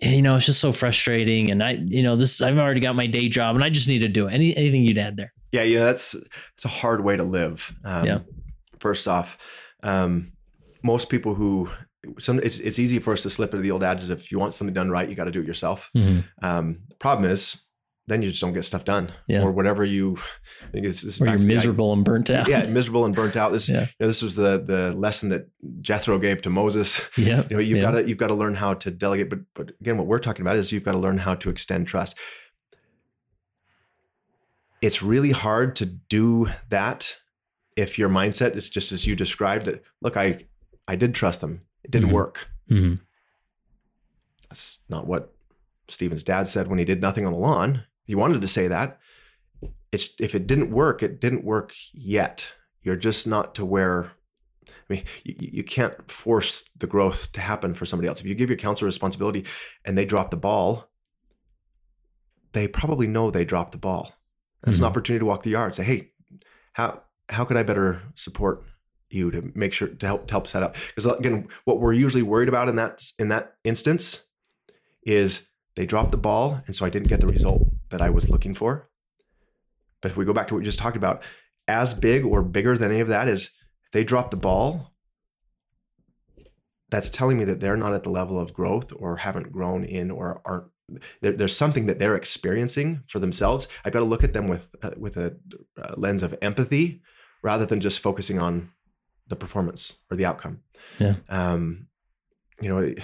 you 0.00 0.22
know 0.22 0.36
it's 0.36 0.46
just 0.46 0.60
so 0.60 0.70
frustrating 0.70 1.50
and 1.50 1.64
i 1.64 1.72
you 1.72 2.00
know 2.00 2.14
this 2.14 2.40
i've 2.40 2.58
already 2.58 2.78
got 2.78 2.94
my 2.94 3.08
day 3.08 3.28
job 3.28 3.56
and 3.56 3.64
i 3.64 3.68
just 3.68 3.88
need 3.88 3.98
to 3.98 4.08
do 4.08 4.28
it. 4.28 4.32
Any, 4.32 4.56
anything 4.56 4.84
you'd 4.84 4.98
add 4.98 5.16
there? 5.16 5.32
Yeah 5.50 5.62
you 5.62 5.78
know 5.78 5.84
that's 5.84 6.14
it's 6.14 6.64
a 6.64 6.68
hard 6.68 7.02
way 7.02 7.16
to 7.16 7.24
live 7.24 7.74
um, 7.84 8.04
yeah. 8.04 8.18
first 8.78 9.08
off. 9.08 9.36
Um, 9.82 10.32
most 10.82 11.08
people 11.08 11.34
who 11.34 11.70
some 12.18 12.38
it's 12.40 12.58
it's 12.58 12.78
easy 12.78 12.98
for 12.98 13.12
us 13.12 13.22
to 13.22 13.30
slip 13.30 13.52
into 13.52 13.62
the 13.62 13.70
old 13.70 13.82
adage 13.82 14.10
if 14.10 14.32
you 14.32 14.38
want 14.38 14.54
something 14.54 14.74
done 14.74 14.90
right, 14.90 15.08
you 15.08 15.14
got 15.14 15.24
to 15.24 15.30
do 15.30 15.40
it 15.40 15.46
yourself. 15.46 15.90
Mm-hmm. 15.96 16.44
Um, 16.44 16.80
the 16.88 16.94
problem 16.96 17.30
is 17.30 17.64
then 18.10 18.22
you 18.22 18.30
just 18.30 18.40
don't 18.40 18.52
get 18.52 18.64
stuff 18.64 18.84
done 18.84 19.12
yeah. 19.28 19.42
or 19.42 19.52
whatever 19.52 19.84
you 19.84 20.18
I 20.66 20.70
think 20.72 20.84
it's, 20.84 21.20
or 21.20 21.26
you're 21.28 21.38
miserable 21.38 21.92
and 21.92 22.04
burnt 22.04 22.28
out. 22.28 22.48
Yeah, 22.48 22.66
miserable 22.66 23.04
and 23.04 23.14
burnt 23.14 23.36
out. 23.36 23.52
This 23.52 23.68
yeah. 23.68 23.82
you 23.82 23.88
know, 24.00 24.06
this 24.08 24.20
was 24.20 24.34
the 24.34 24.62
the 24.62 24.92
lesson 24.94 25.28
that 25.30 25.48
Jethro 25.80 26.18
gave 26.18 26.42
to 26.42 26.50
Moses. 26.50 27.00
Yeah. 27.16 27.44
You 27.50 27.56
know, 27.56 27.60
you've 27.60 27.82
got 27.82 27.92
to 27.92 28.08
you've 28.08 28.18
got 28.18 28.28
to 28.28 28.34
learn 28.34 28.54
how 28.54 28.74
to 28.74 28.90
delegate. 28.90 29.28
But 29.30 29.40
but 29.54 29.72
again, 29.80 29.98
what 29.98 30.06
we're 30.06 30.18
talking 30.18 30.42
about 30.42 30.56
is 30.56 30.72
you've 30.72 30.84
got 30.84 30.92
to 30.92 30.98
learn 30.98 31.18
how 31.18 31.34
to 31.34 31.50
extend 31.50 31.86
trust. 31.86 32.18
It's 34.80 35.02
really 35.02 35.32
hard 35.32 35.76
to 35.76 35.86
do 35.86 36.48
that 36.70 37.16
if 37.76 37.98
your 37.98 38.08
mindset 38.08 38.56
is 38.56 38.70
just 38.70 38.90
as 38.90 39.06
you 39.06 39.14
described 39.14 39.68
it. 39.68 39.84
Look, 40.00 40.16
I 40.16 40.46
I 40.88 40.96
did 40.96 41.14
trust 41.14 41.40
them. 41.42 41.66
Didn't 41.90 42.06
mm-hmm. 42.08 42.14
work. 42.14 42.48
Mm-hmm. 42.70 42.94
That's 44.48 44.78
not 44.88 45.06
what 45.06 45.34
Stephen's 45.88 46.22
dad 46.22 46.48
said 46.48 46.68
when 46.68 46.78
he 46.78 46.84
did 46.84 47.00
nothing 47.00 47.26
on 47.26 47.32
the 47.32 47.38
lawn. 47.38 47.84
He 48.04 48.14
wanted 48.14 48.40
to 48.40 48.48
say 48.48 48.68
that. 48.68 48.98
It's 49.92 50.10
if 50.18 50.34
it 50.34 50.46
didn't 50.46 50.70
work, 50.70 51.02
it 51.02 51.20
didn't 51.20 51.44
work 51.44 51.72
yet. 51.92 52.52
You're 52.82 52.96
just 52.96 53.26
not 53.26 53.54
to 53.56 53.64
where. 53.64 54.12
I 54.68 54.94
mean, 54.94 55.04
you, 55.24 55.34
you 55.38 55.64
can't 55.64 56.10
force 56.10 56.64
the 56.76 56.86
growth 56.86 57.32
to 57.32 57.40
happen 57.40 57.74
for 57.74 57.86
somebody 57.86 58.08
else. 58.08 58.20
If 58.20 58.26
you 58.26 58.34
give 58.34 58.50
your 58.50 58.58
counselor 58.58 58.86
responsibility 58.86 59.44
and 59.84 59.96
they 59.96 60.04
drop 60.04 60.30
the 60.30 60.36
ball, 60.36 60.90
they 62.52 62.66
probably 62.66 63.06
know 63.06 63.30
they 63.30 63.44
dropped 63.44 63.72
the 63.72 63.78
ball. 63.78 64.12
It's 64.66 64.76
mm-hmm. 64.76 64.84
an 64.84 64.90
opportunity 64.90 65.20
to 65.20 65.26
walk 65.26 65.42
the 65.42 65.50
yard. 65.50 65.74
Say, 65.74 65.84
hey, 65.84 66.10
how 66.72 67.02
how 67.28 67.44
could 67.44 67.56
I 67.56 67.62
better 67.62 68.02
support 68.14 68.64
you 69.10 69.30
to 69.30 69.50
make 69.54 69.72
sure 69.72 69.88
to 69.88 70.06
help 70.06 70.26
to 70.26 70.32
help 70.32 70.46
set 70.46 70.62
up. 70.62 70.76
Because 70.88 71.06
again 71.06 71.48
what 71.64 71.80
we're 71.80 71.92
usually 71.92 72.22
worried 72.22 72.48
about 72.48 72.68
in 72.68 72.76
that 72.76 73.04
in 73.18 73.28
that 73.28 73.54
instance 73.64 74.24
is 75.04 75.46
they 75.76 75.86
dropped 75.86 76.10
the 76.10 76.18
ball 76.18 76.60
and 76.66 76.76
so 76.76 76.84
i 76.84 76.90
didn't 76.90 77.08
get 77.08 77.20
the 77.20 77.26
result 77.26 77.62
that 77.90 78.02
i 78.02 78.10
was 78.10 78.28
looking 78.28 78.54
for. 78.54 78.88
But 80.00 80.12
if 80.12 80.16
we 80.16 80.24
go 80.24 80.32
back 80.32 80.48
to 80.48 80.54
what 80.54 80.60
we 80.60 80.64
just 80.64 80.78
talked 80.78 80.96
about 80.96 81.22
as 81.68 81.94
big 81.94 82.24
or 82.24 82.42
bigger 82.42 82.76
than 82.76 82.90
any 82.90 83.00
of 83.00 83.08
that 83.08 83.28
is 83.28 83.46
if 83.84 83.92
they 83.92 84.04
drop 84.04 84.30
the 84.30 84.36
ball 84.36 84.92
that's 86.90 87.10
telling 87.10 87.38
me 87.38 87.44
that 87.44 87.60
they're 87.60 87.76
not 87.76 87.94
at 87.94 88.02
the 88.02 88.10
level 88.10 88.38
of 88.38 88.52
growth 88.52 88.92
or 88.96 89.16
haven't 89.16 89.52
grown 89.52 89.84
in 89.84 90.10
or 90.10 90.42
aren't 90.44 90.66
there, 91.20 91.32
there's 91.32 91.56
something 91.56 91.86
that 91.86 91.98
they're 91.98 92.16
experiencing 92.16 93.04
for 93.06 93.20
themselves. 93.20 93.68
I've 93.84 93.92
got 93.92 94.00
to 94.00 94.04
look 94.04 94.24
at 94.24 94.32
them 94.32 94.48
with 94.48 94.68
uh, 94.82 94.90
with 94.96 95.16
a, 95.16 95.36
a 95.76 95.98
lens 95.98 96.22
of 96.22 96.36
empathy 96.42 97.02
rather 97.42 97.64
than 97.64 97.80
just 97.80 98.00
focusing 98.00 98.38
on 98.38 98.72
the 99.30 99.36
performance 99.36 99.96
or 100.10 100.16
the 100.16 100.26
outcome. 100.26 100.60
Yeah. 100.98 101.14
Um, 101.30 101.86
you 102.60 102.68
know, 102.68 102.94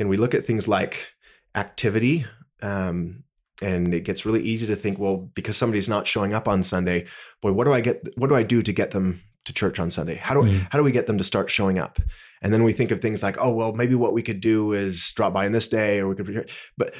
and 0.00 0.08
we 0.08 0.16
look 0.16 0.34
at 0.34 0.44
things 0.44 0.66
like 0.66 1.14
activity, 1.54 2.26
um, 2.62 3.22
and 3.62 3.94
it 3.94 4.04
gets 4.04 4.26
really 4.26 4.42
easy 4.42 4.66
to 4.66 4.74
think, 4.74 4.98
well, 4.98 5.30
because 5.34 5.56
somebody's 5.56 5.88
not 5.88 6.08
showing 6.08 6.34
up 6.34 6.48
on 6.48 6.62
Sunday, 6.62 7.06
boy, 7.42 7.52
what 7.52 7.64
do 7.64 7.72
I 7.72 7.80
get? 7.80 8.02
What 8.16 8.28
do 8.28 8.34
I 8.34 8.42
do 8.42 8.62
to 8.62 8.72
get 8.72 8.90
them 8.90 9.22
to 9.44 9.52
church 9.52 9.78
on 9.78 9.90
Sunday? 9.90 10.16
How 10.16 10.34
do 10.34 10.40
mm. 10.40 10.66
how 10.72 10.78
do 10.78 10.84
we 10.84 10.92
get 10.92 11.06
them 11.06 11.18
to 11.18 11.24
start 11.24 11.50
showing 11.50 11.78
up? 11.78 12.00
And 12.42 12.52
then 12.52 12.64
we 12.64 12.72
think 12.72 12.90
of 12.90 13.00
things 13.00 13.22
like, 13.22 13.36
oh, 13.38 13.52
well, 13.52 13.72
maybe 13.74 13.94
what 13.94 14.14
we 14.14 14.22
could 14.22 14.40
do 14.40 14.72
is 14.72 15.12
drop 15.12 15.34
by 15.34 15.44
on 15.46 15.52
this 15.52 15.68
day, 15.68 16.00
or 16.00 16.08
we 16.08 16.16
could. 16.16 16.50
But 16.78 16.94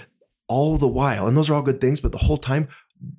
all 0.49 0.77
the 0.77 0.89
while, 0.89 1.27
and 1.27 1.37
those 1.37 1.49
are 1.49 1.55
all 1.55 1.63
good 1.63 1.81
things, 1.81 2.01
but 2.01 2.13
the 2.13 2.19
whole 2.19 2.37
time, 2.37 2.69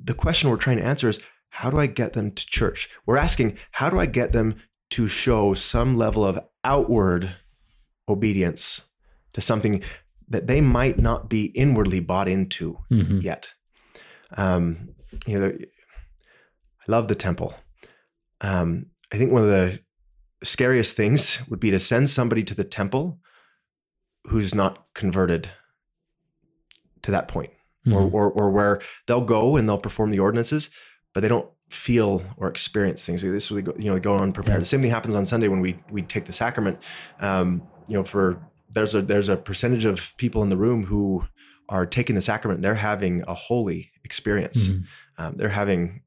the 0.04 0.14
question 0.14 0.50
we're 0.50 0.58
trying 0.58 0.78
to 0.78 0.86
answer 0.86 1.10
is, 1.10 1.20
how 1.50 1.70
do 1.70 1.80
I 1.80 1.88
get 1.88 2.14
them 2.14 2.32
to 2.32 2.46
church? 2.46 2.90
We're 3.06 3.18
asking, 3.18 3.58
how 3.72 3.90
do 3.90 4.00
I 4.00 4.06
get 4.06 4.32
them 4.32 4.56
to 4.92 5.08
show 5.08 5.54
some 5.54 5.98
level 5.98 6.26
of 6.26 6.40
outward 6.64 7.36
obedience 8.08 8.84
to 9.34 9.42
something 9.42 9.84
that 10.28 10.48
they 10.48 10.62
might 10.62 10.98
not 10.98 11.30
be 11.30 11.46
inwardly 11.46 12.00
bought 12.00 12.28
into 12.28 12.78
mm-hmm. 12.90 13.20
yet. 13.20 13.54
Um, 14.38 14.90
you 15.28 15.40
know, 15.40 15.48
I 15.48 16.86
love 16.88 17.08
the 17.08 17.16
temple. 17.16 17.54
Um, 18.42 18.88
I 19.14 19.18
think 19.18 19.32
one 19.32 19.44
of 19.44 19.50
the 19.50 19.80
scariest 20.44 20.96
things 20.96 21.42
would 21.50 21.60
be 21.60 21.72
to 21.72 21.80
send 21.80 22.10
somebody 22.10 22.44
to 22.44 22.56
the 22.56 22.64
temple 22.64 23.20
who's 24.26 24.56
not 24.56 24.86
converted 24.94 25.50
to 27.04 27.12
that 27.12 27.28
point, 27.28 27.52
mm-hmm. 27.86 27.94
or, 27.94 28.10
or, 28.10 28.32
or 28.32 28.52
where 28.52 28.82
they'll 29.08 29.22
go 29.22 29.58
and 29.58 29.68
they'll 29.68 29.78
perform 29.78 30.12
the 30.12 30.20
ordinances, 30.20 30.70
but 31.14 31.22
they 31.22 31.28
don't 31.28 31.50
feel 31.72 32.22
or 32.38 32.50
experience 32.50 33.06
things. 33.06 33.22
This 33.22 33.50
is 33.50 33.52
you 33.52 33.92
know 33.92 34.00
go 34.00 34.18
unprepared. 34.18 34.58
Yeah. 34.58 34.60
The 34.60 34.66
same 34.66 34.82
thing 34.82 34.92
happens 34.92 35.16
on 35.16 35.26
Sunday 35.26 35.48
when 35.48 35.62
we 35.62 35.78
we 35.90 36.02
take 36.02 36.26
the 36.26 36.34
sacrament. 36.34 36.80
Um, 37.20 37.64
you 37.88 37.96
know, 37.96 38.04
for 38.04 38.42
there's 38.70 38.94
a 38.94 39.02
there's 39.02 39.30
a 39.30 39.38
percentage 39.38 39.86
of 39.86 40.16
people 40.18 40.44
in 40.44 40.50
the 40.50 40.58
room 40.58 40.86
who 40.86 41.26
are 41.70 41.86
taking 41.86 42.16
the 42.16 42.22
sacrament. 42.22 42.62
They're 42.62 42.76
having 42.76 43.24
a 43.28 43.34
holy 43.34 43.92
experience. 44.04 44.70
Mm-hmm. 44.70 45.24
Um, 45.24 45.36
they're 45.38 45.50
having 45.50 46.02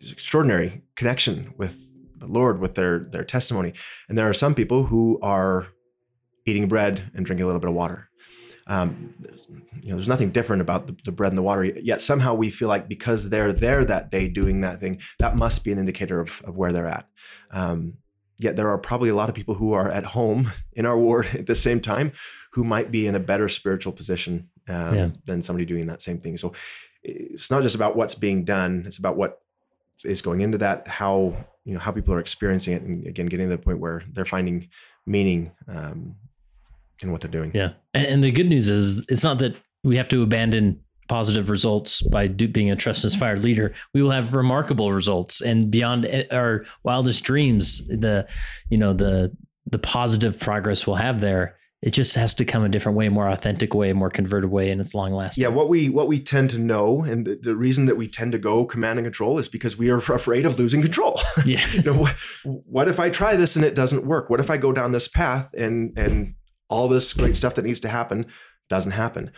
extraordinary 0.00 0.82
connection 0.96 1.54
with 1.58 1.88
the 2.16 2.26
Lord 2.26 2.58
with 2.58 2.74
their 2.74 3.00
their 3.00 3.24
testimony. 3.24 3.74
And 4.08 4.16
there 4.16 4.28
are 4.28 4.34
some 4.34 4.54
people 4.54 4.84
who 4.84 5.18
are 5.22 5.68
eating 6.46 6.68
bread 6.68 7.10
and 7.14 7.26
drinking 7.26 7.44
a 7.44 7.46
little 7.46 7.60
bit 7.60 7.68
of 7.68 7.74
water. 7.74 8.08
Um, 8.66 9.14
you 9.82 9.88
know, 9.88 9.96
there's 9.96 10.08
nothing 10.08 10.30
different 10.30 10.62
about 10.62 10.86
the, 10.86 10.96
the, 11.04 11.12
bread 11.12 11.32
and 11.32 11.38
the 11.38 11.42
water. 11.42 11.64
Yet 11.64 12.00
somehow 12.00 12.34
we 12.34 12.50
feel 12.50 12.68
like 12.68 12.88
because 12.88 13.28
they're 13.28 13.52
there 13.52 13.84
that 13.84 14.10
day 14.10 14.28
doing 14.28 14.60
that 14.60 14.80
thing, 14.80 15.00
that 15.18 15.36
must 15.36 15.64
be 15.64 15.72
an 15.72 15.78
indicator 15.78 16.20
of, 16.20 16.40
of 16.44 16.56
where 16.56 16.72
they're 16.72 16.86
at. 16.86 17.08
Um, 17.50 17.94
yet 18.38 18.56
there 18.56 18.68
are 18.68 18.78
probably 18.78 19.08
a 19.08 19.14
lot 19.14 19.28
of 19.28 19.34
people 19.34 19.54
who 19.54 19.72
are 19.72 19.90
at 19.90 20.04
home 20.04 20.52
in 20.72 20.86
our 20.86 20.98
ward 20.98 21.26
at 21.34 21.46
the 21.46 21.54
same 21.54 21.80
time 21.80 22.12
who 22.52 22.64
might 22.64 22.90
be 22.90 23.06
in 23.06 23.14
a 23.14 23.20
better 23.20 23.48
spiritual 23.48 23.92
position 23.92 24.48
um, 24.68 24.94
yeah. 24.94 25.08
than 25.24 25.42
somebody 25.42 25.64
doing 25.64 25.86
that 25.86 26.02
same 26.02 26.18
thing. 26.18 26.36
So 26.36 26.52
it's 27.02 27.50
not 27.50 27.62
just 27.62 27.74
about 27.74 27.96
what's 27.96 28.14
being 28.14 28.44
done; 28.44 28.84
it's 28.86 28.98
about 28.98 29.16
what 29.16 29.40
is 30.04 30.22
going 30.22 30.40
into 30.40 30.58
that, 30.58 30.86
how 30.86 31.34
you 31.64 31.74
know 31.74 31.80
how 31.80 31.92
people 31.92 32.14
are 32.14 32.20
experiencing 32.20 32.74
it, 32.74 32.82
and 32.82 33.06
again, 33.06 33.26
getting 33.26 33.48
to 33.48 33.56
the 33.56 33.62
point 33.62 33.80
where 33.80 34.02
they're 34.12 34.24
finding 34.24 34.68
meaning 35.06 35.50
um, 35.66 36.14
in 37.02 37.12
what 37.12 37.20
they're 37.20 37.30
doing. 37.30 37.50
Yeah, 37.54 37.72
and 37.94 38.22
the 38.22 38.30
good 38.30 38.48
news 38.48 38.68
is 38.68 39.04
it's 39.08 39.22
not 39.22 39.38
that 39.38 39.60
we 39.84 39.96
have 39.96 40.08
to 40.08 40.22
abandon 40.22 40.80
positive 41.08 41.50
results 41.50 42.00
by 42.02 42.26
do, 42.26 42.48
being 42.48 42.70
a 42.70 42.76
trust 42.76 43.04
inspired 43.04 43.42
leader 43.42 43.72
we 43.92 44.00
will 44.00 44.12
have 44.12 44.34
remarkable 44.34 44.92
results 44.92 45.42
and 45.42 45.70
beyond 45.70 46.06
eh, 46.06 46.24
our 46.30 46.64
wildest 46.84 47.24
dreams 47.24 47.86
the 47.88 48.26
you 48.70 48.78
know 48.78 48.94
the 48.94 49.36
the 49.66 49.80
positive 49.80 50.38
progress 50.38 50.86
we'll 50.86 50.96
have 50.96 51.20
there 51.20 51.56
it 51.82 51.90
just 51.90 52.14
has 52.14 52.32
to 52.34 52.44
come 52.44 52.62
a 52.62 52.68
different 52.68 52.96
way, 52.96 53.08
more 53.08 53.28
authentic 53.28 53.74
way, 53.74 53.92
more 53.92 54.08
converted 54.08 54.50
way, 54.50 54.70
and 54.70 54.80
it's 54.80 54.94
long 54.94 55.12
lasting. 55.12 55.42
Yeah, 55.42 55.48
what 55.48 55.68
we 55.68 55.88
what 55.88 56.06
we 56.06 56.20
tend 56.20 56.50
to 56.50 56.58
know, 56.58 57.02
and 57.02 57.26
the 57.26 57.56
reason 57.56 57.86
that 57.86 57.96
we 57.96 58.06
tend 58.06 58.30
to 58.32 58.38
go 58.38 58.64
command 58.64 59.00
and 59.00 59.06
control 59.06 59.40
is 59.40 59.48
because 59.48 59.76
we 59.76 59.90
are 59.90 59.98
afraid 59.98 60.46
of 60.46 60.60
losing 60.60 60.80
control. 60.80 61.20
Yeah. 61.44 61.66
you 61.72 61.82
know, 61.82 61.94
what, 61.94 62.16
what 62.44 62.88
if 62.88 63.00
I 63.00 63.10
try 63.10 63.34
this 63.34 63.56
and 63.56 63.64
it 63.64 63.74
doesn't 63.74 64.06
work? 64.06 64.30
What 64.30 64.38
if 64.38 64.48
I 64.48 64.58
go 64.58 64.72
down 64.72 64.92
this 64.92 65.08
path 65.08 65.52
and 65.54 65.98
and 65.98 66.36
all 66.72 66.88
this 66.88 67.12
great 67.12 67.36
stuff 67.36 67.54
that 67.56 67.64
needs 67.64 67.80
to 67.80 67.88
happen 67.88 68.26
doesn't 68.68 68.92
happen? 68.92 69.30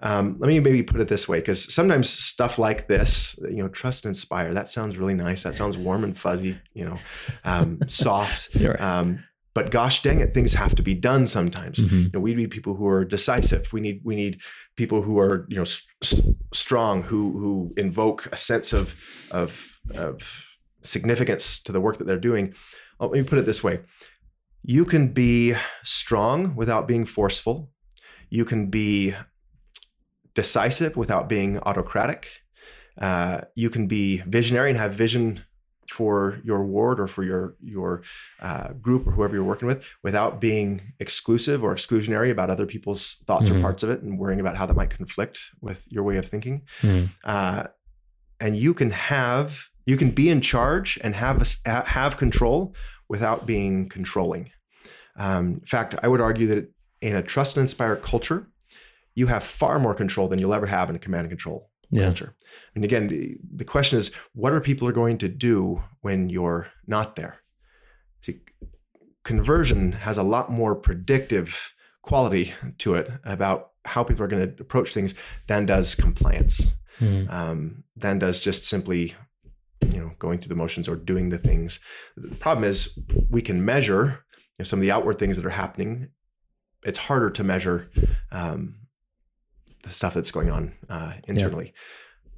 Um, 0.00 0.36
let 0.38 0.48
me 0.48 0.60
maybe 0.60 0.82
put 0.82 1.00
it 1.00 1.08
this 1.08 1.26
way, 1.28 1.38
because 1.38 1.72
sometimes 1.72 2.08
stuff 2.08 2.58
like 2.58 2.88
this, 2.88 3.38
you 3.42 3.62
know, 3.62 3.68
trust 3.68 4.04
and 4.04 4.10
inspire, 4.10 4.52
that 4.54 4.68
sounds 4.68 4.98
really 4.98 5.14
nice. 5.14 5.42
That 5.42 5.54
sounds 5.54 5.76
warm 5.76 6.04
and 6.04 6.16
fuzzy, 6.18 6.58
you 6.74 6.84
know, 6.84 6.98
um, 7.44 7.80
soft. 7.88 8.54
Right. 8.54 8.80
Um, 8.80 9.24
but 9.54 9.70
gosh 9.70 10.02
dang 10.02 10.20
it, 10.20 10.32
things 10.32 10.54
have 10.54 10.74
to 10.74 10.82
be 10.82 10.94
done 10.94 11.26
sometimes. 11.26 11.78
Mhm. 11.78 12.04
You 12.04 12.10
know, 12.14 12.20
we 12.20 12.34
need 12.34 12.50
people 12.50 12.74
who 12.74 12.86
are 12.86 13.04
decisive. 13.04 13.72
We 13.72 13.80
need 13.80 14.00
we 14.02 14.16
need 14.16 14.40
people 14.76 15.02
who 15.02 15.18
are 15.18 15.46
you 15.48 15.56
know 15.56 15.66
strong, 16.52 17.02
who 17.02 17.32
who 17.38 17.74
invoke 17.76 18.28
a 18.32 18.36
sense 18.36 18.72
of 18.72 18.94
of 19.30 19.78
of 19.94 20.46
significance 20.82 21.62
to 21.64 21.72
the 21.72 21.80
work 21.80 21.98
that 21.98 22.06
they're 22.06 22.18
doing. 22.30 22.54
Let 22.98 23.12
me 23.12 23.22
put 23.24 23.38
it 23.38 23.46
this 23.46 23.62
way: 23.62 23.80
you 24.62 24.84
can 24.84 25.08
be 25.08 25.54
strong 25.82 26.54
without 26.54 26.86
being 26.88 27.04
forceful. 27.04 27.70
You 28.30 28.44
can 28.44 28.66
be 28.70 29.14
decisive 30.34 30.96
without 30.96 31.28
being 31.28 31.58
autocratic. 31.60 32.26
Uh, 33.00 33.42
you 33.54 33.70
can 33.70 33.86
be 33.86 34.18
visionary 34.26 34.70
and 34.70 34.78
have 34.78 34.94
vision 34.94 35.44
for 35.90 36.38
your 36.44 36.64
ward 36.64 36.98
or 37.00 37.06
for 37.06 37.22
your 37.22 37.54
your 37.60 38.02
uh, 38.40 38.68
group 38.74 39.06
or 39.06 39.10
whoever 39.10 39.34
you're 39.34 39.44
working 39.44 39.68
with 39.68 39.84
without 40.02 40.40
being 40.40 40.80
exclusive 41.00 41.62
or 41.62 41.74
exclusionary 41.74 42.30
about 42.30 42.48
other 42.48 42.64
people's 42.64 43.16
thoughts 43.26 43.50
Mhm. 43.50 43.58
or 43.58 43.60
parts 43.60 43.82
of 43.82 43.90
it 43.90 44.00
and 44.02 44.18
worrying 44.18 44.40
about 44.40 44.56
how 44.56 44.64
that 44.64 44.74
might 44.74 44.88
conflict 44.90 45.38
with 45.60 45.84
your 45.90 46.02
way 46.04 46.16
of 46.16 46.26
thinking 46.26 46.62
Mhm. 46.80 47.08
uh, 47.24 47.64
and 48.40 48.56
you 48.56 48.72
can 48.72 48.90
have 48.90 49.68
you 49.84 49.96
can 49.98 50.10
be 50.12 50.30
in 50.30 50.40
charge 50.40 50.98
and 51.04 51.14
have 51.14 51.46
have 51.66 52.16
control 52.16 52.74
without 53.12 53.40
being 53.54 53.74
controlling 53.96 54.44
um, 55.24 55.44
in 55.62 55.66
fact 55.74 55.90
i 56.04 56.06
would 56.10 56.20
argue 56.28 56.46
that 56.52 56.64
in 57.08 57.14
a 57.16 57.22
trust 57.32 57.56
and 57.56 57.62
inspire 57.66 57.96
culture 58.12 58.40
you 59.20 59.26
have 59.34 59.44
far 59.60 59.76
more 59.84 59.94
control 60.02 60.26
than 60.28 60.38
you'll 60.40 60.54
ever 60.60 60.70
have 60.78 60.88
in 60.90 60.96
a 60.96 61.04
command 61.06 61.24
and 61.26 61.30
control 61.36 61.60
Yeah. 61.90 62.06
culture. 62.06 62.30
And 62.74 62.82
again, 62.88 63.04
the, 63.12 63.22
the 63.60 63.66
question 63.74 63.98
is, 64.02 64.06
what 64.40 64.52
are 64.54 64.60
people 64.70 64.88
are 64.88 64.98
going 65.02 65.18
to 65.18 65.28
do 65.50 65.56
when 66.06 66.18
you're 66.34 66.64
not 66.86 67.08
there? 67.16 67.34
See, 68.24 68.40
conversion 69.24 69.92
has 69.92 70.16
a 70.18 70.22
lot 70.22 70.50
more 70.50 70.74
predictive 70.74 71.74
quality 72.02 72.52
to 72.78 72.94
it 72.94 73.10
about 73.24 73.58
how 73.84 74.02
people 74.04 74.24
are 74.24 74.28
going 74.34 74.46
to 74.56 74.62
approach 74.62 74.94
things 74.94 75.14
than 75.48 75.66
does 75.66 75.94
compliance, 75.94 76.56
Mhm. 77.00 77.30
um, 77.30 77.84
than 78.02 78.18
does 78.18 78.40
just 78.40 78.64
simply, 78.64 79.14
you 79.90 80.00
know, 80.00 80.12
going 80.18 80.38
through 80.38 80.48
the 80.48 80.54
motions 80.54 80.88
or 80.88 80.96
doing 80.96 81.30
the 81.30 81.38
things. 81.38 81.80
The 82.16 82.34
problem 82.36 82.64
is 82.64 82.98
we 83.30 83.42
can 83.42 83.64
measure 83.64 84.24
you 84.36 84.60
know, 84.60 84.64
some 84.64 84.78
of 84.78 84.82
the 84.82 84.92
outward 84.92 85.18
things 85.18 85.36
that 85.36 85.46
are 85.46 85.50
happening. 85.50 86.08
It's 86.84 86.98
harder 86.98 87.30
to 87.30 87.44
measure 87.44 87.90
um, 88.30 88.76
the 89.82 89.90
stuff 89.90 90.14
that's 90.14 90.30
going 90.30 90.50
on 90.50 90.74
uh, 90.88 91.12
internally. 91.26 91.74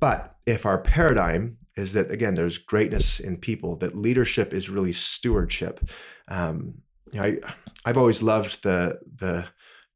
But 0.01 0.37
if 0.47 0.67
our 0.67 0.79
paradigm 0.79 1.57
is 1.77 1.95
that 1.95 2.11
again, 2.11 2.35
there's 2.35 2.59
greatness 2.59 3.21
in 3.21 3.37
people, 3.37 3.77
that 3.77 3.97
leadership 3.97 4.53
is 4.53 4.69
really 4.69 4.93
stewardship. 4.93 5.81
Um, 6.29 6.75
you 7.13 7.21
know, 7.21 7.27
I 7.27 7.39
I've 7.85 7.97
always 7.97 8.23
loved 8.23 8.63
the 8.63 9.01
the 9.17 9.47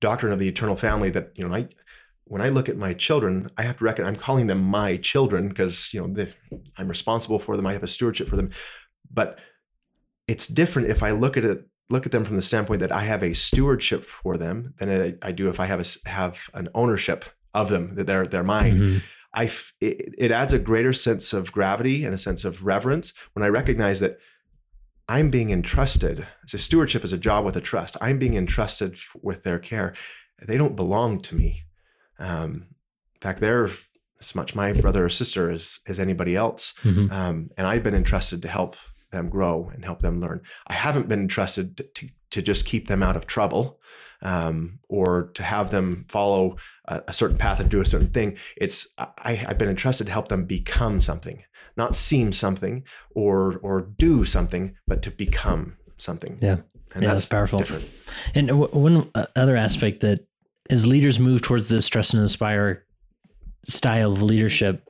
doctrine 0.01 0.33
of 0.33 0.39
the 0.39 0.49
eternal 0.49 0.77
family. 0.77 1.11
That 1.11 1.33
you 1.35 1.47
know, 1.47 1.55
I 1.55 1.69
when 2.29 2.43
I 2.43 2.49
look 2.51 2.69
at 2.69 2.77
my 2.77 2.93
children, 2.95 3.51
I 3.57 3.63
have 3.63 3.79
to 3.79 3.85
reckon 3.85 4.05
I'm 4.05 4.17
calling 4.17 4.47
them 4.47 4.63
my 4.63 4.97
children 4.99 5.49
because 5.49 5.93
you 5.93 6.01
know 6.01 6.13
the, 6.13 6.33
I'm 6.77 6.89
responsible 6.89 7.39
for 7.39 7.57
them. 7.57 7.67
I 7.67 7.73
have 7.73 7.83
a 7.83 7.89
stewardship 7.89 8.29
for 8.29 8.37
them, 8.37 8.51
but 9.11 9.39
it's 10.27 10.47
different 10.47 10.89
if 10.91 11.03
I 11.03 11.11
look 11.13 11.37
at 11.37 11.45
it 11.45 11.67
look 11.91 12.05
at 12.05 12.13
them 12.13 12.25
from 12.25 12.37
the 12.37 12.43
standpoint 12.43 12.81
that 12.81 12.93
I 12.93 13.01
have 13.01 13.23
a 13.23 13.33
stewardship 13.35 14.05
for 14.05 14.37
them 14.37 14.75
than 14.79 14.91
I, 15.23 15.29
I 15.29 15.33
do 15.33 15.49
if 15.49 15.59
I 15.59 15.67
have 15.67 15.81
a 15.81 16.09
have 16.09 16.39
an 16.55 16.69
ownership 16.75 17.25
of 17.55 17.71
them 17.71 17.95
that 17.97 18.07
they're 18.07 18.27
they're 18.27 18.45
mine. 18.45 18.79
Mhm. 18.79 19.03
I 19.35 19.45
f- 19.45 19.73
it, 19.81 20.15
it 20.19 20.31
adds 20.31 20.53
a 20.53 20.59
greater 20.59 20.93
sense 20.93 21.33
of 21.33 21.53
gravity 21.53 22.05
and 22.05 22.15
a 22.15 22.19
sense 22.19 22.45
of 22.45 22.65
reverence 22.65 23.13
when 23.35 23.43
I 23.43 23.49
recognize 23.49 24.01
that 24.01 24.19
I'm 25.09 25.31
being 25.31 25.51
entrusted. 25.51 26.27
So 26.47 26.59
stewardship 26.59 27.05
is 27.05 27.13
a 27.13 27.19
job 27.19 27.45
with 27.45 27.57
a 27.57 27.61
trust. 27.61 27.97
I'm 28.01 28.19
being 28.19 28.35
entrusted 28.37 28.95
f- 28.95 29.17
with 29.23 29.45
their 29.45 29.59
care. 29.59 29.95
They 30.47 30.57
don't 30.57 30.77
belong 30.77 31.21
to 31.23 31.35
me. 31.35 31.63
Um, 32.19 32.69
in 33.15 33.21
fact, 33.21 33.41
they're 33.41 33.71
as 34.21 34.35
much 34.35 34.55
my 34.55 34.73
brother 34.73 35.05
or 35.05 35.09
sister 35.09 35.51
as 35.51 35.79
as 35.87 35.99
anybody 35.99 36.35
else. 36.37 36.75
Mhm. 36.83 37.11
Um, 37.13 37.51
and 37.57 37.67
I've 37.67 37.83
been 37.83 37.95
entrusted 37.95 38.43
to 38.43 38.49
help 38.49 38.77
them 39.13 39.29
grow 39.29 39.71
and 39.73 39.85
help 39.85 40.01
them 40.01 40.21
learn. 40.21 40.41
I 40.67 40.75
haven't 40.75 41.09
been 41.09 41.21
entrusted 41.21 41.77
to, 41.79 41.83
to, 41.83 42.09
to 42.31 42.43
just 42.43 42.67
keep 42.67 42.89
them 42.89 43.03
out 43.03 43.17
of 43.17 43.27
trouble 43.27 43.81
um, 44.23 44.81
or 44.89 45.31
to 45.35 45.43
have 45.43 45.71
them 45.71 46.05
follow 46.09 46.57
a, 46.87 47.03
a 47.09 47.13
certain 47.13 47.39
path 47.39 47.61
and 47.61 47.71
do 47.71 47.81
a 47.81 47.87
certain 47.87 48.09
thing. 48.09 48.37
It's 48.57 48.87
I, 48.99 49.45
I've 49.47 49.59
been 49.59 49.71
entrusted 49.71 50.07
to 50.09 50.13
help 50.13 50.29
them 50.29 50.45
become 50.45 51.01
something, 51.01 51.43
not 51.77 51.95
seem 51.95 52.33
something 52.33 52.85
or 53.15 53.59
or 53.63 53.81
do 53.81 54.25
something, 54.25 54.77
but 54.87 55.03
to 55.03 55.11
become 55.11 55.77
something. 55.97 56.39
Yeah. 56.43 56.59
and 56.95 57.03
Yeah, 57.03 57.11
that's, 57.11 57.23
that's 57.23 57.29
powerful. 57.29 57.59
Different. 57.61 57.85
And 58.35 58.49
w- 58.49 58.71
one 58.73 59.11
other 59.37 59.57
aspect 59.57 60.01
that 60.01 60.19
as 60.71 60.87
leaders 60.87 61.19
move 61.19 61.43
towards 61.43 61.69
this 61.69 61.89
trust 61.89 62.15
and 62.15 62.21
inspire 62.21 62.85
style 63.65 64.13
of 64.13 64.23
leadership, 64.23 64.89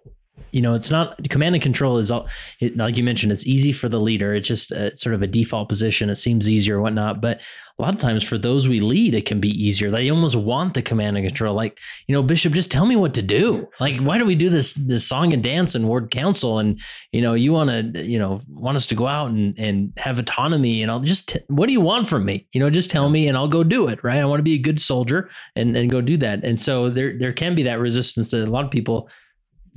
you 0.52 0.62
know, 0.62 0.74
it's 0.74 0.90
not 0.90 1.28
command 1.28 1.54
and 1.54 1.62
control 1.62 1.98
is 1.98 2.10
all, 2.10 2.28
it, 2.60 2.76
like 2.76 2.96
you 2.96 3.04
mentioned, 3.04 3.32
it's 3.32 3.46
easy 3.46 3.72
for 3.72 3.88
the 3.88 4.00
leader. 4.00 4.34
It's 4.34 4.48
just 4.48 4.72
uh 4.72 4.94
sort 4.94 5.14
of 5.14 5.22
a 5.22 5.26
default 5.26 5.68
position. 5.68 6.10
It 6.10 6.16
seems 6.16 6.48
easier 6.48 6.80
whatnot. 6.80 7.20
But 7.20 7.40
a 7.78 7.82
lot 7.82 7.94
of 7.94 8.00
times 8.00 8.24
for 8.24 8.38
those 8.38 8.68
we 8.68 8.80
lead, 8.80 9.14
it 9.14 9.24
can 9.24 9.38
be 9.38 9.50
easier. 9.50 9.88
They 9.88 10.10
almost 10.10 10.34
want 10.34 10.74
the 10.74 10.82
command 10.82 11.16
and 11.16 11.24
control. 11.24 11.54
Like, 11.54 11.78
you 12.08 12.12
know, 12.12 12.24
Bishop, 12.24 12.52
just 12.52 12.72
tell 12.72 12.86
me 12.86 12.96
what 12.96 13.14
to 13.14 13.22
do. 13.22 13.68
Like, 13.78 14.00
why 14.00 14.18
do 14.18 14.24
we 14.24 14.34
do 14.34 14.48
this, 14.48 14.72
this 14.72 15.06
song 15.06 15.32
and 15.32 15.42
dance 15.42 15.76
and 15.76 15.86
ward 15.86 16.10
council? 16.10 16.58
And, 16.58 16.80
you 17.12 17.22
know, 17.22 17.34
you 17.34 17.52
want 17.52 17.94
to, 17.94 18.02
you 18.02 18.18
know, 18.18 18.40
want 18.48 18.76
us 18.76 18.86
to 18.86 18.96
go 18.96 19.06
out 19.06 19.30
and, 19.30 19.56
and 19.60 19.92
have 19.96 20.18
autonomy 20.18 20.82
and 20.82 20.90
I'll 20.90 20.98
just, 20.98 21.28
t- 21.28 21.40
what 21.46 21.68
do 21.68 21.72
you 21.72 21.80
want 21.80 22.08
from 22.08 22.24
me? 22.24 22.48
You 22.52 22.58
know, 22.58 22.68
just 22.68 22.90
tell 22.90 23.10
me 23.10 23.28
and 23.28 23.36
I'll 23.36 23.46
go 23.46 23.62
do 23.62 23.86
it. 23.86 24.02
Right. 24.02 24.18
I 24.18 24.24
want 24.24 24.40
to 24.40 24.44
be 24.44 24.54
a 24.54 24.58
good 24.58 24.80
soldier 24.80 25.30
and, 25.54 25.76
and 25.76 25.88
go 25.88 26.00
do 26.00 26.16
that. 26.16 26.42
And 26.42 26.58
so 26.58 26.88
there, 26.88 27.16
there 27.16 27.32
can 27.32 27.54
be 27.54 27.62
that 27.62 27.78
resistance 27.78 28.32
that 28.32 28.42
a 28.42 28.50
lot 28.50 28.64
of 28.64 28.72
people 28.72 29.08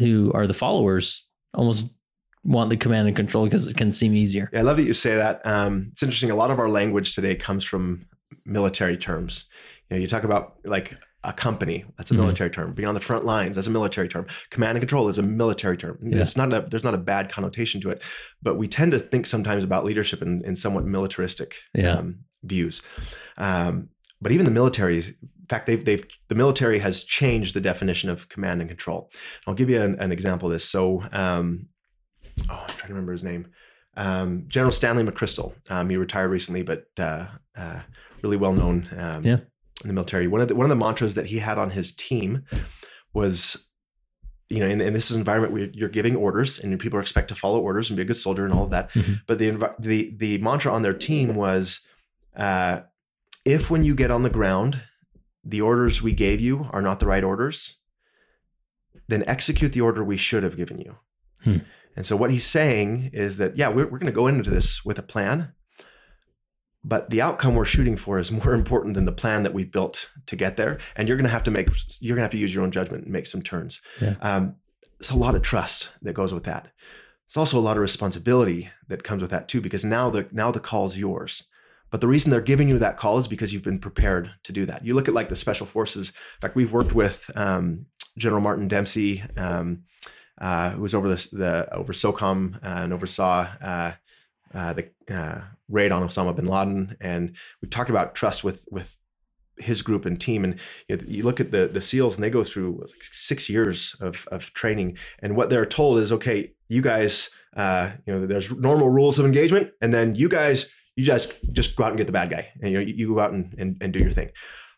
who 0.02 0.32
are 0.34 0.48
the 0.48 0.54
followers 0.54 1.28
almost 1.54 1.88
want 2.44 2.70
the 2.70 2.78
command 2.78 3.08
and 3.08 3.16
control 3.16 3.46
because 3.46 3.68
it 3.68 3.78
can 3.78 3.92
seem 3.94 4.16
easier. 4.16 4.50
Yeah, 4.52 4.60
I 4.60 4.64
love 4.64 4.78
that 4.78 4.84
you 4.84 4.94
say 4.94 5.16
that. 5.16 5.42
Um, 5.46 5.90
it's 5.92 6.02
interesting. 6.04 6.32
A 6.32 6.36
lot 6.36 6.52
of 6.52 6.60
our 6.60 6.70
language 6.70 7.14
today 7.16 7.36
comes 7.36 7.64
from 7.64 8.06
military 8.46 8.98
terms. 8.98 9.46
You 9.90 9.96
know, 9.98 10.02
you 10.02 10.08
talk 10.08 10.24
about 10.24 10.56
like 10.66 10.98
a 11.24 11.32
company. 11.34 11.86
That's 11.98 12.10
a 12.10 12.16
Mhm. 12.16 12.18
military 12.24 12.50
term. 12.50 12.74
Being 12.74 12.88
on 12.88 12.96
the 12.96 13.00
front 13.00 13.26
lines. 13.26 13.56
That's 13.56 13.68
a 13.68 13.72
military 13.80 14.08
term. 14.08 14.26
Command 14.50 14.76
and 14.78 14.82
control 14.82 15.08
is 15.08 15.20
a 15.20 15.24
military 15.24 15.78
term. 15.78 16.00
Yeah. 16.02 16.22
It's 16.22 16.36
not 16.36 16.52
a. 16.52 16.66
There's 16.70 16.84
not 16.84 16.96
a 16.96 17.04
bad 17.14 17.30
connotation 17.32 17.80
to 17.82 17.92
it, 17.92 18.02
but 18.42 18.56
we 18.58 18.68
tend 18.68 18.92
to 18.94 19.00
think 19.00 19.28
sometimes 19.28 19.64
about 19.64 19.86
leadership 19.86 20.22
in, 20.24 20.44
in 20.44 20.56
somewhat 20.56 20.86
militaristic 20.86 21.58
Yeah. 21.76 21.94
um, 21.98 22.22
views. 22.44 22.82
Um, 23.38 23.90
but 24.20 24.32
even 24.32 24.46
the 24.46 24.52
military, 24.52 25.16
fact, 25.52 25.66
they've 25.68 25.84
they've 25.86 26.06
the 26.30 26.36
military 26.36 26.80
has 26.80 27.04
changed 27.04 27.54
the 27.56 27.62
definition 27.62 28.10
of 28.10 28.28
command 28.30 28.62
and 28.62 28.70
control. 28.70 29.12
I'll 29.46 29.54
give 29.54 29.70
you 29.70 29.82
an, 29.82 29.96
an 30.00 30.12
example 30.12 30.48
of 30.50 30.54
this. 30.54 30.66
So, 30.68 31.04
um, 31.12 31.68
oh, 32.50 32.64
I'm 32.68 32.76
trying 32.78 32.88
to 32.88 32.94
remember 32.96 33.12
his 33.14 33.24
name. 33.24 33.48
Um, 33.98 34.46
General 34.48 34.72
Stanley 34.72 35.04
McChrystal. 35.04 35.54
Um, 35.70 35.90
he 35.90 35.98
retired 35.98 36.30
recently, 36.32 36.64
but 36.64 36.86
uh, 36.98 37.26
uh, 37.58 37.80
really 38.24 38.38
well 38.38 38.54
known 38.54 38.88
um, 38.98 39.24
Yeah. 39.26 39.40
in 39.84 39.88
the 39.88 39.94
military. 39.94 40.28
One 40.28 40.42
of 40.42 40.48
the 40.48 40.56
one 40.56 40.66
of 40.66 40.70
the 40.70 40.84
mantras 40.86 41.14
that 41.16 41.26
he 41.28 41.40
had 41.40 41.58
on 41.58 41.70
his 41.72 41.92
team 41.92 42.44
was, 43.14 43.68
you 44.50 44.60
know, 44.60 44.68
in, 44.68 44.80
in 44.82 44.94
this 44.94 45.12
environment 45.12 45.54
where 45.54 45.70
you're 45.74 45.90
giving 45.90 46.16
orders 46.16 46.60
and 46.60 46.80
people 46.80 46.98
are 47.00 47.02
expected 47.02 47.36
to 47.36 47.40
follow 47.40 47.60
orders 47.60 47.90
and 47.90 47.98
be 47.98 48.04
a 48.04 48.06
good 48.06 48.18
soldier 48.18 48.46
and 48.46 48.54
all 48.54 48.64
of 48.64 48.72
that. 48.72 48.92
Mhm. 48.94 49.22
But 49.28 49.38
the 49.40 49.50
the 49.80 50.14
the 50.18 50.38
mantra 50.38 50.72
on 50.72 50.82
their 50.84 50.94
team 50.94 51.36
was, 51.36 51.82
uh, 52.36 52.82
if 53.44 53.70
when 53.70 53.84
you 53.84 53.96
get 53.96 54.12
on 54.12 54.24
the 54.24 54.30
ground, 54.30 54.80
the 55.44 55.62
orders 55.62 56.02
we 56.02 56.14
gave 56.14 56.40
you 56.40 56.68
are 56.72 56.82
not 56.82 57.00
the 57.00 57.08
right 57.08 57.24
orders, 57.24 57.78
then 59.08 59.24
execute 59.28 59.74
the 59.74 59.82
order 59.82 60.04
we 60.04 60.18
should 60.18 60.44
have 60.44 60.58
given 60.58 60.80
you. 60.80 60.98
Hmm. 61.44 61.58
And 61.96 62.06
so 62.06 62.16
what 62.16 62.32
he's 62.32 62.46
saying 62.46 63.10
is 63.14 63.38
that, 63.38 63.58
yeah, 63.58 63.70
we're, 63.70 63.86
we're 63.86 64.00
going 64.00 64.12
to 64.12 64.12
go 64.12 64.28
into 64.28 64.50
this 64.50 64.86
with 64.86 64.98
a 64.98 65.04
plan, 65.04 65.54
but 66.84 67.10
the 67.10 67.22
outcome 67.22 67.56
we're 67.56 67.66
shooting 67.66 67.98
for 67.98 68.18
is 68.18 68.32
more 68.32 68.54
important 68.62 68.96
than 68.96 69.06
the 69.06 69.12
plan 69.12 69.44
that 69.44 69.54
we've 69.54 69.72
built 69.72 70.10
to 70.28 70.36
get 70.36 70.58
there. 70.58 70.80
And 70.96 71.08
you're 71.08 71.18
going 71.18 71.26
to 71.26 71.32
have 71.32 71.44
to 71.44 71.52
make, 71.52 71.68
you're 72.00 72.16
going 72.16 72.22
to 72.22 72.24
have 72.24 72.32
to 72.32 72.38
use 72.38 72.54
your 72.54 72.64
own 72.64 72.72
judgment 72.72 73.04
and 73.04 73.12
make 73.12 73.28
some 73.28 73.42
turns. 73.42 73.82
Yeah. 74.00 74.16
Um, 74.22 74.56
it's 75.00 75.10
a 75.10 75.18
lot 75.18 75.36
of 75.36 75.42
trust 75.42 75.92
that 76.04 76.14
goes 76.14 76.34
with 76.34 76.44
that. 76.44 76.72
It's 77.26 77.38
also 77.38 77.58
a 77.58 77.62
lot 77.62 77.78
of 77.78 77.82
responsibility 77.82 78.70
that 78.88 79.04
comes 79.04 79.22
with 79.22 79.32
that 79.32 79.48
too, 79.48 79.62
because 79.62 79.84
now 79.84 80.10
the 80.10 80.28
now 80.32 80.52
the 80.52 80.60
call's 80.60 80.98
yours. 80.98 81.44
But 81.92 82.02
the 82.02 82.08
reason 82.08 82.32
they're 82.32 82.42
giving 82.42 82.70
you 82.70 82.80
that 82.80 82.98
call 82.98 83.18
is 83.18 83.28
because 83.28 83.54
you've 83.54 83.64
been 83.64 83.80
prepared 83.80 84.32
to 84.44 84.52
do 84.52 84.66
that. 84.66 84.86
You 84.86 84.94
look 84.94 85.08
at 85.08 85.14
like 85.14 85.30
the 85.30 85.36
special 85.36 85.68
forces. 85.68 86.10
In 86.10 86.42
fact, 86.42 86.56
we've 86.56 86.72
worked 86.72 86.94
with 86.94 87.30
um, 87.36 87.86
General 88.18 88.42
Martin 88.42 88.68
Dempsey, 88.68 89.24
um, 89.38 89.84
uh, 90.40 90.72
who 90.72 90.82
was 90.82 90.96
over 90.96 91.08
this, 91.08 91.28
the 91.28 91.72
over 91.74 91.94
SOCOM 91.94 92.60
and 92.64 92.94
oversaw 92.94 93.48
uh, 93.62 93.92
uh, 94.54 94.74
the 94.74 94.90
uh, 95.10 95.42
raid 95.70 95.92
on 95.92 96.02
Osama 96.02 96.36
bin 96.36 96.48
Laden. 96.48 96.98
And 97.00 97.36
we've 97.62 97.70
talked 97.70 97.90
about 97.90 98.16
trust 98.16 98.44
with 98.44 98.68
with 98.72 98.98
his 99.58 99.82
group 99.82 100.06
and 100.06 100.20
team. 100.20 100.44
And 100.44 100.56
you, 100.88 100.98
know, 100.98 101.04
you 101.08 101.24
look 101.24 101.40
at 101.40 101.52
the 101.52 101.68
the 101.68 101.82
SEALs, 101.82 102.16
and 102.16 102.24
they 102.24 102.30
go 102.30 102.44
through 102.44 102.80
like 102.82 103.04
six 103.04 103.50
years 103.50 103.96
of 104.00 104.28
of 104.32 104.54
training. 104.54 104.98
And 105.20 105.36
what 105.36 105.50
they're 105.50 105.66
told 105.66 106.00
is, 106.00 106.12
okay, 106.12 106.54
you 106.70 106.82
guys, 106.82 107.30
uh, 107.56 107.92
you 108.06 108.14
know, 108.14 108.26
there's 108.26 108.52
normal 108.52 108.90
rules 108.90 109.20
of 109.20 109.26
engagement, 109.26 109.72
and 109.82 109.94
then 109.94 110.16
you 110.16 110.30
guys, 110.30 110.72
you 110.96 111.04
just 111.06 111.34
just 111.52 111.76
go 111.76 111.84
out 111.84 111.90
and 111.92 111.98
get 111.98 112.08
the 112.08 112.14
bad 112.14 112.30
guy, 112.30 112.50
and 112.62 112.72
you 112.72 112.78
know, 112.78 112.84
you, 112.86 112.94
you 112.96 113.14
go 113.16 113.20
out 113.20 113.32
and, 113.32 113.54
and 113.58 113.78
and 113.82 113.94
do 113.94 114.00
your 114.00 114.12
thing. 114.12 114.30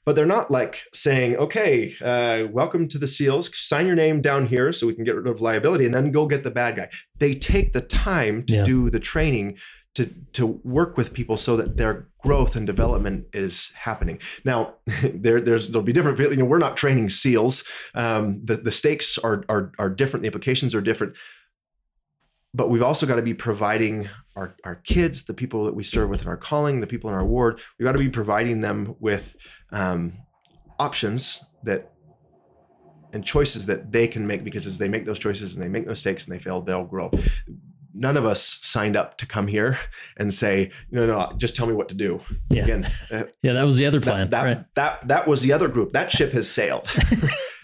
But 0.05 0.17
they're 0.17 0.25
not 0.25 0.51
like 0.51 0.83
saying, 0.93 1.37
okay, 1.37 1.95
uh, 2.03 2.47
welcome 2.51 2.89
to 2.89 2.97
the 2.97 3.07
SEALs, 3.07 3.49
sign 3.57 3.87
your 3.87 3.95
name 3.95 4.21
down 4.21 4.47
here 4.47 4.73
so 4.73 4.85
we 4.85 4.93
can 4.93 5.05
get 5.05 5.15
rid 5.15 5.27
of 5.27 5.39
liability 5.39 5.85
and 5.85 5.93
then 5.93 6.11
go 6.11 6.25
get 6.27 6.43
the 6.43 6.51
bad 6.51 6.75
guy. 6.75 6.89
They 7.19 7.35
take 7.35 7.71
the 7.71 7.79
time 7.79 8.43
to 8.47 8.53
Yeah. 8.55 8.63
do 8.65 8.89
the 8.89 8.99
training 8.99 9.57
to, 9.95 10.07
to 10.33 10.45
work 10.65 10.97
with 10.97 11.13
people 11.13 11.37
so 11.37 11.55
that 11.55 11.77
their 11.77 12.09
growth 12.17 12.57
and 12.57 12.67
development 12.67 13.27
is 13.31 13.71
happening. 13.75 14.19
Now, 14.43 14.73
there, 15.03 15.39
there's 15.39 15.69
there'll 15.69 15.83
be 15.85 15.93
different. 15.93 16.19
You 16.19 16.35
know, 16.35 16.43
we're 16.45 16.57
not 16.57 16.75
training 16.75 17.09
SEALs. 17.09 17.63
Um, 17.95 18.41
the 18.43 18.57
the 18.57 18.71
stakes 18.73 19.17
are 19.17 19.45
are 19.47 19.71
are 19.79 19.89
different. 19.89 20.23
The 20.23 20.27
implications 20.27 20.75
are 20.75 20.81
different. 20.81 21.15
But 22.53 22.69
we've 22.69 22.83
also 22.83 23.05
got 23.07 23.15
to 23.15 23.21
be 23.21 23.33
providing 23.33 24.09
our, 24.35 24.55
our 24.63 24.75
kids, 24.75 25.23
the 25.23 25.33
people 25.33 25.63
that 25.65 25.75
we 25.75 25.83
serve 25.83 26.09
with 26.09 26.21
in 26.21 26.27
our 26.27 26.37
calling, 26.37 26.81
the 26.81 26.87
people 26.87 27.09
in 27.09 27.15
our 27.15 27.25
ward, 27.25 27.61
we've 27.77 27.85
got 27.85 27.91
to 27.93 27.99
be 27.99 28.09
providing 28.09 28.61
them 28.61 28.95
with 28.99 29.35
um, 29.71 30.13
options 30.79 31.43
that 31.63 31.89
and 33.13 33.23
choices 33.23 33.67
that 33.67 33.91
they 33.91 34.07
can 34.07 34.25
make 34.25 34.43
because 34.43 34.65
as 34.65 34.79
they 34.79 34.87
make 34.87 35.05
those 35.05 35.19
choices 35.19 35.53
and 35.53 35.61
they 35.61 35.67
make 35.67 35.85
mistakes 35.85 36.25
and 36.27 36.35
they 36.35 36.39
fail, 36.39 36.61
they'll 36.61 36.83
grow. 36.83 37.11
None 37.93 38.17
of 38.17 38.25
us 38.25 38.41
signed 38.63 38.95
up 38.95 39.19
to 39.19 39.27
come 39.27 39.45
here 39.45 39.77
and 40.17 40.33
say, 40.33 40.71
no, 40.89 41.05
no, 41.05 41.31
just 41.37 41.55
tell 41.55 41.67
me 41.67 41.73
what 41.73 41.89
to 41.89 41.95
do. 41.95 42.19
Yeah. 42.49 42.63
Again, 42.63 42.89
uh, 43.11 43.23
Yeah, 43.43 43.53
that 43.53 43.65
was 43.65 43.77
the 43.77 43.85
other 43.85 44.01
plan. 44.01 44.31
that, 44.31 44.31
that, 44.31 44.43
right. 44.43 44.65
that, 44.73 45.07
that 45.09 45.27
was 45.27 45.43
the 45.43 45.53
other 45.53 45.67
group. 45.67 45.93
That 45.93 46.11
ship 46.11 46.31
has 46.31 46.49
sailed. 46.49 46.89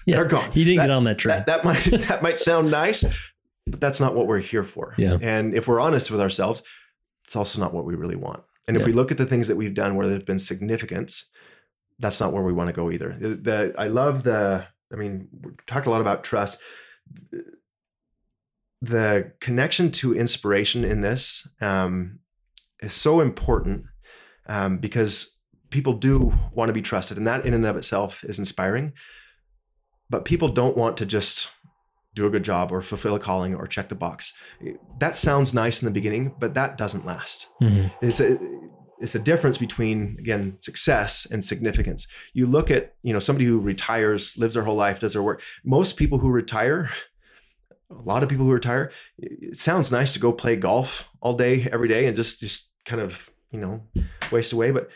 Yeah. 0.05 0.15
They're 0.15 0.25
gone. 0.25 0.51
He 0.53 0.63
didn't 0.63 0.77
That- 0.77 0.83
get 0.87 0.91
on 0.91 1.03
that 1.03 1.17
train. 1.19 1.43
that, 1.45 1.45
that 1.45 1.63
might 1.65 1.83
that 2.07 2.23
might 2.23 2.39
sound 2.39 2.71
nice, 2.71 3.03
but 3.69 3.79
that's 3.81 3.99
not 3.99 4.15
what 4.15 4.27
we're 4.27 4.39
here 4.39 4.63
for. 4.63 4.93
Yeah. 4.97 5.17
And 5.21 5.53
if 5.53 5.67
we're 5.67 5.79
honest 5.79 6.11
with 6.11 6.21
ourselves, 6.21 6.63
it's 7.25 7.35
also 7.35 7.59
not 7.59 7.73
what 7.73 7.85
we 7.85 7.95
really 7.95 8.15
want. 8.15 8.43
And 8.67 8.75
if 8.75 8.81
Yeah. 8.81 8.87
we 8.87 8.93
look 8.93 9.11
at 9.11 9.17
the 9.17 9.25
things 9.25 9.47
that 9.47 9.55
we've 9.55 9.73
done 9.73 9.95
where 9.95 10.07
there's 10.07 10.23
been 10.23 10.39
significance, 10.39 11.25
that's 11.99 12.19
not 12.19 12.33
where 12.33 12.43
we 12.43 12.53
want 12.53 12.67
to 12.67 12.73
go 12.73 12.91
either. 12.91 13.15
The, 13.19 13.29
the- 13.29 13.75
I 13.77 13.87
love 13.87 14.23
the. 14.23 14.65
I 14.91 14.95
mean, 14.95 15.27
we 15.43 15.51
talked 15.67 15.85
a 15.87 15.89
lot 15.91 16.01
about 16.01 16.23
trust. 16.23 16.57
The 18.81 19.33
connection 19.41 19.91
to 19.91 20.15
inspiration 20.15 20.85
in 20.85 21.01
this 21.01 21.47
um, 21.61 22.19
is 22.81 22.93
so 22.93 23.19
important 23.19 23.85
um, 24.47 24.77
because 24.77 25.37
people 25.69 25.93
do 25.93 26.33
want 26.53 26.69
to 26.69 26.73
be 26.73 26.81
trusted, 26.81 27.17
and 27.17 27.27
that 27.27 27.45
in 27.45 27.53
and 27.53 27.65
of 27.65 27.75
itself 27.75 28.23
is 28.23 28.39
inspiring. 28.39 28.93
But 30.09 30.25
people 30.25 30.47
don't 30.47 30.77
want 30.77 30.97
to 30.97 31.05
just 31.05 31.49
do 32.19 32.27
a 32.27 32.29
good 32.29 32.43
job 32.43 32.71
or 32.71 32.81
fulfill 32.81 33.15
a 33.15 33.19
calling 33.19 33.55
or 33.55 33.67
check 33.67 33.89
the 33.89 33.95
box. 33.95 34.33
That 34.99 35.15
sounds 35.15 35.53
nice 35.53 35.81
in 35.81 35.85
the 35.85 35.91
beginning, 35.91 36.35
but 36.39 36.53
that 36.53 36.77
doesn't 36.77 37.05
last. 37.05 37.47
Mhm. 37.61 37.91
It's 38.01 38.19
a 38.19 38.37
it's 39.01 39.15
a 39.15 39.19
difference 39.19 39.57
between 39.57 40.17
again 40.19 40.57
success 40.59 41.25
and 41.31 41.43
significance. 41.43 42.05
You 42.33 42.47
look 42.47 42.69
at 42.69 42.95
you 43.01 43.13
know 43.13 43.19
somebody 43.19 43.45
who 43.45 43.59
retires, 43.59 44.37
lives 44.37 44.53
their 44.53 44.63
whole 44.63 44.75
life, 44.75 44.99
does 44.99 45.13
their 45.13 45.23
work. 45.23 45.41
Most 45.63 45.95
people 45.97 46.19
who 46.19 46.29
retire, 46.29 46.89
a 47.89 48.01
lot 48.03 48.23
of 48.23 48.29
people 48.29 48.45
who 48.45 48.51
retire, 48.51 48.91
it 49.17 49.57
sounds 49.57 49.91
nice 49.91 50.13
to 50.13 50.19
go 50.19 50.31
play 50.33 50.55
golf 50.55 51.09
all 51.21 51.33
day 51.33 51.67
every 51.71 51.87
day 51.87 52.05
and 52.07 52.17
just 52.17 52.39
just 52.39 52.69
kind 52.85 53.01
of 53.01 53.29
you 53.51 53.59
know 53.59 53.81
waste 54.31 54.51
away. 54.53 54.71
But 54.71 54.89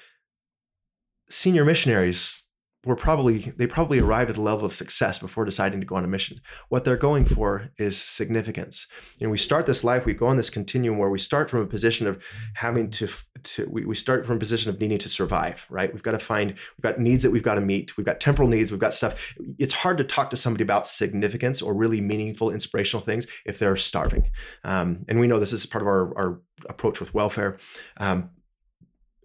senior 1.30 1.66
missionaries 1.66 2.43
were 2.86 2.96
probably 2.96 3.40
they 3.58 3.66
probably 3.66 4.00
arrived 4.00 4.30
at 4.30 4.38
a 4.38 4.42
level 4.42 4.66
of 4.66 4.74
success 4.74 5.18
before 5.18 5.46
deciding 5.46 5.80
to 5.80 5.86
go 5.86 5.96
on 5.96 6.04
a 6.04 6.08
mission. 6.08 6.42
What 6.70 6.84
they're 6.84 6.98
going 6.98 7.26
for 7.26 7.70
is 7.78 8.02
significance. 8.02 8.88
And 9.22 9.32
we 9.32 9.38
start 9.38 9.66
this 9.66 9.84
life, 9.84 10.06
we 10.06 10.14
go 10.14 10.28
on 10.28 10.38
this 10.38 10.50
continuum 10.50 10.98
where 10.98 11.10
we 11.10 11.20
start 11.20 11.50
from 11.50 11.62
a 11.62 11.66
position 11.66 12.08
of 12.08 12.22
having 12.56 12.90
to 12.92 13.08
to 13.44 13.68
we, 13.70 13.86
we 13.86 13.96
start 13.96 14.26
from 14.26 14.36
a 14.36 14.40
position 14.40 14.70
of 14.70 14.80
needing 14.80 14.98
to 14.98 15.10
survive, 15.10 15.66
right? 15.70 15.94
We've 15.94 16.04
got 16.04 16.12
to 16.12 16.20
find 16.20 16.52
we've 16.52 16.84
got 16.84 17.00
needs 17.00 17.24
that 17.24 17.32
we've 17.32 17.44
got 17.44 17.56
to 17.56 17.62
meet. 17.62 17.96
We've 17.98 18.06
got 18.06 18.20
temporal 18.20 18.50
needs, 18.50 18.72
we've 18.72 18.82
got 18.82 18.94
stuff. 18.94 19.34
It's 19.58 19.74
hard 19.74 19.98
to 20.00 20.04
talk 20.04 20.30
to 20.32 20.38
somebody 20.38 20.64
about 20.64 20.86
significance 20.86 21.62
or 21.62 21.74
really 21.74 22.02
meaningful, 22.02 22.52
inspirational 22.52 23.04
things 23.04 23.28
if 23.46 23.60
they're 23.60 23.76
starving. 23.76 24.30
Um, 24.64 25.06
and 25.08 25.20
we 25.20 25.28
know 25.28 25.40
this 25.40 25.54
is 25.54 25.66
part 25.66 25.82
of 25.82 25.88
our, 25.88 26.18
our 26.18 26.42
approach 26.70 27.00
with 27.00 27.14
welfare. 27.14 27.58
Um, 27.98 28.30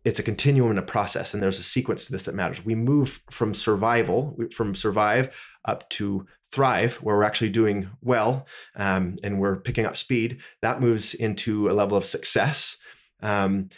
it's 0.09 0.19
a 0.19 0.23
continuum 0.23 0.71
and 0.71 0.79
a 0.79 0.83
process 0.95 1.35
and 1.35 1.43
there's 1.43 1.59
a 1.59 1.63
sequence 1.63 2.07
to 2.07 2.13
this 2.13 2.25
that 2.25 2.35
matters 2.35 2.65
we 2.65 2.75
move 2.75 3.21
from 3.31 3.53
survival 3.55 4.19
from 4.55 4.75
survive 4.75 5.25
up 5.71 5.89
to 5.91 6.27
thrive 6.51 6.95
where 6.97 7.17
we're 7.17 7.25
actually 7.31 7.51
doing 7.51 7.89
well 8.03 8.47
um, 8.77 9.17
and 9.23 9.39
we're 9.41 9.57
picking 9.57 9.87
up 9.87 9.97
speed 9.97 10.39
that 10.63 10.81
moves 10.81 11.15
into 11.15 11.69
a 11.69 11.75
level 11.81 11.97
of 11.97 12.05
success 12.05 12.79
um, 13.23 13.69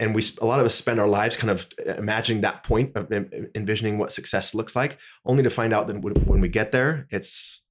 and 0.00 0.14
we 0.14 0.22
a 0.40 0.46
lot 0.46 0.58
of 0.60 0.66
us 0.66 0.74
spend 0.74 0.98
our 0.98 1.08
lives 1.08 1.36
kind 1.36 1.50
of 1.50 1.66
imagining 1.98 2.40
that 2.42 2.62
point 2.64 2.96
of 2.96 3.12
envisioning 3.54 3.98
what 3.98 4.10
success 4.10 4.54
looks 4.54 4.74
like 4.74 4.96
only 5.26 5.42
to 5.42 5.50
find 5.50 5.72
out 5.74 5.86
that 5.86 5.98
when 6.00 6.40
we 6.40 6.48
get 6.48 6.72
there 6.72 7.06
it's 7.10 7.62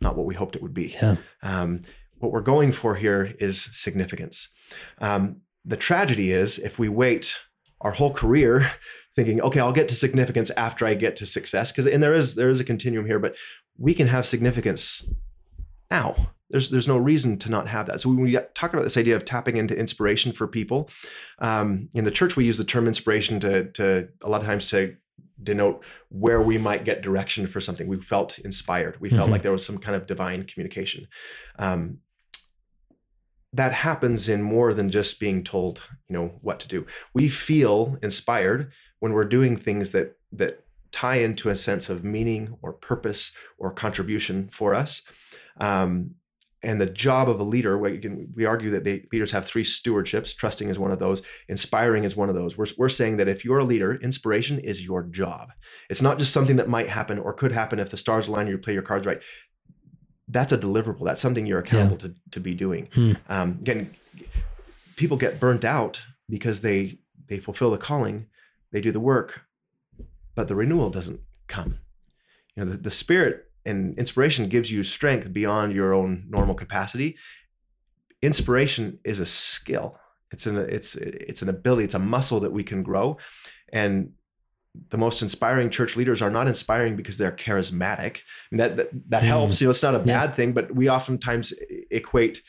not 0.00 0.16
what 0.16 0.26
we 0.26 0.34
hoped 0.34 0.54
it 0.56 0.62
would 0.62 0.74
be 0.74 0.88
Yeah. 1.00 1.16
um, 1.42 1.80
what 2.18 2.32
we're 2.32 2.40
going 2.54 2.72
for 2.72 2.94
here 2.94 3.34
is 3.38 3.68
significance. 3.72 4.48
Um, 5.00 5.42
the 5.66 5.76
tragedy 5.76 6.30
is 6.30 6.58
if 6.58 6.78
we 6.78 6.88
wait 6.88 7.36
our 7.80 7.90
whole 7.92 8.12
career 8.12 8.70
thinking, 9.16 9.40
okay, 9.40 9.60
I'll 9.60 9.72
get 9.72 9.88
to 9.88 9.94
significance 9.94 10.50
after 10.50 10.86
I 10.86 10.94
get 10.94 11.16
to 11.16 11.26
success, 11.26 11.72
because 11.72 11.86
and 11.86 12.02
there 12.02 12.14
is 12.14 12.34
there 12.36 12.50
is 12.50 12.60
a 12.60 12.64
continuum 12.64 13.06
here, 13.06 13.18
but 13.18 13.36
we 13.76 13.92
can 13.94 14.06
have 14.08 14.26
significance 14.26 15.08
now. 15.90 16.14
There's 16.50 16.70
there's 16.70 16.86
no 16.86 16.96
reason 16.96 17.38
to 17.38 17.50
not 17.50 17.66
have 17.66 17.86
that. 17.86 18.00
So 18.00 18.08
when 18.08 18.20
we 18.20 18.38
talk 18.54 18.72
about 18.72 18.84
this 18.84 18.96
idea 18.96 19.16
of 19.16 19.24
tapping 19.24 19.56
into 19.56 19.76
inspiration 19.76 20.30
for 20.32 20.46
people, 20.46 20.88
um, 21.40 21.88
in 21.94 22.04
the 22.04 22.10
church 22.12 22.36
we 22.36 22.44
use 22.44 22.58
the 22.58 22.64
term 22.64 22.86
inspiration 22.86 23.40
to 23.40 23.64
to 23.72 24.08
a 24.22 24.28
lot 24.28 24.40
of 24.42 24.46
times 24.46 24.66
to 24.68 24.94
denote 25.42 25.84
where 26.08 26.40
we 26.40 26.56
might 26.56 26.84
get 26.84 27.02
direction 27.02 27.46
for 27.46 27.60
something. 27.60 27.88
We 27.88 28.00
felt 28.00 28.38
inspired. 28.38 28.98
We 29.00 29.10
felt 29.10 29.28
Mhm. 29.28 29.32
like 29.32 29.42
there 29.42 29.52
was 29.52 29.66
some 29.66 29.76
kind 29.78 29.94
of 29.96 30.06
divine 30.06 30.44
communication. 30.44 31.08
Um, 31.58 31.98
that 33.56 33.72
happens 33.72 34.28
in 34.28 34.42
more 34.42 34.74
than 34.74 34.90
just 34.90 35.18
being 35.18 35.42
told, 35.42 35.80
you 36.08 36.14
know, 36.14 36.38
what 36.42 36.60
to 36.60 36.68
do. 36.68 36.86
We 37.14 37.28
feel 37.28 37.98
inspired 38.02 38.72
when 39.00 39.12
we're 39.12 39.24
doing 39.24 39.56
things 39.56 39.90
that 39.92 40.18
that 40.32 40.64
tie 40.92 41.16
into 41.16 41.48
a 41.48 41.56
sense 41.56 41.90
of 41.90 42.04
meaning 42.04 42.56
or 42.62 42.72
purpose 42.72 43.34
or 43.58 43.70
contribution 43.70 44.48
for 44.48 44.74
us. 44.74 45.02
Um, 45.60 46.14
and 46.62 46.80
the 46.80 46.86
job 46.86 47.28
of 47.28 47.38
a 47.38 47.44
leader, 47.44 47.78
we, 47.78 48.44
argue 48.44 48.70
that 48.70 49.12
leaders 49.12 49.30
have 49.30 49.44
three 49.44 49.62
stewardships. 49.62 50.34
Trusting 50.34 50.68
is 50.68 50.78
one 50.78 50.90
of 50.90 50.98
those. 50.98 51.22
Inspiring 51.48 52.04
is 52.04 52.16
one 52.16 52.28
of 52.28 52.34
those. 52.34 52.56
We're, 52.56 52.66
we're 52.78 52.88
saying 52.88 53.18
that 53.18 53.28
if 53.28 53.44
you're 53.44 53.60
a 53.60 53.64
leader, 53.64 53.94
inspiration 53.96 54.58
is 54.58 54.84
your 54.84 55.04
job. 55.04 55.50
It's 55.90 56.02
not 56.02 56.18
just 56.18 56.32
something 56.32 56.56
that 56.56 56.68
might 56.68 56.88
happen 56.88 57.18
or 57.18 57.34
could 57.34 57.52
happen 57.52 57.78
if 57.78 57.90
the 57.90 57.96
stars 57.96 58.26
align. 58.26 58.48
You 58.48 58.58
play 58.58 58.72
your 58.72 58.82
cards 58.82 59.06
right. 59.06 59.22
That's 60.28 60.52
a 60.52 60.58
deliverable. 60.58 61.04
That's 61.04 61.20
something 61.20 61.46
you're 61.46 61.60
accountable 61.60 61.98
to, 61.98 62.14
to 62.32 62.40
be 62.40 62.54
doing. 62.54 62.88
Hmm. 62.92 63.12
Um, 63.28 63.58
again, 63.60 63.94
people 64.96 65.16
get 65.16 65.38
burnt 65.38 65.64
out 65.64 66.02
because 66.28 66.60
they 66.60 66.98
they 67.28 67.38
fulfill 67.38 67.70
the 67.70 67.78
calling, 67.78 68.26
they 68.72 68.80
do 68.80 68.92
the 68.92 69.00
work, 69.00 69.42
but 70.34 70.48
the 70.48 70.54
renewal 70.54 70.90
doesn't 70.90 71.20
come. 71.48 71.78
You 72.54 72.64
know, 72.64 72.70
the, 72.70 72.76
the 72.78 72.90
spirit 72.90 73.50
and 73.64 73.98
inspiration 73.98 74.48
gives 74.48 74.70
you 74.70 74.82
strength 74.82 75.32
beyond 75.32 75.72
your 75.72 75.92
own 75.92 76.24
normal 76.28 76.54
capacity. 76.54 77.16
Inspiration 78.22 78.98
is 79.04 79.18
a 79.18 79.26
skill. 79.26 79.98
It's 80.32 80.46
an 80.46 80.56
it's 80.56 80.96
it's 80.96 81.42
an 81.42 81.48
ability. 81.48 81.84
It's 81.84 81.94
a 81.94 82.00
muscle 82.00 82.40
that 82.40 82.52
we 82.52 82.64
can 82.64 82.82
grow, 82.82 83.18
and 83.72 84.12
the 84.90 84.98
most 84.98 85.22
inspiring 85.22 85.70
church 85.70 85.96
leaders 85.96 86.20
are 86.22 86.30
not 86.30 86.48
inspiring 86.48 86.96
because 86.96 87.18
they're 87.18 87.32
charismatic. 87.32 88.16
I 88.18 88.20
mean, 88.50 88.58
that 88.58 88.76
that, 88.76 88.88
that 89.10 89.22
Hmm. 89.22 89.28
helps. 89.28 89.60
You 89.60 89.66
know, 89.66 89.70
it's 89.70 89.82
not 89.82 89.94
a 89.94 89.98
Yeah. 89.98 90.26
bad 90.26 90.34
thing, 90.34 90.52
but 90.52 90.74
we 90.74 90.88
oftentimes 90.90 91.52
equate 91.90 92.42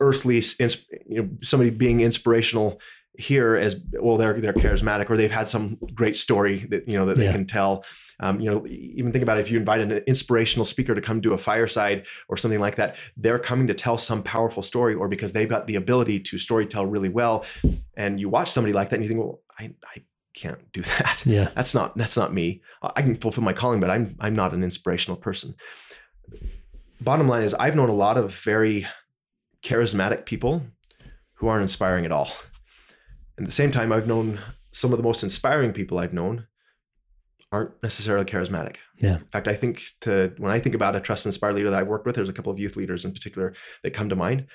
earthly, 0.00 0.42
you 0.58 1.22
know, 1.22 1.28
somebody 1.42 1.70
being 1.70 2.00
inspirational 2.00 2.80
here 3.18 3.56
as 3.56 3.76
well 4.00 4.16
they're 4.16 4.40
they're 4.40 4.54
charismatic 4.54 5.10
or 5.10 5.18
they've 5.18 5.30
had 5.30 5.46
some 5.46 5.76
great 5.94 6.16
story 6.16 6.60
that 6.70 6.88
you 6.88 6.94
know 6.94 7.04
that 7.04 7.18
they 7.18 7.30
can 7.30 7.44
tell 7.44 7.84
um, 8.20 8.40
you 8.40 8.50
know 8.50 8.66
even 8.66 9.12
think 9.12 9.22
about 9.22 9.36
it, 9.36 9.42
if 9.42 9.50
you 9.50 9.58
invite 9.58 9.82
an 9.82 9.92
inspirational 10.06 10.64
speaker 10.64 10.94
to 10.94 11.00
come 11.02 11.20
do 11.20 11.34
a 11.34 11.38
fireside 11.38 12.06
or 12.30 12.38
something 12.38 12.58
like 12.58 12.76
that 12.76 12.96
they're 13.18 13.38
coming 13.38 13.66
to 13.66 13.74
tell 13.74 13.98
some 13.98 14.22
powerful 14.22 14.62
story 14.62 14.94
or 14.94 15.08
because 15.08 15.34
they've 15.34 15.50
got 15.50 15.66
the 15.66 15.74
ability 15.74 16.20
to 16.20 16.38
story 16.38 16.64
tell 16.64 16.86
really 16.86 17.10
well 17.10 17.44
and 17.98 18.18
you 18.18 18.30
watch 18.30 18.50
somebody 18.50 18.72
like 18.72 18.88
that 18.88 18.96
and 18.96 19.04
you 19.04 19.08
think 19.10 19.20
well 19.20 19.40
i, 19.58 19.64
I 19.94 20.00
can't 20.34 20.72
do 20.72 20.82
that. 20.98 21.22
Yeah. 21.26 21.50
that's 21.54 21.74
not 21.74 21.96
that's 21.96 22.16
not 22.16 22.32
me. 22.32 22.62
I 22.82 23.02
can 23.02 23.14
fulfill 23.16 23.44
my 23.44 23.52
calling 23.52 23.80
but 23.80 23.90
i'm 23.90 24.16
i'm 24.20 24.34
not 24.34 24.54
an 24.54 24.62
inspirational 24.64 25.16
person. 25.16 25.54
Bottom 27.00 27.28
line 27.28 27.42
is 27.42 27.54
i've 27.54 27.76
known 27.76 27.88
a 27.88 27.94
lot 27.94 28.16
of 28.16 28.34
very 28.34 28.86
charismatic 29.62 30.24
people 30.24 30.62
who 31.34 31.48
aren't 31.48 31.62
inspiring 31.62 32.04
at 32.04 32.12
all. 32.12 32.30
And 33.36 33.44
at 33.44 33.48
the 33.48 33.54
same 33.54 33.70
time 33.70 33.92
i've 33.92 34.06
known 34.06 34.38
some 34.72 34.92
of 34.92 34.96
the 34.98 35.02
most 35.04 35.22
inspiring 35.22 35.72
people 35.72 35.98
i've 35.98 36.12
known 36.14 36.46
aren't 37.50 37.82
necessarily 37.82 38.24
charismatic. 38.24 38.76
Yeah. 38.98 39.16
in 39.16 39.24
fact 39.26 39.48
i 39.48 39.52
think 39.54 39.82
to 40.02 40.32
when 40.38 40.50
i 40.52 40.58
think 40.58 40.74
about 40.74 40.96
a 40.96 41.00
trust 41.00 41.26
inspired 41.26 41.54
leader 41.56 41.70
that 41.70 41.78
i've 41.80 41.88
worked 41.88 42.06
with 42.06 42.14
there's 42.14 42.28
a 42.28 42.32
couple 42.32 42.52
of 42.52 42.58
youth 42.58 42.76
leaders 42.76 43.04
in 43.04 43.12
particular 43.12 43.52
that 43.82 43.92
come 43.92 44.08
to 44.08 44.16
mind. 44.16 44.46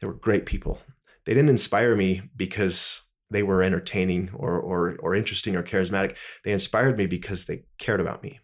They 0.00 0.06
were 0.06 0.14
great 0.14 0.44
people. 0.46 0.80
They 1.24 1.32
didn't 1.34 1.48
inspire 1.50 1.96
me 1.96 2.22
because 2.36 3.02
they 3.30 3.42
were 3.42 3.62
entertaining 3.62 4.30
or 4.34 4.58
or 4.58 4.96
or 5.00 5.14
interesting 5.14 5.56
or 5.56 5.62
charismatic 5.62 6.16
they 6.44 6.52
inspired 6.52 6.96
me 6.96 7.06
because 7.06 7.44
they 7.44 7.64
cared 7.78 8.00
about 8.00 8.22
me. 8.22 8.40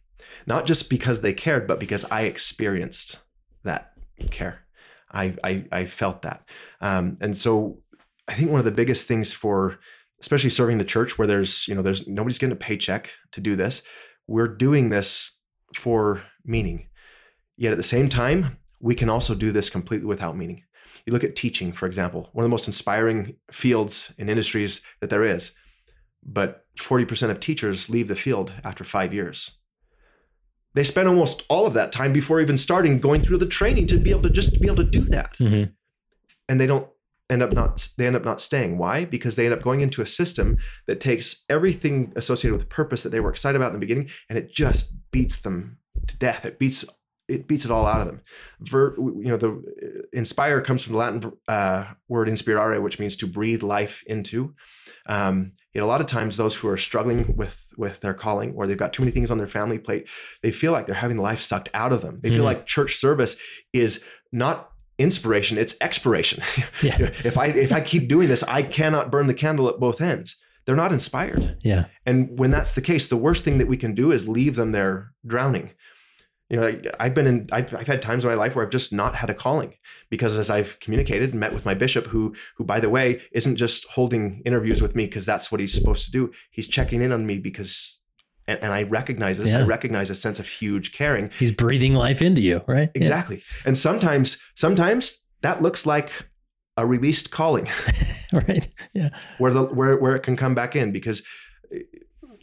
Not 0.47 0.67
just 0.67 0.91
because 0.91 1.21
they 1.21 1.33
cared 1.33 1.67
but 1.67 1.81
because 1.81 2.05
i 2.11 2.23
experienced 2.23 3.21
that 3.65 3.93
care. 4.31 4.65
I 5.13 5.37
i, 5.45 5.65
I 5.73 5.87
felt 5.87 6.23
that. 6.23 6.49
Um, 6.81 7.17
and 7.21 7.37
so 7.37 7.79
i 8.29 8.35
think 8.35 8.51
one 8.51 8.61
of 8.61 8.65
the 8.65 8.71
biggest 8.71 9.09
things 9.09 9.33
for 9.33 9.79
especially 10.21 10.51
serving 10.51 10.79
the 10.79 10.85
church 10.85 11.19
where 11.19 11.27
there's 11.27 11.67
you 11.67 11.75
know 11.75 11.83
there's 11.83 12.07
nobody's 12.07 12.39
getting 12.39 12.53
a 12.53 12.57
paycheck 12.57 13.11
to 13.33 13.41
do 13.41 13.57
this 13.57 13.83
we're 14.27 14.49
doing 14.49 14.89
this 14.89 15.33
for 15.75 16.23
meaning. 16.45 16.89
Yet 17.57 17.73
at 17.73 17.77
the 17.77 17.85
same 17.85 18.09
time 18.09 18.59
we 18.81 18.95
can 18.95 19.09
also 19.09 19.35
do 19.35 19.53
this 19.53 19.71
completely 19.71 20.07
without 20.07 20.37
meaning 20.37 20.65
you 21.07 21.13
look 21.13 21.25
at 21.25 21.37
teaching, 21.37 21.73
for 21.73 21.87
example, 21.87 22.29
one 22.33 22.45
of 22.45 22.49
the 22.49 22.53
most 22.55 22.67
inspiring 22.67 23.37
fields 23.51 24.13
in 24.19 24.29
industries 24.29 24.81
that 25.01 25.11
there 25.11 25.25
is. 25.25 25.53
But 26.25 26.65
40% 26.79 27.31
of 27.31 27.41
teachers 27.41 27.91
leave 27.91 28.09
the 28.09 28.17
field 28.17 28.53
after 28.65 28.85
five 28.85 29.13
years. 29.13 29.53
They 30.75 30.85
spend 30.85 31.09
almost 31.09 31.43
all 31.49 31.67
of 31.67 31.75
that 31.75 31.93
time 31.93 32.13
before 32.13 32.41
even 32.41 32.57
starting 32.57 32.99
going 32.99 33.21
through 33.23 33.39
the 33.39 33.47
training 33.47 33.87
to 33.89 33.99
be 33.99 34.11
able 34.11 34.23
to 34.23 34.31
just 34.31 34.59
be 34.61 34.67
able 34.69 34.77
to 34.77 34.85
do 34.85 35.05
that. 35.07 35.35
Mhm. 35.39 35.73
And 36.49 36.61
they 36.61 36.67
don't 36.67 36.89
end 37.29 37.43
up 37.43 37.53
not 37.53 37.89
they 37.99 38.07
end 38.07 38.17
up 38.17 38.25
not 38.25 38.41
staying. 38.41 38.79
Why? 38.79 39.05
Because 39.05 39.37
they 39.37 39.45
end 39.47 39.55
up 39.55 39.63
going 39.63 39.81
into 39.81 40.03
a 40.03 40.07
system 40.07 40.59
that 40.87 41.01
takes 41.01 41.45
everything 41.49 42.13
associated 42.17 42.57
with 42.57 42.69
purpose 42.69 43.03
that 43.03 43.11
they 43.11 43.21
were 43.21 43.31
excited 43.31 43.57
about 43.57 43.69
in 43.69 43.75
the 43.75 43.87
beginning 43.87 44.11
and 44.29 44.39
it 44.39 44.53
just 44.53 44.93
beats 45.11 45.39
them 45.39 45.79
to 46.07 46.17
death. 46.17 46.45
It 46.45 46.59
beats 46.59 46.85
it 47.33 47.47
beats 47.49 47.65
it 47.65 47.71
all 47.71 47.87
out 47.87 48.01
of 48.01 48.07
them. 48.07 48.21
Ver, 48.61 48.95
you 48.99 49.29
know, 49.29 49.37
the 49.37 49.51
uh, 49.51 50.03
inspire 50.13 50.61
comes 50.61 50.83
from 50.83 50.93
the 50.93 50.99
Latin 50.99 51.33
uh, 51.49 51.85
word 52.09 52.29
inspirare, 52.29 52.81
which 52.81 52.99
means 52.99 53.17
to 53.17 53.27
breathe 53.27 53.63
life 53.63 54.03
into. 54.07 54.55
Um, 55.07 55.53
yet 55.75 55.83
a 55.83 55.87
lot 55.87 56.01
of 56.01 56.07
times, 56.07 56.37
those 56.37 56.55
who 56.57 56.69
are 56.69 56.77
struggling 56.77 57.35
with 57.37 57.73
with 57.77 58.01
their 58.01 58.15
calling, 58.15 58.53
or 58.55 58.67
they've 58.67 58.77
got 58.77 58.93
too 58.93 59.03
many 59.03 59.13
things 59.13 59.31
on 59.31 59.39
their 59.39 59.49
family 59.49 59.79
plate, 59.79 60.09
they 60.43 60.53
feel 60.53 60.73
like 60.73 60.87
they're 60.87 60.95
having 60.95 61.19
life 61.19 61.41
sucked 61.41 61.69
out 61.75 61.93
of 61.93 62.03
them. 62.03 62.21
They 62.23 62.31
feel 62.31 62.41
Mhm. 62.43 62.53
like 62.53 62.67
church 62.67 62.97
service 62.97 63.37
is 63.73 64.03
not 64.33 64.71
inspiration; 64.99 65.59
it's 65.59 65.75
expiration. 65.81 66.43
Yeah. 66.83 66.99
You 66.99 67.05
know, 67.07 67.13
if 67.25 67.39
I 67.39 67.47
if 67.47 67.73
I 67.73 67.81
keep 67.81 68.09
doing 68.09 68.29
this, 68.29 68.43
I 68.45 68.63
cannot 68.63 69.11
burn 69.11 69.27
the 69.27 69.35
candle 69.35 69.69
at 69.69 69.79
both 69.81 70.01
ends. 70.01 70.37
They're 70.65 70.77
not 70.77 70.93
inspired. 70.93 71.57
Yeah. 71.63 71.87
And 72.07 72.39
when 72.39 72.53
that's 72.53 72.73
the 72.73 72.83
case, 72.83 73.09
the 73.09 73.17
worst 73.17 73.45
thing 73.45 73.59
that 73.59 73.67
we 73.67 73.77
can 73.77 73.95
do 73.95 74.13
is 74.13 74.29
leave 74.29 74.55
them 74.55 74.71
there 74.73 75.13
drowning. 75.27 75.71
You 76.53 76.61
know, 76.61 76.67
I- 76.69 76.81
I've 77.01 77.15
been 77.15 77.27
in, 77.27 77.49
I've, 77.51 77.75
I've 77.75 77.87
had 77.87 78.03
times 78.03 78.25
in 78.25 78.31
my 78.31 78.37
life 78.37 78.55
where 78.55 78.63
I've 78.63 78.71
just 78.71 78.93
not 78.93 79.15
had 79.15 79.31
a 79.31 79.35
calling 79.35 79.73
because 80.11 80.35
as 80.37 80.51
I've 80.51 80.79
communicated 80.81 81.31
and 81.31 81.41
met 81.41 81.55
with 81.55 81.65
my 81.65 81.73
bishop, 81.73 82.07
who, 82.09 82.35
who 82.59 82.65
by 82.65 82.79
the 82.79 82.91
way, 82.91 83.23
isn't 83.33 83.57
just 83.57 83.87
holding 83.87 84.43
interviews 84.45 84.83
with 84.83 84.95
me 84.95 85.07
because 85.07 85.25
that's 85.25 85.51
what 85.51 85.63
he's 85.63 85.73
supposed 85.73 86.05
to 86.05 86.11
do. 86.11 86.31
He's 86.51 86.69
checking 86.69 87.01
in 87.01 87.11
on 87.11 87.27
me 87.27 87.39
because, 87.39 88.01
and, 88.47 88.59
and 88.63 88.71
I 88.71 88.83
recognize 88.83 89.39
this. 89.39 89.55
I 89.55 89.63
recognize 89.67 90.11
a 90.11 90.15
sense 90.15 90.39
of 90.39 90.47
huge 90.47 90.93
caring. 90.93 91.31
He's 91.39 91.53
breathing 91.53 91.95
life 91.95 92.21
into 92.21 92.43
you, 92.43 92.61
right? 92.69 92.91
Yeah. 92.95 93.01
Exactly. 93.01 93.43
And 93.65 93.75
sometimes, 93.79 94.39
sometimes 94.55 95.21
that 95.41 95.63
looks 95.63 95.87
like 95.87 96.13
a 96.77 96.87
released 96.87 97.31
calling. 97.31 97.67
Right. 98.35 98.67
Yeah. 98.95 99.11
where 99.37 99.53
the 99.53 99.65
where 99.65 99.95
where 99.99 100.17
it 100.17 100.21
can 100.21 100.37
come 100.37 100.55
back 100.55 100.75
in 100.75 100.91
because 100.91 101.23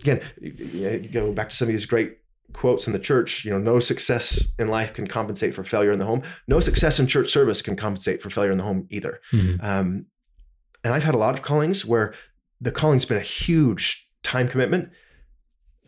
again 0.01 0.22
you 0.39 0.99
go 1.12 1.32
back 1.32 1.49
to 1.49 1.55
some 1.55 1.68
of 1.68 1.72
these 1.72 1.88
great 1.88 2.18
quotes 2.54 2.88
in 2.88 2.93
the 2.93 3.00
church 3.00 3.45
you 3.45 3.52
know 3.52 3.60
no 3.60 3.80
success 3.80 4.52
in 4.58 4.68
life 4.68 4.93
can 4.93 5.08
compensate 5.08 5.54
for 5.54 5.64
failure 5.64 5.91
in 5.91 6.00
the 6.00 6.06
home. 6.06 6.22
No 6.47 6.60
success 6.60 7.00
in 7.00 7.08
church 7.08 7.30
service 7.32 7.62
can 7.62 7.76
compensate 7.76 8.22
for 8.22 8.30
failure 8.30 8.52
in 8.52 8.58
the 8.58 8.64
home 8.64 8.88
either. 8.89 9.22
Mhm. 9.32 9.64
um, 9.64 10.06
and 10.84 10.93
i've 10.93 11.04
had 11.04 11.16
a 11.16 11.18
lot 11.18 11.34
of 11.36 11.41
callings 11.41 11.86
where 11.86 12.14
the 12.62 12.72
calling's 12.72 13.06
been 13.06 13.18
a 13.18 13.22
huge 13.22 14.10
time 14.24 14.47
commitment 14.47 14.89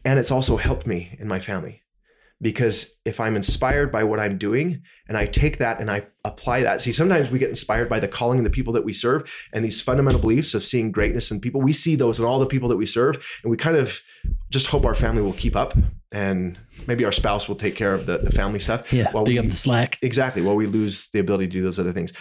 and 0.03 0.19
it's 0.19 0.31
also 0.31 0.57
helped 0.57 0.85
me 0.87 1.15
in 1.19 1.27
my 1.27 1.39
family 1.39 1.80
because 2.41 2.97
if 3.05 3.19
i'm 3.19 3.35
inspired 3.35 3.91
by 3.91 4.03
what 4.03 4.19
i'm 4.19 4.37
doing 4.37 4.81
and 5.07 5.17
i 5.17 5.25
take 5.25 5.57
that 5.59 5.79
and 5.79 5.89
i 5.91 6.01
apply 6.25 6.61
that 6.63 6.81
see 6.81 6.91
sometimes 6.91 7.29
we 7.29 7.37
get 7.39 7.49
inspired 7.49 7.87
by 7.89 7.99
the 7.99 8.07
calling 8.07 8.39
and 8.39 8.45
the 8.45 8.49
people 8.51 8.73
that 8.73 8.83
we 8.83 8.93
serve 8.93 9.31
and 9.53 9.63
these 9.63 9.79
fundamental 9.79 10.19
beliefs 10.19 10.53
of 10.53 10.63
seeing 10.63 10.91
greatness 10.91 11.31
in 11.31 11.39
people 11.39 11.61
we 11.61 11.73
see 11.73 11.95
those 11.95 12.19
in 12.19 12.25
all 12.25 12.39
the 12.39 12.45
people 12.45 12.67
that 12.69 12.77
we 12.77 12.85
serve 12.85 13.23
and 13.43 13.51
we 13.51 13.57
kind 13.57 13.77
of 13.77 14.01
just 14.49 14.67
hope 14.67 14.85
our 14.85 14.95
family 14.95 15.21
will 15.21 15.33
keep 15.33 15.55
up 15.55 15.73
and 16.11 16.57
maybe 16.87 17.05
our 17.05 17.11
spouse 17.11 17.47
will 17.47 17.55
take 17.55 17.75
care 17.75 17.93
of 17.93 18.05
the, 18.05 18.17
the 18.17 18.31
family 18.31 18.59
stuff 18.59 18.91
Yeah. 18.91 19.09
Well, 19.13 19.23
Pick 19.23 19.37
up 19.39 19.47
the 19.47 19.55
slack. 19.55 19.97
exactly 20.01 20.41
while 20.41 20.55
we 20.55 20.65
lose 20.67 21.09
the 21.09 21.19
ability 21.19 21.47
to 21.47 21.51
do 21.51 21.61
those 21.61 21.79
other 21.79 21.93
things 21.93 22.11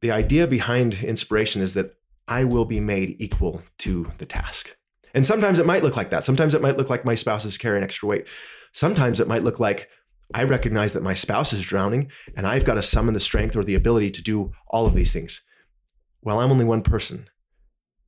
the 0.00 0.10
idea 0.10 0.46
behind 0.46 0.94
inspiration 1.02 1.62
is 1.62 1.74
that 1.74 1.94
i 2.26 2.44
will 2.44 2.64
be 2.64 2.80
made 2.80 3.16
equal 3.20 3.62
to 3.78 4.10
the 4.18 4.26
task 4.26 4.76
and 5.14 5.24
sometimes 5.24 5.58
it 5.58 5.66
might 5.66 5.82
look 5.82 5.96
like 5.96 6.10
that 6.10 6.24
sometimes 6.24 6.54
it 6.54 6.60
might 6.62 6.76
look 6.76 6.90
like 6.90 7.04
my 7.04 7.14
spouse 7.14 7.44
is 7.44 7.56
carrying 7.56 7.82
extra 7.82 8.08
weight 8.08 8.26
sometimes 8.78 9.18
it 9.20 9.26
might 9.28 9.42
look 9.42 9.58
like 9.58 9.88
i 10.34 10.42
recognize 10.44 10.92
that 10.92 11.02
my 11.02 11.14
spouse 11.14 11.52
is 11.52 11.62
drowning 11.62 12.10
and 12.36 12.46
i've 12.46 12.64
got 12.64 12.74
to 12.74 12.82
summon 12.82 13.14
the 13.14 13.20
strength 13.28 13.56
or 13.56 13.64
the 13.64 13.74
ability 13.74 14.10
to 14.10 14.22
do 14.22 14.52
all 14.68 14.86
of 14.86 14.94
these 14.94 15.12
things 15.12 15.42
well 16.22 16.38
i'm 16.40 16.50
only 16.52 16.64
one 16.64 16.82
person 16.82 17.28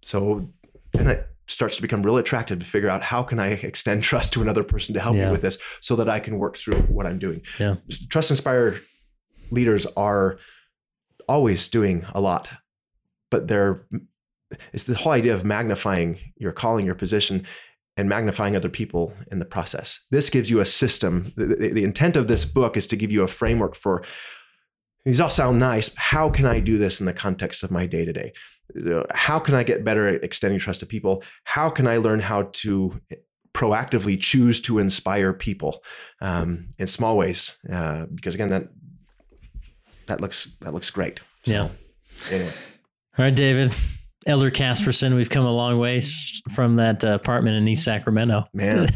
so 0.03 0.49
then 0.93 1.07
it 1.09 1.27
starts 1.49 1.75
to 1.77 1.83
become 1.83 2.03
really 2.03 2.21
attractive 2.21 2.59
to 2.61 2.64
figure 2.66 2.89
out 2.89 3.03
how 3.03 3.23
can 3.23 3.39
i 3.41 3.49
extend 3.49 4.03
trust 4.11 4.33
to 4.33 4.43
another 4.43 4.62
person 4.62 4.95
to 4.95 5.01
help 5.01 5.16
Yeah. 5.16 5.27
me 5.27 5.33
with 5.33 5.43
this 5.43 5.59
so 5.81 5.97
that 5.97 6.09
i 6.09 6.21
can 6.21 6.39
work 6.39 6.57
through 6.57 6.83
what 6.83 7.07
i'm 7.07 7.18
doing 7.18 7.43
Yeah. 7.59 7.77
trust 8.09 8.31
inspire 8.31 8.81
leaders 9.51 9.87
are 9.97 10.39
always 11.29 11.68
doing 11.68 12.05
a 12.14 12.21
lot 12.21 12.49
but 13.31 13.49
they're 13.49 13.83
it's 14.73 14.85
the 14.85 14.95
whole 14.97 15.12
idea 15.12 15.33
of 15.35 15.45
magnifying 15.45 16.18
your 16.37 16.51
calling 16.53 16.85
your 16.87 16.97
position 16.97 17.47
and 18.01 18.09
magnifying 18.09 18.57
other 18.57 18.68
people 18.70 19.12
in 19.30 19.38
the 19.38 19.44
process. 19.44 20.01
This 20.11 20.30
gives 20.30 20.48
you 20.51 20.61
a 20.61 20.66
system. 20.66 21.32
The, 21.36 21.46
the- 21.46 21.72
the 21.72 21.84
intent 21.84 22.16
of 22.16 22.26
this 22.26 22.44
book 22.44 22.76
is 22.76 22.86
to 22.88 22.96
give 22.96 23.12
you 23.12 23.22
a 23.22 23.28
framework 23.28 23.74
for 23.76 24.03
these 25.05 25.20
all 25.20 25.30
sound 25.30 25.59
nice 25.59 25.94
how 25.96 26.28
can 26.28 26.44
i 26.44 26.61
do 26.61 26.76
this 26.76 27.01
in 27.01 27.07
the 27.07 27.14
context 27.14 27.62
of 27.62 27.70
my 27.70 27.86
day 27.86 28.05
to 28.05 28.12
day 28.12 28.32
how 29.14 29.38
can 29.38 29.55
i 29.55 29.62
get 29.62 29.82
better 29.84 30.07
at 30.09 30.22
extending 30.22 30.59
trust 30.61 30.80
to 30.80 30.86
people? 30.86 31.22
How 31.44 31.70
can 31.70 31.86
i 31.86 31.96
learn 31.96 32.20
how 32.20 32.51
to 32.62 33.01
proactively 33.55 34.20
choose 34.20 34.61
to 34.61 34.78
inspire 34.78 35.32
people 35.32 35.82
um, 36.20 36.68
in 36.78 36.86
small 36.86 37.16
ways? 37.16 37.57
Uh, 37.72 38.07
because 38.14 38.34
again 38.34 38.51
that 38.51 38.64
that 40.07 40.20
looks 40.20 40.48
that 40.61 40.72
looks 40.74 40.90
great. 40.90 41.20
So, 41.44 41.53
Yeah. 41.53 41.68
anyway. 42.30 42.53
All 43.18 43.24
right, 43.24 43.34
David. 43.34 43.74
Elder 44.26 44.51
Kasperson, 44.51 45.14
we've 45.17 45.30
come 45.30 45.45
a 45.47 45.53
long 45.53 45.79
way 45.79 46.03
from 46.55 46.76
that 46.76 47.03
uh, 47.05 47.09
apartment 47.14 47.57
in 47.57 47.67
East 47.68 47.84
Sacramento. 47.84 48.45
man 48.55 48.88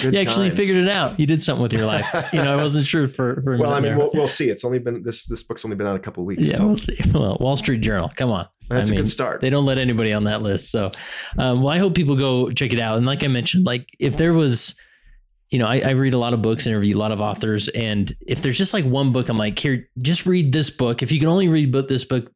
good 0.00 0.14
you 0.14 0.20
actually 0.20 0.48
times. 0.48 0.58
figured 0.58 0.78
it 0.84 0.88
out. 0.88 1.20
You 1.20 1.26
did 1.26 1.42
something 1.42 1.62
with 1.62 1.72
your 1.72 1.84
life. 1.86 2.06
you 2.32 2.42
know, 2.42 2.56
I 2.58 2.62
wasn't 2.62 2.86
sure 2.86 3.08
for, 3.08 3.42
for 3.42 3.54
a 3.54 3.58
well 3.58 3.74
i 3.74 3.80
mean 3.80 3.96
we'll, 3.96 4.08
we'll 4.14 4.28
see 4.28 4.48
it's 4.48 4.64
only 4.64 4.78
been 4.78 5.02
this 5.02 5.26
this 5.26 5.42
book's 5.42 5.64
only 5.64 5.76
been 5.76 5.86
out 5.86 5.96
a 5.96 6.00
couple 6.00 6.22
of 6.22 6.26
weeks 6.26 6.42
yeah, 6.42 6.56
so 6.56 6.66
we'll 6.66 6.76
see. 6.76 6.98
Well, 7.12 7.36
Wall 7.40 7.56
Street 7.56 7.80
Journal. 7.82 8.10
Come 8.16 8.30
on. 8.30 8.48
that's 8.68 8.88
I 8.88 8.92
a 8.92 8.94
mean, 8.96 9.04
good 9.04 9.10
start 9.10 9.40
They 9.40 9.50
don't 9.50 9.66
let 9.66 9.78
anybody 9.78 10.12
on 10.12 10.24
that 10.24 10.40
list. 10.42 10.70
So, 10.70 10.88
um, 11.38 11.60
well, 11.62 11.68
I 11.72 11.78
hope 11.78 11.94
people 11.94 12.16
go 12.16 12.50
check 12.50 12.72
it 12.72 12.80
out. 12.80 12.96
And 12.96 13.06
like 13.06 13.22
I 13.22 13.28
mentioned, 13.28 13.66
like 13.66 13.88
if 13.98 14.16
there 14.16 14.32
was, 14.32 14.74
you 15.50 15.58
know, 15.58 15.66
I, 15.66 15.80
I 15.80 15.90
read 15.90 16.14
a 16.14 16.18
lot 16.18 16.32
of 16.32 16.40
books, 16.40 16.66
interview 16.66 16.96
a 16.96 16.98
lot 16.98 17.12
of 17.12 17.20
authors, 17.20 17.68
and 17.68 18.10
if 18.26 18.40
there's 18.40 18.56
just 18.56 18.72
like 18.72 18.86
one 18.86 19.12
book, 19.12 19.28
I'm 19.28 19.36
like, 19.36 19.58
here, 19.58 19.88
just 19.98 20.24
read 20.24 20.52
this 20.52 20.70
book. 20.70 21.02
If 21.02 21.12
you 21.12 21.18
can 21.20 21.28
only 21.28 21.48
read 21.48 21.70
but 21.70 21.88
this 21.88 22.04
book, 22.06 22.32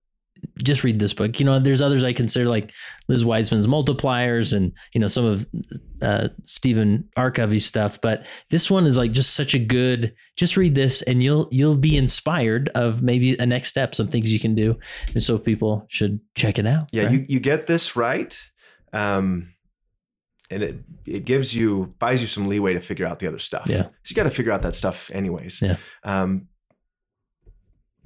just 0.63 0.85
read 0.85 0.99
this 0.99 1.15
book. 1.15 1.39
You 1.39 1.47
know, 1.47 1.59
there's 1.59 1.83
others 1.83 2.05
I 2.05 2.13
consider 2.13 2.47
like 2.49 2.73
Liz 3.09 3.25
Wiseman's 3.25 3.67
Multipliers 3.67 4.53
and 4.53 4.73
you 4.93 5.01
know 5.01 5.07
some 5.07 5.25
of 5.25 5.47
uh, 6.03 6.29
Stephen 6.45 7.09
R. 7.17 7.31
Covey's 7.31 7.67
stuff, 7.67 8.01
but 8.01 8.27
this 8.51 8.71
one 8.71 8.87
is 8.87 8.97
like 8.97 9.13
just 9.13 9.35
such 9.35 9.55
a 9.55 9.59
good. 9.59 10.15
Just 10.37 10.57
read 10.57 10.75
this, 10.75 11.03
and 11.03 11.23
you'll 11.23 11.49
you'll 11.51 11.77
be 11.77 11.97
inspired 11.97 12.69
of 12.75 13.03
maybe 13.03 13.37
a 13.39 13.47
next 13.47 13.69
step, 13.69 13.95
some 13.95 14.09
things 14.09 14.33
you 14.33 14.41
can 14.41 14.55
do, 14.55 14.79
and 15.15 15.23
so 15.23 15.39
people 15.39 15.87
should 15.89 16.21
check 16.35 16.59
it 16.59 16.67
out. 16.67 16.89
Yeah, 16.93 17.05
right? 17.05 17.13
you 17.13 17.27
you 17.29 17.41
get 17.41 17.67
this 17.67 17.97
right. 17.97 18.39
Um, 18.93 19.53
and 20.51 20.63
it 20.63 20.77
it 21.05 21.25
gives 21.25 21.55
you 21.55 21.95
buys 21.99 22.21
you 22.21 22.27
some 22.27 22.49
leeway 22.49 22.75
to 22.75 22.81
figure 22.81 23.07
out 23.07 23.19
the 23.19 23.27
other 23.27 23.39
stuff. 23.39 23.67
Yeah. 23.67 23.87
so 23.87 23.93
you 24.09 24.17
got 24.17 24.25
to 24.25 24.31
figure 24.31 24.53
out 24.53 24.63
that 24.63 24.75
stuff 24.75 25.11
anyways. 25.13 25.61
Yeah. 25.63 25.77
Um, 26.05 26.49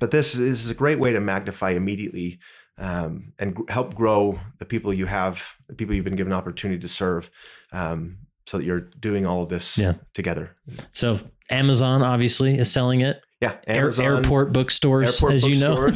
but 0.01 0.11
this 0.11 0.35
is 0.37 0.69
a 0.71 0.75
great 0.75 0.99
way 0.99 1.13
to 1.13 1.21
magnify 1.21 1.71
immediately 1.71 2.41
um, 2.79 3.33
and 3.39 3.55
gr- 3.55 3.71
help 3.71 3.95
grow 3.95 4.41
the 4.59 4.65
people 4.65 4.93
you 4.93 5.07
have, 5.07 5.45
the 5.69 5.75
people 5.75 5.95
you've 5.95 6.05
been 6.05 6.17
given 6.17 6.33
opportunity 6.33 6.81
to 6.81 6.89
serve, 6.89 7.31
um, 7.73 8.17
so 8.47 8.59
that 8.59 8.65
you're 8.65 8.81
doing 8.81 9.27
all 9.27 9.43
of 9.43 9.49
this 9.51 9.79
Yeah. 9.79 9.95
together. 10.15 10.57
So 10.91 11.21
Amazon 11.51 12.03
obviously 12.03 12.59
is 12.59 12.73
selling 12.73 13.03
it. 13.03 13.21
Yeah, 13.41 13.57
Air, 13.67 13.91
airport 14.01 14.53
bookstores, 14.53 15.15
airport 15.15 15.35
as 15.35 15.47
you 15.47 15.55
know. 15.57 15.87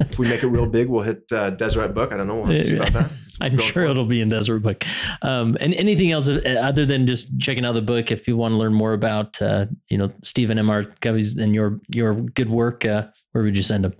if 0.00 0.18
we 0.18 0.28
make 0.28 0.42
it 0.42 0.46
real 0.46 0.66
big, 0.66 0.88
we'll 0.88 1.02
hit 1.02 1.24
uh, 1.30 1.50
Deseret 1.50 1.94
Book. 1.94 2.12
I 2.12 2.16
don't 2.16 2.26
know. 2.26 2.36
We'll 2.36 2.46
have 2.46 2.56
to 2.56 2.64
see 2.64 2.76
about 2.76 2.92
that. 2.92 3.12
I'm 3.40 3.58
sure 3.58 3.84
it. 3.84 3.90
it'll 3.90 4.06
be 4.06 4.20
in 4.20 4.28
Deseret 4.28 4.62
Book. 4.62 4.84
Um, 5.22 5.56
and 5.60 5.74
anything 5.74 6.10
else 6.10 6.28
uh, 6.28 6.40
other 6.60 6.86
than 6.86 7.06
just 7.06 7.38
checking 7.38 7.64
out 7.64 7.72
the 7.72 7.82
book, 7.82 8.10
if 8.10 8.24
people 8.24 8.40
want 8.40 8.52
to 8.52 8.58
learn 8.58 8.74
more 8.74 8.92
about, 8.92 9.40
uh, 9.42 9.66
you 9.88 9.98
know, 9.98 10.12
Stephen 10.22 10.58
M. 10.58 10.70
R. 10.70 10.84
Covey's 11.00 11.36
and 11.36 11.54
your 11.54 11.80
your 11.94 12.14
good 12.14 12.50
work, 12.50 12.84
uh, 12.84 13.08
where 13.32 13.44
would 13.44 13.56
you 13.56 13.62
send 13.62 13.84
them? 13.84 13.94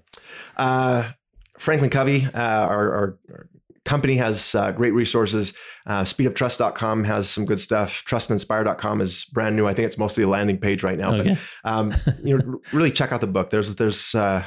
Uh, 0.56 1.10
Franklin 1.58 1.90
Covey, 1.90 2.26
uh, 2.34 2.40
our, 2.40 2.92
our, 2.92 3.18
our 3.30 3.48
company 3.86 4.16
has 4.16 4.54
uh, 4.54 4.72
great 4.72 4.92
resources. 4.92 5.54
Uh, 5.86 6.02
speedoftrust.com 6.02 7.04
has 7.04 7.30
some 7.30 7.46
good 7.46 7.60
stuff. 7.60 8.02
Trustandinspire.com 8.06 9.00
is 9.00 9.24
brand 9.26 9.56
new. 9.56 9.66
I 9.66 9.72
think 9.72 9.86
it's 9.86 9.96
mostly 9.96 10.24
a 10.24 10.28
landing 10.28 10.58
page 10.58 10.82
right 10.82 10.98
now. 10.98 11.14
Okay. 11.14 11.38
But 11.64 11.70
um, 11.70 11.94
you 12.22 12.36
know, 12.36 12.60
really 12.72 12.90
check 12.90 13.12
out 13.12 13.22
the 13.22 13.26
book. 13.26 13.50
There's 13.50 13.76
there's 13.76 14.14
uh, 14.14 14.44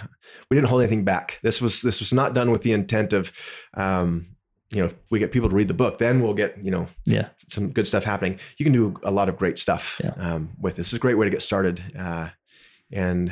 we 0.51 0.55
didn't 0.55 0.67
hold 0.67 0.81
anything 0.81 1.05
back. 1.05 1.39
This 1.41 1.61
was 1.61 1.81
this 1.81 1.99
was 1.99 2.13
not 2.13 2.35
done 2.35 2.51
with 2.51 2.61
the 2.61 2.73
intent 2.73 3.13
of 3.13 3.31
um, 3.73 4.28
you 4.71 4.79
know 4.79 4.85
if 4.85 4.93
we 5.09 5.19
get 5.19 5.31
people 5.31 5.49
to 5.49 5.55
read 5.55 5.67
the 5.67 5.73
book, 5.73 5.97
then 5.97 6.21
we'll 6.21 6.33
get 6.33 6.57
you 6.63 6.71
know 6.71 6.87
Yeah. 7.05 7.29
some 7.47 7.71
good 7.71 7.87
stuff 7.87 8.03
happening. 8.03 8.39
You 8.57 8.63
can 8.65 8.73
do 8.73 8.95
a 9.03 9.11
lot 9.11 9.29
of 9.29 9.37
great 9.37 9.57
stuff 9.59 9.99
Yeah. 10.03 10.11
um, 10.17 10.49
with 10.59 10.75
this. 10.75 10.87
It's 10.87 10.93
a 10.93 10.99
great 10.99 11.17
way 11.17 11.25
to 11.25 11.31
get 11.31 11.41
started. 11.41 11.81
Uh, 11.97 12.29
and 12.91 13.31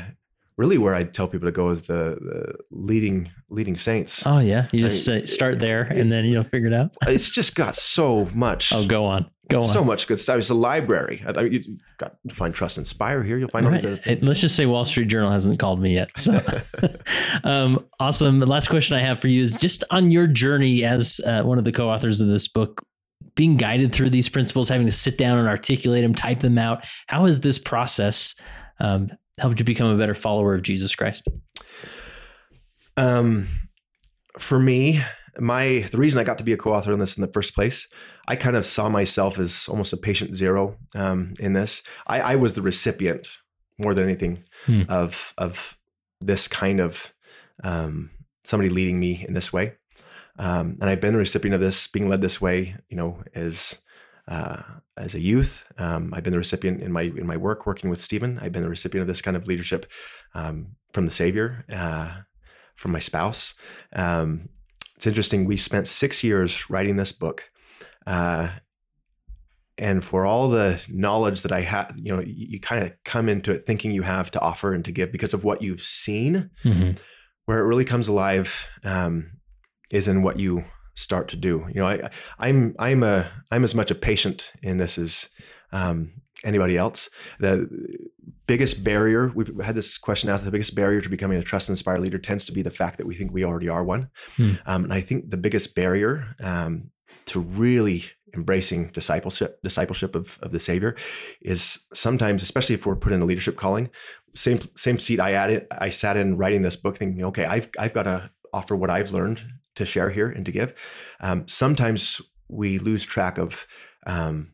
really, 0.57 0.77
where 0.77 0.93
I 0.95 1.03
tell 1.03 1.27
people 1.27 1.47
to 1.47 1.51
go 1.51 1.69
is 1.69 1.83
the, 1.83 2.17
the 2.19 2.55
leading 2.71 3.29
leading 3.49 3.77
saints. 3.77 4.23
Oh 4.25 4.39
yeah. 4.39 4.67
You 4.71 4.79
just 4.79 5.07
I- 5.09 5.19
say, 5.21 5.25
start 5.25 5.59
there 5.59 5.83
and 5.83 6.11
then 6.11 6.25
you'll 6.25 6.43
figure 6.43 6.67
it 6.67 6.73
out. 6.73 6.95
It's 7.07 7.29
just 7.29 7.55
got 7.55 7.75
so 7.75 8.25
much. 8.35 8.73
Oh, 8.73 8.85
go 8.85 9.05
on. 9.05 9.29
Go 9.49 9.61
on. 9.61 9.71
So 9.71 9.81
much 9.81 10.07
good 10.07 10.19
stuff. 10.19 10.39
It's 10.39 10.49
a 10.49 10.53
library. 10.53 11.23
I, 11.25 11.31
I 11.31 11.41
you 11.43 11.77
got 11.97 12.15
to 12.27 12.35
find 12.35 12.53
Trust 12.53 12.77
Inspire 12.77 13.23
here. 13.23 13.37
You'll 13.37 13.47
find 13.49 13.65
all 13.65 13.71
Right. 13.71 13.81
the 13.81 14.11
It- 14.11 14.21
let's 14.23 14.41
just 14.41 14.55
say 14.57 14.65
Wall 14.65 14.83
Street 14.83 15.07
Journal 15.07 15.29
hasn't 15.31 15.57
called 15.59 15.79
me 15.81 15.93
yet. 15.93 16.09
So, 16.17 16.41
um, 17.45 17.85
awesome. 17.99 18.39
The 18.39 18.45
last 18.45 18.67
question 18.69 18.97
I 18.97 19.01
have 19.01 19.19
for 19.21 19.27
you 19.29 19.41
is 19.41 19.57
just 19.57 19.83
on 19.91 20.11
your 20.11 20.27
journey 20.27 20.83
as 20.83 21.21
uh, 21.25 21.43
one 21.43 21.57
of 21.57 21.63
the 21.63 21.71
co-authors 21.71 22.19
of 22.19 22.27
this 22.27 22.47
book, 22.49 22.83
being 23.35 23.55
guided 23.55 23.93
through 23.93 24.09
these 24.09 24.27
principles, 24.27 24.67
having 24.67 24.85
to 24.87 24.91
sit 24.91 25.17
down 25.17 25.37
and 25.37 25.47
articulate 25.47 26.03
them, 26.03 26.13
type 26.15 26.39
them 26.39 26.57
out. 26.57 26.85
How 27.07 27.25
has 27.25 27.39
this 27.39 27.57
process 27.59 28.35
um, 28.79 29.09
helped 29.37 29.59
you 29.59 29.65
become 29.65 29.89
a 29.89 29.97
better 29.97 30.13
follower 30.15 30.53
of 30.53 30.61
Jesus 30.61 30.95
Christ? 30.95 31.27
Um, 32.95 33.47
for 34.39 34.59
me, 34.59 35.01
my 35.39 35.87
the 35.91 35.97
reason 35.97 36.19
I 36.19 36.23
got 36.23 36.39
to 36.39 36.43
be 36.43 36.53
a 36.53 36.57
co-author 36.57 36.91
in 36.91 36.99
this 36.99 37.17
in 37.17 37.21
the 37.21 37.31
first 37.31 37.53
place, 37.53 37.87
I 38.27 38.35
kind 38.35 38.55
of 38.55 38.65
saw 38.65 38.89
myself 38.89 39.37
as 39.39 39.67
almost 39.67 39.93
a 39.93 39.97
patient 39.97 40.35
zero 40.35 40.77
um, 40.95 41.33
in 41.39 41.53
this. 41.53 41.83
I, 42.07 42.21
I 42.21 42.35
was 42.35 42.53
the 42.53 42.61
recipient 42.61 43.27
more 43.79 43.93
than 43.93 44.05
anything 44.05 44.43
Hmm. 44.65 44.83
of 44.89 45.33
of 45.37 45.77
this 46.19 46.47
kind 46.47 46.79
of 46.79 47.13
um, 47.63 48.09
somebody 48.43 48.69
leading 48.69 48.99
me 48.99 49.23
in 49.27 49.33
this 49.33 49.53
way, 49.53 49.73
um, 50.39 50.77
and 50.81 50.89
I've 50.89 51.01
been 51.01 51.13
the 51.13 51.19
recipient 51.19 51.53
of 51.53 51.61
this, 51.61 51.87
being 51.87 52.09
led 52.09 52.21
this 52.21 52.41
way. 52.41 52.75
You 52.89 52.97
know, 52.97 53.21
as 53.35 53.77
uh, 54.27 54.61
as 54.97 55.15
a 55.15 55.19
youth, 55.19 55.63
um, 55.77 56.13
I've 56.13 56.23
been 56.23 56.31
the 56.31 56.39
recipient 56.39 56.81
in 56.81 56.91
my 56.91 57.03
in 57.03 57.25
my 57.25 57.37
work 57.37 57.65
working 57.65 57.89
with 57.89 58.01
Stephen. 58.01 58.39
I've 58.41 58.51
been 58.51 58.63
the 58.63 58.69
recipient 58.69 59.01
of 59.01 59.07
this 59.07 59.21
kind 59.21 59.37
of 59.37 59.47
leadership 59.47 59.91
um, 60.33 60.75
from 60.93 61.05
the 61.05 61.11
Savior. 61.11 61.65
Uh, 61.71 62.21
from 62.77 62.91
my 62.91 62.99
spouse. 62.99 63.53
Um, 63.93 64.49
it's 64.95 65.07
interesting. 65.07 65.45
We 65.45 65.57
spent 65.57 65.87
six 65.87 66.23
years 66.23 66.69
writing 66.69 66.95
this 66.95 67.11
book. 67.11 67.43
Uh, 68.05 68.49
and 69.77 70.03
for 70.03 70.25
all 70.25 70.49
the 70.49 70.81
knowledge 70.87 71.41
that 71.41 71.51
I 71.51 71.61
had, 71.61 71.91
you 71.95 72.15
know, 72.15 72.21
you, 72.21 72.47
you 72.51 72.59
kind 72.59 72.83
of 72.83 72.93
come 73.03 73.29
into 73.29 73.51
it 73.51 73.65
thinking 73.65 73.91
you 73.91 74.03
have 74.03 74.31
to 74.31 74.39
offer 74.39 74.73
and 74.73 74.85
to 74.85 74.91
give 74.91 75.11
because 75.11 75.33
of 75.33 75.43
what 75.43 75.61
you've 75.61 75.81
seen. 75.81 76.49
Mhm. 76.63 76.97
Where 77.45 77.59
it 77.59 77.65
really 77.65 77.85
comes 77.85 78.07
alive 78.07 78.67
um, 78.83 79.31
is 79.89 80.07
in 80.07 80.21
what 80.21 80.39
you 80.39 80.65
start 80.97 81.27
to 81.29 81.37
do. 81.37 81.65
You 81.69 81.81
know, 81.81 81.87
I, 81.87 82.09
I'm 82.39 82.75
I'm 82.79 83.03
a 83.03 83.29
I'm 83.51 83.63
as 83.63 83.75
much 83.75 83.91
a 83.91 83.95
patient 83.95 84.51
in 84.61 84.77
this 84.77 84.97
as 84.97 85.29
um, 85.71 86.11
anybody 86.43 86.75
else. 86.75 87.09
The 87.39 87.69
biggest 88.47 88.83
barrier 88.83 89.31
we've 89.33 89.51
had 89.61 89.75
this 89.75 89.97
question 89.97 90.29
asked: 90.29 90.43
the 90.43 90.51
biggest 90.51 90.75
barrier 90.75 90.99
to 91.01 91.09
becoming 91.09 91.37
a 91.37 91.43
trust 91.43 91.69
and 91.69 91.73
inspire 91.73 91.99
leader 91.99 92.17
tends 92.17 92.45
to 92.45 92.51
be 92.51 92.63
the 92.63 92.71
fact 92.71 92.97
that 92.97 93.07
we 93.07 93.15
think 93.15 93.31
we 93.31 93.45
already 93.45 93.69
are 93.69 93.83
one. 93.83 94.09
Hmm. 94.35 94.53
Um, 94.65 94.83
and 94.85 94.93
I 94.93 95.01
think 95.01 95.29
the 95.29 95.37
biggest 95.37 95.75
barrier 95.75 96.35
um, 96.43 96.89
to 97.27 97.39
really 97.39 98.03
embracing 98.35 98.87
discipleship 98.87 99.61
discipleship 99.63 100.15
of, 100.15 100.39
of 100.41 100.51
the 100.51 100.59
Savior 100.59 100.95
is 101.41 101.85
sometimes, 101.93 102.41
especially 102.41 102.75
if 102.75 102.85
we're 102.85 102.95
put 102.95 103.13
in 103.13 103.21
a 103.21 103.25
leadership 103.25 103.55
calling, 103.55 103.91
same 104.33 104.59
same 104.75 104.97
seat 104.97 105.19
I 105.19 105.33
added 105.33 105.67
I 105.71 105.91
sat 105.91 106.17
in 106.17 106.37
writing 106.37 106.63
this 106.63 106.75
book 106.75 106.97
thinking, 106.97 107.23
okay, 107.25 107.45
I've 107.45 107.69
I've 107.77 107.93
got 107.93 108.03
to 108.03 108.31
offer 108.51 108.75
what 108.75 108.89
I've 108.89 109.11
learned 109.11 109.43
to 109.77 109.85
share 109.85 110.09
here 110.09 110.29
and 110.29 110.45
to 110.45 110.51
give. 110.51 110.73
Um, 111.21 111.47
sometimes 111.47 112.21
we 112.49 112.79
lose 112.79 113.05
track 113.05 113.37
of 113.37 113.65
um, 114.05 114.51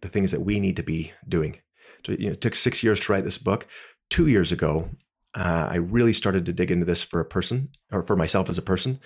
the 0.00 0.08
things 0.08 0.30
that 0.32 0.40
we 0.40 0.60
need 0.60 0.76
to 0.76 0.82
be 0.82 1.12
doing. 1.28 1.58
So, 2.06 2.12
you 2.12 2.26
know, 2.26 2.32
it 2.32 2.40
took 2.40 2.54
six 2.54 2.82
years 2.82 3.00
to 3.00 3.12
write 3.12 3.24
this 3.24 3.38
book. 3.38 3.66
Two 4.10 4.26
years 4.26 4.52
ago, 4.52 4.90
uh, 5.34 5.68
I 5.70 5.76
really 5.76 6.12
started 6.12 6.44
to 6.46 6.52
dig 6.52 6.70
into 6.70 6.84
this 6.84 7.02
for 7.02 7.20
a 7.20 7.24
person 7.24 7.70
or 7.90 8.02
for 8.02 8.16
myself 8.16 8.48
as 8.48 8.58
a 8.58 8.62
person. 8.62 9.00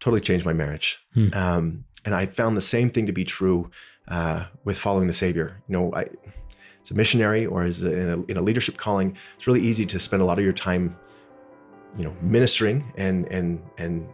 Totally 0.00 0.20
changed 0.20 0.44
my 0.44 0.52
marriage. 0.52 0.98
Hmm. 1.14 1.28
Um, 1.32 1.84
and 2.04 2.14
I 2.14 2.26
found 2.26 2.56
the 2.56 2.62
same 2.62 2.90
thing 2.90 3.06
to 3.06 3.12
be 3.12 3.24
true 3.24 3.70
uh, 4.08 4.44
with 4.64 4.78
following 4.78 5.08
the 5.08 5.14
Savior. 5.14 5.62
You 5.68 5.72
know, 5.72 5.94
I, 5.94 6.02
as 6.82 6.90
a 6.90 6.94
missionary 6.94 7.46
or 7.46 7.64
as 7.64 7.82
a, 7.82 7.92
in, 7.92 8.08
a, 8.08 8.22
in 8.26 8.36
a 8.36 8.42
leadership 8.42 8.76
calling, 8.76 9.16
it's 9.36 9.46
really 9.46 9.62
easy 9.62 9.84
to 9.86 9.98
spend 9.98 10.22
a 10.22 10.24
lot 10.24 10.38
of 10.38 10.44
your 10.44 10.52
time, 10.52 10.96
you 11.96 12.04
know, 12.04 12.14
ministering 12.20 12.84
and 12.96 13.26
and 13.32 13.62
and 13.78 14.08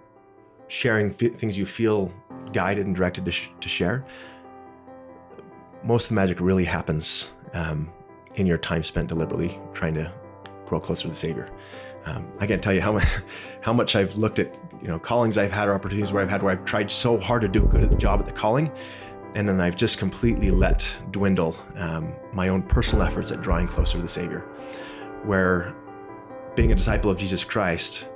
sharing 0.73 1.11
f- 1.11 1.35
things 1.35 1.59
you 1.59 1.66
feel 1.66 2.11
guided 2.53 2.86
and 2.86 2.97
directed 2.97 3.27
to, 3.27 3.31
sh- 3.31 3.51
to 3.61 3.69
share. 3.69 4.07
Most 5.85 6.05
of 6.05 6.09
the 6.11 6.15
magic 6.15 6.40
really 6.40 6.65
happens 6.65 7.32
um, 7.53 7.93
in 8.36 8.47
your 8.47 8.57
time 8.57 8.82
spent 8.82 9.09
deliberately 9.09 9.61
trying 9.74 9.93
to 9.94 10.11
grow 10.65 10.81
closer 10.81 11.03
to 11.03 11.09
the 11.09 11.15
Savior. 11.15 11.51
Um, 12.07 12.32
I 12.40 12.47
can't 12.47 12.62
tell 12.62 12.73
you 12.73 12.81
how 12.81 12.93
much, 12.93 13.05
how 13.61 13.74
much 13.74 13.94
I've 13.94 14.16
looked 14.16 14.39
at, 14.39 14.57
you 14.81 14.89
know, 14.89 14.99
callings 14.99 15.36
I've 15.36 15.53
had 15.53 15.69
or 15.69 15.74
opportunities 15.74 16.11
where 16.11 16.23
I've 16.23 16.31
had 16.31 16.43
where 16.43 16.53
I've 16.53 16.65
tried 16.65 16.90
so 16.90 17.19
hard 17.19 17.43
to 17.43 17.49
do 17.49 17.65
a 17.65 17.69
good 17.69 18.01
job 18.01 18.20
at 18.20 18.27
the 18.27 18.32
calling, 18.32 18.73
and 19.35 19.47
then 19.47 19.61
I've 19.61 19.77
just 19.77 19.99
completely 19.99 20.51
let 20.51 20.90
dwindle 21.11 21.55
um, 21.77 22.15
my 22.32 22.49
own 22.49 22.62
personal 22.62 23.05
efforts 23.05 23.31
at 23.31 23.43
drawing 23.43 23.66
closer 23.66 23.99
to 23.99 24.03
the 24.03 24.09
Savior. 24.09 24.40
Where 25.24 25.74
being 26.57 26.73
a 26.73 26.74
disciple 26.74 27.11
of 27.11 27.19
Jesus 27.19 27.44
Christ, 27.44 28.07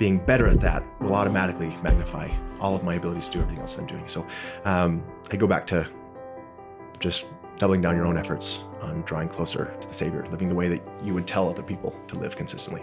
being 0.00 0.16
better 0.16 0.48
at 0.48 0.58
that 0.60 0.82
will 1.02 1.14
automatically 1.14 1.76
magnify 1.82 2.26
all 2.58 2.74
of 2.74 2.82
my 2.82 2.94
abilities 2.94 3.26
to 3.26 3.32
do 3.32 3.40
everything 3.40 3.60
else 3.60 3.76
I'm 3.76 3.86
doing. 3.86 4.08
So 4.08 4.26
um, 4.64 5.04
I 5.30 5.36
go 5.36 5.46
back 5.46 5.66
to 5.68 5.86
just 6.98 7.26
doubling 7.58 7.82
down 7.82 7.96
your 7.96 8.06
own 8.06 8.16
efforts 8.16 8.64
on 8.80 9.02
drawing 9.02 9.28
closer 9.28 9.76
to 9.78 9.86
the 9.86 9.92
Savior, 9.92 10.26
living 10.30 10.48
the 10.48 10.54
way 10.54 10.68
that 10.68 10.82
you 11.04 11.12
would 11.12 11.26
tell 11.26 11.50
other 11.50 11.62
people 11.62 11.94
to 12.08 12.18
live 12.18 12.34
consistently. 12.34 12.82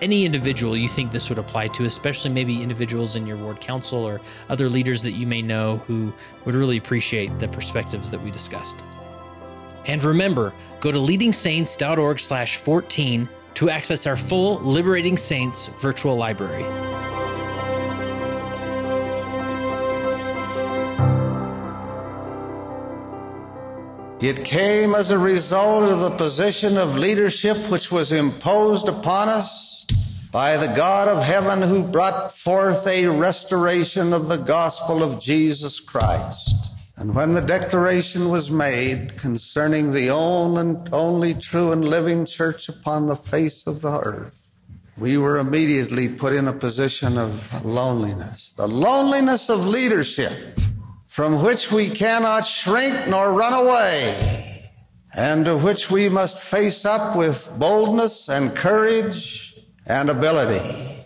any 0.00 0.24
individual 0.24 0.76
you 0.76 0.88
think 0.88 1.12
this 1.12 1.28
would 1.28 1.38
apply 1.38 1.68
to, 1.68 1.84
especially 1.84 2.30
maybe 2.30 2.62
individuals 2.62 3.16
in 3.16 3.26
your 3.26 3.36
ward 3.36 3.60
council 3.60 3.98
or 3.98 4.20
other 4.48 4.68
leaders 4.68 5.02
that 5.02 5.12
you 5.12 5.26
may 5.26 5.42
know 5.42 5.78
who 5.86 6.12
would 6.44 6.54
really 6.54 6.76
appreciate 6.76 7.38
the 7.38 7.48
perspectives 7.48 8.10
that 8.10 8.22
we 8.22 8.30
discussed. 8.30 8.82
And 9.86 10.02
remember, 10.02 10.52
go 10.80 10.92
to 10.92 10.98
leadingsaints.org 10.98 12.20
slash 12.20 12.56
14 12.56 13.28
to 13.54 13.70
access 13.70 14.06
our 14.06 14.16
full 14.16 14.58
Liberating 14.60 15.16
Saints 15.16 15.68
virtual 15.80 16.16
library. 16.16 16.64
It 24.20 24.44
came 24.44 24.94
as 24.94 25.10
a 25.10 25.18
result 25.18 25.90
of 25.90 26.00
the 26.00 26.10
position 26.10 26.76
of 26.76 26.98
leadership 26.98 27.56
which 27.70 27.90
was 27.90 28.12
imposed 28.12 28.88
upon 28.88 29.30
us 29.30 29.79
by 30.30 30.56
the 30.56 30.72
God 30.74 31.08
of 31.08 31.24
heaven 31.24 31.60
who 31.60 31.82
brought 31.82 32.32
forth 32.32 32.86
a 32.86 33.08
restoration 33.08 34.12
of 34.12 34.28
the 34.28 34.36
gospel 34.36 35.02
of 35.02 35.20
Jesus 35.20 35.80
Christ. 35.80 36.70
And 36.96 37.14
when 37.14 37.32
the 37.32 37.40
declaration 37.40 38.28
was 38.28 38.50
made 38.50 39.16
concerning 39.16 39.92
the 39.92 40.10
only 40.10 41.34
true 41.34 41.72
and 41.72 41.84
living 41.84 42.26
church 42.26 42.68
upon 42.68 43.06
the 43.06 43.16
face 43.16 43.66
of 43.66 43.80
the 43.80 43.98
earth, 43.98 44.54
we 44.96 45.16
were 45.16 45.38
immediately 45.38 46.08
put 46.08 46.34
in 46.34 46.46
a 46.46 46.52
position 46.52 47.16
of 47.16 47.64
loneliness, 47.64 48.52
the 48.56 48.68
loneliness 48.68 49.48
of 49.48 49.66
leadership 49.66 50.60
from 51.06 51.42
which 51.42 51.72
we 51.72 51.88
cannot 51.88 52.46
shrink 52.46 53.08
nor 53.08 53.32
run 53.32 53.54
away, 53.54 54.68
and 55.16 55.46
to 55.46 55.56
which 55.56 55.90
we 55.90 56.08
must 56.08 56.38
face 56.38 56.84
up 56.84 57.16
with 57.16 57.48
boldness 57.58 58.28
and 58.28 58.54
courage 58.54 59.49
and 59.90 60.08
ability. 60.08 60.99